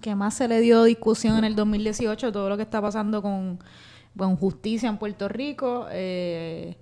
que 0.00 0.14
más 0.14 0.34
se 0.34 0.48
le 0.48 0.60
dio 0.60 0.84
discusión 0.84 1.38
en 1.38 1.44
el 1.44 1.54
2018, 1.54 2.32
todo 2.32 2.48
lo 2.48 2.56
que 2.56 2.62
está 2.62 2.80
pasando 2.80 3.22
con, 3.22 3.58
con 4.16 4.36
justicia 4.36 4.88
en 4.88 4.98
Puerto 4.98 5.28
Rico 5.28 5.86
eh, 5.90 6.76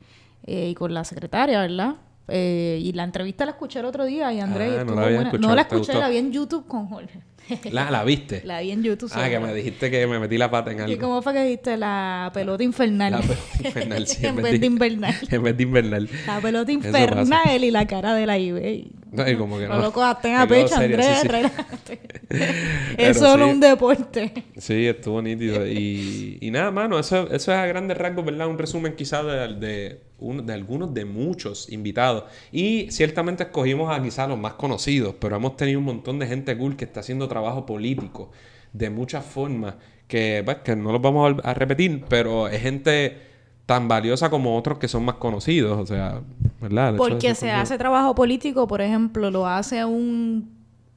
eh, 0.44 0.68
y 0.70 0.74
con 0.74 0.94
la 0.94 1.04
secretaria, 1.04 1.60
¿verdad? 1.60 1.96
Eh, 2.28 2.80
y 2.82 2.92
la 2.92 3.04
entrevista 3.04 3.44
la 3.44 3.52
escuché 3.52 3.78
el 3.78 3.84
otro 3.84 4.04
día 4.04 4.32
y 4.32 4.40
Andrés 4.40 4.72
Ah, 4.80 4.84
no 4.84 4.94
la 4.96 5.02
había 5.06 5.22
No 5.24 5.54
la 5.54 5.68
¿te 5.68 5.76
escuché, 5.76 5.94
la 5.94 6.08
vi 6.08 6.16
en 6.16 6.32
YouTube 6.32 6.66
con 6.66 6.88
Jorge. 6.88 7.20
La, 7.70 7.92
la 7.92 8.02
viste. 8.02 8.42
la 8.44 8.60
vi 8.60 8.72
en 8.72 8.82
YouTube. 8.82 9.08
ah, 9.14 9.28
que 9.28 9.38
me 9.38 9.54
dijiste 9.54 9.88
que 9.88 10.04
me 10.08 10.18
metí 10.18 10.36
la 10.36 10.50
pata 10.50 10.72
en 10.72 10.80
algo. 10.80 10.92
¿Y 10.92 10.96
cómo 10.98 11.22
fue 11.22 11.32
que 11.32 11.44
dijiste 11.44 11.76
la 11.76 12.32
pelota 12.34 12.64
infernal? 12.64 13.12
La 13.12 13.20
pelota 13.20 13.38
infernal, 13.64 14.06
sí, 14.08 14.26
en 14.26 14.34
vez 14.36 14.60
de 14.60 14.66
invernal. 14.66 15.14
En 15.30 15.42
vez 15.44 15.56
de 15.56 15.62
invernal. 15.62 16.08
La 16.26 16.40
pelota 16.40 16.72
infernal 16.72 17.62
y 17.62 17.70
la 17.70 17.86
cara 17.86 18.14
de 18.14 18.26
la 18.26 18.36
eBay. 18.36 18.90
No, 19.12 19.28
y 19.30 19.36
como 19.36 19.58
que 19.58 19.68
No 19.68 19.76
no. 19.76 19.82
lo 19.82 19.92
cojaste 19.92 20.34
a 20.34 20.44
pecho, 20.48 20.74
serio, 20.74 20.96
Andrés, 20.96 21.06
sí, 21.06 21.22
sí. 21.22 21.28
relájate. 21.28 22.00
Pero 22.28 23.10
es 23.12 23.16
solo 23.16 23.44
sí. 23.46 23.50
un 23.52 23.60
deporte. 23.60 24.32
Sí, 24.58 24.86
estuvo 24.88 25.22
nítido. 25.22 25.64
Y, 25.68 26.38
y 26.40 26.50
nada, 26.50 26.72
mano, 26.72 26.98
eso, 26.98 27.30
eso 27.30 27.52
es 27.52 27.58
a 27.58 27.66
grandes 27.66 27.96
rasgos, 27.96 28.24
¿verdad? 28.24 28.48
Un 28.48 28.58
resumen 28.58 28.96
quizás 28.96 29.24
de, 29.24 29.54
de, 29.54 30.00
de 30.18 30.52
algunos 30.52 30.94
de 30.94 31.04
muchos 31.04 31.70
invitados. 31.70 32.24
Y 32.52 32.90
ciertamente 32.90 33.44
escogimos 33.44 33.96
a 33.96 34.02
quizás 34.02 34.28
los 34.28 34.38
más 34.38 34.54
conocidos, 34.54 35.14
pero 35.20 35.36
hemos 35.36 35.56
tenido 35.56 35.78
un 35.78 35.84
montón 35.84 36.18
de 36.18 36.26
gente 36.26 36.56
cool 36.56 36.76
que 36.76 36.84
está 36.84 37.00
haciendo 37.00 37.28
trabajo 37.28 37.66
político 37.66 38.30
de 38.72 38.90
muchas 38.90 39.24
formas, 39.24 39.74
que, 40.08 40.42
pues, 40.44 40.58
que 40.58 40.76
no 40.76 40.92
los 40.92 41.02
vamos 41.02 41.36
a, 41.42 41.54
repetir, 41.54 42.04
pero 42.08 42.48
es 42.48 42.60
gente 42.60 43.18
tan 43.66 43.88
valiosa 43.88 44.30
como 44.30 44.56
otros 44.56 44.78
que 44.78 44.88
son 44.88 45.04
más 45.04 45.16
conocidos, 45.16 45.78
o 45.78 45.86
sea, 45.86 46.20
¿verdad? 46.60 46.92
De 46.92 46.98
Porque 46.98 47.34
se 47.34 47.50
hace 47.50 47.76
trabajo 47.78 48.14
político, 48.14 48.66
por 48.66 48.80
ejemplo, 48.80 49.30
lo 49.30 49.46
hace 49.46 49.84
un 49.84 50.50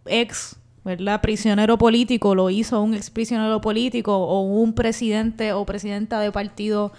ex, 0.05 0.55
¿verdad? 0.85 1.19
Prisionero 1.21 1.77
político, 1.77 2.35
lo 2.35 2.49
hizo 2.49 2.81
un 2.81 2.93
ex 2.93 3.09
prisionero 3.09 3.59
político 3.59 4.15
o 4.15 4.41
un 4.41 4.73
presidente 4.73 5.51
o 5.53 5.65
presidenta 5.65 6.19
de 6.19 6.31
partido 6.31 6.91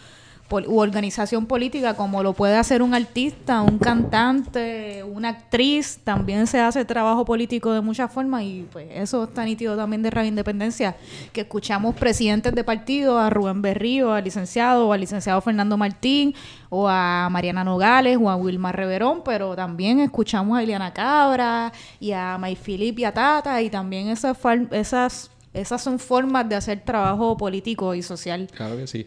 u 0.50 0.80
organización 0.80 1.46
política, 1.46 1.94
como 1.94 2.22
lo 2.22 2.32
puede 2.32 2.56
hacer 2.56 2.82
un 2.82 2.94
artista, 2.94 3.62
un 3.62 3.78
cantante, 3.78 5.04
una 5.04 5.28
actriz, 5.30 6.00
también 6.02 6.46
se 6.46 6.58
hace 6.58 6.84
trabajo 6.84 7.24
político 7.24 7.72
de 7.72 7.80
muchas 7.80 8.12
formas 8.12 8.42
y 8.42 8.66
pues 8.72 8.88
eso 8.92 9.24
está 9.24 9.44
nítido 9.44 9.76
también 9.76 10.02
de 10.02 10.10
Radio 10.10 10.28
Independencia, 10.28 10.96
que 11.32 11.42
escuchamos 11.42 11.94
presidentes 11.94 12.54
de 12.54 12.64
partido, 12.64 13.18
a 13.18 13.30
Rubén 13.30 13.62
Berrío, 13.62 14.12
al 14.12 14.24
licenciado, 14.24 14.88
o 14.88 14.92
al 14.92 15.00
licenciado 15.00 15.40
Fernando 15.40 15.76
Martín, 15.76 16.34
o 16.68 16.88
a 16.88 17.28
Mariana 17.30 17.64
Nogales, 17.64 18.18
o 18.20 18.28
a 18.28 18.36
Wilmar 18.36 18.76
Reverón, 18.76 19.22
pero 19.24 19.54
también 19.54 20.00
escuchamos 20.00 20.58
a 20.58 20.62
Eliana 20.62 20.92
Cabra, 20.92 21.72
y 22.00 22.12
a 22.12 22.38
May 22.38 22.56
Philip 22.56 22.98
y 22.98 23.04
a 23.04 23.14
Tata, 23.14 23.62
y 23.62 23.70
también 23.70 24.08
esas, 24.08 24.36
esas, 24.72 25.30
esas 25.54 25.82
son 25.82 25.98
formas 25.98 26.48
de 26.48 26.56
hacer 26.56 26.80
trabajo 26.80 27.36
político 27.36 27.94
y 27.94 28.02
social. 28.02 28.48
Claro 28.52 28.76
que 28.76 28.86
sí. 28.86 29.06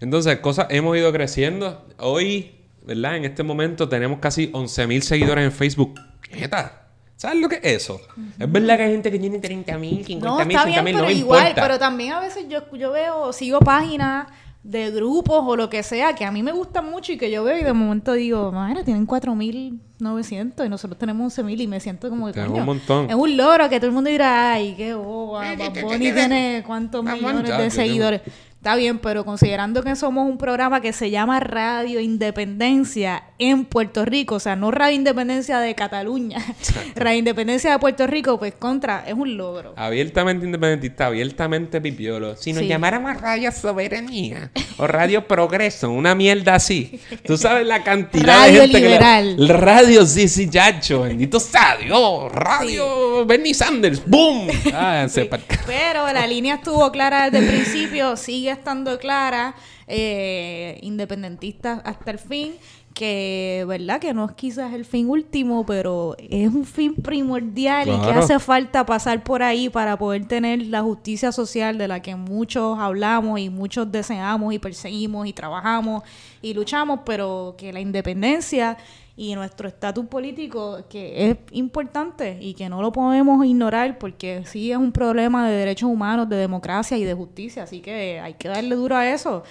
Entonces, 0.00 0.38
cosas, 0.38 0.66
hemos 0.70 0.96
ido 0.96 1.12
creciendo. 1.12 1.86
Hoy, 1.98 2.52
¿verdad? 2.86 3.16
En 3.16 3.24
este 3.24 3.42
momento 3.42 3.88
tenemos 3.88 4.18
casi 4.18 4.50
11.000 4.52 5.00
seguidores 5.00 5.44
en 5.44 5.52
Facebook. 5.52 6.00
¿Neta? 6.32 6.80
¿Sabes 7.16 7.40
lo 7.40 7.48
que 7.48 7.56
es 7.56 7.82
eso? 7.82 8.00
Es 8.38 8.50
verdad 8.50 8.76
que 8.76 8.82
hay 8.82 8.92
gente 8.92 9.10
que 9.10 9.18
tiene 9.18 9.40
30.000, 9.40 10.04
50.000, 10.04 10.18
No, 10.18 10.40
está 10.40 10.64
bien, 10.64 10.80
50.000, 10.80 10.84
pero 10.84 10.98
no 10.98 11.04
me 11.06 11.12
igual, 11.12 11.40
importa. 11.48 11.62
pero 11.62 11.78
también 11.78 12.12
a 12.12 12.20
veces 12.20 12.46
yo, 12.48 12.60
yo 12.76 12.92
veo, 12.92 13.32
sigo 13.32 13.60
páginas 13.60 14.26
de 14.64 14.90
grupos 14.90 15.44
o 15.46 15.56
lo 15.56 15.68
que 15.70 15.82
sea 15.82 16.14
que 16.14 16.24
a 16.24 16.32
mí 16.32 16.42
me 16.42 16.50
gustan 16.50 16.90
mucho 16.90 17.12
y 17.12 17.18
que 17.18 17.30
yo 17.30 17.44
veo 17.44 17.58
y 17.58 17.62
de 17.62 17.72
momento 17.72 18.14
digo, 18.14 18.50
madre, 18.50 18.82
tienen 18.82 19.06
4.900 19.06 20.66
y 20.66 20.68
nosotros 20.68 20.98
tenemos 20.98 21.38
11.000 21.38 21.60
y 21.60 21.66
me 21.66 21.80
siento 21.80 22.08
como 22.10 22.26
que 22.26 22.32
Tenemos 22.32 22.52
coño, 22.52 22.60
un 22.62 22.66
montón. 22.66 23.10
Es 23.10 23.14
un 23.14 23.36
logro 23.36 23.68
que 23.68 23.78
todo 23.78 23.88
el 23.88 23.92
mundo 23.92 24.10
dirá, 24.10 24.54
ay, 24.54 24.74
qué 24.76 24.94
boba, 24.94 25.54
Bad 25.54 25.82
Bunny 25.82 26.12
tiene 26.12 26.62
cuántos 26.66 27.04
millones 27.04 27.56
de 27.56 27.70
seguidores. 27.70 28.22
Está 28.64 28.76
bien, 28.76 28.98
pero 28.98 29.26
considerando 29.26 29.82
que 29.82 29.94
somos 29.94 30.26
un 30.26 30.38
programa 30.38 30.80
que 30.80 30.94
se 30.94 31.10
llama 31.10 31.38
Radio 31.38 32.00
Independencia 32.00 33.24
en 33.38 33.66
Puerto 33.66 34.06
Rico, 34.06 34.36
o 34.36 34.40
sea, 34.40 34.56
no 34.56 34.70
Radio 34.70 34.94
Independencia 34.96 35.58
de 35.60 35.74
Cataluña, 35.74 36.38
Radio 36.96 37.18
Independencia 37.18 37.72
de 37.72 37.78
Puerto 37.78 38.06
Rico, 38.06 38.38
pues 38.38 38.54
contra, 38.54 39.04
es 39.06 39.12
un 39.12 39.36
logro. 39.36 39.74
Abiertamente 39.76 40.46
independentista, 40.46 41.06
abiertamente 41.08 41.78
pipiolo. 41.82 42.36
Si 42.38 42.54
nos 42.54 42.62
Sí. 42.62 42.68
llamáramos 42.68 43.20
Radio 43.20 43.52
Soberanía 43.52 44.50
o 44.78 44.86
Radio 44.86 45.28
Progreso, 45.28 45.90
una 45.90 46.14
mierda 46.14 46.54
así. 46.54 46.98
Tú 47.26 47.36
sabes 47.36 47.66
la 47.66 47.84
cantidad 47.84 48.24
Radio 48.46 48.62
de 48.62 48.68
gente 48.68 48.80
liberal. 48.80 49.36
que... 49.36 49.42
la- 49.42 49.56
Radio, 49.58 50.06
sí, 50.06 50.26
sí, 50.26 50.48
chacho. 50.48 51.02
Bendito 51.02 51.38
sea 51.38 51.76
Dios. 51.76 52.32
Radio 52.32 53.26
Bernie 53.26 53.52
Sanders. 53.52 54.02
¡Boom! 54.06 54.48
Ah, 54.72 55.06
Sí, 55.08 55.28
Pero 55.66 56.10
la 56.12 56.26
línea 56.26 56.54
estuvo 56.54 56.90
clara 56.90 57.28
desde 57.30 57.44
el 57.46 57.52
principio, 57.52 58.16
sigue 58.16 58.53
estando 58.54 58.98
clara, 58.98 59.54
eh, 59.86 60.78
independentista 60.82 61.82
hasta 61.84 62.10
el 62.10 62.18
fin, 62.18 62.54
que 62.94 63.64
verdad 63.66 64.00
que 64.00 64.14
no 64.14 64.24
es 64.24 64.32
quizás 64.32 64.72
el 64.72 64.84
fin 64.84 65.10
último, 65.10 65.66
pero 65.66 66.14
es 66.18 66.48
un 66.48 66.64
fin 66.64 66.94
primordial 66.94 67.88
y 67.88 68.00
que 68.00 68.12
hace 68.12 68.38
falta 68.38 68.86
pasar 68.86 69.24
por 69.24 69.42
ahí 69.42 69.68
para 69.68 69.98
poder 69.98 70.26
tener 70.26 70.62
la 70.66 70.80
justicia 70.80 71.32
social 71.32 71.76
de 71.76 71.88
la 71.88 72.00
que 72.00 72.14
muchos 72.14 72.78
hablamos 72.78 73.40
y 73.40 73.50
muchos 73.50 73.90
deseamos 73.90 74.54
y 74.54 74.60
perseguimos 74.60 75.26
y 75.26 75.32
trabajamos 75.32 76.04
y 76.40 76.54
luchamos, 76.54 77.00
pero 77.04 77.56
que 77.58 77.72
la 77.72 77.80
independencia 77.80 78.78
y 79.16 79.34
nuestro 79.34 79.68
estatus 79.68 80.06
político 80.06 80.84
que 80.88 81.30
es 81.30 81.36
importante 81.52 82.36
y 82.40 82.54
que 82.54 82.68
no 82.68 82.82
lo 82.82 82.90
podemos 82.90 83.44
ignorar 83.46 83.98
porque 83.98 84.42
sí 84.44 84.72
es 84.72 84.78
un 84.78 84.90
problema 84.90 85.48
de 85.48 85.56
derechos 85.56 85.88
humanos, 85.88 86.28
de 86.28 86.36
democracia 86.36 86.96
y 86.96 87.04
de 87.04 87.14
justicia, 87.14 87.62
así 87.62 87.80
que 87.80 88.18
hay 88.20 88.34
que 88.34 88.48
darle 88.48 88.74
duro 88.74 88.96
a 88.96 89.08
eso. 89.08 89.44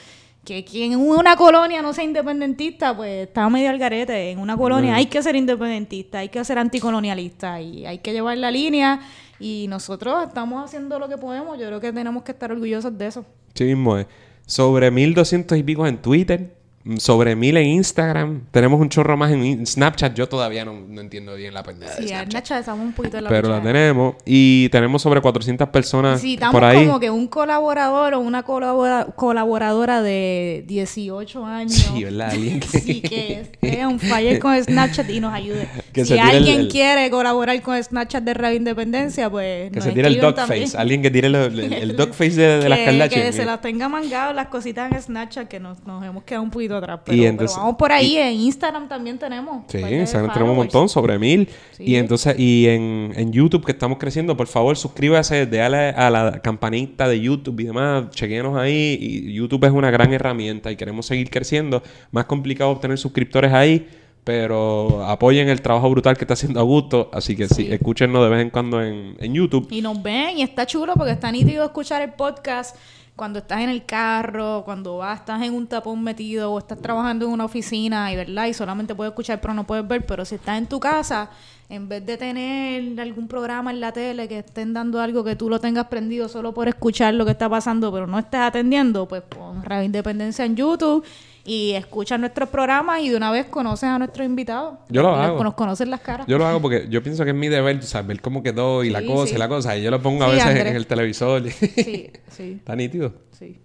Que 0.43 0.65
quien 0.65 0.91
en 0.91 0.99
una 0.99 1.37
colonia 1.37 1.81
no 1.81 1.93
sea 1.93 2.03
independentista, 2.03 2.93
pues 2.93 3.27
está 3.27 3.47
medio 3.49 3.69
al 3.69 3.77
garete. 3.77 4.31
En 4.31 4.39
una 4.39 4.57
colonia 4.57 4.95
hay 4.95 5.05
que 5.05 5.23
ser 5.23 5.37
independentista, 5.37 6.19
hay 6.19 6.27
que 6.27 6.43
ser 6.43 6.59
anticolonialista 6.59 7.61
y 7.61 7.85
hay 7.85 7.99
que 7.99 8.11
llevar 8.11 8.37
la 8.37 8.51
línea. 8.51 8.99
Y 9.39 9.67
nosotros 9.69 10.21
estamos 10.27 10.61
haciendo 10.61 10.99
lo 10.99 11.07
que 11.07 11.17
podemos. 11.17 11.57
Yo 11.57 11.67
creo 11.67 11.79
que 11.79 11.93
tenemos 11.93 12.23
que 12.23 12.33
estar 12.33 12.51
orgullosos 12.51 12.97
de 12.97 13.07
eso. 13.07 13.25
Sí 13.53 13.63
mismo 13.63 13.97
es. 13.97 14.07
Sobre 14.45 14.91
1200 14.91 15.57
y 15.57 15.63
pico 15.63 15.87
en 15.87 16.01
Twitter. 16.01 16.62
Sobre 16.97 17.35
1000 17.37 17.57
en 17.57 17.67
Instagram. 17.67 18.41
Tenemos 18.51 18.81
un 18.81 18.89
chorro 18.89 19.15
más 19.15 19.31
en 19.31 19.65
Snapchat. 19.65 20.13
Yo 20.15 20.27
todavía 20.27 20.65
no, 20.65 20.73
no 20.89 20.99
entiendo 20.99 21.33
bien 21.35 21.53
la 21.53 21.63
pendeja 21.63 21.95
de 21.95 22.01
Sí, 22.01 22.07
Snapchat. 22.09 22.33
Nacha, 22.33 22.59
estamos 22.59 22.85
un 22.85 22.91
poquito 22.91 23.17
en 23.19 23.23
la 23.23 23.29
Pero 23.29 23.47
la 23.47 23.61
tenemos. 23.61 24.15
Y 24.25 24.67
tenemos 24.67 25.01
sobre 25.01 25.21
400 25.21 25.69
personas 25.69 26.19
Sí, 26.19 26.33
estamos 26.33 26.51
por 26.53 26.65
ahí. 26.65 26.85
como 26.85 26.99
que 26.99 27.09
un 27.09 27.27
colaborador 27.27 28.15
o 28.15 28.19
una 28.19 28.43
colabora- 28.43 29.07
colaboradora 29.15 30.01
de 30.01 30.65
18 30.67 31.45
años. 31.45 31.71
Sí, 31.73 32.03
¿verdad? 32.03 32.31
Alguien 32.31 32.59
que- 32.59 32.67
Sí, 32.79 33.01
que 33.01 33.41
esté 33.41 33.87
un 33.87 33.99
fire 33.99 34.39
con 34.39 34.61
Snapchat 34.61 35.09
y 35.09 35.19
nos 35.21 35.33
ayude. 35.33 35.67
Que 35.93 36.03
si 36.03 36.13
el- 36.13 36.19
alguien 36.19 36.59
el- 36.61 36.67
quiere 36.69 37.09
colaborar 37.09 37.61
con 37.61 37.81
Snapchat 37.81 38.23
de 38.23 38.33
Radio 38.33 38.57
Independencia, 38.57 39.29
pues 39.29 39.69
Que 39.69 39.75
nos 39.77 39.85
se 39.85 39.91
tire 39.93 40.07
el 40.09 40.19
dogface. 40.19 40.75
Alguien 40.77 41.01
que 41.01 41.11
tire 41.11 41.27
el, 41.27 41.35
el, 41.35 41.95
dogface 41.95 42.31
de, 42.35 42.59
de 42.59 42.67
las 42.69 42.79
Kardashian. 42.85 43.21
que 43.27 43.31
se 43.31 43.45
las 43.45 43.61
tenga 43.61 43.87
mangado 43.87 44.33
las 44.33 44.47
cositas 44.47 44.91
en 44.91 45.01
Snapchat 45.01 45.47
que 45.47 45.61
nos, 45.61 45.81
nos 45.85 46.03
hemos 46.03 46.23
quedado 46.23 46.43
un 46.43 46.49
poquito 46.51 46.72
poquito 46.73 46.93
atrás. 46.93 46.99
Y 46.99 47.05
Pero, 47.05 47.17
pero 47.17 47.29
entonces- 47.29 47.57
vamos 47.57 47.75
por 47.75 47.91
ahí. 47.91 48.17
En 48.17 48.33
Instagram 48.33 48.87
también 48.87 49.17
tenemos. 49.19 49.63
Sí, 49.67 49.77
en 49.77 50.01
Instagram 50.01 50.31
tenemos 50.33 50.51
un 50.51 50.57
montón, 50.57 50.89
sobre 50.89 51.17
mil. 51.19 51.47
Sí. 51.71 51.83
Y 51.85 51.95
entonces, 51.95 52.37
y 52.37 52.67
en, 52.67 53.13
en 53.15 53.31
YouTube 53.31 53.65
que 53.65 53.71
estamos 53.71 53.97
creciendo, 53.97 54.35
por 54.37 54.47
favor, 54.47 54.75
suscríbase, 54.77 55.45
déale 55.45 55.89
a 55.89 56.09
la 56.09 56.39
campanita 56.41 57.07
de 57.07 57.19
YouTube 57.19 57.59
y 57.59 57.63
demás, 57.65 58.09
chequenos 58.11 58.57
ahí. 58.57 58.97
Y 58.99 59.33
YouTube 59.33 59.63
es 59.65 59.71
una 59.71 59.91
gran 59.91 60.11
herramienta 60.13 60.71
y 60.71 60.75
queremos 60.75 61.05
seguir 61.05 61.29
creciendo. 61.29 61.81
Más 62.11 62.25
complicado 62.25 62.71
obtener 62.71 62.97
suscriptores 62.97 63.51
ahí, 63.53 63.87
pero 64.23 65.03
apoyen 65.05 65.49
el 65.49 65.61
trabajo 65.61 65.89
brutal 65.89 66.15
que 66.17 66.23
está 66.23 66.33
haciendo 66.33 66.59
Augusto. 66.59 67.09
Así 67.13 67.35
que 67.35 67.47
sí, 67.47 67.65
Sí. 67.65 67.71
escúchenos 67.73 68.23
de 68.23 68.29
vez 68.29 68.41
en 68.41 68.49
cuando 68.49 68.81
en, 68.81 69.15
en 69.19 69.33
YouTube. 69.33 69.67
Y 69.71 69.81
nos 69.81 70.01
ven 70.01 70.37
y 70.37 70.43
está 70.43 70.65
chulo 70.65 70.93
porque 70.95 71.11
está 71.11 71.31
nítido 71.31 71.65
escuchar 71.65 72.01
el 72.01 72.13
podcast 72.13 72.75
cuando 73.15 73.39
estás 73.39 73.61
en 73.61 73.69
el 73.69 73.85
carro, 73.85 74.63
cuando 74.65 74.97
vas, 74.97 75.19
estás 75.19 75.41
en 75.43 75.53
un 75.53 75.67
tapón 75.67 76.03
metido 76.03 76.51
o 76.51 76.57
estás 76.59 76.79
trabajando 76.79 77.25
en 77.25 77.31
una 77.31 77.45
oficina 77.45 78.11
y 78.11 78.15
verdad 78.15 78.47
y 78.47 78.53
solamente 78.53 78.95
puedes 78.95 79.11
escuchar 79.11 79.39
pero 79.39 79.53
no 79.53 79.65
puedes 79.65 79.87
ver, 79.87 80.05
pero 80.05 80.25
si 80.25 80.35
estás 80.35 80.57
en 80.57 80.65
tu 80.65 80.79
casa, 80.79 81.29
en 81.69 81.89
vez 81.89 82.05
de 82.05 82.17
tener 82.17 82.99
algún 82.99 83.27
programa 83.27 83.71
en 83.71 83.79
la 83.79 83.91
tele 83.91 84.27
que 84.27 84.39
estén 84.39 84.73
dando 84.73 84.99
algo 85.01 85.23
que 85.23 85.35
tú 85.35 85.49
lo 85.49 85.59
tengas 85.59 85.87
prendido 85.87 86.27
solo 86.29 86.53
por 86.53 86.67
escuchar 86.67 87.13
lo 87.13 87.25
que 87.25 87.31
está 87.31 87.49
pasando, 87.49 87.91
pero 87.91 88.05
no 88.07 88.19
estés 88.19 88.41
atendiendo, 88.41 89.07
pues 89.07 89.21
pon 89.23 89.63
Radio 89.63 89.83
Independencia 89.85 90.45
en 90.45 90.55
YouTube 90.55 91.03
y 91.45 91.71
escucha 91.71 92.17
nuestros 92.17 92.47
programas 92.49 93.01
y 93.01 93.09
de 93.09 93.17
una 93.17 93.31
vez 93.31 93.47
conoces 93.47 93.89
a 93.89 93.97
nuestros 93.97 94.25
invitados. 94.25 94.75
Yo 94.89 95.01
lo 95.01 95.15
hago. 95.15 95.43
Nos 95.43 95.55
conocen 95.55 95.89
las 95.89 95.99
caras. 96.01 96.25
Yo 96.27 96.37
lo 96.37 96.45
hago 96.45 96.61
porque 96.61 96.87
yo 96.89 97.01
pienso 97.03 97.23
que 97.25 97.31
es 97.31 97.35
mi 97.35 97.49
deber, 97.49 97.81
sabes, 97.83 98.07
ver 98.07 98.21
cómo 98.21 98.43
quedó 98.43 98.83
y 98.83 98.89
la 98.89 99.03
cosa 99.05 99.27
sí. 99.27 99.35
y 99.35 99.37
la 99.37 99.47
cosa. 99.49 99.77
Y 99.77 99.83
yo 99.83 99.91
lo 99.91 100.01
pongo 100.01 100.23
a 100.23 100.27
Sí, 100.27 100.33
veces 100.35 100.47
Andrés. 100.47 100.67
en 100.67 100.75
el 100.75 100.87
televisor. 100.87 101.49
Sí, 101.49 102.11
sí, 102.29 102.51
Está 102.59 102.75
nítido. 102.75 103.13
sí. 103.31 103.59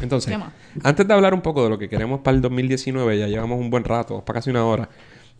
Entonces, 0.00 0.32
¿Qué 0.32 0.38
más? 0.38 0.52
antes 0.82 1.06
de 1.06 1.14
hablar 1.14 1.32
un 1.32 1.42
poco 1.42 1.62
de 1.62 1.70
lo 1.70 1.78
que 1.78 1.88
queremos 1.88 2.20
para 2.22 2.34
el 2.34 2.42
2019, 2.42 3.18
ya 3.20 3.28
llevamos 3.28 3.60
un 3.60 3.70
buen 3.70 3.84
rato, 3.84 4.24
para 4.24 4.38
casi 4.40 4.50
una 4.50 4.64
hora. 4.64 4.88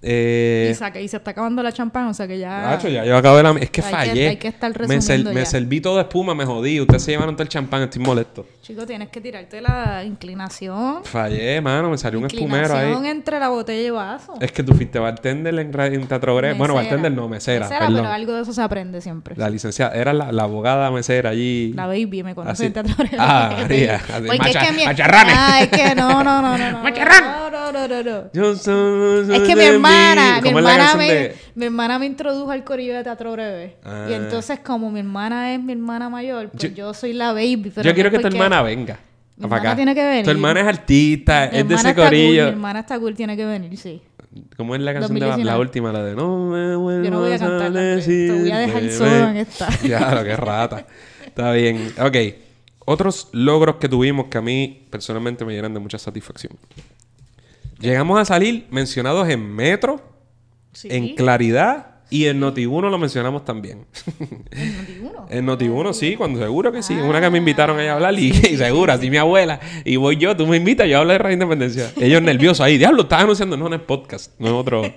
Eh, 0.05 0.75
Y, 0.95 0.99
y 0.99 1.09
se 1.09 1.17
está 1.17 1.31
acabando 1.31 1.63
la 1.63 1.73
champán, 1.73 2.07
o 2.09 2.15
sea 2.15 2.27
que 2.27 2.39
ya... 2.39 2.63
Nacho, 2.63 2.89
ya 2.89 3.05
yo 3.05 3.17
acabé 3.17 3.43
la... 3.43 3.51
Es 3.53 3.71
que 3.71 3.81
Hay 3.83 3.87
que- 3.91 3.97
fallé. 3.97 4.29
hay 4.29 4.37
que 4.37 4.49
estar 4.49 4.73
me, 4.89 4.97
me 5.33 5.47
serví 5.47 5.81
todo 5.81 5.97
de 5.97 6.03
espuma, 6.03 6.35
me 6.35 6.45
jodí. 6.45 6.81
Ustedes 6.81 7.03
se 7.05 7.13
llevaron 7.13 7.35
todo 7.37 7.45
el 7.45 7.49
champán, 7.49 7.83
estoy 7.83 8.03
molesto. 8.03 8.47
Chico, 8.63 8.85
tienes 8.87 9.09
que 9.11 9.21
tirarte 9.21 9.61
la 9.61 10.03
inclinación. 10.05 11.05
Fallé, 11.05 11.61
mano, 11.61 11.91
me 11.91 11.99
salió 11.99 12.19
un 12.19 12.27
espumero 12.27 12.65
inclinación 12.67 13.05
ahí. 13.05 13.11
entre 13.11 13.39
la 13.39 13.49
botella 13.49 13.83
y 13.83 13.87
el 13.87 13.93
vaso. 13.93 14.35
Es 14.41 14.53
que 14.53 14.63
tú 14.63 14.75
fuiste 14.75 14.99
bartender 14.99 15.55
en, 15.59 15.81
en 15.81 16.07
Teatro 16.07 16.39
Bre- 16.41 16.57
Bueno, 16.57 16.75
bartender 16.75 17.13
no, 17.13 17.29
mesera, 17.29 17.67
Mesera, 17.67 17.87
perdón. 17.87 18.03
pero 18.03 18.09
algo 18.13 18.33
de 18.35 18.43
eso 18.43 18.53
se 18.53 18.63
aprende 18.63 19.01
siempre. 19.01 19.35
La 19.37 19.49
licenciada, 19.51 19.95
era 19.95 20.13
la, 20.13 20.33
la 20.33 20.43
abogada 20.45 20.91
mesera 20.91 21.31
allí. 21.31 21.73
La 21.75 21.87
baby 21.87 22.23
me 22.23 22.35
conoce 22.35 22.67
en 22.67 22.73
Teatro 22.73 22.95
Bre- 22.97 23.17
Ah, 23.19 23.57
María, 23.63 24.01
macha- 24.37 24.49
es 24.63 24.69
que 24.69 24.73
mi... 24.77 24.85
macharranes. 24.85 25.35
Ah, 25.37 25.59
es 25.63 25.69
que 25.69 25.95
no, 25.95 26.23
no, 26.25 26.43
no, 26.43 26.59
no. 26.59 26.71
no 26.73 26.79
Macharrán. 26.83 27.25
No, 27.25 27.51
no, 27.51 27.73
no, 27.73 27.89
no, 27.89 28.03
no. 28.03 28.31
Yo 28.33 28.57
soy- 28.57 29.35
Es 29.35 29.43
que 29.43 29.57
mi 29.57 29.65
hermana, 29.93 30.37
mi 30.37 30.43
¿Cómo 30.43 30.59
es 30.59 30.65
la 30.65 30.73
hermana, 30.75 30.95
me, 30.97 31.13
de- 31.15 31.35
mi 31.55 31.65
hermana 31.67 31.99
me 31.99 32.07
introdujo 32.07 32.51
al 32.51 32.65
corillo 32.65 32.95
de 32.95 33.03
teatro 33.05 33.33
breve. 33.33 33.77
Ah. 33.85 34.07
Y 34.11 34.15
entonces, 34.15 34.59
como 34.61 34.91
mi 34.91 35.01
hermana 35.01 35.55
es 35.55 35.61
mi 35.63 35.73
hermana 35.73 36.09
mayor, 36.09 36.49
pues 36.51 36.63
Yo- 36.65 36.69
yo, 36.71 36.95
soy 36.95 37.13
la 37.13 37.33
baby. 37.33 37.71
Pero 37.75 37.89
Yo 37.89 37.95
quiero 37.95 38.11
que 38.11 38.19
tu 38.19 38.27
hermana 38.27 38.63
venga. 38.63 38.99
Mi 39.37 39.45
hermana 39.45 39.63
acá. 39.63 39.77
tiene 39.77 39.95
que 39.95 40.05
venir. 40.05 40.25
Tu 40.25 40.31
hermana 40.31 40.61
es 40.61 40.67
artista, 40.67 41.49
Mi 41.53 41.59
es 41.59 41.69
de 41.69 41.75
ese 41.75 41.89
está 41.89 41.95
cool, 41.95 42.05
corillo. 42.05 42.43
mi 42.45 42.49
hermana 42.51 42.81
está 42.81 42.99
cool, 42.99 43.15
tiene 43.15 43.37
que 43.37 43.45
venir, 43.45 43.77
sí. 43.79 44.01
¿Cómo 44.57 44.75
es 44.75 44.81
la 44.81 44.93
canción 44.95 45.15
de 45.15 45.21
la, 45.21 45.27
2019? 45.27 45.45
la 45.45 45.59
última? 45.59 45.93
La 45.93 46.03
de 46.05 46.15
No 46.15 46.47
me 46.49 46.75
vuelvas 46.77 47.05
Yo 47.05 47.11
no 47.11 47.21
voy 47.21 47.33
a 47.33 47.67
Andrés. 47.67 48.07
Te 48.07 48.33
voy 48.33 48.51
a 48.51 48.59
dejar 48.59 48.91
solo 48.91 49.11
bebé". 49.11 49.31
en 49.31 49.37
esta. 49.39 49.69
Ya, 49.83 50.15
lo 50.15 50.25
que 50.25 50.37
rata. 50.37 50.87
Está 51.27 51.53
bien. 51.53 51.93
Ok. 52.01 52.17
Otros 52.85 53.29
logros 53.33 53.77
que 53.77 53.89
tuvimos 53.89 54.27
que 54.27 54.39
a 54.39 54.41
mí 54.41 54.87
personalmente 54.91 55.45
me 55.45 55.53
llenan 55.55 55.73
de 55.75 55.81
mucha 55.81 55.99
satisfacción. 55.99 56.53
Llegamos 57.83 58.19
a 58.19 58.25
salir 58.25 58.67
mencionados 58.71 59.29
en 59.29 59.55
Metro, 59.55 60.01
Sí. 60.73 60.89
en 60.91 61.15
Claridad 61.17 61.89
y 62.09 62.27
en 62.27 62.41
Noti1 62.41 62.91
lo 62.91 62.97
mencionamos 62.99 63.45
también. 63.45 63.85
¿En 64.51 64.67
Noti1? 65.07 65.27
En 65.31 65.47
Noti1 65.47 65.93
sí, 65.93 66.17
cuando 66.17 66.41
seguro 66.41 66.73
que 66.73 66.83
sí. 66.83 66.97
Ah, 66.99 67.05
Una 67.05 67.21
que 67.21 67.29
me 67.31 67.39
invitaron 67.39 67.79
ahí 67.79 67.89
a 67.89 67.95
hablar 67.95 68.19
y, 68.19 68.29
y 68.51 68.57
seguro, 68.57 68.93
así 68.93 69.11
mi 69.11 69.17
abuela. 69.19 69.61
Y 69.85 69.97
voy 69.97 70.17
yo, 70.17 70.37
tú 70.37 70.47
me 70.47 70.57
invitas, 70.59 70.89
yo 70.89 70.99
hablo 70.99 71.13
de 71.13 71.19
Radio 71.19 71.35
Independencia. 71.35 71.91
Ellos 72.01 72.23
nerviosos 72.23 72.61
ahí. 72.61 72.79
Diablo, 72.79 73.03
estás 73.03 73.23
anunciando. 73.23 73.57
No, 73.57 73.69
no 73.69 73.75
es 73.77 73.83
podcast, 73.83 74.33
no 74.39 74.47
es 74.49 74.53
otro. 74.55 74.83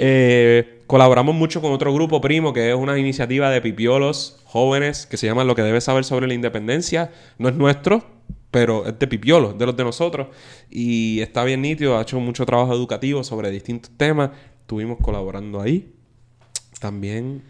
Eh, 0.00 0.77
colaboramos 0.88 1.34
mucho 1.36 1.60
con 1.62 1.70
otro 1.72 1.94
grupo 1.94 2.20
primo 2.20 2.52
que 2.52 2.70
es 2.70 2.74
una 2.74 2.98
iniciativa 2.98 3.48
de 3.50 3.60
pipiolos 3.60 4.40
jóvenes 4.44 5.06
que 5.06 5.16
se 5.16 5.26
llama 5.28 5.44
Lo 5.44 5.54
que 5.54 5.62
debes 5.62 5.84
saber 5.84 6.02
sobre 6.04 6.26
la 6.26 6.34
independencia. 6.34 7.12
No 7.38 7.48
es 7.48 7.54
nuestro, 7.54 8.04
pero 8.50 8.84
es 8.86 8.98
de 8.98 9.06
pipiolos, 9.06 9.56
de 9.56 9.66
los 9.66 9.76
de 9.76 9.84
nosotros. 9.84 10.28
Y 10.68 11.20
está 11.20 11.44
bien 11.44 11.62
nítido, 11.62 11.96
ha 11.96 12.02
hecho 12.02 12.18
mucho 12.18 12.44
trabajo 12.44 12.72
educativo 12.74 13.22
sobre 13.22 13.50
distintos 13.52 13.92
temas. 13.96 14.30
Estuvimos 14.62 14.98
colaborando 15.00 15.60
ahí. 15.60 15.94
También. 16.80 17.42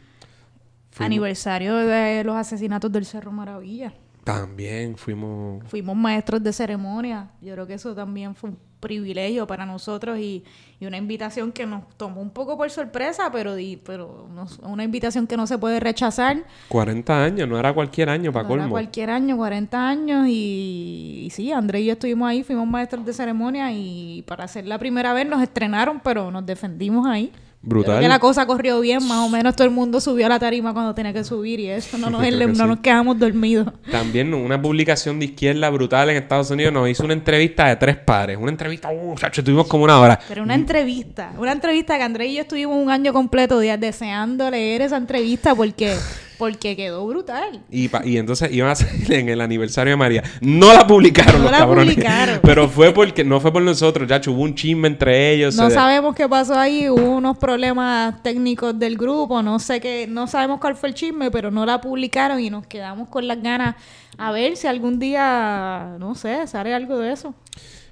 fuimos- 0.91 1.07
Aniversario 1.07 1.77
de 1.77 2.25
los 2.25 2.35
asesinatos 2.37 2.91
del 2.93 3.05
Cerro 3.07 3.31
Maravilla. 3.31 3.95
También 4.25 4.97
fuimos. 4.97 5.65
Fuimos 5.69 5.97
maestros 5.97 6.43
de 6.43 6.53
ceremonia. 6.53 7.31
Yo 7.41 7.55
creo 7.55 7.67
que 7.67 7.75
eso 7.75 7.95
también 7.95 8.35
fue 8.35 8.51
un 8.51 8.59
privilegio 8.81 9.47
para 9.47 9.67
nosotros 9.67 10.19
y, 10.19 10.45
y 10.81 10.87
una 10.87 10.97
invitación 10.97 11.53
que 11.53 11.67
nos 11.67 11.83
tomó 11.97 12.21
un 12.21 12.31
poco 12.31 12.57
por 12.57 12.71
sorpresa, 12.71 13.31
pero, 13.33 13.55
di- 13.55 13.77
pero 13.77 14.29
nos- 14.33 14.59
una 14.61 14.85
invitación 14.85 15.27
que 15.27 15.37
no 15.37 15.47
se 15.47 15.59
puede 15.59 15.81
rechazar. 15.81 16.45
40 16.69 17.25
años, 17.25 17.49
no 17.49 17.59
era 17.59 17.73
cualquier 17.73 18.09
año 18.11 18.33
para 18.33 18.45
No 18.49 18.55
era 18.55 18.63
colmo. 18.63 18.73
cualquier 18.73 19.11
año, 19.11 19.37
40 19.37 19.89
años 19.89 20.27
y, 20.29 21.25
y 21.27 21.31
sí, 21.31 21.53
André 21.53 21.81
y 21.81 21.87
yo 21.87 21.93
estuvimos 21.95 22.29
ahí, 22.29 22.43
fuimos 22.43 22.67
maestros 22.67 23.05
de 23.05 23.13
ceremonia 23.13 23.73
y 23.73 24.23
para 24.27 24.45
hacer 24.45 24.67
la 24.67 24.79
primera 24.79 25.13
vez 25.13 25.27
nos 25.29 25.43
estrenaron, 25.43 26.01
pero 26.01 26.31
nos 26.31 26.47
defendimos 26.47 27.07
ahí. 27.07 27.33
Brutal. 27.61 27.97
Creo 27.97 28.03
que 28.03 28.09
la 28.09 28.19
cosa 28.21 28.47
corrió 28.47 28.81
bien, 28.81 29.05
más 29.07 29.19
o 29.19 29.29
menos 29.29 29.57
todo 29.57 29.67
el 29.67 29.73
mundo 29.73 30.01
subió 30.01 30.27
a 30.27 30.29
la 30.29 30.39
tarima 30.39 30.73
cuando 30.73 30.95
tenía 30.95 31.13
que 31.13 31.25
subir 31.25 31.59
y 31.59 31.69
eso, 31.69 31.99
no 31.99 32.09
nos, 32.11 32.21
Creo 32.21 32.39
que 32.39 32.47
no 32.47 32.55
sí. 32.55 32.63
nos 32.63 32.81
quedamos 32.81 33.19
dormidos. 33.19 33.73
También 33.91 34.33
una 34.33 34.61
publicación 34.63 35.19
de 35.19 35.27
izquierda 35.27 35.69
brutal 35.71 36.11
en 36.11 36.17
Estados 36.17 36.51
Unidos 36.51 36.73
nos 36.73 36.89
hizo 36.89 37.05
una 37.05 37.15
entrevista 37.15 37.67
de 37.67 37.77
tres 37.77 37.97
pares. 37.97 38.39
Una 38.41 38.51
entrevista, 38.51 38.91
uh, 38.91 39.15
chacho, 39.17 39.43
tuvimos 39.43 39.67
como 39.67 39.85
una 39.85 39.99
hora. 39.99 40.21
Pero 40.29 40.43
una 40.45 40.55
entrevista, 40.55 41.33
una 41.37 41.53
entrevista 41.53 41.97
que 41.97 42.05
André 42.05 42.27
y 42.29 42.35
yo 42.35 42.43
estuvimos 42.43 42.77
un 42.81 42.91
año 42.91 43.13
completo 43.13 43.59
días 43.59 43.81
deseando 43.81 44.51
leer 44.51 44.83
esa 44.83 44.97
entrevista 44.97 45.55
porque, 45.55 45.97
porque 46.39 46.77
quedó 46.77 47.07
brutal. 47.07 47.61
Y, 47.71 47.89
pa- 47.89 48.07
y 48.07 48.17
entonces 48.17 48.51
iban 48.53 48.71
a 48.71 48.75
salir 48.77 49.13
en 49.13 49.29
el 49.29 49.41
aniversario 49.41 49.91
de 49.93 49.97
María. 49.97 50.23
No 50.41 50.73
la 50.73 50.87
publicaron 50.87 51.35
No 51.39 51.43
los 51.43 51.51
la 51.53 51.59
cabrones. 51.59 51.95
publicaron. 51.95 52.41
Pero 52.43 52.69
fue 52.69 52.93
porque, 52.95 53.25
no 53.25 53.41
fue 53.41 53.53
por 53.53 53.61
nosotros, 53.63 54.09
ya 54.09 54.21
hubo 54.31 54.43
un 54.43 54.55
chisme 54.55 54.89
entre 54.89 55.33
ellos. 55.35 55.57
No 55.57 55.69
sabemos 55.71 56.15
qué 56.15 56.29
pasó 56.29 56.59
ahí, 56.59 56.89
hubo 56.89 57.17
unos 57.17 57.37
problemas 57.39 58.23
técnicos 58.23 58.79
del 58.79 58.97
grupo, 58.97 59.43
no 59.43 59.59
sé 59.59 59.81
qué, 59.81 60.07
no 60.09 60.27
sabemos 60.27 60.61
cuál 60.61 60.77
fue 60.77 60.89
el 60.91 60.95
chisme, 60.95 61.31
pero 61.31 61.51
no 61.51 61.67
la 61.67 61.81
publicaron 61.81 62.41
y 62.41 62.51
nos 62.51 62.67
quedamos 62.67 63.09
con 63.09 63.27
las 63.27 63.43
ganas 63.43 63.75
a 64.17 64.31
ver 64.33 64.57
si 64.57 64.67
algún 64.67 64.99
día, 64.99 65.97
no 65.99 66.15
sé, 66.15 66.47
sale 66.47 66.73
algo 66.75 66.99
de 66.99 67.13
eso. 67.13 67.35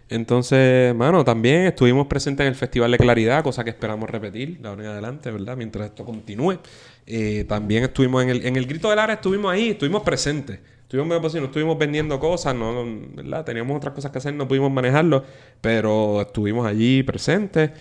Entonces, 0.08 0.94
mano, 0.94 1.24
también 1.24 1.62
estuvimos 1.66 2.06
presentes 2.06 2.44
en 2.44 2.48
el 2.48 2.54
Festival 2.54 2.92
de 2.92 2.98
Claridad, 2.98 3.42
cosa 3.42 3.64
que 3.64 3.70
esperamos 3.70 4.08
repetir 4.08 4.58
de 4.60 4.68
ahora 4.68 4.84
en 4.84 4.90
adelante, 4.90 5.30
¿verdad? 5.32 5.56
Mientras 5.56 5.86
esto 5.86 6.04
continúe. 6.04 6.58
Eh, 7.06 7.44
también 7.48 7.84
estuvimos 7.84 8.22
en 8.22 8.30
el, 8.30 8.44
en 8.44 8.56
el 8.56 8.66
Grito 8.66 8.90
del 8.90 8.98
Ara, 8.98 9.14
estuvimos 9.14 9.52
ahí, 9.52 9.70
estuvimos 9.70 10.02
presentes. 10.02 10.58
Estuvimos 10.82 11.08
medio 11.08 11.22
posible, 11.22 11.40
no 11.40 11.46
estuvimos 11.46 11.76
vendiendo 11.78 12.20
cosas, 12.20 12.54
no, 12.54 12.84
¿verdad? 13.16 13.44
Teníamos 13.44 13.76
otras 13.76 13.92
cosas 13.92 14.12
que 14.12 14.18
hacer, 14.18 14.34
no 14.34 14.46
pudimos 14.46 14.70
manejarlo, 14.70 15.24
pero 15.60 16.20
estuvimos 16.20 16.64
allí 16.64 17.02
presentes, 17.02 17.72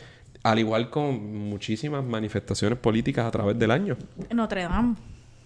al 0.42 0.58
igual 0.58 0.90
con 0.90 1.48
muchísimas 1.48 2.04
manifestaciones 2.04 2.80
políticas 2.80 3.28
a 3.28 3.30
través 3.30 3.60
del 3.60 3.70
año. 3.70 3.96
Notre 4.32 4.64
Dame. 4.64 4.96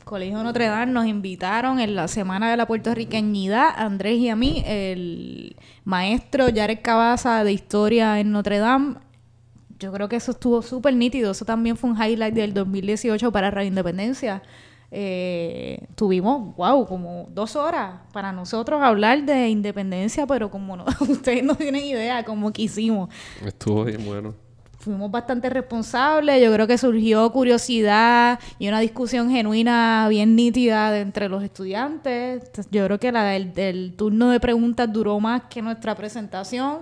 Colegio 0.05 0.41
Notre 0.41 0.67
Dame 0.67 0.93
nos 0.93 1.05
invitaron 1.05 1.81
en 1.81 1.95
la 1.95 2.07
Semana 2.07 2.49
de 2.49 2.55
la 2.55 2.65
Puertorriqueñidad, 2.65 3.73
Andrés 3.75 4.19
y 4.19 4.29
a 4.29 4.37
mí, 4.37 4.63
el 4.65 5.57
maestro 5.83 6.47
Jared 6.55 6.79
Cabaza 6.81 7.43
de 7.43 7.51
Historia 7.51 8.21
en 8.21 8.31
Notre 8.31 8.59
Dame. 8.59 8.95
Yo 9.79 9.91
creo 9.93 10.09
que 10.09 10.17
eso 10.17 10.31
estuvo 10.31 10.61
súper 10.61 10.93
nítido. 10.93 11.31
Eso 11.31 11.45
también 11.45 11.77
fue 11.77 11.89
un 11.89 11.95
highlight 11.95 12.33
del 12.33 12.53
2018 12.53 13.31
para 13.31 13.49
Radio 13.49 13.69
Independencia. 13.69 14.41
Eh, 14.91 15.87
tuvimos, 15.95 16.55
wow, 16.55 16.85
como 16.87 17.27
dos 17.31 17.55
horas 17.55 18.01
para 18.11 18.31
nosotros 18.31 18.81
hablar 18.81 19.23
de 19.23 19.47
independencia, 19.49 20.25
pero 20.25 20.49
como 20.49 20.75
no, 20.75 20.85
ustedes 21.01 21.43
no 21.43 21.53
tienen 21.55 21.85
idea 21.85 22.25
cómo 22.25 22.51
quisimos 22.51 23.07
Estuvo 23.45 23.83
bien 23.83 24.03
bueno. 24.03 24.33
fuimos 24.79 25.11
bastante 25.11 25.47
responsables. 25.51 26.41
Yo 26.43 26.51
creo 26.51 26.65
que 26.65 26.79
surgió 26.79 27.31
curiosidad 27.31 28.39
y 28.57 28.67
una 28.67 28.79
discusión 28.79 29.29
genuina 29.29 30.07
bien 30.09 30.35
nítida 30.35 30.89
de 30.89 31.01
entre 31.01 31.29
los 31.29 31.43
estudiantes. 31.43 32.49
Yo 32.71 32.83
creo 32.85 32.99
que 32.99 33.11
la 33.11 33.25
del, 33.25 33.53
del 33.53 33.93
turno 33.95 34.31
de 34.31 34.39
preguntas 34.39 34.91
duró 34.91 35.19
más 35.19 35.43
que 35.51 35.61
nuestra 35.61 35.93
presentación. 35.93 36.79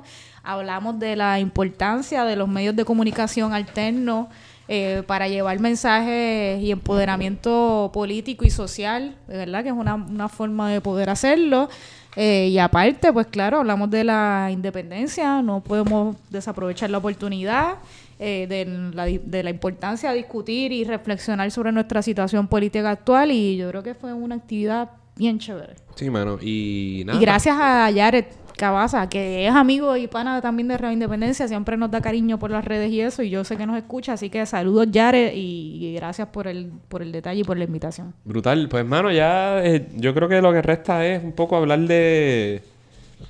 Hablamos 0.48 0.98
de 0.98 1.18
la 1.18 1.42
importancia 1.42 2.24
de 2.24 2.38
los 2.38 2.48
medios 2.48 2.74
de 2.74 2.86
comunicación 2.86 3.52
alternos 3.54 4.28
eh, 4.70 5.04
para 5.06 5.28
llevar 5.28 5.60
mensajes 5.60 6.62
y 6.62 6.72
empoderamiento 6.72 7.92
político 7.94 8.46
y 8.46 8.50
social, 8.50 9.18
de 9.28 9.38
verdad 9.40 9.62
que 9.64 9.70
es 9.70 9.76
una, 9.76 9.96
una 9.96 10.30
forma 10.30 10.70
de 10.70 10.80
poder 10.80 11.10
hacerlo. 11.10 11.68
Eh, 12.16 12.48
y 12.50 12.60
aparte, 12.60 13.12
pues 13.12 13.28
claro, 13.28 13.58
hablamos 13.58 13.90
de 13.90 14.06
la 14.06 14.48
independencia, 14.50 15.42
no 15.42 15.60
podemos 15.62 16.16
desaprovechar 16.30 16.90
la 16.92 17.00
oportunidad. 17.00 17.76
Eh, 18.20 18.48
de, 18.50 18.66
la, 18.96 19.06
de 19.06 19.44
la 19.44 19.52
importancia 19.52 20.10
de 20.10 20.18
discutir 20.18 20.72
y 20.72 20.84
reflexionar 20.84 21.52
sobre 21.52 21.72
nuestra 21.72 22.02
situación 22.02 22.48
política 22.48 22.90
actual 22.90 23.30
y 23.30 23.58
yo 23.58 23.70
creo 23.70 23.84
que 23.84 23.94
fue 23.94 24.12
una 24.12 24.34
actividad 24.34 24.90
bien 25.16 25.38
chévere. 25.38 25.76
Sí, 25.94 26.10
mano. 26.10 26.40
Y 26.42 27.04
nada. 27.06 27.20
Y 27.20 27.22
gracias 27.22 27.56
a 27.60 27.92
Jared 27.94 28.26
Cabaza, 28.58 29.08
que 29.08 29.48
es 29.48 29.54
amigo 29.54 29.96
y 29.96 30.08
pana 30.08 30.42
también 30.42 30.68
de 30.68 30.78
Radio 30.78 30.94
Independencia, 30.94 31.48
siempre 31.48 31.78
nos 31.78 31.92
da 31.92 32.02
cariño 32.02 32.38
por 32.38 32.52
las 32.52 32.66
redes 32.66 32.92
y 32.92 33.00
eso, 33.00 33.24
y 33.24 33.30
yo 33.30 33.44
sé 33.44 33.56
que 33.56 33.66
nos 33.66 33.78
escucha, 33.78 34.14
así 34.14 34.30
que 34.30 34.46
saludos 34.46 34.88
Jared 34.94 35.32
y, 35.34 35.94
gracias 35.96 36.28
por 36.28 36.48
el, 36.48 36.72
por 36.90 37.02
el 37.02 37.12
detalle 37.12 37.42
y 37.42 37.44
por 37.44 37.58
la 37.58 37.64
invitación. 37.64 38.14
Brutal. 38.26 38.68
Pues, 38.70 38.86
mano, 38.86 39.12
ya 39.12 39.64
eh, 39.64 39.88
yo 39.96 40.14
creo 40.14 40.28
que 40.28 40.42
lo 40.42 40.52
que 40.52 40.62
resta 40.62 41.06
es 41.06 41.24
un 41.24 41.32
poco 41.32 41.56
hablar 41.56 41.80
de 41.80 42.62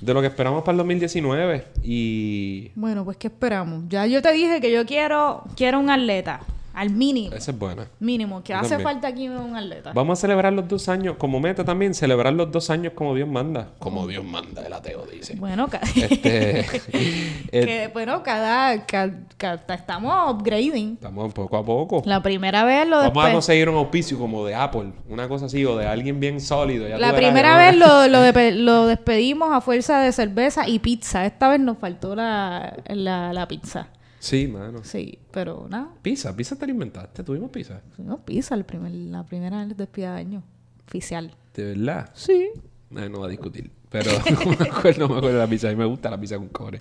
de 0.00 0.14
lo 0.14 0.20
que 0.20 0.26
esperamos 0.28 0.62
para 0.62 0.72
el 0.72 0.78
2019 0.78 1.64
y... 1.82 2.70
Bueno, 2.74 3.04
pues 3.04 3.16
¿qué 3.16 3.28
esperamos? 3.28 3.84
Ya 3.88 4.06
yo 4.06 4.22
te 4.22 4.32
dije 4.32 4.60
que 4.60 4.70
yo 4.70 4.84
quiero, 4.86 5.44
quiero 5.56 5.80
un 5.80 5.90
atleta. 5.90 6.40
Al 6.78 6.90
mínimo. 6.90 7.34
Esa 7.34 7.50
es 7.50 7.58
buena. 7.58 7.88
Mínimo, 7.98 8.40
que 8.44 8.54
hace 8.54 8.78
falta 8.78 9.08
aquí 9.08 9.28
un 9.28 9.56
atleta. 9.56 9.90
Vamos 9.92 10.16
a 10.16 10.20
celebrar 10.20 10.52
los 10.52 10.68
dos 10.68 10.88
años, 10.88 11.16
como 11.18 11.40
meta 11.40 11.64
también, 11.64 11.92
celebrar 11.92 12.32
los 12.32 12.52
dos 12.52 12.70
años 12.70 12.92
como 12.94 13.16
Dios 13.16 13.28
manda. 13.28 13.70
Como 13.80 14.06
Dios 14.06 14.24
manda, 14.24 14.64
el 14.64 14.72
ateo 14.72 15.04
dice. 15.12 15.34
Bueno, 15.34 15.68
este, 15.96 16.64
que, 17.50 17.90
bueno 17.92 18.22
cada, 18.22 18.74
estamos 18.74 20.32
upgrading. 20.32 20.92
Estamos 20.92 21.34
poco 21.34 21.56
a 21.56 21.64
poco. 21.64 22.00
La 22.04 22.22
primera 22.22 22.62
vez 22.62 22.86
lo 22.86 22.98
Vamos 22.98 23.26
a 23.26 23.32
conseguir 23.32 23.68
un 23.68 23.74
auspicio 23.74 24.16
como 24.16 24.46
de 24.46 24.54
Apple, 24.54 24.92
una 25.08 25.26
cosa 25.26 25.46
así, 25.46 25.64
o 25.64 25.76
de 25.76 25.88
alguien 25.88 26.20
bien 26.20 26.40
sólido. 26.40 26.86
la 26.96 27.12
primera 27.12 27.58
vez 27.58 27.76
lo, 27.76 28.06
lo, 28.52 28.86
despedimos 28.86 29.50
a 29.52 29.60
fuerza 29.60 29.98
de 29.98 30.12
cerveza 30.12 30.68
y 30.68 30.78
pizza. 30.78 31.26
Esta 31.26 31.48
vez 31.48 31.58
nos 31.58 31.78
faltó 31.78 32.14
la, 32.14 32.76
la, 32.86 33.32
la 33.32 33.48
pizza. 33.48 33.88
Sí, 34.18 34.48
mano. 34.48 34.80
Sí, 34.84 35.18
pero 35.30 35.66
nada. 35.68 35.94
Pizza, 36.02 36.34
pizza 36.34 36.56
te 36.56 36.66
la 36.66 36.72
inventaste. 36.72 37.22
¿Tuvimos 37.22 37.50
pizza? 37.50 37.80
Tuvimos 37.96 38.20
pizza 38.20 38.54
el 38.54 38.64
primer, 38.64 38.92
la 38.92 39.24
primera 39.24 39.64
despedida 39.64 40.14
de 40.14 40.20
año. 40.20 40.42
Oficial. 40.86 41.34
¿De 41.54 41.74
verdad? 41.74 42.10
Sí. 42.14 42.50
no 42.90 43.20
va 43.20 43.26
a 43.26 43.30
discutir. 43.30 43.70
Pero 43.90 44.10
no 44.30 44.50
me 44.58 44.68
acuerdo, 44.68 45.08
no 45.08 45.14
me 45.14 45.18
acuerdo 45.18 45.28
de 45.28 45.38
la 45.38 45.46
pizza. 45.46 45.68
A 45.68 45.70
mí 45.70 45.76
me 45.76 45.86
gusta 45.86 46.10
la 46.10 46.18
pizza 46.18 46.36
con 46.36 46.48
cobre. 46.48 46.80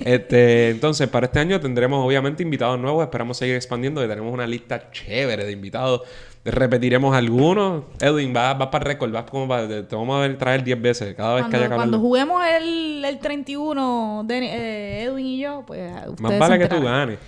Este, 0.00 0.70
entonces, 0.70 1.08
para 1.08 1.26
este 1.26 1.38
año 1.38 1.60
tendremos 1.60 2.04
obviamente 2.04 2.42
invitados 2.42 2.78
nuevos. 2.78 3.02
Esperamos 3.04 3.36
seguir 3.36 3.56
expandiendo. 3.56 4.04
Y 4.04 4.08
tenemos 4.08 4.32
una 4.32 4.46
lista 4.46 4.90
chévere 4.90 5.44
de 5.44 5.52
invitados 5.52 6.02
repetiremos 6.50 7.14
algunos. 7.14 7.84
Edwin, 8.00 8.34
va, 8.34 8.54
va 8.54 8.70
para 8.70 8.84
récord, 8.84 9.14
va 9.14 9.24
como 9.26 9.48
para, 9.48 9.68
te 9.68 9.96
vamos 9.96 10.26
a 10.26 10.38
traer 10.38 10.64
10 10.64 10.80
veces 10.80 11.14
cada 11.14 11.34
vez 11.34 11.46
que 11.46 11.56
haya 11.56 11.68
que 11.68 11.74
Cuando 11.74 11.98
juguemos 11.98 12.42
el, 12.46 13.04
el 13.04 13.18
31, 13.18 14.24
de, 14.26 14.38
eh, 14.38 15.02
Edwin 15.04 15.26
y 15.26 15.38
yo, 15.38 15.64
pues 15.66 15.90
Más 16.20 16.38
vale 16.38 16.58
que 16.58 16.68
tú 16.68 16.80
ganes. 16.80 17.18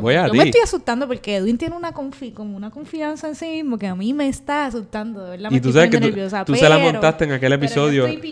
Voy 0.00 0.14
a 0.14 0.26
yo 0.28 0.34
me 0.34 0.44
estoy 0.44 0.60
asustando 0.62 1.06
porque 1.06 1.36
Edwin 1.36 1.58
tiene 1.58 1.76
una 1.76 1.92
confi 1.92 2.32
como 2.32 2.56
una 2.56 2.70
confianza 2.70 3.28
en 3.28 3.34
sí 3.34 3.46
mismo 3.46 3.78
que 3.78 3.86
a 3.86 3.94
mí 3.94 4.12
me 4.12 4.28
está 4.28 4.66
asustando, 4.66 5.24
de 5.24 5.30
verdad. 5.30 5.50
Y 5.50 5.60
tú 5.60 5.72
sabes 5.72 5.90
que 5.90 6.00
tú, 6.44 6.54
se 6.54 6.68
la 6.68 6.78
montaste 6.78 7.24
en 7.24 7.32
aquel 7.32 7.52
episodio. 7.52 8.06
Yo 8.06 8.06
estoy 8.06 8.22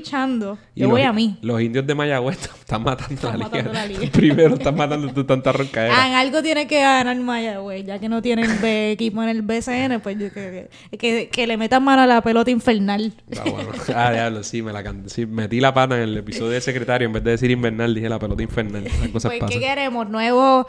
yo 0.74 0.88
voy 0.88 1.02
a 1.02 1.12
mí. 1.12 1.38
Los 1.42 1.60
indios 1.60 1.86
de 1.86 1.94
Mayagüez 1.94 2.38
están 2.42 2.82
matando, 2.84 3.32
la, 3.72 3.86
liga. 3.86 4.00
Primero 4.12 4.54
están 4.54 4.76
matando 4.76 5.12
tu 5.12 5.24
tanta 5.24 5.52
roncaera. 5.52 5.94
Ah, 5.94 6.18
algo 6.18 6.42
tiene 6.42 6.66
que 6.66 6.80
ganar 6.80 7.16
Mayagüez, 7.16 7.86
ya 7.86 7.98
que 7.98 8.08
no 8.08 8.22
tienen 8.22 8.50
equipo 8.64 9.22
en 9.22 9.28
el 9.28 9.42
BCN, 9.42 10.00
pues 10.00 10.16
que, 10.16 11.28
que, 11.30 11.46
le 11.46 11.56
metan 11.56 11.82
mano 11.84 12.02
a 12.02 12.06
la 12.06 12.20
pelota 12.22 12.50
infernal. 12.50 13.12
Ah, 13.36 13.42
bueno. 13.44 13.70
ah, 13.94 14.12
diablo, 14.12 14.42
sí, 14.42 14.62
me 14.62 14.72
la 14.72 14.82
canté. 14.82 15.08
Sí, 15.10 15.26
metí 15.26 15.60
la 15.60 15.74
pata 15.74 15.96
en 15.96 16.02
el 16.02 16.16
episodio 16.16 16.50
de 16.50 16.60
secretario. 16.60 17.06
En 17.06 17.12
vez 17.12 17.24
de 17.24 17.32
decir 17.32 17.50
invernal, 17.50 17.94
dije 17.94 18.08
la 18.08 18.18
pelota 18.18 18.42
infernal. 18.42 18.84
pues, 19.12 19.26
¿qué 19.48 19.60
queremos? 19.60 20.08
Nuevo... 20.08 20.66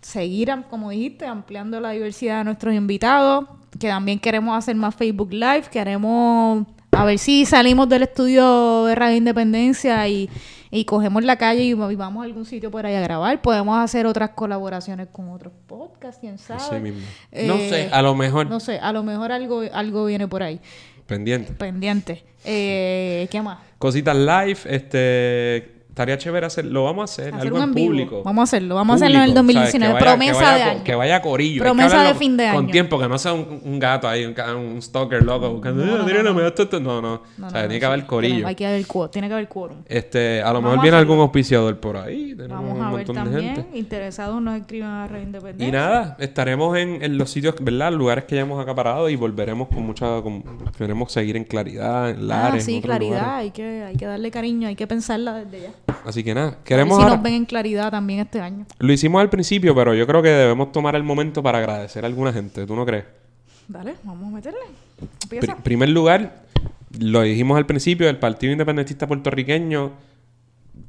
Seguir, 0.00 0.52
como 0.68 0.90
dijiste, 0.90 1.26
ampliando 1.26 1.80
la 1.80 1.90
diversidad 1.90 2.38
de 2.38 2.44
nuestros 2.44 2.74
invitados. 2.74 3.46
Que 3.78 3.88
también 3.88 4.18
queremos 4.18 4.56
hacer 4.56 4.76
más 4.76 4.94
Facebook 4.94 5.32
Live. 5.32 5.64
Queremos... 5.70 6.66
A 6.92 7.04
ver 7.04 7.18
si 7.18 7.44
salimos 7.46 7.88
del 7.88 8.04
estudio 8.04 8.84
de 8.84 8.94
Radio 8.94 9.16
Independencia 9.16 10.06
y 10.08 10.30
y 10.74 10.86
cogemos 10.86 11.22
la 11.22 11.36
calle 11.36 11.62
y 11.64 11.74
vamos 11.74 12.22
a 12.22 12.24
algún 12.24 12.46
sitio 12.46 12.70
por 12.70 12.86
ahí 12.86 12.94
a 12.94 13.00
grabar. 13.02 13.42
Podemos 13.42 13.78
hacer 13.78 14.06
otras 14.06 14.30
colaboraciones 14.30 15.08
con 15.12 15.28
otros 15.28 15.52
podcasts, 15.66 16.18
quién 16.18 16.38
sabe. 16.38 16.80
mismo. 16.80 17.02
no 17.30 17.58
sé, 17.58 17.90
a 17.92 18.00
lo 18.00 18.14
mejor. 18.14 18.48
No 18.48 18.58
sé, 18.58 18.78
a 18.78 18.90
lo 18.90 19.02
mejor 19.02 19.32
algo, 19.32 19.60
algo 19.70 20.06
viene 20.06 20.26
por 20.26 20.42
ahí. 20.42 20.60
Pendiente. 21.06 21.52
Pendiente. 21.52 22.24
Eh, 22.46 23.28
¿Qué 23.30 23.42
más? 23.42 23.58
Cositas 23.76 24.16
live, 24.16 24.58
este 24.64 25.81
Estaría 25.92 26.16
chévere 26.16 26.46
hacer, 26.46 26.64
lo 26.64 26.84
vamos 26.84 27.02
a 27.02 27.04
hacer, 27.12 27.34
algo 27.34 27.62
en, 27.62 27.74
público. 27.74 28.22
Vamos 28.24 28.40
a 28.40 28.44
hacerlo, 28.44 28.76
vamos 28.76 28.94
a 28.94 29.04
hacerlo 29.04 29.18
en 29.18 29.24
el 29.24 29.34
2019. 29.34 30.00
promesa 30.00 30.54
de 30.54 30.62
año. 30.62 30.84
Que 30.84 30.94
vaya 30.94 31.16
a 31.16 31.20
corillo. 31.20 31.62
Promesa 31.62 32.02
de 32.02 32.14
fin 32.14 32.34
de 32.34 32.46
año. 32.46 32.54
Con 32.54 32.70
tiempo, 32.70 32.98
que 32.98 33.08
no 33.08 33.18
sea 33.18 33.34
un, 33.34 33.78
gato 33.78 34.08
ahí, 34.08 34.24
un, 34.24 34.80
stalker 34.80 35.22
loco 35.22 35.50
buscando. 35.50 35.84
No, 35.84 35.98
no, 35.98 37.02
no. 37.02 37.22
o 37.46 37.50
sea, 37.50 37.60
tiene 37.68 37.78
que 37.78 37.84
haber 37.84 38.06
corillo. 38.06 38.46
Hay 38.46 38.54
que 38.54 38.66
haber 38.66 38.86
tiene 39.10 39.28
que 39.28 39.34
haber 39.34 39.48
quórum. 39.48 39.82
Este, 39.86 40.40
a 40.40 40.50
lo 40.54 40.62
mejor 40.62 40.80
viene 40.80 40.96
algún 40.96 41.18
auspiciador 41.18 41.78
por 41.78 41.98
ahí. 41.98 42.34
Tenemos 42.36 42.56
vamos 42.56 42.80
a 42.80 42.86
un 42.86 42.90
montón 42.92 43.14
ver 43.14 43.24
también. 43.24 43.54
De 43.54 43.62
gente. 43.62 43.78
Interesados 43.78 44.40
nos 44.40 44.58
escriban 44.58 44.92
a 44.92 45.08
Red 45.08 45.22
Independencia. 45.24 45.68
Y 45.68 45.72
nada, 45.72 46.16
estaremos 46.20 46.74
en, 46.78 47.02
en, 47.02 47.18
los 47.18 47.28
sitios, 47.28 47.54
¿verdad? 47.60 47.92
Lugares 47.92 48.24
que 48.24 48.36
ya 48.36 48.40
hemos 48.40 48.62
acaparado 48.62 49.10
y 49.10 49.16
volveremos 49.16 49.68
con 49.68 49.84
mucha. 49.84 50.06
queremos 50.78 51.12
seguir 51.12 51.36
en 51.36 51.44
claridad, 51.44 52.08
en 52.08 52.28
Lares. 52.28 52.62
Ah, 52.62 52.66
sí, 52.66 52.80
claridad. 52.80 53.36
Hay 53.36 53.50
que, 53.50 53.82
hay 53.82 53.96
que 53.96 54.06
darle 54.06 54.30
cariño, 54.30 54.68
hay 54.68 54.76
que 54.76 54.86
pensarla 54.86 55.34
desde 55.34 55.64
ya. 55.64 55.81
Así 56.04 56.24
que 56.24 56.34
nada. 56.34 56.58
Queremos 56.64 56.98
si 56.98 57.04
nos 57.04 57.22
ven 57.22 57.34
en 57.34 57.44
claridad 57.44 57.90
también 57.90 58.20
este 58.20 58.40
año. 58.40 58.66
Lo 58.78 58.92
hicimos 58.92 59.20
al 59.20 59.30
principio, 59.30 59.74
pero 59.74 59.94
yo 59.94 60.06
creo 60.06 60.22
que 60.22 60.28
debemos 60.28 60.72
tomar 60.72 60.96
el 60.96 61.02
momento 61.02 61.42
para 61.42 61.58
agradecer 61.58 62.04
a 62.04 62.08
alguna 62.08 62.32
gente. 62.32 62.66
¿Tú 62.66 62.74
no 62.74 62.84
crees? 62.84 63.04
Dale, 63.68 63.94
vamos 64.02 64.28
a 64.28 64.36
meterle. 64.36 64.58
En 65.30 65.62
primer 65.62 65.88
lugar, 65.88 66.42
lo 66.98 67.22
dijimos 67.22 67.56
al 67.56 67.66
principio, 67.66 68.08
el 68.08 68.18
Partido 68.18 68.52
Independentista 68.52 69.06
Puertorriqueño, 69.06 69.92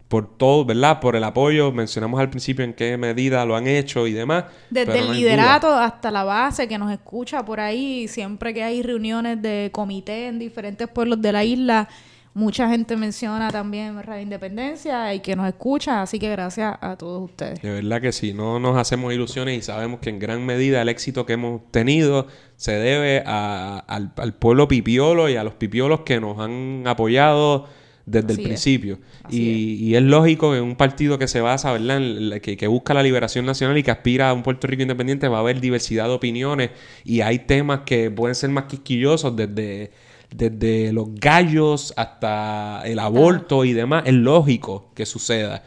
por 0.07 0.37
todo, 0.37 0.65
¿verdad? 0.65 0.99
Por 0.99 1.15
el 1.15 1.23
apoyo, 1.23 1.71
mencionamos 1.71 2.19
al 2.19 2.29
principio 2.29 2.63
en 2.65 2.73
qué 2.73 2.97
medida 2.97 3.45
lo 3.45 3.55
han 3.55 3.67
hecho 3.67 4.05
y 4.05 4.13
demás. 4.13 4.45
Desde 4.69 4.99
el 4.99 5.11
liderato 5.11 5.73
hasta 5.73 6.11
la 6.11 6.23
base 6.23 6.67
que 6.67 6.77
nos 6.77 6.91
escucha 6.91 7.43
por 7.43 7.59
ahí, 7.59 8.07
siempre 8.07 8.53
que 8.53 8.63
hay 8.63 8.83
reuniones 8.83 9.41
de 9.41 9.69
comité 9.71 10.27
en 10.27 10.39
diferentes 10.39 10.87
pueblos 10.87 11.21
de 11.21 11.31
la 11.31 11.43
isla 11.43 11.89
Mucha 12.35 12.67
gente 12.67 12.97
menciona 12.97 13.51
también 13.51 14.01
Radio 14.01 14.23
Independencia 14.23 15.13
y 15.13 15.19
que 15.19 15.35
nos 15.35 15.47
escucha, 15.47 16.01
así 16.01 16.17
que 16.17 16.31
gracias 16.31 16.75
a 16.81 16.95
todos 16.97 17.29
ustedes. 17.29 17.61
De 17.61 17.69
verdad 17.69 18.01
que 18.01 18.11
sí, 18.11 18.33
no 18.33 18.59
nos 18.59 18.75
hacemos 18.75 19.13
ilusiones 19.13 19.59
y 19.59 19.61
sabemos 19.61 19.99
que 19.99 20.09
en 20.09 20.17
gran 20.17 20.43
medida 20.43 20.81
el 20.81 20.89
éxito 20.89 21.27
que 21.27 21.33
hemos 21.33 21.61
tenido 21.69 22.25
se 22.55 22.71
debe 22.71 23.19
al, 23.19 24.33
pueblo 24.39 24.67
pipiolo 24.67 25.29
y 25.29 25.35
a 25.35 25.43
los 25.43 25.53
pipiolos 25.53 26.01
que 26.01 26.19
nos 26.19 26.39
han 26.39 26.83
apoyado 26.87 27.67
desde 28.07 28.33
el 28.33 28.41
principio. 28.41 28.97
Y 29.29 29.93
es. 29.93 30.01
lógico 30.01 30.53
que 30.53 30.59
un 30.59 30.75
partido 30.75 31.19
que 31.19 31.27
se 31.27 31.39
basa, 31.39 31.71
¿verdad? 31.71 31.97
En, 31.97 32.39
que, 32.41 32.57
que, 32.57 32.65
busca 32.65 32.95
la 32.95 33.03
liberación 33.03 33.45
nacional 33.45 33.77
y 33.77 33.83
que 33.83 33.91
aspira 33.91 34.31
a 34.31 34.33
un 34.33 34.41
Puerto 34.41 34.65
Rico 34.65 34.81
independiente 34.81 35.27
va 35.27 35.37
a 35.37 35.41
haber 35.41 35.61
diversidad 35.61 36.05
de 36.05 36.13
opiniones 36.13 36.71
y 37.03 37.21
hay 37.21 37.39
temas 37.39 37.81
que 37.85 38.09
pueden 38.09 38.33
ser 38.33 38.49
más 38.49 38.63
quisquillosos 38.63 39.35
desde 39.35 39.91
desde 40.35 40.93
los 40.93 41.13
gallos 41.15 41.93
hasta 41.95 42.81
el 42.85 42.99
aborto 42.99 43.65
y 43.65 43.73
demás, 43.73 44.03
es 44.05 44.13
lógico 44.13 44.91
que 44.93 45.05
suceda. 45.05 45.63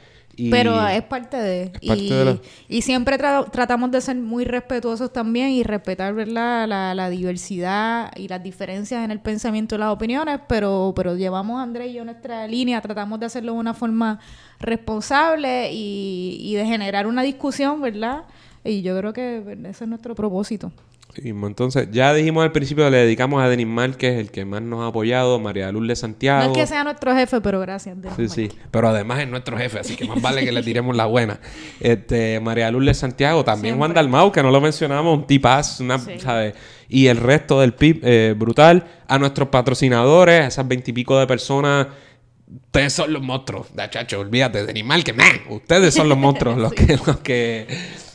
Pero 0.50 0.86
es 0.86 1.02
parte 1.04 1.36
de... 1.38 1.72
y, 2.68 2.82
siempre 2.82 3.16
tratamos 3.16 3.90
de 3.90 4.00
ser 4.00 4.16
muy 4.16 4.44
respetuosos 4.44 5.12
también 5.12 5.48
y 5.48 5.62
respetar 5.62 6.12
¿verdad? 6.14 6.68
La, 6.68 7.10
diversidad 7.10 8.12
y 8.16 8.28
las 8.28 8.42
diferencias 8.42 9.02
en 9.04 9.10
el 9.10 9.20
pensamiento 9.20 9.76
y 9.76 9.78
las 9.78 9.90
opiniones, 9.90 10.40
pero, 10.46 10.92
pero 10.94 11.16
llevamos 11.16 11.58
a 11.58 11.62
Andrés 11.62 11.90
y 11.90 11.94
yo 11.94 12.04
nuestra 12.04 12.46
línea, 12.46 12.80
tratamos 12.80 13.18
de 13.18 13.26
hacerlo 13.26 13.52
de 13.52 13.58
una 13.58 13.74
forma 13.74 14.20
responsable 14.60 15.72
y, 15.72 16.36
y 16.40 16.54
de 16.54 16.66
generar 16.66 17.06
una 17.06 17.22
discusión, 17.22 17.80
¿verdad? 17.80 18.24
Y 18.62 18.82
yo 18.82 18.96
creo 18.98 19.12
que 19.12 19.58
ese 19.64 19.84
es 19.84 19.88
nuestro 19.88 20.14
propósito. 20.14 20.70
Entonces, 21.24 21.88
ya 21.90 22.12
dijimos 22.14 22.44
al 22.44 22.52
principio, 22.52 22.88
le 22.90 22.98
dedicamos 22.98 23.42
a 23.42 23.48
Denis 23.48 23.66
Márquez, 23.66 24.18
el 24.18 24.30
que 24.30 24.44
más 24.44 24.62
nos 24.62 24.82
ha 24.82 24.88
apoyado, 24.88 25.38
María 25.38 25.70
Luz 25.72 25.88
de 25.88 25.96
Santiago. 25.96 26.44
No 26.44 26.52
es 26.52 26.58
que 26.58 26.66
sea 26.66 26.84
nuestro 26.84 27.14
jefe, 27.14 27.40
pero 27.40 27.60
gracias. 27.60 28.00
Denis 28.00 28.16
sí, 28.16 28.48
sí. 28.48 28.58
Pero 28.70 28.88
además 28.88 29.20
es 29.20 29.28
nuestro 29.28 29.56
jefe, 29.56 29.78
así 29.78 29.96
que 29.96 30.04
más 30.04 30.20
vale 30.20 30.44
que 30.44 30.52
le 30.52 30.62
tiremos 30.62 30.96
la 30.96 31.06
buena. 31.06 31.40
Este, 31.80 32.40
María 32.40 32.70
Luz 32.70 32.84
de 32.86 32.94
Santiago, 32.94 33.44
también 33.44 33.76
Juan 33.76 33.94
Dalmau, 33.94 34.32
que 34.32 34.42
no 34.42 34.50
lo 34.50 34.60
mencionamos, 34.60 35.18
un 35.18 35.26
tipaz, 35.26 35.80
una, 35.80 35.98
¿sabes? 35.98 36.54
Y 36.88 37.06
el 37.08 37.16
resto 37.16 37.60
del 37.60 37.74
PIB, 37.74 38.00
eh, 38.02 38.34
brutal. 38.36 38.84
A 39.08 39.18
nuestros 39.18 39.48
patrocinadores, 39.48 40.42
a 40.42 40.46
esas 40.48 40.66
veintipico 40.68 41.18
de 41.18 41.26
personas 41.26 41.86
ustedes 42.48 42.92
son 42.92 43.12
los 43.12 43.22
monstruos. 43.22 43.68
Chacho, 43.90 44.20
olvídate 44.20 44.64
de 44.64 44.70
animal 44.70 45.04
que 45.04 45.12
me. 45.12 45.24
Ustedes 45.48 45.94
son 45.94 46.08
los 46.08 46.18
monstruos 46.26 46.58
los 46.58 46.72
que, 46.72 46.98
los 47.06 47.18
que 47.18 47.66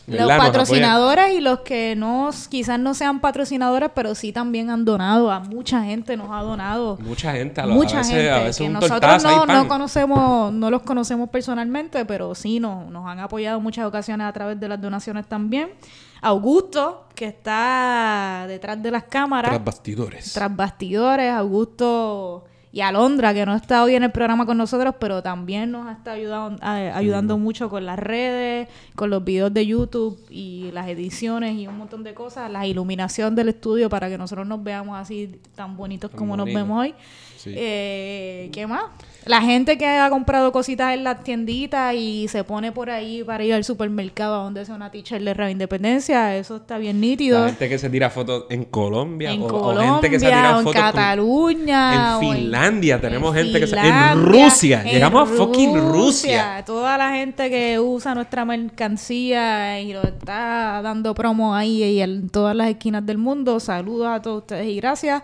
Los. 0.08 0.20
Nos 0.28 0.38
patrocinadores 0.38 1.34
y 1.34 1.42
los 1.42 1.60
que 1.60 1.96
no, 1.96 2.32
quizás 2.50 2.80
no 2.80 2.94
sean 2.94 3.20
patrocinadores, 3.20 3.90
pero 3.94 4.16
sí 4.16 4.32
también 4.32 4.70
han 4.70 4.84
donado. 4.84 5.32
A 5.32 5.40
mucha 5.40 5.84
gente 5.84 6.18
nos 6.18 6.30
ha 6.32 6.42
donado. 6.42 6.98
Mucha 7.02 7.34
gente, 7.34 7.62
a, 7.62 7.66
lo- 7.66 7.74
mucha 7.76 7.98
a 7.98 8.00
veces, 8.00 8.14
gente 8.16 8.30
a 8.32 8.40
veces 8.40 8.58
que 8.58 8.64
un 8.64 8.74
nosotros 8.74 9.00
tortazo 9.00 9.46
no, 9.46 9.54
no 9.54 9.68
conocemos, 9.68 10.52
no 10.54 10.70
los 10.72 10.82
conocemos 10.82 11.30
personalmente, 11.30 12.04
pero 12.06 12.34
sí 12.36 12.60
nos, 12.60 12.90
nos 12.90 13.06
han 13.08 13.20
apoyado 13.20 13.58
en 13.58 13.64
muchas 13.64 13.86
ocasiones 13.86 14.26
a 14.28 14.34
través 14.34 14.60
de 14.60 14.68
las 14.68 14.82
donaciones 14.82 15.28
también. 15.28 15.70
Augusto, 16.24 17.06
que 17.16 17.26
está 17.26 18.46
detrás 18.48 18.82
de 18.82 18.92
las 18.92 19.04
cámaras, 19.04 19.50
Tras 19.52 19.64
bastidores. 19.66 20.34
tras 20.34 20.56
bastidores, 20.56 21.32
Augusto 21.34 22.46
y 22.74 22.82
Alondra, 22.82 23.34
que 23.34 23.46
no 23.46 23.54
está 23.56 23.84
hoy 23.84 23.96
en 23.96 24.04
el 24.04 24.12
programa 24.12 24.46
con 24.46 24.58
nosotros, 24.58 24.96
pero 25.00 25.22
también 25.22 25.72
nos 25.72 25.88
ha 25.88 25.92
estado 25.92 26.16
ayudando, 26.16 26.58
a- 26.64 26.98
ayudando 26.98 27.38
mucho 27.38 27.70
con 27.70 27.86
las 27.86 28.00
redes, 28.00 28.68
con 28.96 29.10
los 29.10 29.24
videos 29.24 29.54
de 29.54 29.66
YouTube 29.66 30.18
y 30.30 30.70
las 30.72 30.88
ediciones 30.88 31.56
y 31.58 31.68
un 31.68 31.78
montón 31.78 32.04
de 32.04 32.14
cosas, 32.14 32.50
la 32.50 32.66
iluminación 32.66 33.36
del 33.36 33.50
estudio 33.50 33.90
para 33.90 34.08
que 34.10 34.18
nosotros 34.18 34.48
nos 34.48 34.64
veamos 34.64 34.98
así 34.98 35.40
tan 35.56 35.76
bonitos 35.76 36.12
Tan 36.12 36.18
como 36.18 36.38
bonito. 36.38 36.46
nos 36.46 36.54
vemos 36.68 36.80
hoy. 36.82 36.96
Sí. 37.38 37.52
Eh, 37.56 38.50
¿Qué 38.54 38.66
más? 38.68 38.84
La 39.26 39.40
gente 39.42 39.78
que 39.78 39.86
ha 39.86 40.10
comprado 40.10 40.52
cositas 40.52 40.96
en 40.96 41.04
las 41.04 41.24
tienditas 41.24 41.94
y 41.94 42.28
se 42.28 42.44
pone 42.44 42.72
por 42.72 42.90
ahí 42.90 43.24
para 43.24 43.44
ir 43.44 43.54
al 43.54 43.64
supermercado 43.64 44.34
a 44.40 44.44
donde 44.44 44.66
sea 44.66 44.74
una 44.74 44.90
teacher 44.90 45.22
de 45.22 45.52
Independencia, 45.52 46.36
eso 46.36 46.56
está 46.56 46.80
bien 46.80 47.00
nítido. 47.00 47.40
La 47.40 47.50
gente 47.50 47.70
que 47.70 47.78
se 47.78 47.90
tira 47.90 48.10
fotos 48.10 48.46
en 48.50 48.66
Colombia. 48.66 49.32
En 49.32 49.44
o, 49.44 49.76
gente 49.76 50.10
que 50.10 50.20
se 50.20 50.28
en 50.28 50.44
fotos 50.44 50.64
con- 50.64 50.74
Cataluña. 50.74 52.16
En 52.16 52.20
Finlandia 52.20 53.00
tenemos 53.00 53.36
en 53.36 53.44
gente 53.44 53.60
que 53.60 53.68
se... 53.68 53.78
En 53.78 54.26
Rusia. 54.26 54.82
en 54.84 54.94
Llegamos 54.94 55.30
a 55.30 55.34
fucking 55.34 55.78
Rusia. 55.78 56.64
Toda 56.66 56.98
la 56.98 57.12
gente 57.12 57.50
que 57.52 57.80
usa 57.80 58.16
nuestra 58.16 58.44
mercancía 58.44 59.80
y 59.82 59.94
lo 59.94 60.02
está 60.02 60.82
dando 60.82 61.14
promo 61.14 61.54
ahí 61.54 61.84
y 61.84 62.02
en 62.02 62.30
todas 62.30 62.56
las 62.56 62.70
esquinas 62.70 63.06
del 63.06 63.20
mundo. 63.20 63.60
Saludos 63.60 64.08
a 64.08 64.22
todos 64.22 64.42
ustedes 64.42 64.68
y 64.68 64.78
gracias. 64.78 65.22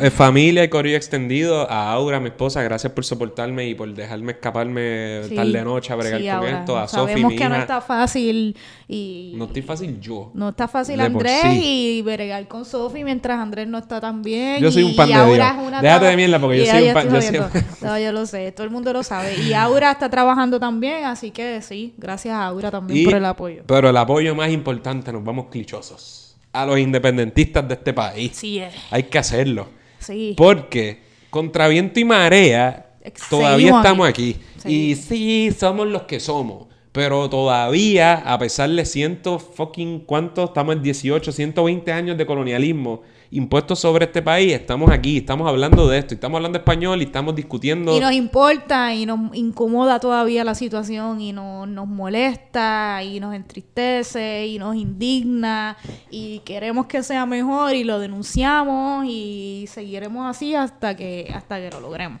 Eh, 0.00 0.10
familia 0.10 0.62
y 0.62 0.68
correo 0.68 0.96
extendido. 0.96 1.68
A 1.70 1.90
Aura, 1.92 2.20
mi 2.20 2.28
esposa, 2.28 2.62
gracias 2.62 2.92
por 2.92 3.04
soportarme 3.04 3.66
y 3.68 3.74
por 3.74 3.92
dejarme 3.92 4.32
escaparme 4.32 5.22
Sí, 5.28 5.34
tarde 5.34 5.64
noche 5.64 5.92
a 5.92 5.96
bregar 5.96 6.20
sí, 6.20 6.28
con 6.28 6.46
esto. 6.48 6.78
A 6.78 6.86
Sofi, 6.86 7.12
Sabemos 7.12 7.32
que 7.34 7.48
no 7.48 7.56
está 7.56 7.80
fácil 7.80 8.56
y... 8.86 9.32
No 9.34 9.46
estoy 9.46 9.62
fácil 9.62 10.00
yo. 10.00 10.30
No 10.34 10.50
está 10.50 10.68
fácil 10.68 10.98
De 10.98 11.02
Andrés 11.04 11.42
sí. 11.42 11.96
y 11.98 12.02
bregar 12.02 12.46
con 12.46 12.64
Sofi 12.64 13.02
mientras 13.02 13.40
Andrés 13.40 13.66
no 13.66 13.78
está 13.78 14.00
tan 14.00 14.22
bien. 14.22 14.62
Yo 14.62 14.70
soy 14.70 14.84
un 14.84 14.94
pan 14.94 15.08
y 15.08 15.12
de 15.12 15.18
Aura 15.18 15.34
Dios. 15.52 15.62
es 15.62 15.68
una 15.68 15.82
Déjate 15.82 16.04
de 16.06 16.16
mierda 16.16 16.38
porque 16.40 16.58
yo 16.64 16.66
soy 16.72 16.88
un 16.88 16.94
pan- 16.94 17.32
yo. 17.32 17.48
No, 17.82 18.12
lo 18.12 18.26
sé, 18.26 18.52
todo 18.52 18.64
el 18.64 18.70
mundo 18.70 18.92
lo 18.92 19.02
sabe. 19.02 19.34
Y 19.40 19.52
Aura 19.52 19.90
está 19.90 20.08
trabajando 20.08 20.60
también, 20.60 21.04
así 21.04 21.32
que 21.32 21.60
sí, 21.60 21.92
gracias 21.98 22.34
a 22.36 22.46
Aura 22.46 22.70
también 22.70 23.00
Y- 23.00 23.04
por 23.04 23.14
el 23.14 23.24
apoyo. 23.24 23.62
Pero 23.66 23.90
el 23.90 23.96
apoyo 23.96 24.32
más 24.36 24.50
importante, 24.50 25.12
nos 25.12 25.24
vamos 25.24 25.46
clichosos. 25.50 26.21
A 26.52 26.66
los 26.66 26.78
independentistas 26.78 27.66
de 27.66 27.74
este 27.74 27.92
país. 27.92 28.32
Sí, 28.34 28.58
es. 28.58 28.74
Hay 28.90 29.04
que 29.04 29.18
hacerlo. 29.18 29.68
Sí. 29.98 30.34
Porque 30.36 31.00
contra 31.30 31.68
viento 31.68 31.98
y 31.98 32.04
marea 32.04 32.94
todavía 33.30 33.76
estamos 33.76 34.08
aquí. 34.08 34.36
Y 34.64 34.94
Seguimos. 34.94 35.04
sí, 35.06 35.50
somos 35.58 35.86
los 35.86 36.02
que 36.02 36.20
somos. 36.20 36.66
Pero 36.92 37.30
todavía, 37.30 38.14
a 38.16 38.38
pesar 38.38 38.68
de 38.68 38.84
ciento 38.84 39.38
fucking 39.38 40.00
cuánto, 40.00 40.44
estamos 40.44 40.76
en 40.76 40.82
18, 40.82 41.32
120 41.32 41.90
años 41.90 42.18
de 42.18 42.26
colonialismo 42.26 43.02
impuestos 43.32 43.78
sobre 43.80 44.04
este 44.04 44.20
país, 44.20 44.52
estamos 44.52 44.90
aquí, 44.90 45.16
estamos 45.16 45.48
hablando 45.48 45.88
de 45.88 45.98
esto, 45.98 46.12
estamos 46.14 46.36
hablando 46.36 46.58
español 46.58 47.00
y 47.00 47.04
estamos 47.06 47.34
discutiendo. 47.34 47.96
Y 47.96 48.00
nos 48.00 48.12
importa 48.12 48.94
y 48.94 49.06
nos 49.06 49.34
incomoda 49.34 49.98
todavía 49.98 50.44
la 50.44 50.54
situación 50.54 51.20
y 51.20 51.32
no- 51.32 51.64
nos 51.66 51.88
molesta 51.88 53.02
y 53.02 53.20
nos 53.20 53.34
entristece 53.34 54.46
y 54.46 54.58
nos 54.58 54.76
indigna 54.76 55.78
y 56.10 56.40
queremos 56.40 56.86
que 56.86 57.02
sea 57.02 57.24
mejor 57.24 57.74
y 57.74 57.84
lo 57.84 57.98
denunciamos 57.98 59.06
y 59.08 59.64
seguiremos 59.68 60.26
así 60.28 60.54
hasta 60.54 60.94
que 60.94 61.32
hasta 61.34 61.56
que 61.58 61.70
lo 61.70 61.80
logremos. 61.80 62.20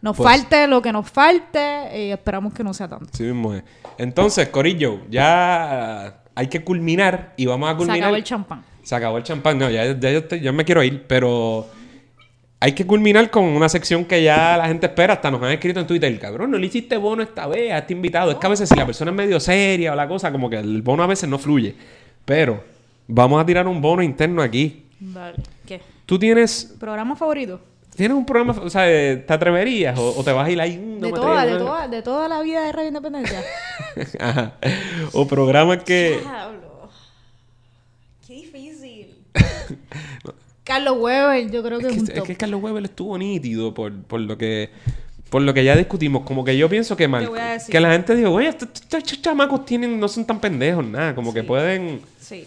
Nos 0.00 0.16
Pues- 0.16 0.28
falte 0.28 0.66
lo 0.66 0.80
que 0.82 0.92
nos 0.92 1.08
falte 1.10 2.06
y 2.06 2.10
esperamos 2.10 2.52
que 2.54 2.64
no 2.64 2.72
sea 2.74 2.88
tanto. 2.88 3.08
Sí 3.12 3.24
mismo 3.24 3.54
es. 3.54 3.62
Entonces, 3.98 4.48
Corillo, 4.48 5.00
ya 5.10 6.23
hay 6.34 6.48
que 6.48 6.62
culminar 6.62 7.32
y 7.36 7.46
vamos 7.46 7.68
a 7.68 7.72
Se 7.72 7.76
culminar. 7.78 7.98
acabó 8.00 8.16
el 8.16 8.24
champán. 8.24 8.64
Se 8.82 8.94
acabó 8.94 9.16
el 9.18 9.22
champán. 9.24 9.58
No, 9.58 9.70
ya, 9.70 9.84
ya, 9.98 10.10
yo 10.10 10.18
estoy- 10.18 10.40
ya 10.40 10.52
me 10.52 10.64
quiero 10.64 10.82
ir, 10.82 11.04
pero 11.06 11.66
hay 12.60 12.72
que 12.72 12.86
culminar 12.86 13.30
con 13.30 13.44
una 13.44 13.68
sección 13.68 14.04
que 14.04 14.22
ya 14.22 14.56
la 14.56 14.66
gente 14.68 14.86
espera. 14.86 15.14
Hasta 15.14 15.30
nos 15.30 15.42
han 15.42 15.52
escrito 15.52 15.80
en 15.80 15.86
Twitter, 15.86 16.18
cabrón, 16.18 16.50
no 16.50 16.58
le 16.58 16.66
hiciste 16.66 16.96
bono 16.96 17.22
esta 17.22 17.46
vez 17.46 17.72
a 17.72 17.78
este 17.78 17.92
invitado. 17.92 18.30
Es 18.32 18.36
que 18.38 18.46
a 18.46 18.50
veces 18.50 18.68
si 18.68 18.74
la 18.76 18.86
persona 18.86 19.10
es 19.10 19.16
medio 19.16 19.38
seria 19.40 19.92
o 19.92 19.96
la 19.96 20.08
cosa, 20.08 20.32
como 20.32 20.48
que 20.50 20.56
el 20.58 20.82
bono 20.82 21.02
a 21.02 21.06
veces 21.06 21.28
no 21.28 21.38
fluye. 21.38 21.74
Pero 22.24 22.62
vamos 23.06 23.40
a 23.40 23.46
tirar 23.46 23.66
un 23.68 23.80
bono 23.80 24.02
interno 24.02 24.42
aquí. 24.42 24.84
Vale. 25.00 25.36
¿Qué? 25.66 25.80
¿Tú 26.06 26.18
tienes, 26.18 26.74
¿Programa 26.80 27.16
favorito? 27.16 27.60
Tienes 27.96 28.16
un 28.16 28.26
programa, 28.26 28.60
o 28.62 28.70
sea, 28.70 28.84
¿te 28.84 29.32
atreverías 29.32 29.98
o, 29.98 30.18
o 30.18 30.24
te 30.24 30.32
vas 30.32 30.46
a 30.46 30.50
ir 30.50 30.60
ahí? 30.60 30.78
"Mm, 30.78 31.00
no 31.00 31.06
de 31.06 31.12
me 31.12 31.18
toda, 31.18 31.40
atrevo"? 31.42 31.58
de 31.58 31.64
toda, 31.64 31.88
de 31.88 32.02
toda 32.02 32.28
la 32.28 32.40
vida 32.42 32.64
de 32.64 32.72
Radio 32.72 32.88
Independencia. 32.88 33.42
Ajá. 34.20 34.54
O 35.12 35.26
programas 35.26 35.82
que... 35.84 36.18
Diablo. 36.20 36.88
Qué 38.26 38.34
difícil. 38.34 39.14
Carlos 40.64 40.96
Weber, 40.98 41.50
yo 41.50 41.62
creo 41.62 41.78
que 41.78 41.86
Es 41.88 41.92
es, 41.92 41.98
un 42.00 42.06
que, 42.06 42.12
es 42.12 42.18
top. 42.18 42.26
que 42.26 42.36
Carlos 42.36 42.62
Weber 42.62 42.84
estuvo 42.84 43.18
nítido 43.18 43.74
por, 43.74 43.92
por 44.02 44.20
lo 44.20 44.36
que 44.38 44.70
por 45.30 45.42
lo 45.42 45.52
que 45.52 45.64
ya 45.64 45.74
discutimos. 45.76 46.22
Como 46.22 46.44
que 46.44 46.56
yo 46.56 46.68
pienso 46.68 46.96
que 46.96 47.08
mal. 47.08 47.28
Que 47.68 47.80
la 47.80 47.90
gente 47.92 48.14
dijo, 48.14 48.30
oye, 48.30 48.48
estos, 48.48 48.68
chamacos 49.20 49.64
tienen, 49.66 49.98
no 49.98 50.06
son 50.06 50.24
tan 50.24 50.38
pendejos, 50.40 50.86
nada. 50.86 51.14
Como 51.14 51.34
que 51.34 51.42
pueden. 51.42 52.00
Sí. 52.20 52.46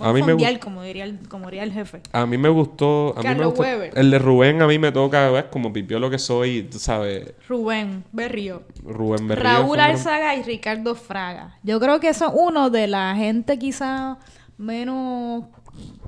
A 0.00 0.12
mí 0.12 0.22
me 0.22 0.32
como 0.58 0.82
diría 0.82 1.04
el, 1.04 1.18
como 1.28 1.46
diría 1.46 1.62
el 1.62 1.72
jefe. 1.72 2.00
A 2.12 2.26
mí 2.26 2.36
me 2.36 2.48
gustó. 2.48 3.10
A 3.16 3.20
mí 3.20 3.22
me 3.22 3.22
Carlos 3.22 3.46
gustó. 3.48 3.62
Weber. 3.62 3.92
El 3.96 4.10
de 4.10 4.18
Rubén 4.18 4.60
a 4.62 4.66
mí 4.66 4.78
me 4.78 4.90
toca, 4.90 5.30
¿ves? 5.30 5.44
Como 5.50 5.72
pipió 5.72 5.98
lo 6.00 6.10
que 6.10 6.18
soy, 6.18 6.64
tú 6.64 6.78
sabes. 6.78 7.32
Rubén 7.48 8.04
Berrío. 8.12 8.62
Rubén 8.84 9.28
Berrío. 9.28 9.44
Raúl 9.44 9.78
Alzaga 9.78 10.34
y 10.34 10.42
Ricardo 10.42 10.94
Fraga. 10.96 11.58
Yo 11.62 11.78
creo 11.78 12.00
que 12.00 12.12
son 12.12 12.32
uno 12.34 12.70
de 12.70 12.88
la 12.88 13.14
gente 13.14 13.58
quizá 13.58 14.18
menos, 14.58 15.44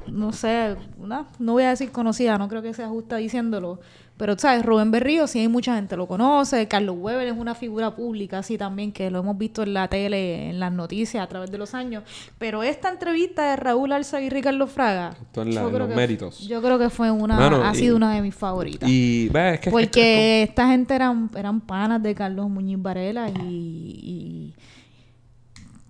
no 0.08 0.32
sé, 0.32 0.76
una- 0.98 1.26
no 1.38 1.52
voy 1.52 1.64
a 1.64 1.70
decir 1.70 1.90
conocida, 1.92 2.38
no 2.38 2.48
creo 2.48 2.62
que 2.62 2.74
sea 2.74 2.88
justa 2.88 3.16
diciéndolo. 3.16 3.80
Pero, 4.18 4.38
¿sabes? 4.38 4.64
Rubén 4.64 4.90
Berrío, 4.90 5.26
sí 5.26 5.40
hay 5.40 5.48
mucha 5.48 5.74
gente 5.76 5.94
lo 5.94 6.06
conoce. 6.06 6.66
Carlos 6.68 6.97
Weber 6.98 7.26
es 7.28 7.36
una 7.36 7.55
figura 7.55 7.94
pública, 7.94 8.38
así 8.38 8.56
también, 8.56 8.90
que 8.90 9.10
lo 9.10 9.18
hemos 9.18 9.36
visto 9.36 9.62
en 9.62 9.74
la 9.74 9.88
tele, 9.88 10.48
en 10.51 10.59
las 10.59 10.72
noticias 10.72 11.22
a 11.22 11.26
través 11.26 11.51
de 11.51 11.59
los 11.59 11.74
años. 11.74 12.02
Pero 12.38 12.62
esta 12.62 12.88
entrevista 12.88 13.51
de 13.51 13.56
Raúl 13.56 13.93
Alzaga 13.93 14.24
y 14.24 14.30
Ricardo 14.30 14.66
Fraga, 14.66 15.14
Esto 15.20 15.43
en 15.43 15.55
la- 15.55 15.60
yo 15.60 15.66
en 15.68 15.74
creo 15.74 15.78
los 15.80 15.88
que- 15.90 15.94
méritos. 15.97 16.38
Yo 16.48 16.62
creo 16.62 16.78
que 16.78 16.88
fue 16.88 17.10
una, 17.10 17.36
Mano, 17.36 17.62
ha 17.62 17.72
y- 17.74 17.78
sido 17.78 17.94
una 17.97 18.14
de 18.14 18.22
mis 18.22 18.34
favoritas. 18.34 18.88
Y, 18.88 19.28
¿ves? 19.28 19.55
Es 19.55 19.60
que. 19.60 19.70
Porque 19.70 20.43
esta 20.44 20.66
gente 20.68 20.94
eran, 20.94 21.30
eran 21.36 21.60
panas 21.60 22.02
de 22.02 22.14
Carlos 22.14 22.48
Muñiz 22.48 22.80
Varela 22.80 23.28
y, 23.28 23.43
y 23.43 24.55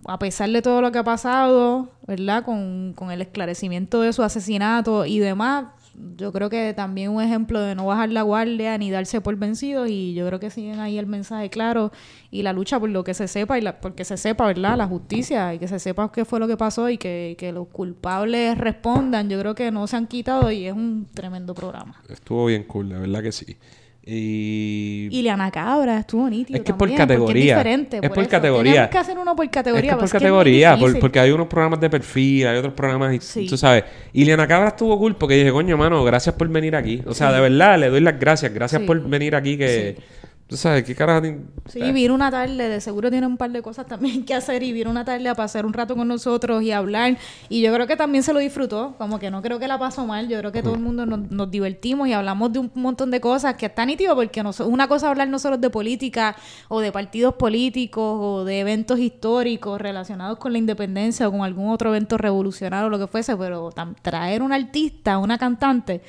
a 0.09 0.19
pesar 0.19 0.51
de 0.51 0.62
todo 0.62 0.81
lo 0.81 0.93
que 0.93 0.98
ha 0.98 1.05
pasado, 1.05 1.90
¿verdad? 2.07 2.44
Con, 2.44 2.93
con 2.97 3.11
el 3.11 3.23
esclarecimiento 3.23 4.01
de 4.01 4.12
su 4.12 4.23
asesinato 4.23 5.05
y 5.05 5.19
demás, 5.19 5.66
yo 6.16 6.32
creo 6.32 6.51
que 6.51 6.74
también 6.74 7.10
un 7.10 7.23
ejemplo 7.23 7.60
de 7.60 7.74
no 7.74 7.86
bajar 7.86 8.10
la 8.10 8.23
guardia 8.23 8.77
ni 8.78 8.90
darse 8.90 9.20
por 9.20 9.36
vencido 9.36 9.86
y 9.86 10.14
yo 10.14 10.27
creo 10.27 10.40
que 10.40 10.51
siguen 10.51 10.81
ahí 10.81 10.98
el 10.98 11.06
mensaje 11.06 11.51
claro 11.51 11.93
y 12.31 12.43
la 12.43 12.52
lucha 12.52 12.78
por 12.78 12.90
lo 12.90 13.05
que 13.05 13.14
se 13.14 13.28
sepa 13.28 13.59
y 13.59 13.62
la, 13.62 13.81
porque 13.81 14.05
se 14.05 14.16
sepa, 14.16 14.47
¿verdad? 14.47 14.77
La 14.77 14.86
justicia 14.86 15.55
y 15.55 15.59
que 15.59 15.68
se 15.68 15.78
sepa 15.78 16.10
qué 16.12 16.24
fue 16.24 16.40
lo 16.40 16.48
que 16.48 16.56
pasó 16.56 16.89
y 16.89 16.98
que, 16.98 17.36
que 17.39 17.52
los 17.52 17.68
culpables 17.68 18.59
respondan, 18.59 19.28
yo 19.28 19.39
creo 19.40 19.55
que 19.55 19.70
no 19.70 19.86
se 19.86 19.97
han 19.97 20.06
quitado 20.06 20.51
y 20.51 20.66
es 20.66 20.73
un 20.73 21.06
tremendo 21.12 21.55
programa. 21.55 22.02
Estuvo 22.09 22.47
bien 22.47 22.64
cool, 22.64 22.90
la 22.90 22.98
verdad 22.98 23.23
que 23.23 23.32
sí. 23.32 23.56
Y. 24.09 25.09
Y 25.11 25.27
Cabra 25.53 25.99
estuvo 25.99 26.31
nítido 26.31 26.57
Es 26.59 26.65
que 26.65 26.73
por 26.73 26.89
también, 26.89 26.97
porque 26.97 27.09
categoría. 27.15 27.43
Es 27.55 27.59
diferente. 27.59 27.97
Es 28.03 28.09
por 28.09 28.19
eso. 28.20 28.31
categoría. 28.31 28.73
Tenemos 28.73 28.91
que 28.91 28.99
hacer 28.99 29.19
uno 29.19 29.35
por 29.37 29.45
Es 29.47 29.51
categoría. 29.51 29.91
que 29.91 29.97
por 29.97 30.05
es 30.05 30.11
que 30.12 30.16
es 30.16 30.23
categoría, 30.23 30.70
por- 30.70 30.78
difícil. 30.81 31.01
porque 31.01 31.19
hay 31.20 31.31
unos 31.33 31.47
programas 31.49 31.81
de 31.81 31.91
perfil, 31.91 32.47
hay 32.47 32.57
otros 32.59 32.74
programas, 32.74 33.15
y, 33.15 33.20
Sí. 33.20 33.47
tú 33.49 33.57
sabes. 33.57 33.83
Y 34.12 34.24
Liana 34.24 34.47
Cabra 34.47 34.69
estuvo 34.69 34.97
cool 34.97 35.16
porque 35.16 35.35
dije, 35.35 35.51
coño, 35.51 35.77
mano, 35.77 36.05
gracias 36.05 36.37
por 36.37 36.49
venir 36.49 36.77
aquí. 36.77 37.03
O 37.05 37.15
sea, 37.15 37.33
de 37.33 37.41
verdad, 37.41 37.78
le 37.81 37.89
doy 37.89 38.01
las 38.01 38.19
gracias. 38.19 38.55
Gracias 38.55 38.81
Sí. 38.83 38.87
por 38.87 39.03
venir 39.09 39.35
aquí, 39.35 39.59
que... 39.59 39.97
Tú 40.48 40.56
sabes, 40.56 40.85
¿qué 40.85 40.94
carajo? 40.94 41.27
Sí, 41.68 41.81
vino 41.90 42.14
una 42.14 42.31
tarde, 42.31 42.68
de 42.68 42.81
seguro 42.81 43.10
tiene 43.10 43.27
un 43.27 43.36
par 43.36 43.51
de 43.51 43.62
cosas 43.62 43.85
también 43.86 44.24
que 44.24 44.32
hacer 44.32 44.62
y 44.62 44.73
vino 44.73 44.89
una 44.89 45.05
tarde 45.05 45.28
a 45.28 45.35
pasar 45.35 45.66
un 45.66 45.73
rato 45.73 45.97
con 45.97 46.06
nosotros 46.06 46.62
y 46.62 46.70
hablar. 46.70 47.18
Y 47.48 47.62
yo 47.62 47.74
creo 47.74 47.89
que 47.89 47.97
también 47.97 48.23
se 48.23 48.32
lo 48.32 48.39
disfrutó, 48.39 48.94
como 48.97 49.18
que 49.18 49.28
no 49.28 49.43
creo 49.43 49.59
que 49.59 49.66
la 49.66 49.77
pasó 49.77 50.06
mal, 50.06 50.28
yo 50.28 50.39
creo 50.39 50.52
que 50.52 50.62
todo 50.62 50.74
el 50.74 50.81
mundo 50.81 51.05
nos, 51.05 51.31
nos 51.32 51.51
divertimos 51.51 52.06
y 52.06 52.12
hablamos 52.12 52.52
de 52.52 52.60
un 52.60 52.70
montón 52.74 53.10
de 53.10 53.20
cosas 53.20 53.56
que 53.56 53.66
está 53.66 53.85
nítido 53.85 54.14
porque 54.14 54.44
no, 54.44 54.52
una 54.66 54.86
cosa 54.86 55.10
hablar 55.10 55.27
no 55.27 55.40
solo 55.40 55.59
de 55.59 55.68
política 55.68 56.36
o 56.68 56.78
de 56.81 56.93
partidos 56.93 57.35
políticos 57.35 58.16
o 58.20 58.44
de 58.44 58.60
eventos 58.60 59.01
históricos 59.01 59.81
relacionados 59.81 60.39
con 60.39 60.52
la 60.52 60.59
independencia 60.59 61.27
o 61.27 61.32
con 61.32 61.43
algún 61.43 61.70
otro 61.70 61.89
evento 61.90 62.18
revolucionario 62.18 62.86
o 62.86 62.90
lo 62.90 63.01
que 63.01 63.09
fuese, 63.09 63.36
pero 63.36 63.70
traer 64.01 64.43
un 64.43 64.52
artista, 64.52 65.18
una 65.18 65.39
cantante, 65.39 66.02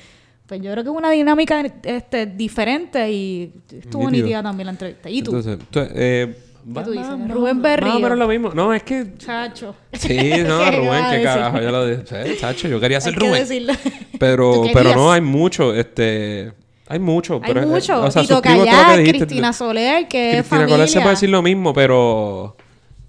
pues 0.48 0.62
yo 0.62 0.72
creo 0.72 0.82
que 0.82 0.90
es 0.90 0.96
una 0.96 1.10
dinámica 1.10 1.62
este, 1.84 2.24
diferente 2.24 3.12
y 3.12 3.52
estuvo 3.70 4.10
nítida 4.10 4.42
también 4.42 4.66
la 4.66 4.72
entrevista. 4.72 5.10
¿Y 5.10 5.22
tú? 5.22 5.36
Entonces, 5.36 5.58
tú, 5.70 5.80
eh, 5.94 6.34
¿Qué 6.74 6.80
tú 6.80 6.90
dices? 6.90 7.18
No, 7.18 7.34
Rubén 7.34 7.60
Berrío. 7.60 7.94
No, 7.94 8.00
pero 8.00 8.14
es 8.14 8.18
lo 8.18 8.28
mismo. 8.28 8.50
No, 8.54 8.72
es 8.72 8.82
que... 8.82 9.14
Chacho. 9.18 9.74
Sí, 9.92 10.16
no, 10.46 10.64
¿Qué 10.64 10.70
Rubén, 10.70 11.04
qué 11.10 11.22
carajo. 11.22 11.60
Yo 11.60 11.70
lo 11.70 11.86
dije. 11.86 12.36
Chacho, 12.38 12.66
yo 12.66 12.80
quería 12.80 12.98
ser 13.02 13.12
Hay 13.12 13.18
que 13.18 13.26
Rubén. 13.26 13.40
decirlo. 13.40 13.74
Pero, 14.18 14.64
pero 14.72 14.94
no, 14.96 15.12
hay 15.12 15.20
mucho, 15.20 15.72
este... 15.72 16.52
Hay 16.88 16.98
mucho. 16.98 17.34
Hay 17.34 17.52
pero, 17.52 17.62
eh, 17.62 17.66
mucho. 17.66 18.02
o 18.02 18.10
sea, 18.10 18.22
Tito 18.22 18.42
que. 18.42 19.04
Cristina 19.06 19.52
Soler, 19.52 20.08
que 20.08 20.30
es 20.30 20.34
Cristina 20.36 20.60
familia. 20.60 20.74
Coler 20.74 20.88
se 20.88 21.00
puede 21.00 21.10
decir 21.10 21.28
lo 21.28 21.42
mismo, 21.42 21.72
pero... 21.72 22.56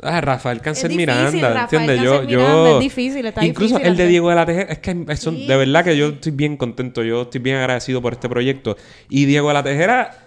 Ah, 0.01 0.21
Rafael 0.21 0.61
Cáncer 0.61 0.91
Es 0.91 0.97
Miranda, 0.97 1.61
¿entiendes? 1.63 2.01
Yo, 2.01 2.23
yo... 2.23 2.75
Es 2.75 2.79
difícil, 2.79 3.25
está 3.25 3.45
Incluso 3.45 3.75
difícil 3.75 3.91
el 3.91 3.97
de. 3.97 4.07
Diego 4.07 4.29
de 4.29 4.35
la 4.35 4.45
Tejera, 4.45 4.71
es 4.71 4.79
que 4.79 5.05
Sí, 5.17 5.45
de 5.47 5.57
verdad 5.57 5.83
que 5.83 5.97
yo 5.97 6.07
estoy 6.07 6.31
bien 6.31 6.55
contento, 6.55 7.03
yo 7.03 7.23
estoy 7.23 7.41
bien 7.41 7.57
agradecido 7.57 8.01
por 8.01 8.13
este 8.13 8.29
proyecto. 8.29 8.77
Y 9.09 9.25
Diego 9.25 9.49
de 9.49 9.53
la 9.55 9.63
Tejera, 9.63 10.17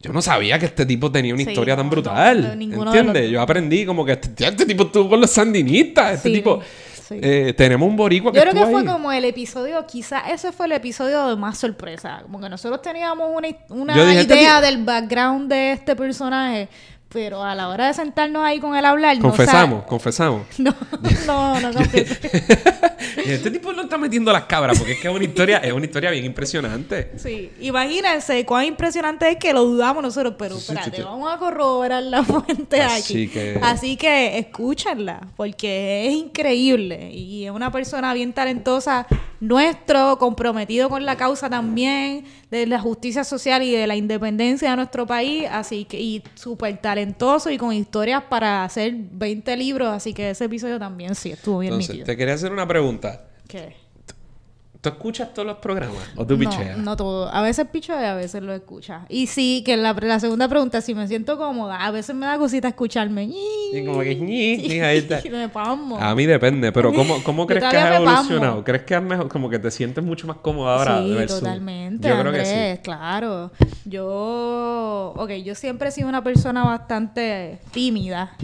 yo 0.00 0.12
no 0.12 0.22
sabía 0.22 0.58
que 0.58 0.66
este 0.66 0.86
tipo 0.86 1.10
tenía 1.10 1.34
una 1.34 1.42
Sí, 1.42 1.50
historia 1.50 1.74
tan 1.76 1.86
no, 1.86 1.90
brutal, 1.90 2.56
no, 2.58 2.84
¿entiendes? 2.84 3.22
los- 3.24 3.32
Yo 3.32 3.40
aprendí 3.40 3.84
como 3.84 4.04
que 4.04 4.12
este, 4.12 4.46
este 4.46 4.66
tipo 4.66 4.84
estuvo 4.84 5.08
con 5.08 5.20
los 5.20 5.30
sandinistas, 5.30 6.14
este 6.14 6.28
Sí, 6.28 6.34
tipo... 6.36 6.60
eh, 7.10 7.52
tenemos 7.56 7.88
un 7.88 7.96
boricua 7.96 8.30
que 8.32 8.38
Yo 8.38 8.42
creo 8.44 8.54
que 8.64 8.70
fue 8.70 8.80
ahí. 8.82 8.86
como 8.86 9.10
el 9.12 9.24
episodio, 9.24 9.84
quizás 9.86 10.22
ese 10.30 10.52
fue 10.52 10.66
el 10.66 10.72
episodio 10.72 11.28
de 11.28 11.36
más 11.36 11.58
sorpresa. 11.58 12.20
Como 12.22 12.40
que 12.40 12.48
nosotros 12.48 12.80
teníamos 12.80 13.28
una, 13.70 14.12
este 14.20 14.34
idea 14.36 14.60
del 14.60 14.84
background 14.84 15.50
de 15.50 15.72
este 15.72 15.96
personaje, 15.96 16.68
pero 17.14 17.42
a 17.44 17.54
la 17.54 17.68
hora 17.68 17.86
de 17.86 17.94
sentarnos 17.94 18.44
ahí 18.44 18.58
con 18.60 18.74
él 18.76 18.84
a 18.84 18.90
hablar, 18.90 19.16
Confesamos, 19.20 19.84
confesamos. 19.84 20.42
no 20.58 20.74
No, 21.26 21.60
no, 21.60 21.70
no 21.70 21.72
confieso. 21.78 22.14
Y 23.24 23.30
este 23.30 23.50
tipo 23.50 23.72
no 23.72 23.82
está 23.82 23.96
metiendo 23.96 24.32
las 24.32 24.44
cabras 24.44 24.76
porque 24.76 24.92
es 24.94 25.00
que 25.00 25.08
es 25.08 25.14
una 25.14 25.24
historia, 25.24 25.58
es 25.58 25.72
una 25.72 25.84
historia 25.86 26.10
bien 26.10 26.24
impresionante. 26.24 27.12
Sí, 27.16 27.50
imagínense 27.60 28.44
cuán 28.44 28.64
impresionante 28.64 29.28
es 29.30 29.36
que 29.36 29.52
lo 29.52 29.64
dudamos 29.64 30.02
nosotros, 30.02 30.34
pero 30.36 30.56
Sí, 30.56 30.62
sí, 30.66 30.72
espérate, 30.72 30.96
sí. 30.98 31.02
vamos 31.04 31.32
a 31.32 31.38
corroborar 31.38 32.02
la 32.02 32.24
fuente 32.24 32.80
Así 32.82 33.12
aquí. 33.14 33.28
que- 33.28 33.60
Así 33.62 33.96
que 33.96 34.38
escúchenla, 34.38 35.20
porque 35.36 36.08
es 36.08 36.14
increíble 36.14 37.10
y 37.12 37.44
es 37.44 37.50
una 37.52 37.70
persona 37.70 38.12
bien 38.14 38.32
talentosa, 38.32 39.06
nuestro, 39.44 40.18
comprometido 40.18 40.88
con 40.88 41.04
la 41.04 41.16
causa 41.16 41.50
también 41.50 42.24
de 42.50 42.66
la 42.66 42.80
justicia 42.80 43.24
social 43.24 43.62
y 43.62 43.72
de 43.72 43.86
la 43.86 43.94
independencia 43.96 44.70
de 44.70 44.76
nuestro 44.76 45.06
país, 45.06 45.46
así 45.50 45.84
que 45.84 46.00
y 46.00 46.22
súper 46.34 46.78
talentoso 46.78 47.50
y 47.50 47.58
con 47.58 47.72
historias 47.72 48.22
para 48.24 48.64
hacer 48.64 48.94
20 48.96 49.56
libros, 49.56 49.88
así 49.88 50.14
que 50.14 50.30
ese 50.30 50.46
episodio 50.46 50.78
también 50.78 51.14
sí 51.14 51.32
estuvo 51.32 51.58
bien 51.58 51.74
Entonces, 51.74 51.90
nítido. 51.90 52.06
te 52.06 52.16
quería 52.16 52.34
hacer 52.34 52.52
una 52.52 52.66
pregunta. 52.66 53.24
¿Qué? 53.46 53.83
¿Tú 54.84 54.90
escuchas 54.90 55.32
todos 55.32 55.46
los 55.46 55.56
programas 55.56 55.96
o 56.14 56.26
tú 56.26 56.38
picheas? 56.38 56.76
No, 56.76 56.82
no 56.84 56.94
todo. 56.94 57.32
A 57.32 57.40
veces 57.40 57.66
picho 57.72 57.98
y 57.98 58.04
a 58.04 58.12
veces 58.12 58.42
lo 58.42 58.52
escucha. 58.52 59.06
Y 59.08 59.28
sí, 59.28 59.62
que 59.64 59.78
la, 59.78 59.94
la 59.94 60.20
segunda 60.20 60.46
pregunta, 60.46 60.82
si 60.82 60.94
me 60.94 61.08
siento 61.08 61.38
cómoda, 61.38 61.86
a 61.86 61.90
veces 61.90 62.14
me 62.14 62.26
da 62.26 62.36
cosita 62.36 62.68
escucharme. 62.68 63.24
Y 63.24 63.82
como 63.86 64.00
que 64.00 64.14
ñi, 64.14 64.58
ñi, 64.58 64.80
ahí 64.80 64.98
está. 64.98 65.22
Me. 65.30 65.96
A 65.98 66.14
mí 66.14 66.26
depende, 66.26 66.70
pero 66.70 66.92
¿cómo, 67.24 67.46
crees 67.46 67.64
que 67.64 67.76
has 67.78 67.96
evolucionado? 67.96 68.62
¿Crees 68.62 68.82
que 68.82 68.94
has 68.94 69.02
mejor, 69.02 69.28
como 69.30 69.48
que 69.48 69.58
te 69.58 69.70
sientes 69.70 70.04
mucho 70.04 70.26
más 70.26 70.36
cómoda 70.36 70.76
ahora? 70.76 70.98
sí, 71.02 71.14
versus- 71.14 71.40
totalmente, 71.40 72.06
Yo 72.06 72.20
creo 72.20 72.32
que 72.32 72.44
sí. 72.76 72.82
claro. 72.82 73.52
Yo, 73.86 75.14
ok, 75.16 75.30
yo 75.42 75.54
siempre 75.54 75.88
he 75.88 75.92
sido 75.92 76.10
una 76.10 76.22
persona 76.22 76.62
bastante 76.62 77.58
tímida 77.72 78.36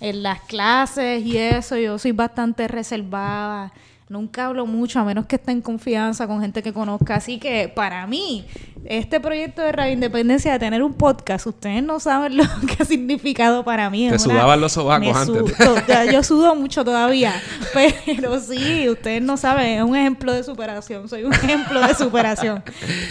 en 0.00 0.22
las 0.22 0.40
clases 0.40 1.22
y 1.26 1.36
eso. 1.36 1.76
Yo 1.76 1.98
soy 1.98 2.12
bastante 2.12 2.68
reservada. 2.68 3.70
Nunca 4.08 4.46
hablo 4.46 4.66
mucho 4.66 5.00
a 5.00 5.04
menos 5.04 5.24
que 5.26 5.36
esté 5.36 5.50
en 5.52 5.62
confianza 5.62 6.26
con 6.26 6.40
gente 6.42 6.62
que 6.62 6.74
conozca. 6.74 7.14
Así 7.14 7.38
que 7.38 7.68
para 7.74 8.06
mí, 8.06 8.44
este 8.84 9.18
proyecto 9.18 9.62
de 9.62 9.72
Radio 9.72 9.94
Independencia 9.94 10.52
de 10.52 10.58
tener 10.58 10.82
un 10.82 10.92
podcast, 10.92 11.46
ustedes 11.46 11.82
no 11.82 11.98
saben 12.00 12.36
lo 12.36 12.44
que 12.66 12.82
ha 12.82 12.84
significado 12.84 13.64
para 13.64 13.88
mí. 13.88 14.06
Te 14.10 14.16
Es 14.16 14.26
una- 14.26 14.34
sudaban 14.34 14.60
los 14.60 14.72
sobacos 14.72 15.16
antes. 15.16 15.56
su- 15.56 15.64
to- 15.64 15.86
ya, 15.88 16.04
yo 16.04 16.22
sudo 16.22 16.54
mucho 16.54 16.84
todavía, 16.84 17.32
pero 18.04 18.38
sí, 18.40 18.88
ustedes 18.90 19.22
no 19.22 19.38
saben, 19.38 19.78
es 19.78 19.82
un 19.82 19.96
ejemplo 19.96 20.32
de 20.34 20.44
superación, 20.44 21.08
soy 21.08 21.24
un 21.24 21.32
ejemplo 21.32 21.80
de 21.80 21.94
superación. 21.94 22.62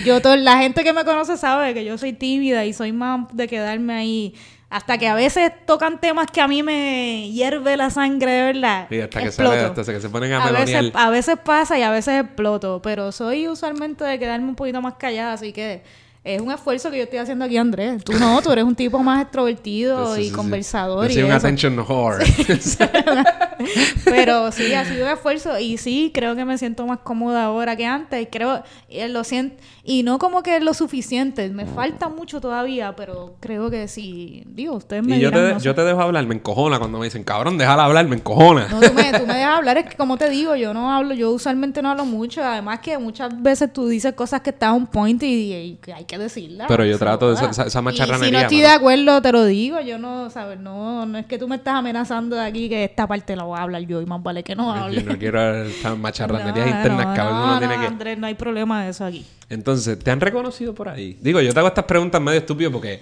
Yo, 0.06 0.22
to- 0.22 0.36
la 0.36 0.60
gente 0.60 0.84
que 0.84 0.94
me 0.94 1.03
conoce 1.06 1.38
sabe 1.38 1.74
que 1.74 1.84
yo 1.86 1.98
soy 1.98 2.14
tímida 2.14 2.65
y 2.65 2.74
soy 2.74 2.91
más 2.91 3.28
de 3.34 3.48
quedarme 3.48 3.94
ahí. 3.95 4.36
Hasta 4.74 4.98
que 4.98 5.08
a 5.08 5.14
veces 5.14 5.52
tocan 5.68 6.02
temas 6.02 6.26
que 6.34 6.41
a 6.41 6.48
mí 6.48 6.64
me 6.64 7.30
hierve 7.30 7.78
la 7.78 7.91
sangre, 7.91 8.32
de 8.32 8.41
verdad. 8.54 8.88
Sí, 8.90 9.00
hasta 9.02 9.22
que, 9.22 9.28
hasta 9.28 9.94
que 9.94 10.02
se 10.02 10.10
ponen 10.10 10.34
a, 10.34 10.44
A 10.44 10.52
veces, 10.52 10.91
a 10.95 11.10
veces 11.12 11.38
pasa 11.44 11.78
y 11.78 11.84
a 11.84 11.91
veces 11.91 12.24
exploto, 12.24 12.82
pero 12.82 13.12
soy 13.12 13.48
usualmente 13.48 14.04
de 14.04 14.18
quedarme 14.18 14.48
un 14.48 14.56
poquito 14.56 14.82
más 14.82 14.95
callada, 14.95 15.34
así 15.34 15.54
que 15.54 15.84
es 16.24 16.41
un 16.41 16.52
esfuerzo 16.52 16.90
que 16.90 16.98
yo 16.98 17.04
estoy 17.04 17.20
haciendo 17.20 17.44
aquí, 17.44 17.58
Andrés. 17.58 18.02
Tú 18.02 18.14
no, 18.14 18.41
tú 18.41 18.50
eres 18.52 18.64
un 18.64 18.76
tipo 18.76 18.98
más 19.00 19.22
extrovertido 19.24 20.18
y 20.18 20.24
sí, 20.24 20.30
sí. 20.30 20.36
conversador 20.36 21.08
Yo 21.08 21.12
y 21.12 21.14
soy 21.16 21.24
un 21.24 21.30
eso. 21.30 21.38
attention 21.38 21.80
whore. 21.80 22.26
Pero 24.06 24.52
sí, 24.54 24.74
ha 24.74 24.86
sido 24.86 25.06
un 25.06 25.12
esfuerzo 25.12 25.60
y 25.60 25.78
sí, 25.78 26.12
creo 26.14 26.34
que 26.36 26.45
me 26.45 26.58
siento 26.58 26.88
más 26.88 27.00
cómoda 27.00 27.44
ahora 27.44 27.76
que 27.76 27.86
antes. 27.86 28.28
Creo, 28.32 28.64
y 28.88 29.06
lo 29.10 29.26
siento, 29.26 29.62
y 29.85 30.03
no 30.03 30.18
como 30.18 30.43
que 30.43 30.55
es 30.57 30.64
lo 30.64 30.73
suficiente, 30.73 31.49
me 31.49 31.65
falta 31.65 32.07
mucho 32.07 32.39
todavía, 32.39 32.95
pero 32.95 33.35
creo 33.41 33.69
que 33.69 33.88
sí, 33.89 34.43
digo, 34.47 34.76
ustedes 34.76 35.03
me 35.03 35.18
y 35.18 35.19
yo 35.19 35.30
te, 35.31 35.53
no 35.53 35.60
yo 35.60 35.76
te 35.76 35.84
dejo 35.84 36.01
hablar, 36.01 36.26
me 36.26 36.35
encojona 36.35 36.80
cuando 36.80 36.99
me 36.99 37.05
dicen, 37.05 37.23
cabrón, 37.26 37.57
déjala 37.57 37.84
hablar, 37.85 38.07
me 38.07 38.15
encojona. 38.15 38.68
No, 38.69 38.80
tú 38.80 38.93
me, 38.93 39.11
tú 39.11 39.27
me 39.27 39.34
dejas 39.34 39.57
hablar, 39.57 39.77
es 39.77 39.85
que 39.89 39.97
como 39.97 40.15
te 40.18 40.30
digo, 40.30 40.55
yo 40.55 40.73
no 40.73 40.89
hablo, 40.93 41.14
yo 41.14 41.31
usualmente 41.31 41.81
no 41.81 41.91
hablo 41.91 42.05
mucho, 42.05 42.41
además 42.43 42.80
que 42.80 42.97
muchas 42.97 43.41
veces 43.41 43.73
tú 43.73 43.88
dices 43.88 44.14
cosas 44.14 44.39
que 44.39 44.51
están 44.51 44.72
on 44.73 44.88
point 44.88 45.22
y, 45.23 45.53
y 45.53 45.76
que 45.81 45.93
hay 45.93 46.05
que 46.05 46.18
decirlas. 46.18 46.68
Pero 46.69 46.85
yo 46.85 46.97
trato 46.97 47.27
de 47.27 47.34
esa- 47.35 47.49
esa- 47.51 47.64
esa 47.65 47.80
Y 47.80 47.81
si 47.81 47.84
macharranería, 47.84 48.31
no 48.39 48.43
estoy 48.43 48.57
mano. 48.60 48.69
de 48.69 48.76
acuerdo, 48.76 49.22
te 49.22 49.31
lo 49.34 49.45
digo, 49.45 49.81
yo 49.81 49.97
no, 49.97 50.30
¿sabes? 50.30 50.60
No, 50.60 51.05
no 51.05 51.18
es 51.18 51.26
que 51.26 51.38
tú 51.38 51.47
me 51.49 51.57
estás 51.57 51.76
amenazando 51.76 52.38
de 52.38 52.43
aquí 52.43 52.69
que 52.69 52.85
esta 52.85 53.05
parte 53.05 53.35
la 53.35 53.43
voy 53.43 53.60
a 53.60 53.64
hablar 53.64 53.81
yo 53.81 53.99
y 54.01 54.05
más 54.05 54.23
vale 54.23 54.43
que 54.43 54.55
no 54.55 54.72
hable. 54.73 55.03
Yo 55.03 55.11
no 55.11 55.18
quiero 55.19 55.65
estas 55.65 55.97
macharranerías 55.97 56.68
No, 56.68 56.76
internas, 56.77 57.07
no, 57.07 57.14
cabrón. 57.14 57.38
no, 57.38 57.43
uno 57.45 57.60
tiene 57.60 57.76
no, 57.76 57.81
que... 57.81 57.88
Andrés, 57.88 58.18
no 58.18 58.27
hay 58.27 58.35
problema 58.35 58.84
de 58.85 58.91
eso 58.91 59.03
aquí. 59.05 59.26
Entonces, 59.54 59.98
¿te 60.00 60.12
han 60.12 60.20
reconocido 60.20 60.74
por 60.74 60.90
ahí? 60.90 61.18
Digo, 61.22 61.40
yo 61.42 61.54
te 61.54 61.60
hago 61.60 61.68
estas 61.68 61.86
preguntas 61.86 62.22
medio 62.22 62.40
estúpido 62.40 62.72
porque... 62.72 63.02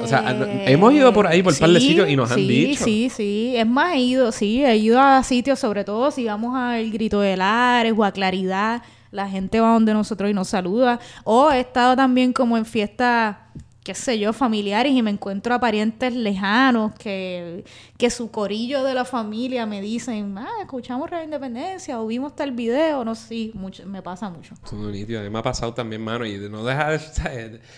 O 0.00 0.08
sea, 0.08 0.36
hemos 0.66 0.92
ido 0.92 1.12
por 1.12 1.28
ahí 1.28 1.40
por 1.40 1.52
un 1.52 1.58
par 1.60 1.70
de 1.70 1.78
sí, 1.78 1.88
sitios 1.88 2.08
y 2.08 2.16
nos 2.16 2.28
han 2.30 2.38
sí, 2.38 2.48
dicho. 2.48 2.84
Sí, 2.84 3.10
sí, 3.14 3.54
Es 3.56 3.64
más, 3.64 3.94
he 3.94 4.00
ido, 4.00 4.32
sí, 4.32 4.64
he 4.64 4.76
ido 4.76 5.00
a 5.00 5.22
sitios, 5.22 5.60
sobre 5.60 5.84
todo 5.84 6.10
si 6.10 6.24
vamos 6.24 6.56
al 6.56 6.90
Grito 6.90 7.20
de 7.20 7.36
Lares 7.36 7.94
o 7.96 8.02
a 8.02 8.10
Claridad, 8.10 8.82
la 9.12 9.28
gente 9.28 9.60
va 9.60 9.72
donde 9.72 9.94
nosotros 9.94 10.28
y 10.28 10.34
nos 10.34 10.48
saluda. 10.48 10.98
O 11.22 11.52
he 11.52 11.60
estado 11.60 11.94
también 11.94 12.32
como 12.32 12.56
en 12.56 12.66
fiestas, 12.66 13.36
qué 13.84 13.94
sé 13.94 14.18
yo, 14.18 14.32
familiares 14.32 14.92
y 14.92 15.02
me 15.02 15.10
encuentro 15.10 15.54
a 15.54 15.60
parientes 15.60 16.14
lejanos 16.14 16.92
que, 16.94 17.64
que 17.98 18.10
su 18.10 18.30
corillo 18.30 18.82
de 18.82 18.94
la 18.94 19.04
familia 19.04 19.66
me 19.66 19.80
dicen, 19.82 20.36
ah, 20.38 20.48
escuchamos 20.62 21.08
Radio 21.10 21.26
Independencia 21.26 22.00
o 22.00 22.06
vimos 22.06 22.34
tal 22.34 22.52
video, 22.52 23.04
no 23.04 23.14
sé, 23.14 23.28
sí, 23.28 23.50
mucho, 23.54 23.86
me 23.86 24.00
pasa 24.02 24.30
mucho. 24.30 24.54
Es 24.64 24.72
nítido. 24.72 25.20
A 25.20 25.22
mí 25.22 25.30
me 25.30 25.38
ha 25.38 25.42
pasado 25.42 25.72
también, 25.74 26.02
mano. 26.02 26.24
Y 26.26 26.38
no 26.48 26.64
deja 26.64 26.90
de... 26.92 27.60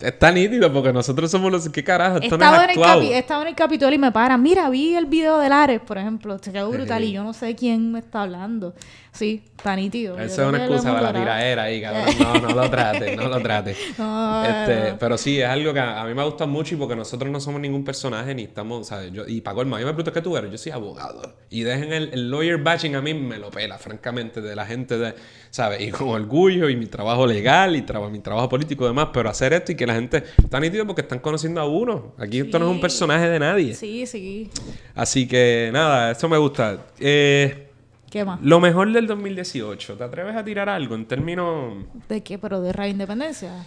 Está 0.00 0.32
nítido 0.32 0.72
porque 0.72 0.92
nosotros 0.92 1.30
somos 1.30 1.52
los... 1.52 1.68
¿Qué 1.68 1.84
carajo? 1.84 2.16
Esto 2.20 2.36
no 2.36 2.44
es 2.44 2.50
estado, 2.50 2.64
en 2.64 2.70
el 2.70 2.76
capi- 2.76 3.12
he 3.14 3.18
estado 3.18 3.42
en 3.42 3.48
el 3.48 3.54
Capitolio 3.54 3.94
y 3.94 3.98
me 4.00 4.10
paran. 4.10 4.42
Mira, 4.42 4.68
vi 4.68 4.96
el 4.96 5.06
video 5.06 5.38
de 5.38 5.48
Lares, 5.48 5.80
por 5.80 5.96
ejemplo. 5.96 6.38
Se 6.40 6.50
quedó 6.50 6.70
brutal 6.70 7.02
Sí. 7.02 7.08
y 7.10 7.12
yo 7.12 7.22
no 7.22 7.32
sé 7.32 7.54
quién 7.54 7.92
me 7.92 8.00
está 8.00 8.22
hablando. 8.22 8.74
Sí, 9.12 9.42
está 9.58 9.76
nítido. 9.76 10.16
Yo 10.16 10.22
Esa 10.24 10.42
es 10.42 10.48
una 10.48 10.64
excusa 10.64 10.90
para 10.94 11.12
la 11.12 11.18
tiraera 11.20 11.64
ahí, 11.64 11.82
cabrón. 11.82 12.06
No, 12.18 12.34
no 12.48 12.54
lo 12.62 12.70
trate, 12.70 13.14
no 13.14 13.28
lo 13.28 13.40
trate. 13.42 13.76
No, 13.98 14.42
Este, 14.44 14.90
no. 14.92 14.98
pero 14.98 15.18
sí, 15.18 15.38
es 15.38 15.46
algo 15.46 15.74
que 15.74 15.80
a, 15.80 16.00
a 16.00 16.06
mí 16.06 16.14
me 16.14 16.24
gusta 16.24 16.46
mucho 16.46 16.74
y 16.74 16.78
porque 16.78 16.96
nosotros 16.96 17.30
no 17.30 17.38
somos 17.38 17.60
ningún 17.60 17.84
personaje 17.84 18.34
ni 18.34 18.44
estamos, 18.44 18.86
¿sabes? 18.88 19.12
Yo, 19.12 19.24
y 19.28 19.42
para 19.42 19.54
colmo, 19.56 19.76
a 19.76 19.78
mí 19.80 19.84
me 19.84 19.90
pregunta 19.92 20.12
¿qué 20.12 20.22
tú 20.22 20.34
eres? 20.36 20.50
Yo 20.50 20.56
soy 20.56 20.72
abogado. 20.72 21.34
Y 21.50 21.60
dejen 21.62 21.92
el, 21.92 22.08
el 22.14 22.30
lawyer 22.30 22.56
bashing 22.56 22.96
a 22.96 23.02
mí 23.02 23.12
me 23.12 23.38
lo 23.38 23.50
pela, 23.50 23.76
francamente, 23.78 24.40
de 24.40 24.56
la 24.56 24.64
gente, 24.64 24.96
de, 24.96 25.14
¿sabes? 25.50 25.82
Y 25.82 25.90
con 25.90 26.08
orgullo 26.08 26.70
y 26.70 26.76
mi 26.76 26.86
trabajo 26.86 27.26
legal 27.26 27.76
y 27.76 27.82
traba- 27.82 28.08
mi 28.08 28.20
trabajo 28.20 28.48
político 28.48 28.84
y 28.84 28.88
demás, 28.88 29.08
pero 29.12 29.28
hacer 29.28 29.52
esto 29.52 29.72
y 29.72 29.74
que 29.74 29.86
la 29.86 29.94
gente 29.94 30.24
está 30.42 30.58
nítido 30.58 30.86
porque 30.86 31.02
están 31.02 31.18
conociendo 31.18 31.60
a 31.60 31.66
uno. 31.68 32.14
Aquí 32.16 32.38
esto 32.40 32.58
no 32.58 32.64
es 32.64 32.70
un 32.70 32.80
personaje 32.80 33.28
de 33.28 33.38
nadie. 33.38 33.74
Sí, 33.74 34.06
sí. 34.06 34.48
Así 34.94 35.28
que 35.28 35.68
nada, 35.70 36.12
eso 36.12 36.28
me 36.30 36.38
gusta. 36.38 36.78
Eh, 36.98 37.68
¿Qué 38.12 38.26
más? 38.26 38.42
lo 38.42 38.60
mejor 38.60 38.92
del 38.92 39.06
2018, 39.06 39.96
¿te 39.96 40.04
atreves 40.04 40.36
a 40.36 40.44
tirar 40.44 40.68
algo 40.68 40.94
en 40.94 41.06
términos... 41.06 41.82
¿De 42.10 42.22
qué? 42.22 42.36
¿Pero 42.36 42.60
de 42.60 42.70
Radio 42.70 42.90
Independencia? 42.90 43.64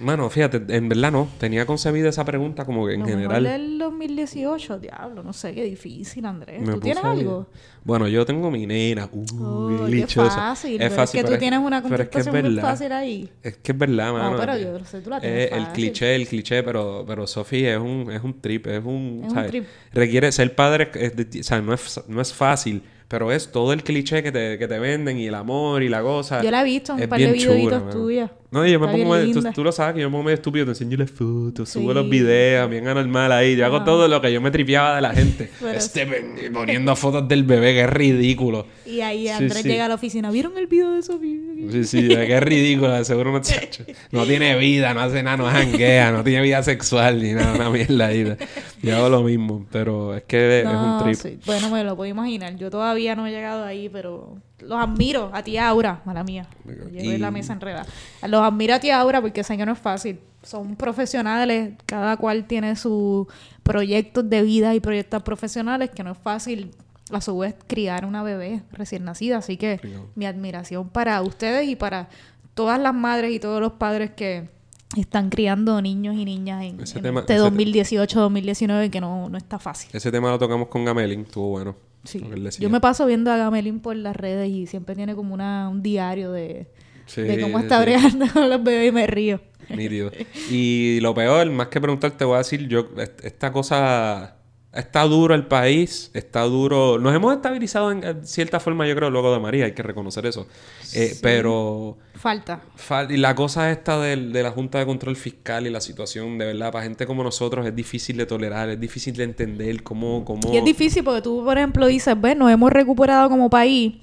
Mano, 0.00 0.30
fíjate, 0.30 0.62
en 0.74 0.88
verdad 0.88 1.12
no. 1.12 1.28
Tenía 1.38 1.66
concebida 1.66 2.08
esa 2.08 2.24
pregunta 2.24 2.64
como 2.64 2.86
que 2.86 2.94
en 2.94 3.00
Lo 3.00 3.06
general. 3.06 3.42
mejor 3.42 3.58
del 3.60 3.78
2018, 3.78 4.78
diablo, 4.78 5.22
no 5.22 5.32
sé, 5.32 5.54
qué 5.54 5.62
difícil, 5.64 6.24
Andrés. 6.24 6.62
me 6.62 6.72
¿Tú 6.74 6.80
tienes 6.80 7.04
algo? 7.04 7.46
Bueno, 7.84 8.08
yo 8.08 8.24
tengo 8.26 8.50
mi 8.50 8.66
nena. 8.66 9.08
Uy, 9.12 9.26
Oh, 9.40 9.86
dichosa. 9.86 10.30
fácil. 10.36 10.72
Es 10.74 10.78
pero 10.78 10.94
fácil, 10.94 11.18
es 11.18 11.22
que 11.22 11.26
pero 11.26 11.36
tú 11.36 11.40
tienes 11.40 11.60
una 11.60 11.82
pero 11.82 11.94
es 12.02 12.08
que 12.08 12.18
es 12.18 12.24
contestación 12.26 12.44
muy 12.46 12.54
verdad. 12.56 12.70
fácil 12.70 12.92
ahí. 12.92 13.28
Es 13.42 13.56
que 13.58 13.72
es 13.72 13.78
verdad, 13.78 14.12
mano. 14.12 14.36
pero 14.38 14.52
Es- 14.54 14.62
yo 14.62 14.84
sé, 14.84 15.00
tú 15.00 15.10
la 15.10 15.16
es 15.16 15.22
tienes 15.22 15.52
el 15.52 15.58
fácil. 15.60 15.72
cliché, 15.74 16.14
el 16.16 16.26
cliché, 16.28 16.62
pero, 16.62 17.04
pero 17.06 17.26
Sophie 17.26 17.72
es 17.72 17.78
un, 17.78 18.10
es 18.10 18.22
un 18.22 18.40
trip, 18.40 18.66
es 18.68 18.84
un, 18.84 19.20
Es 19.22 19.28
un 19.28 19.34
¿sabes? 19.34 19.50
trip. 19.50 19.64
Requiere 19.92 20.32
ser 20.32 20.54
padre, 20.54 20.90
es 20.94 21.14
de- 21.16 21.40
o 21.40 21.42
sea, 21.42 21.60
no 21.60 21.72
es, 21.74 22.00
no 22.08 22.20
es 22.20 22.32
fácil, 22.32 22.82
pero 23.10 23.32
es 23.32 23.50
todo 23.50 23.72
el 23.72 23.82
cliché 23.82 24.22
que 24.22 24.30
te, 24.30 24.56
que 24.56 24.68
te 24.68 24.78
venden 24.78 25.18
y 25.18 25.26
el 25.26 25.34
amor 25.34 25.82
y 25.82 25.88
la 25.88 26.00
cosa. 26.00 26.40
Yo 26.44 26.50
la 26.52 26.60
he 26.60 26.64
visto 26.64 26.92
en 26.92 27.00
Es 27.00 27.04
un 27.06 27.10
par 27.10 27.18
de 27.18 27.32
videitos 27.32 27.90
tuyos. 27.90 28.30
No, 28.52 28.66
y 28.66 28.72
yo 28.72 28.80
me 28.80 28.86
Está 28.86 28.98
pongo 28.98 29.14
medio- 29.14 29.32
tú, 29.32 29.52
tú 29.54 29.62
lo 29.64 29.70
sabes 29.70 29.94
que 29.94 30.00
yo 30.00 30.08
me 30.08 30.12
pongo 30.12 30.24
medio 30.24 30.34
estúpido, 30.34 30.64
te 30.64 30.70
enseño 30.72 30.96
las 30.96 31.10
fotos, 31.10 31.68
subo 31.68 31.92
los 31.94 32.04
Sí. 32.04 32.10
videos, 32.10 32.68
bien 32.68 32.86
anormal 32.88 33.30
ahí. 33.30 33.54
Yo 33.54 33.64
hago 33.64 33.84
todo 33.84 34.08
lo 34.08 34.20
que 34.20 34.32
yo 34.32 34.40
me 34.40 34.50
tripeaba 34.50 34.96
de 34.96 35.02
la 35.02 35.12
gente. 35.12 35.50
Este 35.74 36.04
poniendo 36.52 36.94
fotos 36.96 37.28
del 37.28 37.44
bebé, 37.44 37.74
que 37.74 37.80
es 37.82 37.90
ridículo. 37.90 38.66
Y 38.86 39.02
ahí 39.02 39.22
Sí, 39.22 39.28
Andrés 39.28 39.62
sí. 39.62 39.68
llega 39.68 39.84
a 39.84 39.88
la 39.88 39.94
oficina. 39.94 40.30
¿Vieron 40.32 40.58
el 40.58 40.66
video 40.66 40.90
de 40.92 41.02
Sofía? 41.02 41.38
Sí, 41.70 41.84
sí, 41.84 42.08
que 42.08 42.36
es 42.36 42.42
ridículo, 42.42 43.04
seguro 43.04 43.30
no, 43.32 43.40
no 44.12 44.26
tiene 44.26 44.56
vida, 44.58 44.94
no 44.94 45.00
hace 45.00 45.22
nada, 45.22 45.36
no 45.36 45.44
janguea, 45.46 46.10
no 46.10 46.24
tiene 46.24 46.42
vida 46.42 46.60
sexual 46.64 47.22
ni 47.22 47.32
nada, 47.34 47.54
una 47.54 47.70
mierda 47.70 48.06
ahí. 48.06 48.34
Yo 48.82 48.96
hago 48.96 49.08
lo 49.10 49.22
mismo, 49.22 49.64
pero 49.70 50.16
es 50.16 50.24
que 50.24 50.60
es 50.60 50.66
un 50.66 50.72
No, 50.72 51.02
trip. 51.04 51.14
sí. 51.14 51.38
Bueno, 51.46 51.70
me 51.70 51.84
lo 51.84 51.94
puedo 51.94 52.10
imaginar. 52.10 52.56
Yo 52.56 52.68
todavía 52.70 52.99
no 53.16 53.26
he 53.26 53.30
llegado 53.30 53.64
ahí, 53.64 53.88
pero 53.88 54.36
los 54.60 54.78
admiro. 54.78 55.30
A 55.32 55.42
ti, 55.42 55.56
Aura, 55.58 56.00
mala 56.04 56.22
mía. 56.24 56.46
Llevo 56.64 57.12
Y- 57.12 57.18
la 57.18 57.30
mesa 57.30 57.52
enredada. 57.52 57.86
Los 58.26 58.40
admiro 58.42 58.74
a 58.74 58.78
ti, 58.80 58.90
Aura, 58.90 59.20
porque 59.20 59.42
sé 59.44 59.56
que 59.56 59.66
no 59.66 59.72
es 59.72 59.78
fácil. 59.78 60.20
Son 60.42 60.76
profesionales, 60.76 61.72
cada 61.86 62.16
cual 62.16 62.44
tiene 62.46 62.74
sus 62.76 63.26
proyectos 63.62 64.28
de 64.30 64.42
vida 64.42 64.74
y 64.74 64.80
proyectos 64.80 65.22
profesionales, 65.22 65.90
que 65.90 66.02
no 66.02 66.12
es 66.12 66.18
fácil 66.18 66.70
a 67.12 67.20
su 67.20 67.36
vez 67.38 67.54
criar 67.66 68.04
una 68.04 68.22
bebé 68.22 68.62
recién 68.72 69.04
nacida. 69.04 69.38
Así 69.38 69.56
que 69.56 69.80
mi 70.14 70.26
admiración 70.26 70.88
para 70.88 71.20
ustedes 71.22 71.68
y 71.68 71.76
para 71.76 72.08
todas 72.54 72.80
las 72.80 72.94
madres 72.94 73.32
y 73.32 73.38
todos 73.40 73.60
los 73.60 73.72
padres 73.72 74.10
que 74.12 74.48
están 74.96 75.30
criando 75.30 75.80
niños 75.82 76.16
y 76.16 76.24
niñas 76.24 76.62
en, 76.64 76.80
en 76.80 77.02
tema- 77.02 77.20
este 77.20 77.34
ese 77.36 77.42
te- 77.50 77.50
2018-2019, 77.50 78.90
que 78.90 79.00
no, 79.00 79.28
no 79.28 79.38
está 79.38 79.58
fácil. 79.58 79.90
Ese 79.92 80.10
tema 80.10 80.30
lo 80.30 80.38
tocamos 80.38 80.68
con 80.68 80.84
Gamelin, 80.84 81.20
estuvo 81.20 81.48
bueno. 81.48 81.76
Sí. 82.04 82.22
Yo 82.58 82.70
me 82.70 82.80
paso 82.80 83.04
viendo 83.06 83.30
a 83.30 83.36
Gamelin 83.36 83.80
por 83.80 83.94
las 83.96 84.16
redes 84.16 84.48
y 84.48 84.66
siempre 84.66 84.94
tiene 84.94 85.14
como 85.14 85.34
una, 85.34 85.68
un 85.68 85.82
diario 85.82 86.32
de, 86.32 86.66
Sí, 87.06 87.22
de 87.22 87.40
cómo 87.40 87.58
sí, 87.58 87.64
está 87.64 87.78
sí. 87.78 87.84
bregando 87.84 88.26
con 88.32 88.48
los 88.48 88.62
bebés 88.62 88.88
y 88.88 88.92
me 88.92 89.06
río. 89.06 89.40
Nítido. 89.68 90.10
Y 90.50 90.98
lo 91.00 91.14
peor, 91.14 91.48
más 91.50 91.68
que 91.68 91.80
preguntar, 91.80 92.12
te 92.12 92.24
voy 92.24 92.36
a 92.36 92.38
decir, 92.38 92.66
yo, 92.68 92.88
est- 92.98 93.24
esta 93.24 93.52
cosa, 93.52 94.36
está 94.72 95.02
duro 95.02 95.34
el 95.34 95.46
país, 95.46 96.10
está 96.14 96.42
duro, 96.42 96.98
nos 96.98 97.14
hemos 97.14 97.34
estabilizado 97.34 97.90
en 97.90 98.24
cierta 98.26 98.60
forma, 98.60 98.86
yo 98.86 98.94
creo, 98.94 99.10
luego 99.10 99.32
de 99.32 99.40
María, 99.40 99.64
hay 99.64 99.72
que 99.72 99.82
reconocer 99.82 100.26
eso. 100.26 100.46
Eh, 100.94 101.16
Pero 101.22 101.98
Falta. 102.14 102.60
fal- 102.76 103.10
y 103.10 103.16
la 103.16 103.34
cosa 103.34 103.70
esta 103.72 103.98
del- 104.00 104.32
de, 104.32 104.42
la 104.44 104.50
Junta 104.52 104.78
de 104.78 104.86
Control 104.86 105.16
Fiscal 105.16 105.66
y 105.66 105.70
la 105.70 105.80
situación, 105.80 106.38
de 106.38 106.46
verdad, 106.46 106.70
para 106.70 106.84
gente 106.84 107.06
como 107.06 107.24
nosotros 107.24 107.66
es 107.66 107.74
difícil 107.74 108.16
de 108.16 108.26
tolerar, 108.26 108.68
es 108.68 108.78
difícil 108.80 109.14
de 109.16 109.24
entender 109.24 109.82
cómo... 109.82 110.24
cómo... 110.24 110.52
Y 110.52 110.56
es 110.56 110.64
difícil 110.64 111.02
porque 111.02 111.22
tú, 111.22 111.42
por 111.44 111.56
ejemplo, 111.58 111.86
dices, 111.86 112.14
ves, 112.20 112.36
nos 112.36 112.50
hemos 112.52 112.70
recuperado 112.72 113.28
como 113.28 113.50
país. 113.50 113.94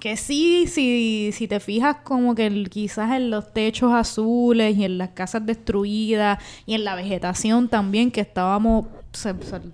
Que 0.00 0.16
sí, 0.16 0.66
si, 0.66 1.30
si 1.32 1.48
te 1.48 1.58
fijas 1.58 1.96
como 2.04 2.34
que 2.34 2.64
quizás 2.64 3.12
en 3.12 3.30
los 3.30 3.52
techos 3.52 3.94
azules 3.94 4.76
y 4.76 4.84
en 4.84 4.98
las 4.98 5.10
casas 5.10 5.46
destruidas 5.46 6.38
y 6.66 6.74
en 6.74 6.84
la 6.84 6.94
vegetación 6.94 7.68
también, 7.68 8.10
que 8.10 8.20
estábamos, 8.20 8.86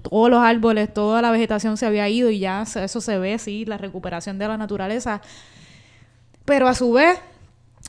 todos 0.03 0.31
los 0.31 0.41
árboles, 0.41 0.95
toda 0.95 1.23
la 1.23 1.33
vegetación 1.33 1.77
se 1.77 1.87
había 1.87 2.09
ido 2.09 2.31
y 2.31 2.39
ya 2.39 2.63
eso 2.63 3.01
se 3.01 3.19
ve, 3.19 3.37
sí, 3.39 3.65
la 3.65 3.79
recuperación 3.79 4.39
de 4.39 4.47
la 4.47 4.57
naturaleza. 4.57 5.21
Pero 6.45 6.69
a 6.69 6.75
su 6.75 6.93
vez, 6.93 7.19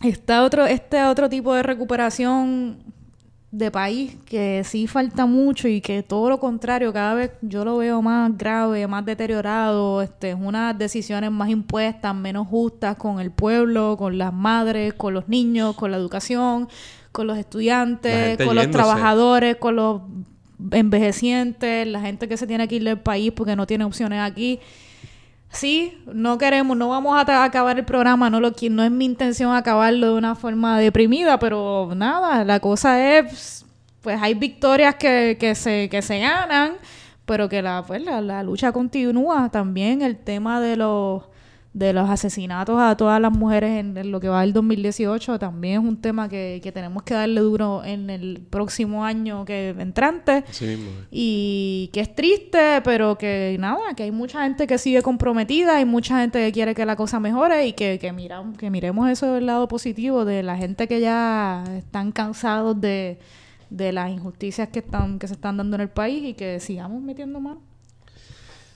está 0.01 0.43
otro, 0.43 0.65
este 0.65 1.03
otro 1.03 1.29
tipo 1.29 1.53
de 1.53 1.63
recuperación 1.63 2.79
de 3.53 3.69
país 3.69 4.17
que 4.25 4.63
sí 4.63 4.87
falta 4.87 5.27
mucho 5.27 5.67
y 5.67 5.79
que 5.79 6.01
todo 6.01 6.27
lo 6.27 6.39
contrario, 6.39 6.91
cada 6.91 7.13
vez 7.13 7.31
yo 7.43 7.63
lo 7.63 7.77
veo 7.77 8.01
más 8.01 8.35
grave, 8.35 8.87
más 8.87 9.05
deteriorado, 9.05 10.01
este, 10.01 10.33
unas 10.33 10.75
decisiones 10.75 11.29
más 11.29 11.49
impuestas, 11.49 12.15
menos 12.15 12.47
justas 12.47 12.97
con 12.97 13.19
el 13.19 13.29
pueblo, 13.29 13.95
con 13.95 14.17
las 14.17 14.33
madres, 14.33 14.95
con 14.95 15.13
los 15.13 15.29
niños, 15.29 15.75
con 15.75 15.91
la 15.91 15.97
educación, 15.97 16.67
con 17.11 17.27
los 17.27 17.37
estudiantes, 17.37 18.37
con 18.37 18.55
los 18.55 18.63
yéndose. 18.63 18.69
trabajadores, 18.71 19.57
con 19.57 19.75
los 19.75 20.01
envejecientes, 20.71 21.85
la 21.85 22.01
gente 22.01 22.27
que 22.27 22.37
se 22.37 22.47
tiene 22.47 22.67
que 22.67 22.77
ir 22.77 22.83
del 22.83 22.97
país 22.97 23.31
porque 23.31 23.55
no 23.55 23.67
tiene 23.67 23.83
opciones 23.83 24.19
aquí. 24.19 24.59
Sí, 25.53 26.01
no 26.11 26.39
queremos, 26.39 26.75
no 26.75 26.89
vamos 26.89 27.15
a 27.15 27.43
acabar 27.43 27.77
el 27.77 27.85
programa, 27.85 28.29
no 28.29 28.39
lo 28.39 28.51
no 28.71 28.83
es 28.83 28.91
mi 28.91 29.05
intención 29.05 29.53
acabarlo 29.53 30.07
de 30.07 30.13
una 30.17 30.35
forma 30.35 30.79
deprimida, 30.79 31.37
pero 31.37 31.91
nada, 31.95 32.43
la 32.43 32.59
cosa 32.59 33.17
es, 33.17 33.63
pues 34.01 34.19
hay 34.19 34.33
victorias 34.33 34.95
que, 34.95 35.37
que 35.39 35.53
se, 35.53 35.89
que 35.89 36.01
se 36.01 36.19
ganan, 36.19 36.73
pero 37.25 37.49
que 37.49 37.61
la, 37.61 37.83
pues, 37.85 38.01
la 38.03 38.41
lucha 38.43 38.71
continúa. 38.71 39.49
También 39.49 40.01
el 40.01 40.17
tema 40.17 40.59
de 40.59 40.75
los 40.75 41.23
de 41.73 41.91
los 41.91 42.07
asesinatos 42.07 42.79
a 42.79 42.95
todas 42.95 43.19
las 43.19 43.31
mujeres 43.31 43.79
en, 43.79 43.97
en 43.97 44.11
lo 44.11 44.19
que 44.19 44.29
va 44.29 44.41
del 44.41 44.53
2018 44.53 45.39
también 45.39 45.81
es 45.81 45.87
un 45.87 45.97
tema 45.97 46.29
que, 46.29 46.59
que 46.61 46.71
tenemos 46.71 47.01
que 47.01 47.15
darle 47.15 47.41
duro 47.41 47.83
en 47.83 48.11
el 48.11 48.45
próximo 48.47 49.03
año 49.03 49.43
que 49.43 49.69
entrante. 49.69 50.43
Mismo. 50.61 50.89
eh. 50.91 51.07
Y 51.09 51.89
que 51.91 52.01
es 52.01 52.13
triste, 52.13 52.81
pero 52.83 53.17
que 53.17 53.57
nada, 53.59 53.95
que 53.95 54.03
hay 54.03 54.11
mucha 54.11 54.43
gente 54.43 54.67
que 54.67 54.77
sigue 54.77 55.01
comprometida, 55.01 55.77
hay 55.77 55.85
mucha 55.85 56.19
gente 56.19 56.39
que 56.45 56.51
quiere 56.51 56.75
que 56.75 56.85
la 56.85 56.95
cosa 56.95 57.19
mejore 57.19 57.65
y 57.65 57.73
que, 57.73 57.97
que, 57.99 58.11
mira, 58.13 58.43
que 58.57 58.69
miremos 58.69 59.09
eso 59.09 59.33
del 59.33 59.47
lado 59.47 59.67
positivo 59.67 60.25
de 60.25 60.43
la 60.43 60.55
gente 60.55 60.87
que 60.87 60.99
ya 60.99 61.63
están 61.75 62.11
cansados 62.11 62.79
de, 62.79 63.17
de 63.71 63.91
las 63.91 64.11
injusticias 64.11 64.69
que 64.69 64.79
están 64.79 65.17
que 65.17 65.27
se 65.27 65.33
están 65.33 65.57
dando 65.57 65.75
en 65.75 65.81
el 65.81 65.89
país 65.89 66.23
y 66.23 66.33
que 66.35 66.59
sigamos 66.59 67.01
metiendo 67.01 67.39
mano. 67.39 67.72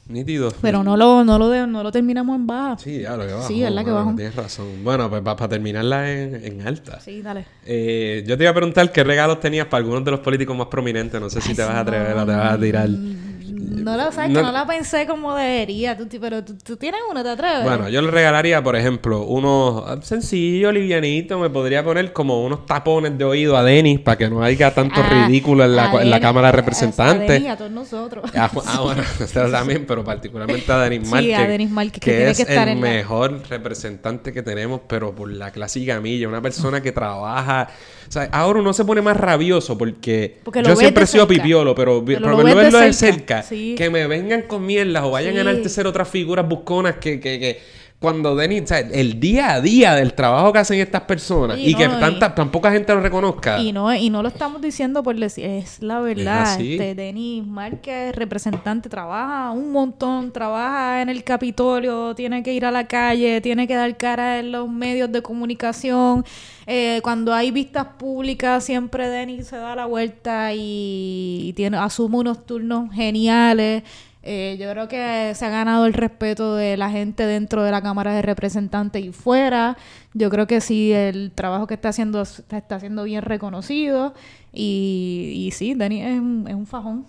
Nítido. 0.09 0.53
Pero 0.61 0.83
no 0.83 0.95
lo, 0.95 1.23
no 1.25 1.37
lo, 1.37 1.49
de- 1.49 1.67
no 1.67 1.83
lo 1.83 1.91
terminamos 1.91 2.35
en 2.37 2.47
baja. 2.47 2.77
Sí, 2.77 3.01
ya 3.01 3.17
lo 3.17 3.27
que 3.27 3.33
bajó. 3.33 3.47
Sí, 3.47 3.61
¿verdad 3.61 3.79
que 3.83 3.91
mano, 3.91 4.05
bajó? 4.05 4.15
Tienes 4.15 4.35
razón. 4.35 4.83
Bueno, 4.83 5.09
pues 5.09 5.21
para 5.21 5.47
terminarla 5.49 6.11
en, 6.11 6.35
en 6.45 6.67
alta. 6.67 6.99
Sí, 7.01 7.21
dale. 7.21 7.45
Eh, 7.65 8.23
yo 8.25 8.37
te 8.37 8.43
iba 8.45 8.51
a 8.51 8.53
preguntar 8.55 8.91
qué 8.91 9.03
regalos 9.03 9.39
tenías 9.41 9.67
para 9.67 9.79
algunos 9.79 10.05
de 10.05 10.11
los 10.11 10.21
políticos 10.21 10.55
más 10.55 10.67
prominentes. 10.67 11.19
No 11.19 11.29
sé 11.29 11.41
si 11.41 11.53
te 11.53 11.61
vas 11.61 11.71
a 11.75 11.79
atrever 11.81 12.15
o 12.15 12.25
te 12.25 12.31
vas 12.31 12.53
a 12.53 12.57
tirar. 12.59 12.89
No 12.89 13.36
lo 13.83 14.11
sabes, 14.11 14.29
No- 14.31 14.39
que 14.39 14.45
no 14.45 14.51
la 14.51 14.65
pensé 14.65 15.05
como 15.05 15.35
debería, 15.35 15.95
tú, 15.97 16.07
pero 16.19 16.43
tú, 16.43 16.55
tú 16.63 16.77
tienes 16.77 16.99
uno, 17.09 17.21
¿te 17.23 17.29
atreves? 17.29 17.63
Bueno, 17.63 17.89
yo 17.89 18.01
le 18.01 18.09
regalaría, 18.11 18.63
por 18.63 18.75
ejemplo, 18.75 19.23
unos 19.23 19.83
ah, 19.87 19.97
sencillo, 20.01 20.71
livianito. 20.71 21.37
Me 21.39 21.49
podría 21.49 21.83
poner 21.83 22.13
como 22.13 22.43
unos 22.43 22.65
tapones 22.65 23.17
de 23.17 23.23
oído 23.23 23.55
a 23.57 23.63
Denis 23.63 23.99
para 23.99 24.17
que 24.17 24.29
no 24.29 24.41
haya 24.43 24.73
tanto 24.73 25.01
Ah, 25.03 25.25
ridículo 25.27 25.63
en 25.65 25.75
la, 25.75 25.91
en 26.01 26.09
la 26.09 26.19
Cámara 26.19 26.47
de 26.47 26.53
Representantes. 26.53 27.29
A, 27.29 27.33
Denis, 27.33 27.49
a 27.49 27.57
todos 27.57 27.71
nosotros. 27.71 28.29
Ah, 28.35 28.49
ah, 28.65 28.81
bueno, 28.81 29.01
usted 29.19 29.51
también, 29.51 29.85
pero 29.87 30.03
particularmente 30.03 30.71
a 30.71 30.79
Denis 30.79 31.01
Sí, 31.07 31.11
Márquez. 31.11 31.37
a 31.39 31.47
Denis 31.47 31.69
Márquez, 31.69 31.99
que 32.01 32.11
tiene 32.11 32.31
es 32.31 32.37
que 32.37 32.43
estar 32.43 32.67
el 32.67 32.77
en 32.77 32.81
la- 32.81 32.87
mejor 32.89 33.41
representante 33.49 34.31
que 34.33 34.41
tenemos, 34.41 34.81
pero 34.87 35.13
por 35.15 35.31
la 35.31 35.51
clase 35.51 35.79
y 35.79 35.85
gamilla. 35.85 36.27
Una 36.27 36.41
persona 36.41 36.81
que 36.81 36.91
trabaja... 36.91 37.67
O 38.07 38.11
sea, 38.11 38.29
ahora 38.31 38.61
uno 38.61 38.71
se 38.71 38.85
pone 38.85 39.01
más 39.01 39.17
rabioso 39.17 39.77
porque... 39.77 40.39
Yo 40.63 40.75
siempre 40.77 41.03
he 41.03 41.07
sido 41.07 41.27
pipiolo, 41.27 41.75
pero, 41.75 42.03
Pero 42.05 42.21
pero 42.21 42.37
lo 42.37 42.37
verlo 42.55 42.79
de 42.79 42.93
cerca. 42.93 43.41
cerca, 43.41 43.43
Sí. 43.69 43.75
que 43.75 43.89
me 43.89 44.07
vengan 44.07 44.43
con 44.43 44.65
mierdas 44.65 45.03
o 45.03 45.11
vayan 45.11 45.33
Sí. 45.33 45.37
a 45.39 45.41
enaltecer 45.41 45.87
otras 45.87 46.09
figuras 46.09 46.47
busconas 46.47 46.95
que... 46.97 47.19
que, 47.19 47.39
que 47.39 47.77
cuando 47.99 48.35
Denis, 48.35 48.61
o 48.61 48.67
sea, 48.67 48.79
el 48.79 49.19
día 49.19 49.53
a 49.53 49.61
día 49.61 49.95
del 49.95 50.13
trabajo 50.13 50.53
que 50.53 50.59
hacen 50.59 50.79
estas 50.79 51.01
personas 51.01 51.57
y 51.57 51.73
que 51.73 51.85
y- 51.85 51.87
tanta, 51.87 52.35
tan 52.35 52.51
poca 52.51 52.71
gente 52.71 52.93
lo 52.93 53.01
reconozca. 53.01 53.57
Y 53.59 53.71
no, 53.71 53.91
y 53.95 54.11
no 54.11 54.21
lo 54.21 54.27
estamos 54.29 54.61
diciendo 54.61 55.01
por 55.01 55.15
decir, 55.15 55.45
es 55.45 55.81
la 55.81 55.99
verdad. 55.99 56.43
así. 56.53 56.73
Este, 56.73 56.93
Denis 56.93 57.43
Márquez, 57.43 58.15
representante, 58.15 58.87
trabaja 58.87 59.49
un 59.49 59.71
montón, 59.71 60.31
trabaja 60.31 61.01
en 61.01 61.09
el 61.09 61.23
Capitolio, 61.23 62.13
tiene 62.13 62.43
que 62.43 62.53
ir 62.53 62.65
a 62.65 62.71
la 62.71 62.85
calle, 62.87 63.41
tiene 63.41 63.67
que 63.67 63.73
dar 63.73 63.97
cara 63.97 64.37
en 64.39 64.51
los 64.51 64.69
medios 64.69 65.11
de 65.11 65.23
comunicación. 65.23 66.23
Eh, 66.67 66.99
cuando 67.01 67.33
hay 67.33 67.49
vistas 67.49 67.87
públicas, 67.97 68.63
siempre 68.63 69.09
Denis 69.09 69.47
se 69.47 69.57
da 69.57 69.75
la 69.75 69.87
vuelta 69.87 70.53
y, 70.53 71.45
y 71.47 71.53
tiene, 71.53 71.77
asume 71.77 72.17
unos 72.17 72.45
turnos 72.45 72.93
geniales. 72.93 73.81
Eh, 74.29 74.57
yo 74.59 74.69
creo 74.69 74.89
que 74.89 75.31
se 75.35 75.45
ha 75.45 75.49
ganado 75.49 75.85
el 75.85 75.93
respeto 75.93 76.55
de 76.57 76.75
la 76.75 76.89
gente 76.89 77.25
dentro 77.25 77.63
de 77.63 77.71
la 77.71 77.81
Cámara 77.81 78.13
de 78.13 78.21
Representantes 78.21 79.01
y 79.01 79.13
fuera. 79.13 79.77
Yo 80.13 80.29
creo 80.29 80.47
que 80.47 80.59
sí, 80.59 80.91
el 80.91 81.31
trabajo 81.31 81.65
que 81.65 81.75
está 81.75 81.89
haciendo 81.89 82.21
está, 82.21 82.57
está 82.57 82.77
siendo 82.81 83.05
bien 83.05 83.21
reconocido. 83.21 84.13
Y, 84.51 85.31
y 85.33 85.51
sí, 85.51 85.75
Dani 85.75 86.01
es 86.01 86.19
un, 86.19 86.45
es 86.45 86.55
un 86.55 86.67
fajón. 86.67 87.05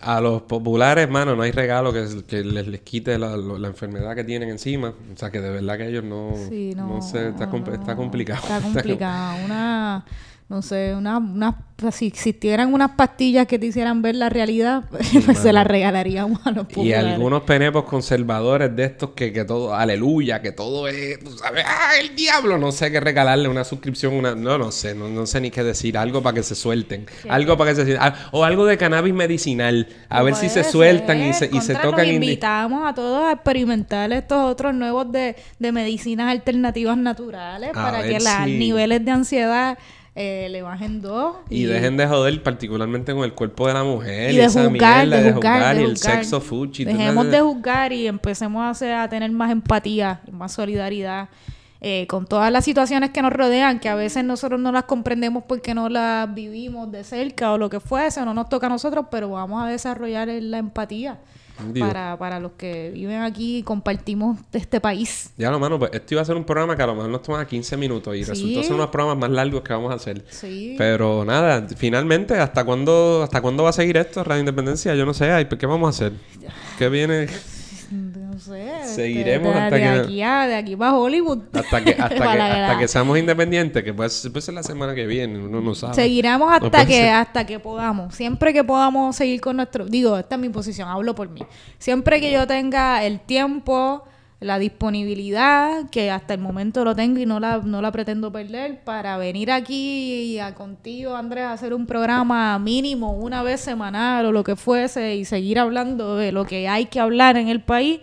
A 0.00 0.22
los 0.22 0.42
populares, 0.42 1.10
mano, 1.10 1.36
no 1.36 1.42
hay 1.42 1.50
regalo 1.52 1.92
que, 1.92 2.06
que 2.26 2.42
les, 2.42 2.66
les 2.66 2.80
quite 2.80 3.18
la, 3.18 3.36
la 3.36 3.68
enfermedad 3.68 4.14
que 4.14 4.24
tienen 4.24 4.48
encima. 4.48 4.94
O 5.12 5.16
sea, 5.16 5.30
que 5.30 5.42
de 5.42 5.50
verdad 5.50 5.76
que 5.76 5.88
ellos 5.88 6.04
no... 6.04 6.32
Sí, 6.48 6.72
no, 6.74 6.86
no 6.88 7.02
sé, 7.02 7.28
está, 7.28 7.46
no, 7.46 7.56
está 7.74 7.96
complicado. 7.96 8.40
Está 8.40 8.62
complicado. 8.62 9.44
Una, 9.44 10.06
no 10.48 10.62
sé, 10.62 10.94
una, 10.94 11.18
una, 11.18 11.56
si 11.90 12.06
existieran 12.06 12.72
unas 12.72 12.92
pastillas 12.92 13.48
que 13.48 13.58
te 13.58 13.66
hicieran 13.66 14.00
ver 14.00 14.14
la 14.14 14.28
realidad, 14.28 14.84
pues 15.24 15.38
se 15.38 15.52
las 15.52 15.66
regalaríamos 15.66 16.38
a 16.46 16.52
los 16.52 16.66
Y 16.70 16.74
populares. 16.74 17.14
algunos 17.14 17.42
penepos 17.42 17.82
conservadores 17.84 18.76
de 18.76 18.84
estos 18.84 19.10
que, 19.10 19.32
que 19.32 19.44
todo, 19.44 19.74
aleluya, 19.74 20.40
que 20.40 20.52
todo 20.52 20.86
es, 20.86 21.18
tú 21.18 21.30
sabes, 21.36 21.64
¡ah, 21.66 21.90
el 22.00 22.14
diablo! 22.14 22.58
No 22.58 22.70
sé 22.70 22.92
qué 22.92 23.00
regalarle, 23.00 23.48
una 23.48 23.64
suscripción, 23.64 24.14
una, 24.14 24.36
no, 24.36 24.56
no 24.56 24.70
sé, 24.70 24.94
no, 24.94 25.08
no 25.08 25.26
sé 25.26 25.40
ni 25.40 25.50
qué 25.50 25.64
decir, 25.64 25.98
algo 25.98 26.22
para 26.22 26.34
que 26.36 26.42
se 26.44 26.54
suelten, 26.54 27.06
algo 27.28 27.56
para 27.56 27.74
que 27.74 27.84
se 27.84 27.96
ah, 27.98 28.14
o 28.30 28.44
algo 28.44 28.66
de 28.66 28.78
cannabis 28.78 29.14
medicinal, 29.14 29.88
a 30.08 30.22
ver 30.22 30.36
si 30.36 30.48
se 30.48 30.62
sueltan 30.62 31.20
y 31.22 31.32
se, 31.32 31.50
y 31.52 31.60
se 31.60 31.74
tocan. 31.74 32.06
Invitamos 32.06 32.88
a 32.88 32.94
todos 32.94 33.24
a 33.24 33.32
experimentar 33.32 34.12
estos 34.12 34.48
otros 34.48 34.72
nuevos 34.74 35.10
de, 35.10 35.34
de 35.58 35.72
medicinas 35.72 36.30
alternativas 36.30 36.96
naturales 36.96 37.70
A 37.70 37.72
para 37.72 38.02
que 38.04 38.12
los 38.20 38.22
si- 38.22 38.58
niveles 38.58 39.04
de 39.04 39.10
ansiedad 39.10 39.76
eh, 40.18 40.48
le 40.50 40.62
bajen 40.62 41.02
dos. 41.02 41.36
Y, 41.50 41.64
dejen 41.64 41.96
de 41.98 42.06
joder 42.06 42.42
particularmente 42.42 43.12
con 43.14 43.22
el 43.22 43.34
cuerpo 43.34 43.68
de 43.68 43.74
la 43.74 43.84
mujer 43.84 44.30
y 44.32 44.36
de 44.38 44.44
esa 44.44 44.64
juzgar, 44.66 45.06
mierda 45.06 45.22
de 45.22 45.32
juzgar, 45.32 45.76
de 45.76 45.82
y 45.82 45.84
el 45.84 45.90
juzgar. 45.90 46.14
sexo 46.16 46.40
fuchi. 46.40 46.84
Dejemos 46.86 47.30
de 47.30 47.40
juzgar 47.40 47.92
y 47.92 48.06
empecemos 48.06 48.62
a, 48.62 48.70
hacer- 48.70 48.94
a 48.94 49.08
tener 49.08 49.30
más 49.30 49.50
empatía, 49.52 50.20
y 50.26 50.32
más 50.32 50.52
solidaridad 50.52 51.28
eh, 51.82 52.06
con 52.08 52.26
todas 52.26 52.50
las 52.50 52.64
situaciones 52.64 53.10
que 53.10 53.20
nos 53.20 53.32
rodean, 53.32 53.78
que 53.78 53.90
a 53.90 53.94
veces 53.94 54.24
nosotros 54.24 54.58
no 54.58 54.72
las 54.72 54.84
comprendemos 54.84 55.44
porque 55.46 55.74
no 55.74 55.90
las 55.90 56.32
vivimos 56.34 56.90
de 56.90 57.04
cerca 57.04 57.52
o 57.52 57.58
lo 57.58 57.68
que 57.68 57.78
fuese, 57.80 58.22
o 58.22 58.24
no 58.24 58.32
nos 58.32 58.48
toca 58.48 58.66
a 58.66 58.70
nosotros, 58.70 59.06
pero 59.10 59.28
vamos 59.28 59.62
a 59.62 59.68
desarrollar 59.68 60.28
la 60.28 60.56
empatía. 60.58 61.18
Para, 61.78 62.16
para 62.18 62.40
los 62.40 62.52
que 62.52 62.90
viven 62.90 63.22
aquí 63.22 63.58
y 63.58 63.62
compartimos 63.62 64.38
de 64.52 64.58
este 64.58 64.80
país. 64.80 65.30
Ya 65.36 65.50
lo 65.50 65.58
mano, 65.58 65.78
pues 65.78 65.90
esto 65.94 66.14
iba 66.14 66.22
a 66.22 66.24
ser 66.24 66.36
un 66.36 66.44
programa 66.44 66.76
que 66.76 66.82
a 66.82 66.86
lo 66.86 66.94
mejor 66.94 67.10
nos 67.10 67.22
toma 67.22 67.46
15 67.46 67.76
minutos 67.76 68.14
y 68.16 68.24
Sí. 68.24 68.30
resultó 68.30 68.62
ser 68.62 68.72
unos 68.74 68.88
programas 68.88 69.18
más 69.18 69.30
largos 69.30 69.62
que 69.62 69.72
vamos 69.72 69.90
a 69.92 69.94
hacer. 69.94 70.24
Sí. 70.30 70.74
Pero 70.78 71.24
nada, 71.24 71.66
finalmente, 71.76 72.34
¿hasta 72.38 72.64
cuándo, 72.64 73.22
¿hasta 73.22 73.40
cuándo 73.40 73.62
va 73.62 73.70
a 73.70 73.72
seguir 73.72 73.96
esto, 73.96 74.22
Radio 74.24 74.40
Independencia? 74.40 74.94
Yo 74.94 75.06
no 75.06 75.14
sé, 75.14 75.46
¿qué 75.58 75.66
vamos 75.66 75.86
a 75.86 75.90
hacer? 75.90 76.12
¿Qué 76.78 76.88
viene? 76.88 77.26
No 78.36 78.42
sé. 78.42 78.70
Seguiremos 78.84 79.54
de, 79.54 79.60
hasta 79.60 79.76
de 79.76 79.80
que- 79.80 79.88
aquí 79.88 80.22
a, 80.22 80.46
de 80.46 80.54
aquí 80.56 80.76
para 80.76 80.94
Hollywood. 80.94 81.38
Hasta 81.54 81.82
que, 81.82 81.90
hasta 81.98 82.08
que, 82.08 82.22
hasta 82.42 82.78
que 82.78 82.86
seamos 82.88 83.18
independientes, 83.18 83.82
que 83.82 83.94
puede, 83.94 84.10
puede 84.30 84.42
ser 84.42 84.52
la 84.54 84.62
semana 84.62 84.94
que 84.94 85.06
viene, 85.06 85.38
uno 85.38 85.62
no 85.62 85.74
sabe. 85.74 85.94
Seguiremos 85.94 86.52
hasta 86.52 86.84
que 86.84 86.92
ser. 86.92 87.08
hasta 87.14 87.46
que 87.46 87.58
podamos. 87.58 88.14
Siempre 88.14 88.52
que 88.52 88.62
podamos 88.62 89.16
seguir 89.16 89.40
con 89.40 89.56
nuestro... 89.56 89.86
Digo, 89.86 90.18
esta 90.18 90.34
es 90.34 90.40
mi 90.42 90.50
posición, 90.50 90.86
hablo 90.86 91.14
por 91.14 91.30
mí. 91.30 91.40
Siempre 91.78 92.20
que 92.20 92.30
yo 92.30 92.46
tenga 92.46 93.02
el 93.04 93.20
tiempo, 93.20 94.04
la 94.38 94.58
disponibilidad, 94.58 95.88
que 95.88 96.10
hasta 96.10 96.34
el 96.34 96.40
momento 96.40 96.84
lo 96.84 96.94
tengo 96.94 97.18
y 97.18 97.24
no 97.24 97.40
la, 97.40 97.62
no 97.64 97.80
la 97.80 97.90
pretendo 97.90 98.30
perder, 98.30 98.84
para 98.84 99.16
venir 99.16 99.50
aquí 99.50 100.38
a, 100.38 100.54
contigo, 100.54 101.16
Andrés, 101.16 101.44
a 101.44 101.52
hacer 101.54 101.72
un 101.72 101.86
programa 101.86 102.58
mínimo 102.58 103.12
una 103.12 103.42
vez 103.42 103.62
semanal 103.62 104.26
o 104.26 104.32
lo 104.32 104.44
que 104.44 104.54
fuese 104.54 105.14
y 105.16 105.24
seguir 105.24 105.58
hablando 105.58 106.16
de 106.16 106.32
lo 106.32 106.44
que 106.44 106.68
hay 106.68 106.84
que 106.84 107.00
hablar 107.00 107.38
en 107.38 107.48
el 107.48 107.62
país, 107.62 108.00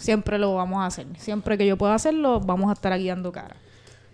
siempre 0.00 0.38
lo 0.38 0.54
vamos 0.54 0.82
a 0.82 0.86
hacer. 0.86 1.06
Siempre 1.18 1.56
que 1.58 1.66
yo 1.66 1.76
pueda 1.76 1.94
hacerlo, 1.94 2.40
vamos 2.40 2.70
a 2.70 2.72
estar 2.72 2.92
aquí 2.92 3.06
dando 3.06 3.30
cara. 3.30 3.54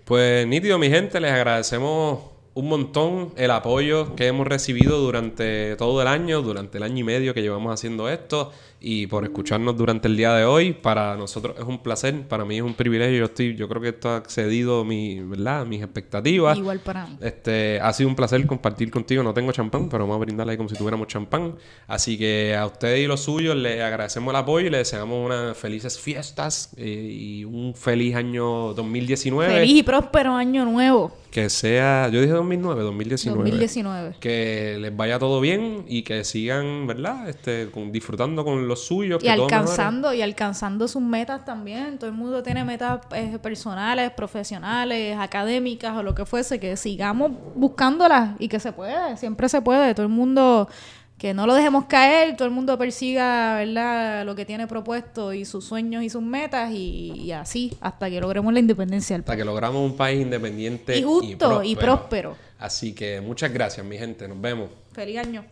Pues 0.04 0.46
nítido, 0.46 0.78
mi 0.78 0.90
gente, 0.90 1.20
les 1.20 1.32
agradecemos 1.32 2.20
un 2.54 2.68
montón 2.68 3.32
el 3.36 3.50
apoyo 3.50 4.16
que 4.16 4.26
hemos 4.26 4.46
recibido 4.46 4.98
durante 4.98 5.76
todo 5.76 6.00
el 6.02 6.08
año, 6.08 6.42
durante 6.42 6.78
el 6.78 6.84
año 6.84 6.98
y 6.98 7.04
medio 7.04 7.34
que 7.34 7.42
llevamos 7.42 7.72
haciendo 7.72 8.08
esto 8.08 8.52
y 8.88 9.08
por 9.08 9.24
escucharnos 9.24 9.76
durante 9.76 10.06
el 10.06 10.16
día 10.16 10.32
de 10.32 10.44
hoy. 10.44 10.72
Para 10.72 11.16
nosotros 11.16 11.56
es 11.58 11.64
un 11.64 11.82
placer, 11.82 12.28
para 12.28 12.44
mí 12.44 12.58
es 12.58 12.62
un 12.62 12.74
privilegio. 12.74 13.18
Yo 13.18 13.24
estoy, 13.24 13.56
yo 13.56 13.68
creo 13.68 13.82
que 13.82 13.88
esto 13.88 14.10
ha 14.10 14.18
excedido 14.18 14.84
mi, 14.84 15.18
¿verdad? 15.22 15.66
mis 15.66 15.82
expectativas. 15.82 16.56
Igual 16.56 16.78
para 16.78 17.08
mí. 17.08 17.16
Este, 17.20 17.80
ha 17.80 17.92
sido 17.92 18.08
un 18.08 18.14
placer 18.14 18.46
compartir 18.46 18.92
contigo. 18.92 19.24
No 19.24 19.34
tengo 19.34 19.50
champán, 19.50 19.88
pero 19.88 20.04
vamos 20.04 20.18
a 20.18 20.20
brindarle 20.20 20.52
ahí 20.52 20.56
como 20.56 20.68
si 20.68 20.76
tuviéramos 20.76 21.08
champán. 21.08 21.56
Así 21.88 22.16
que 22.16 22.54
a 22.54 22.64
ustedes 22.64 23.00
y 23.00 23.08
los 23.08 23.22
suyos 23.22 23.56
les 23.56 23.82
agradecemos 23.82 24.30
el 24.30 24.36
apoyo 24.36 24.68
y 24.68 24.70
les 24.70 24.82
deseamos 24.88 25.26
unas 25.26 25.56
felices 25.56 25.98
fiestas 25.98 26.70
eh, 26.76 26.84
y 26.86 27.44
un 27.44 27.74
feliz 27.74 28.14
año 28.14 28.72
2019. 28.72 29.52
Feliz 29.52 29.78
y 29.78 29.82
próspero 29.82 30.32
año 30.32 30.64
nuevo. 30.64 31.12
Que 31.36 31.50
sea, 31.50 32.08
yo 32.08 32.22
dije 32.22 32.32
2009, 32.32 32.82
2019. 32.82 33.50
2019. 33.50 34.14
Que 34.20 34.78
les 34.80 34.96
vaya 34.96 35.18
todo 35.18 35.38
bien 35.38 35.84
y 35.86 36.00
que 36.02 36.24
sigan, 36.24 36.86
¿verdad? 36.86 37.28
Este, 37.28 37.70
con- 37.70 37.92
disfrutando 37.92 38.42
con 38.42 38.66
los 38.66 38.86
suyos. 38.86 39.22
Y 39.22 39.26
que 39.26 39.30
alcanzando, 39.32 40.14
y 40.14 40.22
alcanzando 40.22 40.88
sus 40.88 41.02
metas 41.02 41.44
también. 41.44 41.98
Todo 41.98 42.08
el 42.08 42.16
mundo 42.16 42.42
tiene 42.42 42.64
metas 42.64 43.00
eh, 43.14 43.38
personales, 43.42 44.12
profesionales, 44.12 45.18
académicas 45.18 45.94
o 45.98 46.02
lo 46.02 46.14
que 46.14 46.24
fuese, 46.24 46.58
que 46.58 46.74
sigamos 46.78 47.32
buscándolas 47.54 48.30
y 48.38 48.48
que 48.48 48.58
se 48.58 48.72
puede, 48.72 49.18
siempre 49.18 49.50
se 49.50 49.60
puede. 49.60 49.92
Todo 49.94 50.06
el 50.06 50.12
mundo, 50.12 50.70
que 51.18 51.32
no 51.32 51.46
lo 51.46 51.54
dejemos 51.54 51.86
caer, 51.86 52.36
todo 52.36 52.46
el 52.46 52.52
mundo 52.52 52.76
persiga, 52.76 53.56
¿verdad? 53.56 54.24
Lo 54.26 54.34
que 54.34 54.44
tiene 54.44 54.66
propuesto 54.66 55.32
y 55.32 55.44
sus 55.46 55.64
sueños 55.64 56.02
y 56.02 56.10
sus 56.10 56.22
metas 56.22 56.70
y, 56.72 57.12
y 57.12 57.32
así 57.32 57.72
hasta 57.80 58.10
que 58.10 58.20
logremos 58.20 58.52
la 58.52 58.60
independencia 58.60 59.14
del 59.14 59.20
Hasta 59.22 59.32
país. 59.32 59.38
que 59.40 59.44
logramos 59.44 59.90
un 59.90 59.96
país 59.96 60.20
independiente 60.20 60.98
Y 60.98 61.02
justo 61.02 61.62
y 61.62 61.74
próspero. 61.74 62.36
Así 62.58 62.92
que 62.94 63.20
muchas 63.20 63.52
gracias, 63.52 63.84
mi 63.86 63.96
gente. 63.96 64.28
Nos 64.28 64.40
vemos. 64.40 64.68
Feliz 64.92 65.18
año. 65.18 65.44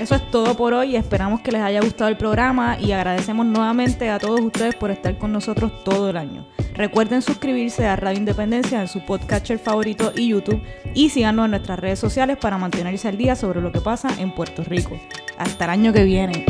Eso 0.00 0.14
es 0.14 0.30
todo 0.30 0.56
por 0.56 0.72
hoy. 0.72 0.96
Esperamos 0.96 1.40
que 1.42 1.52
les 1.52 1.60
haya 1.60 1.80
gustado 1.82 2.08
el 2.08 2.16
programa 2.16 2.78
y 2.80 2.92
agradecemos 2.92 3.44
nuevamente 3.46 4.08
a 4.08 4.18
todos 4.18 4.40
ustedes 4.40 4.74
por 4.74 4.90
estar 4.90 5.18
con 5.18 5.30
nosotros 5.32 5.84
todo 5.84 6.10
el 6.10 6.16
año. 6.16 6.46
Recuerden 6.80 7.20
suscribirse 7.20 7.86
a 7.86 7.94
Radio 7.94 8.20
Independencia 8.20 8.80
en 8.80 8.88
su 8.88 9.04
podcatcher 9.04 9.58
favorito 9.58 10.14
y 10.16 10.28
YouTube 10.28 10.62
y 10.94 11.10
síganos 11.10 11.44
en 11.44 11.50
nuestras 11.50 11.78
redes 11.78 11.98
sociales 11.98 12.38
para 12.38 12.56
mantenerse 12.56 13.06
al 13.06 13.18
día 13.18 13.36
sobre 13.36 13.60
lo 13.60 13.70
que 13.70 13.82
pasa 13.82 14.08
en 14.18 14.34
Puerto 14.34 14.64
Rico. 14.64 14.98
Hasta 15.36 15.64
el 15.64 15.70
año 15.72 15.92
que 15.92 16.04
viene. 16.04 16.46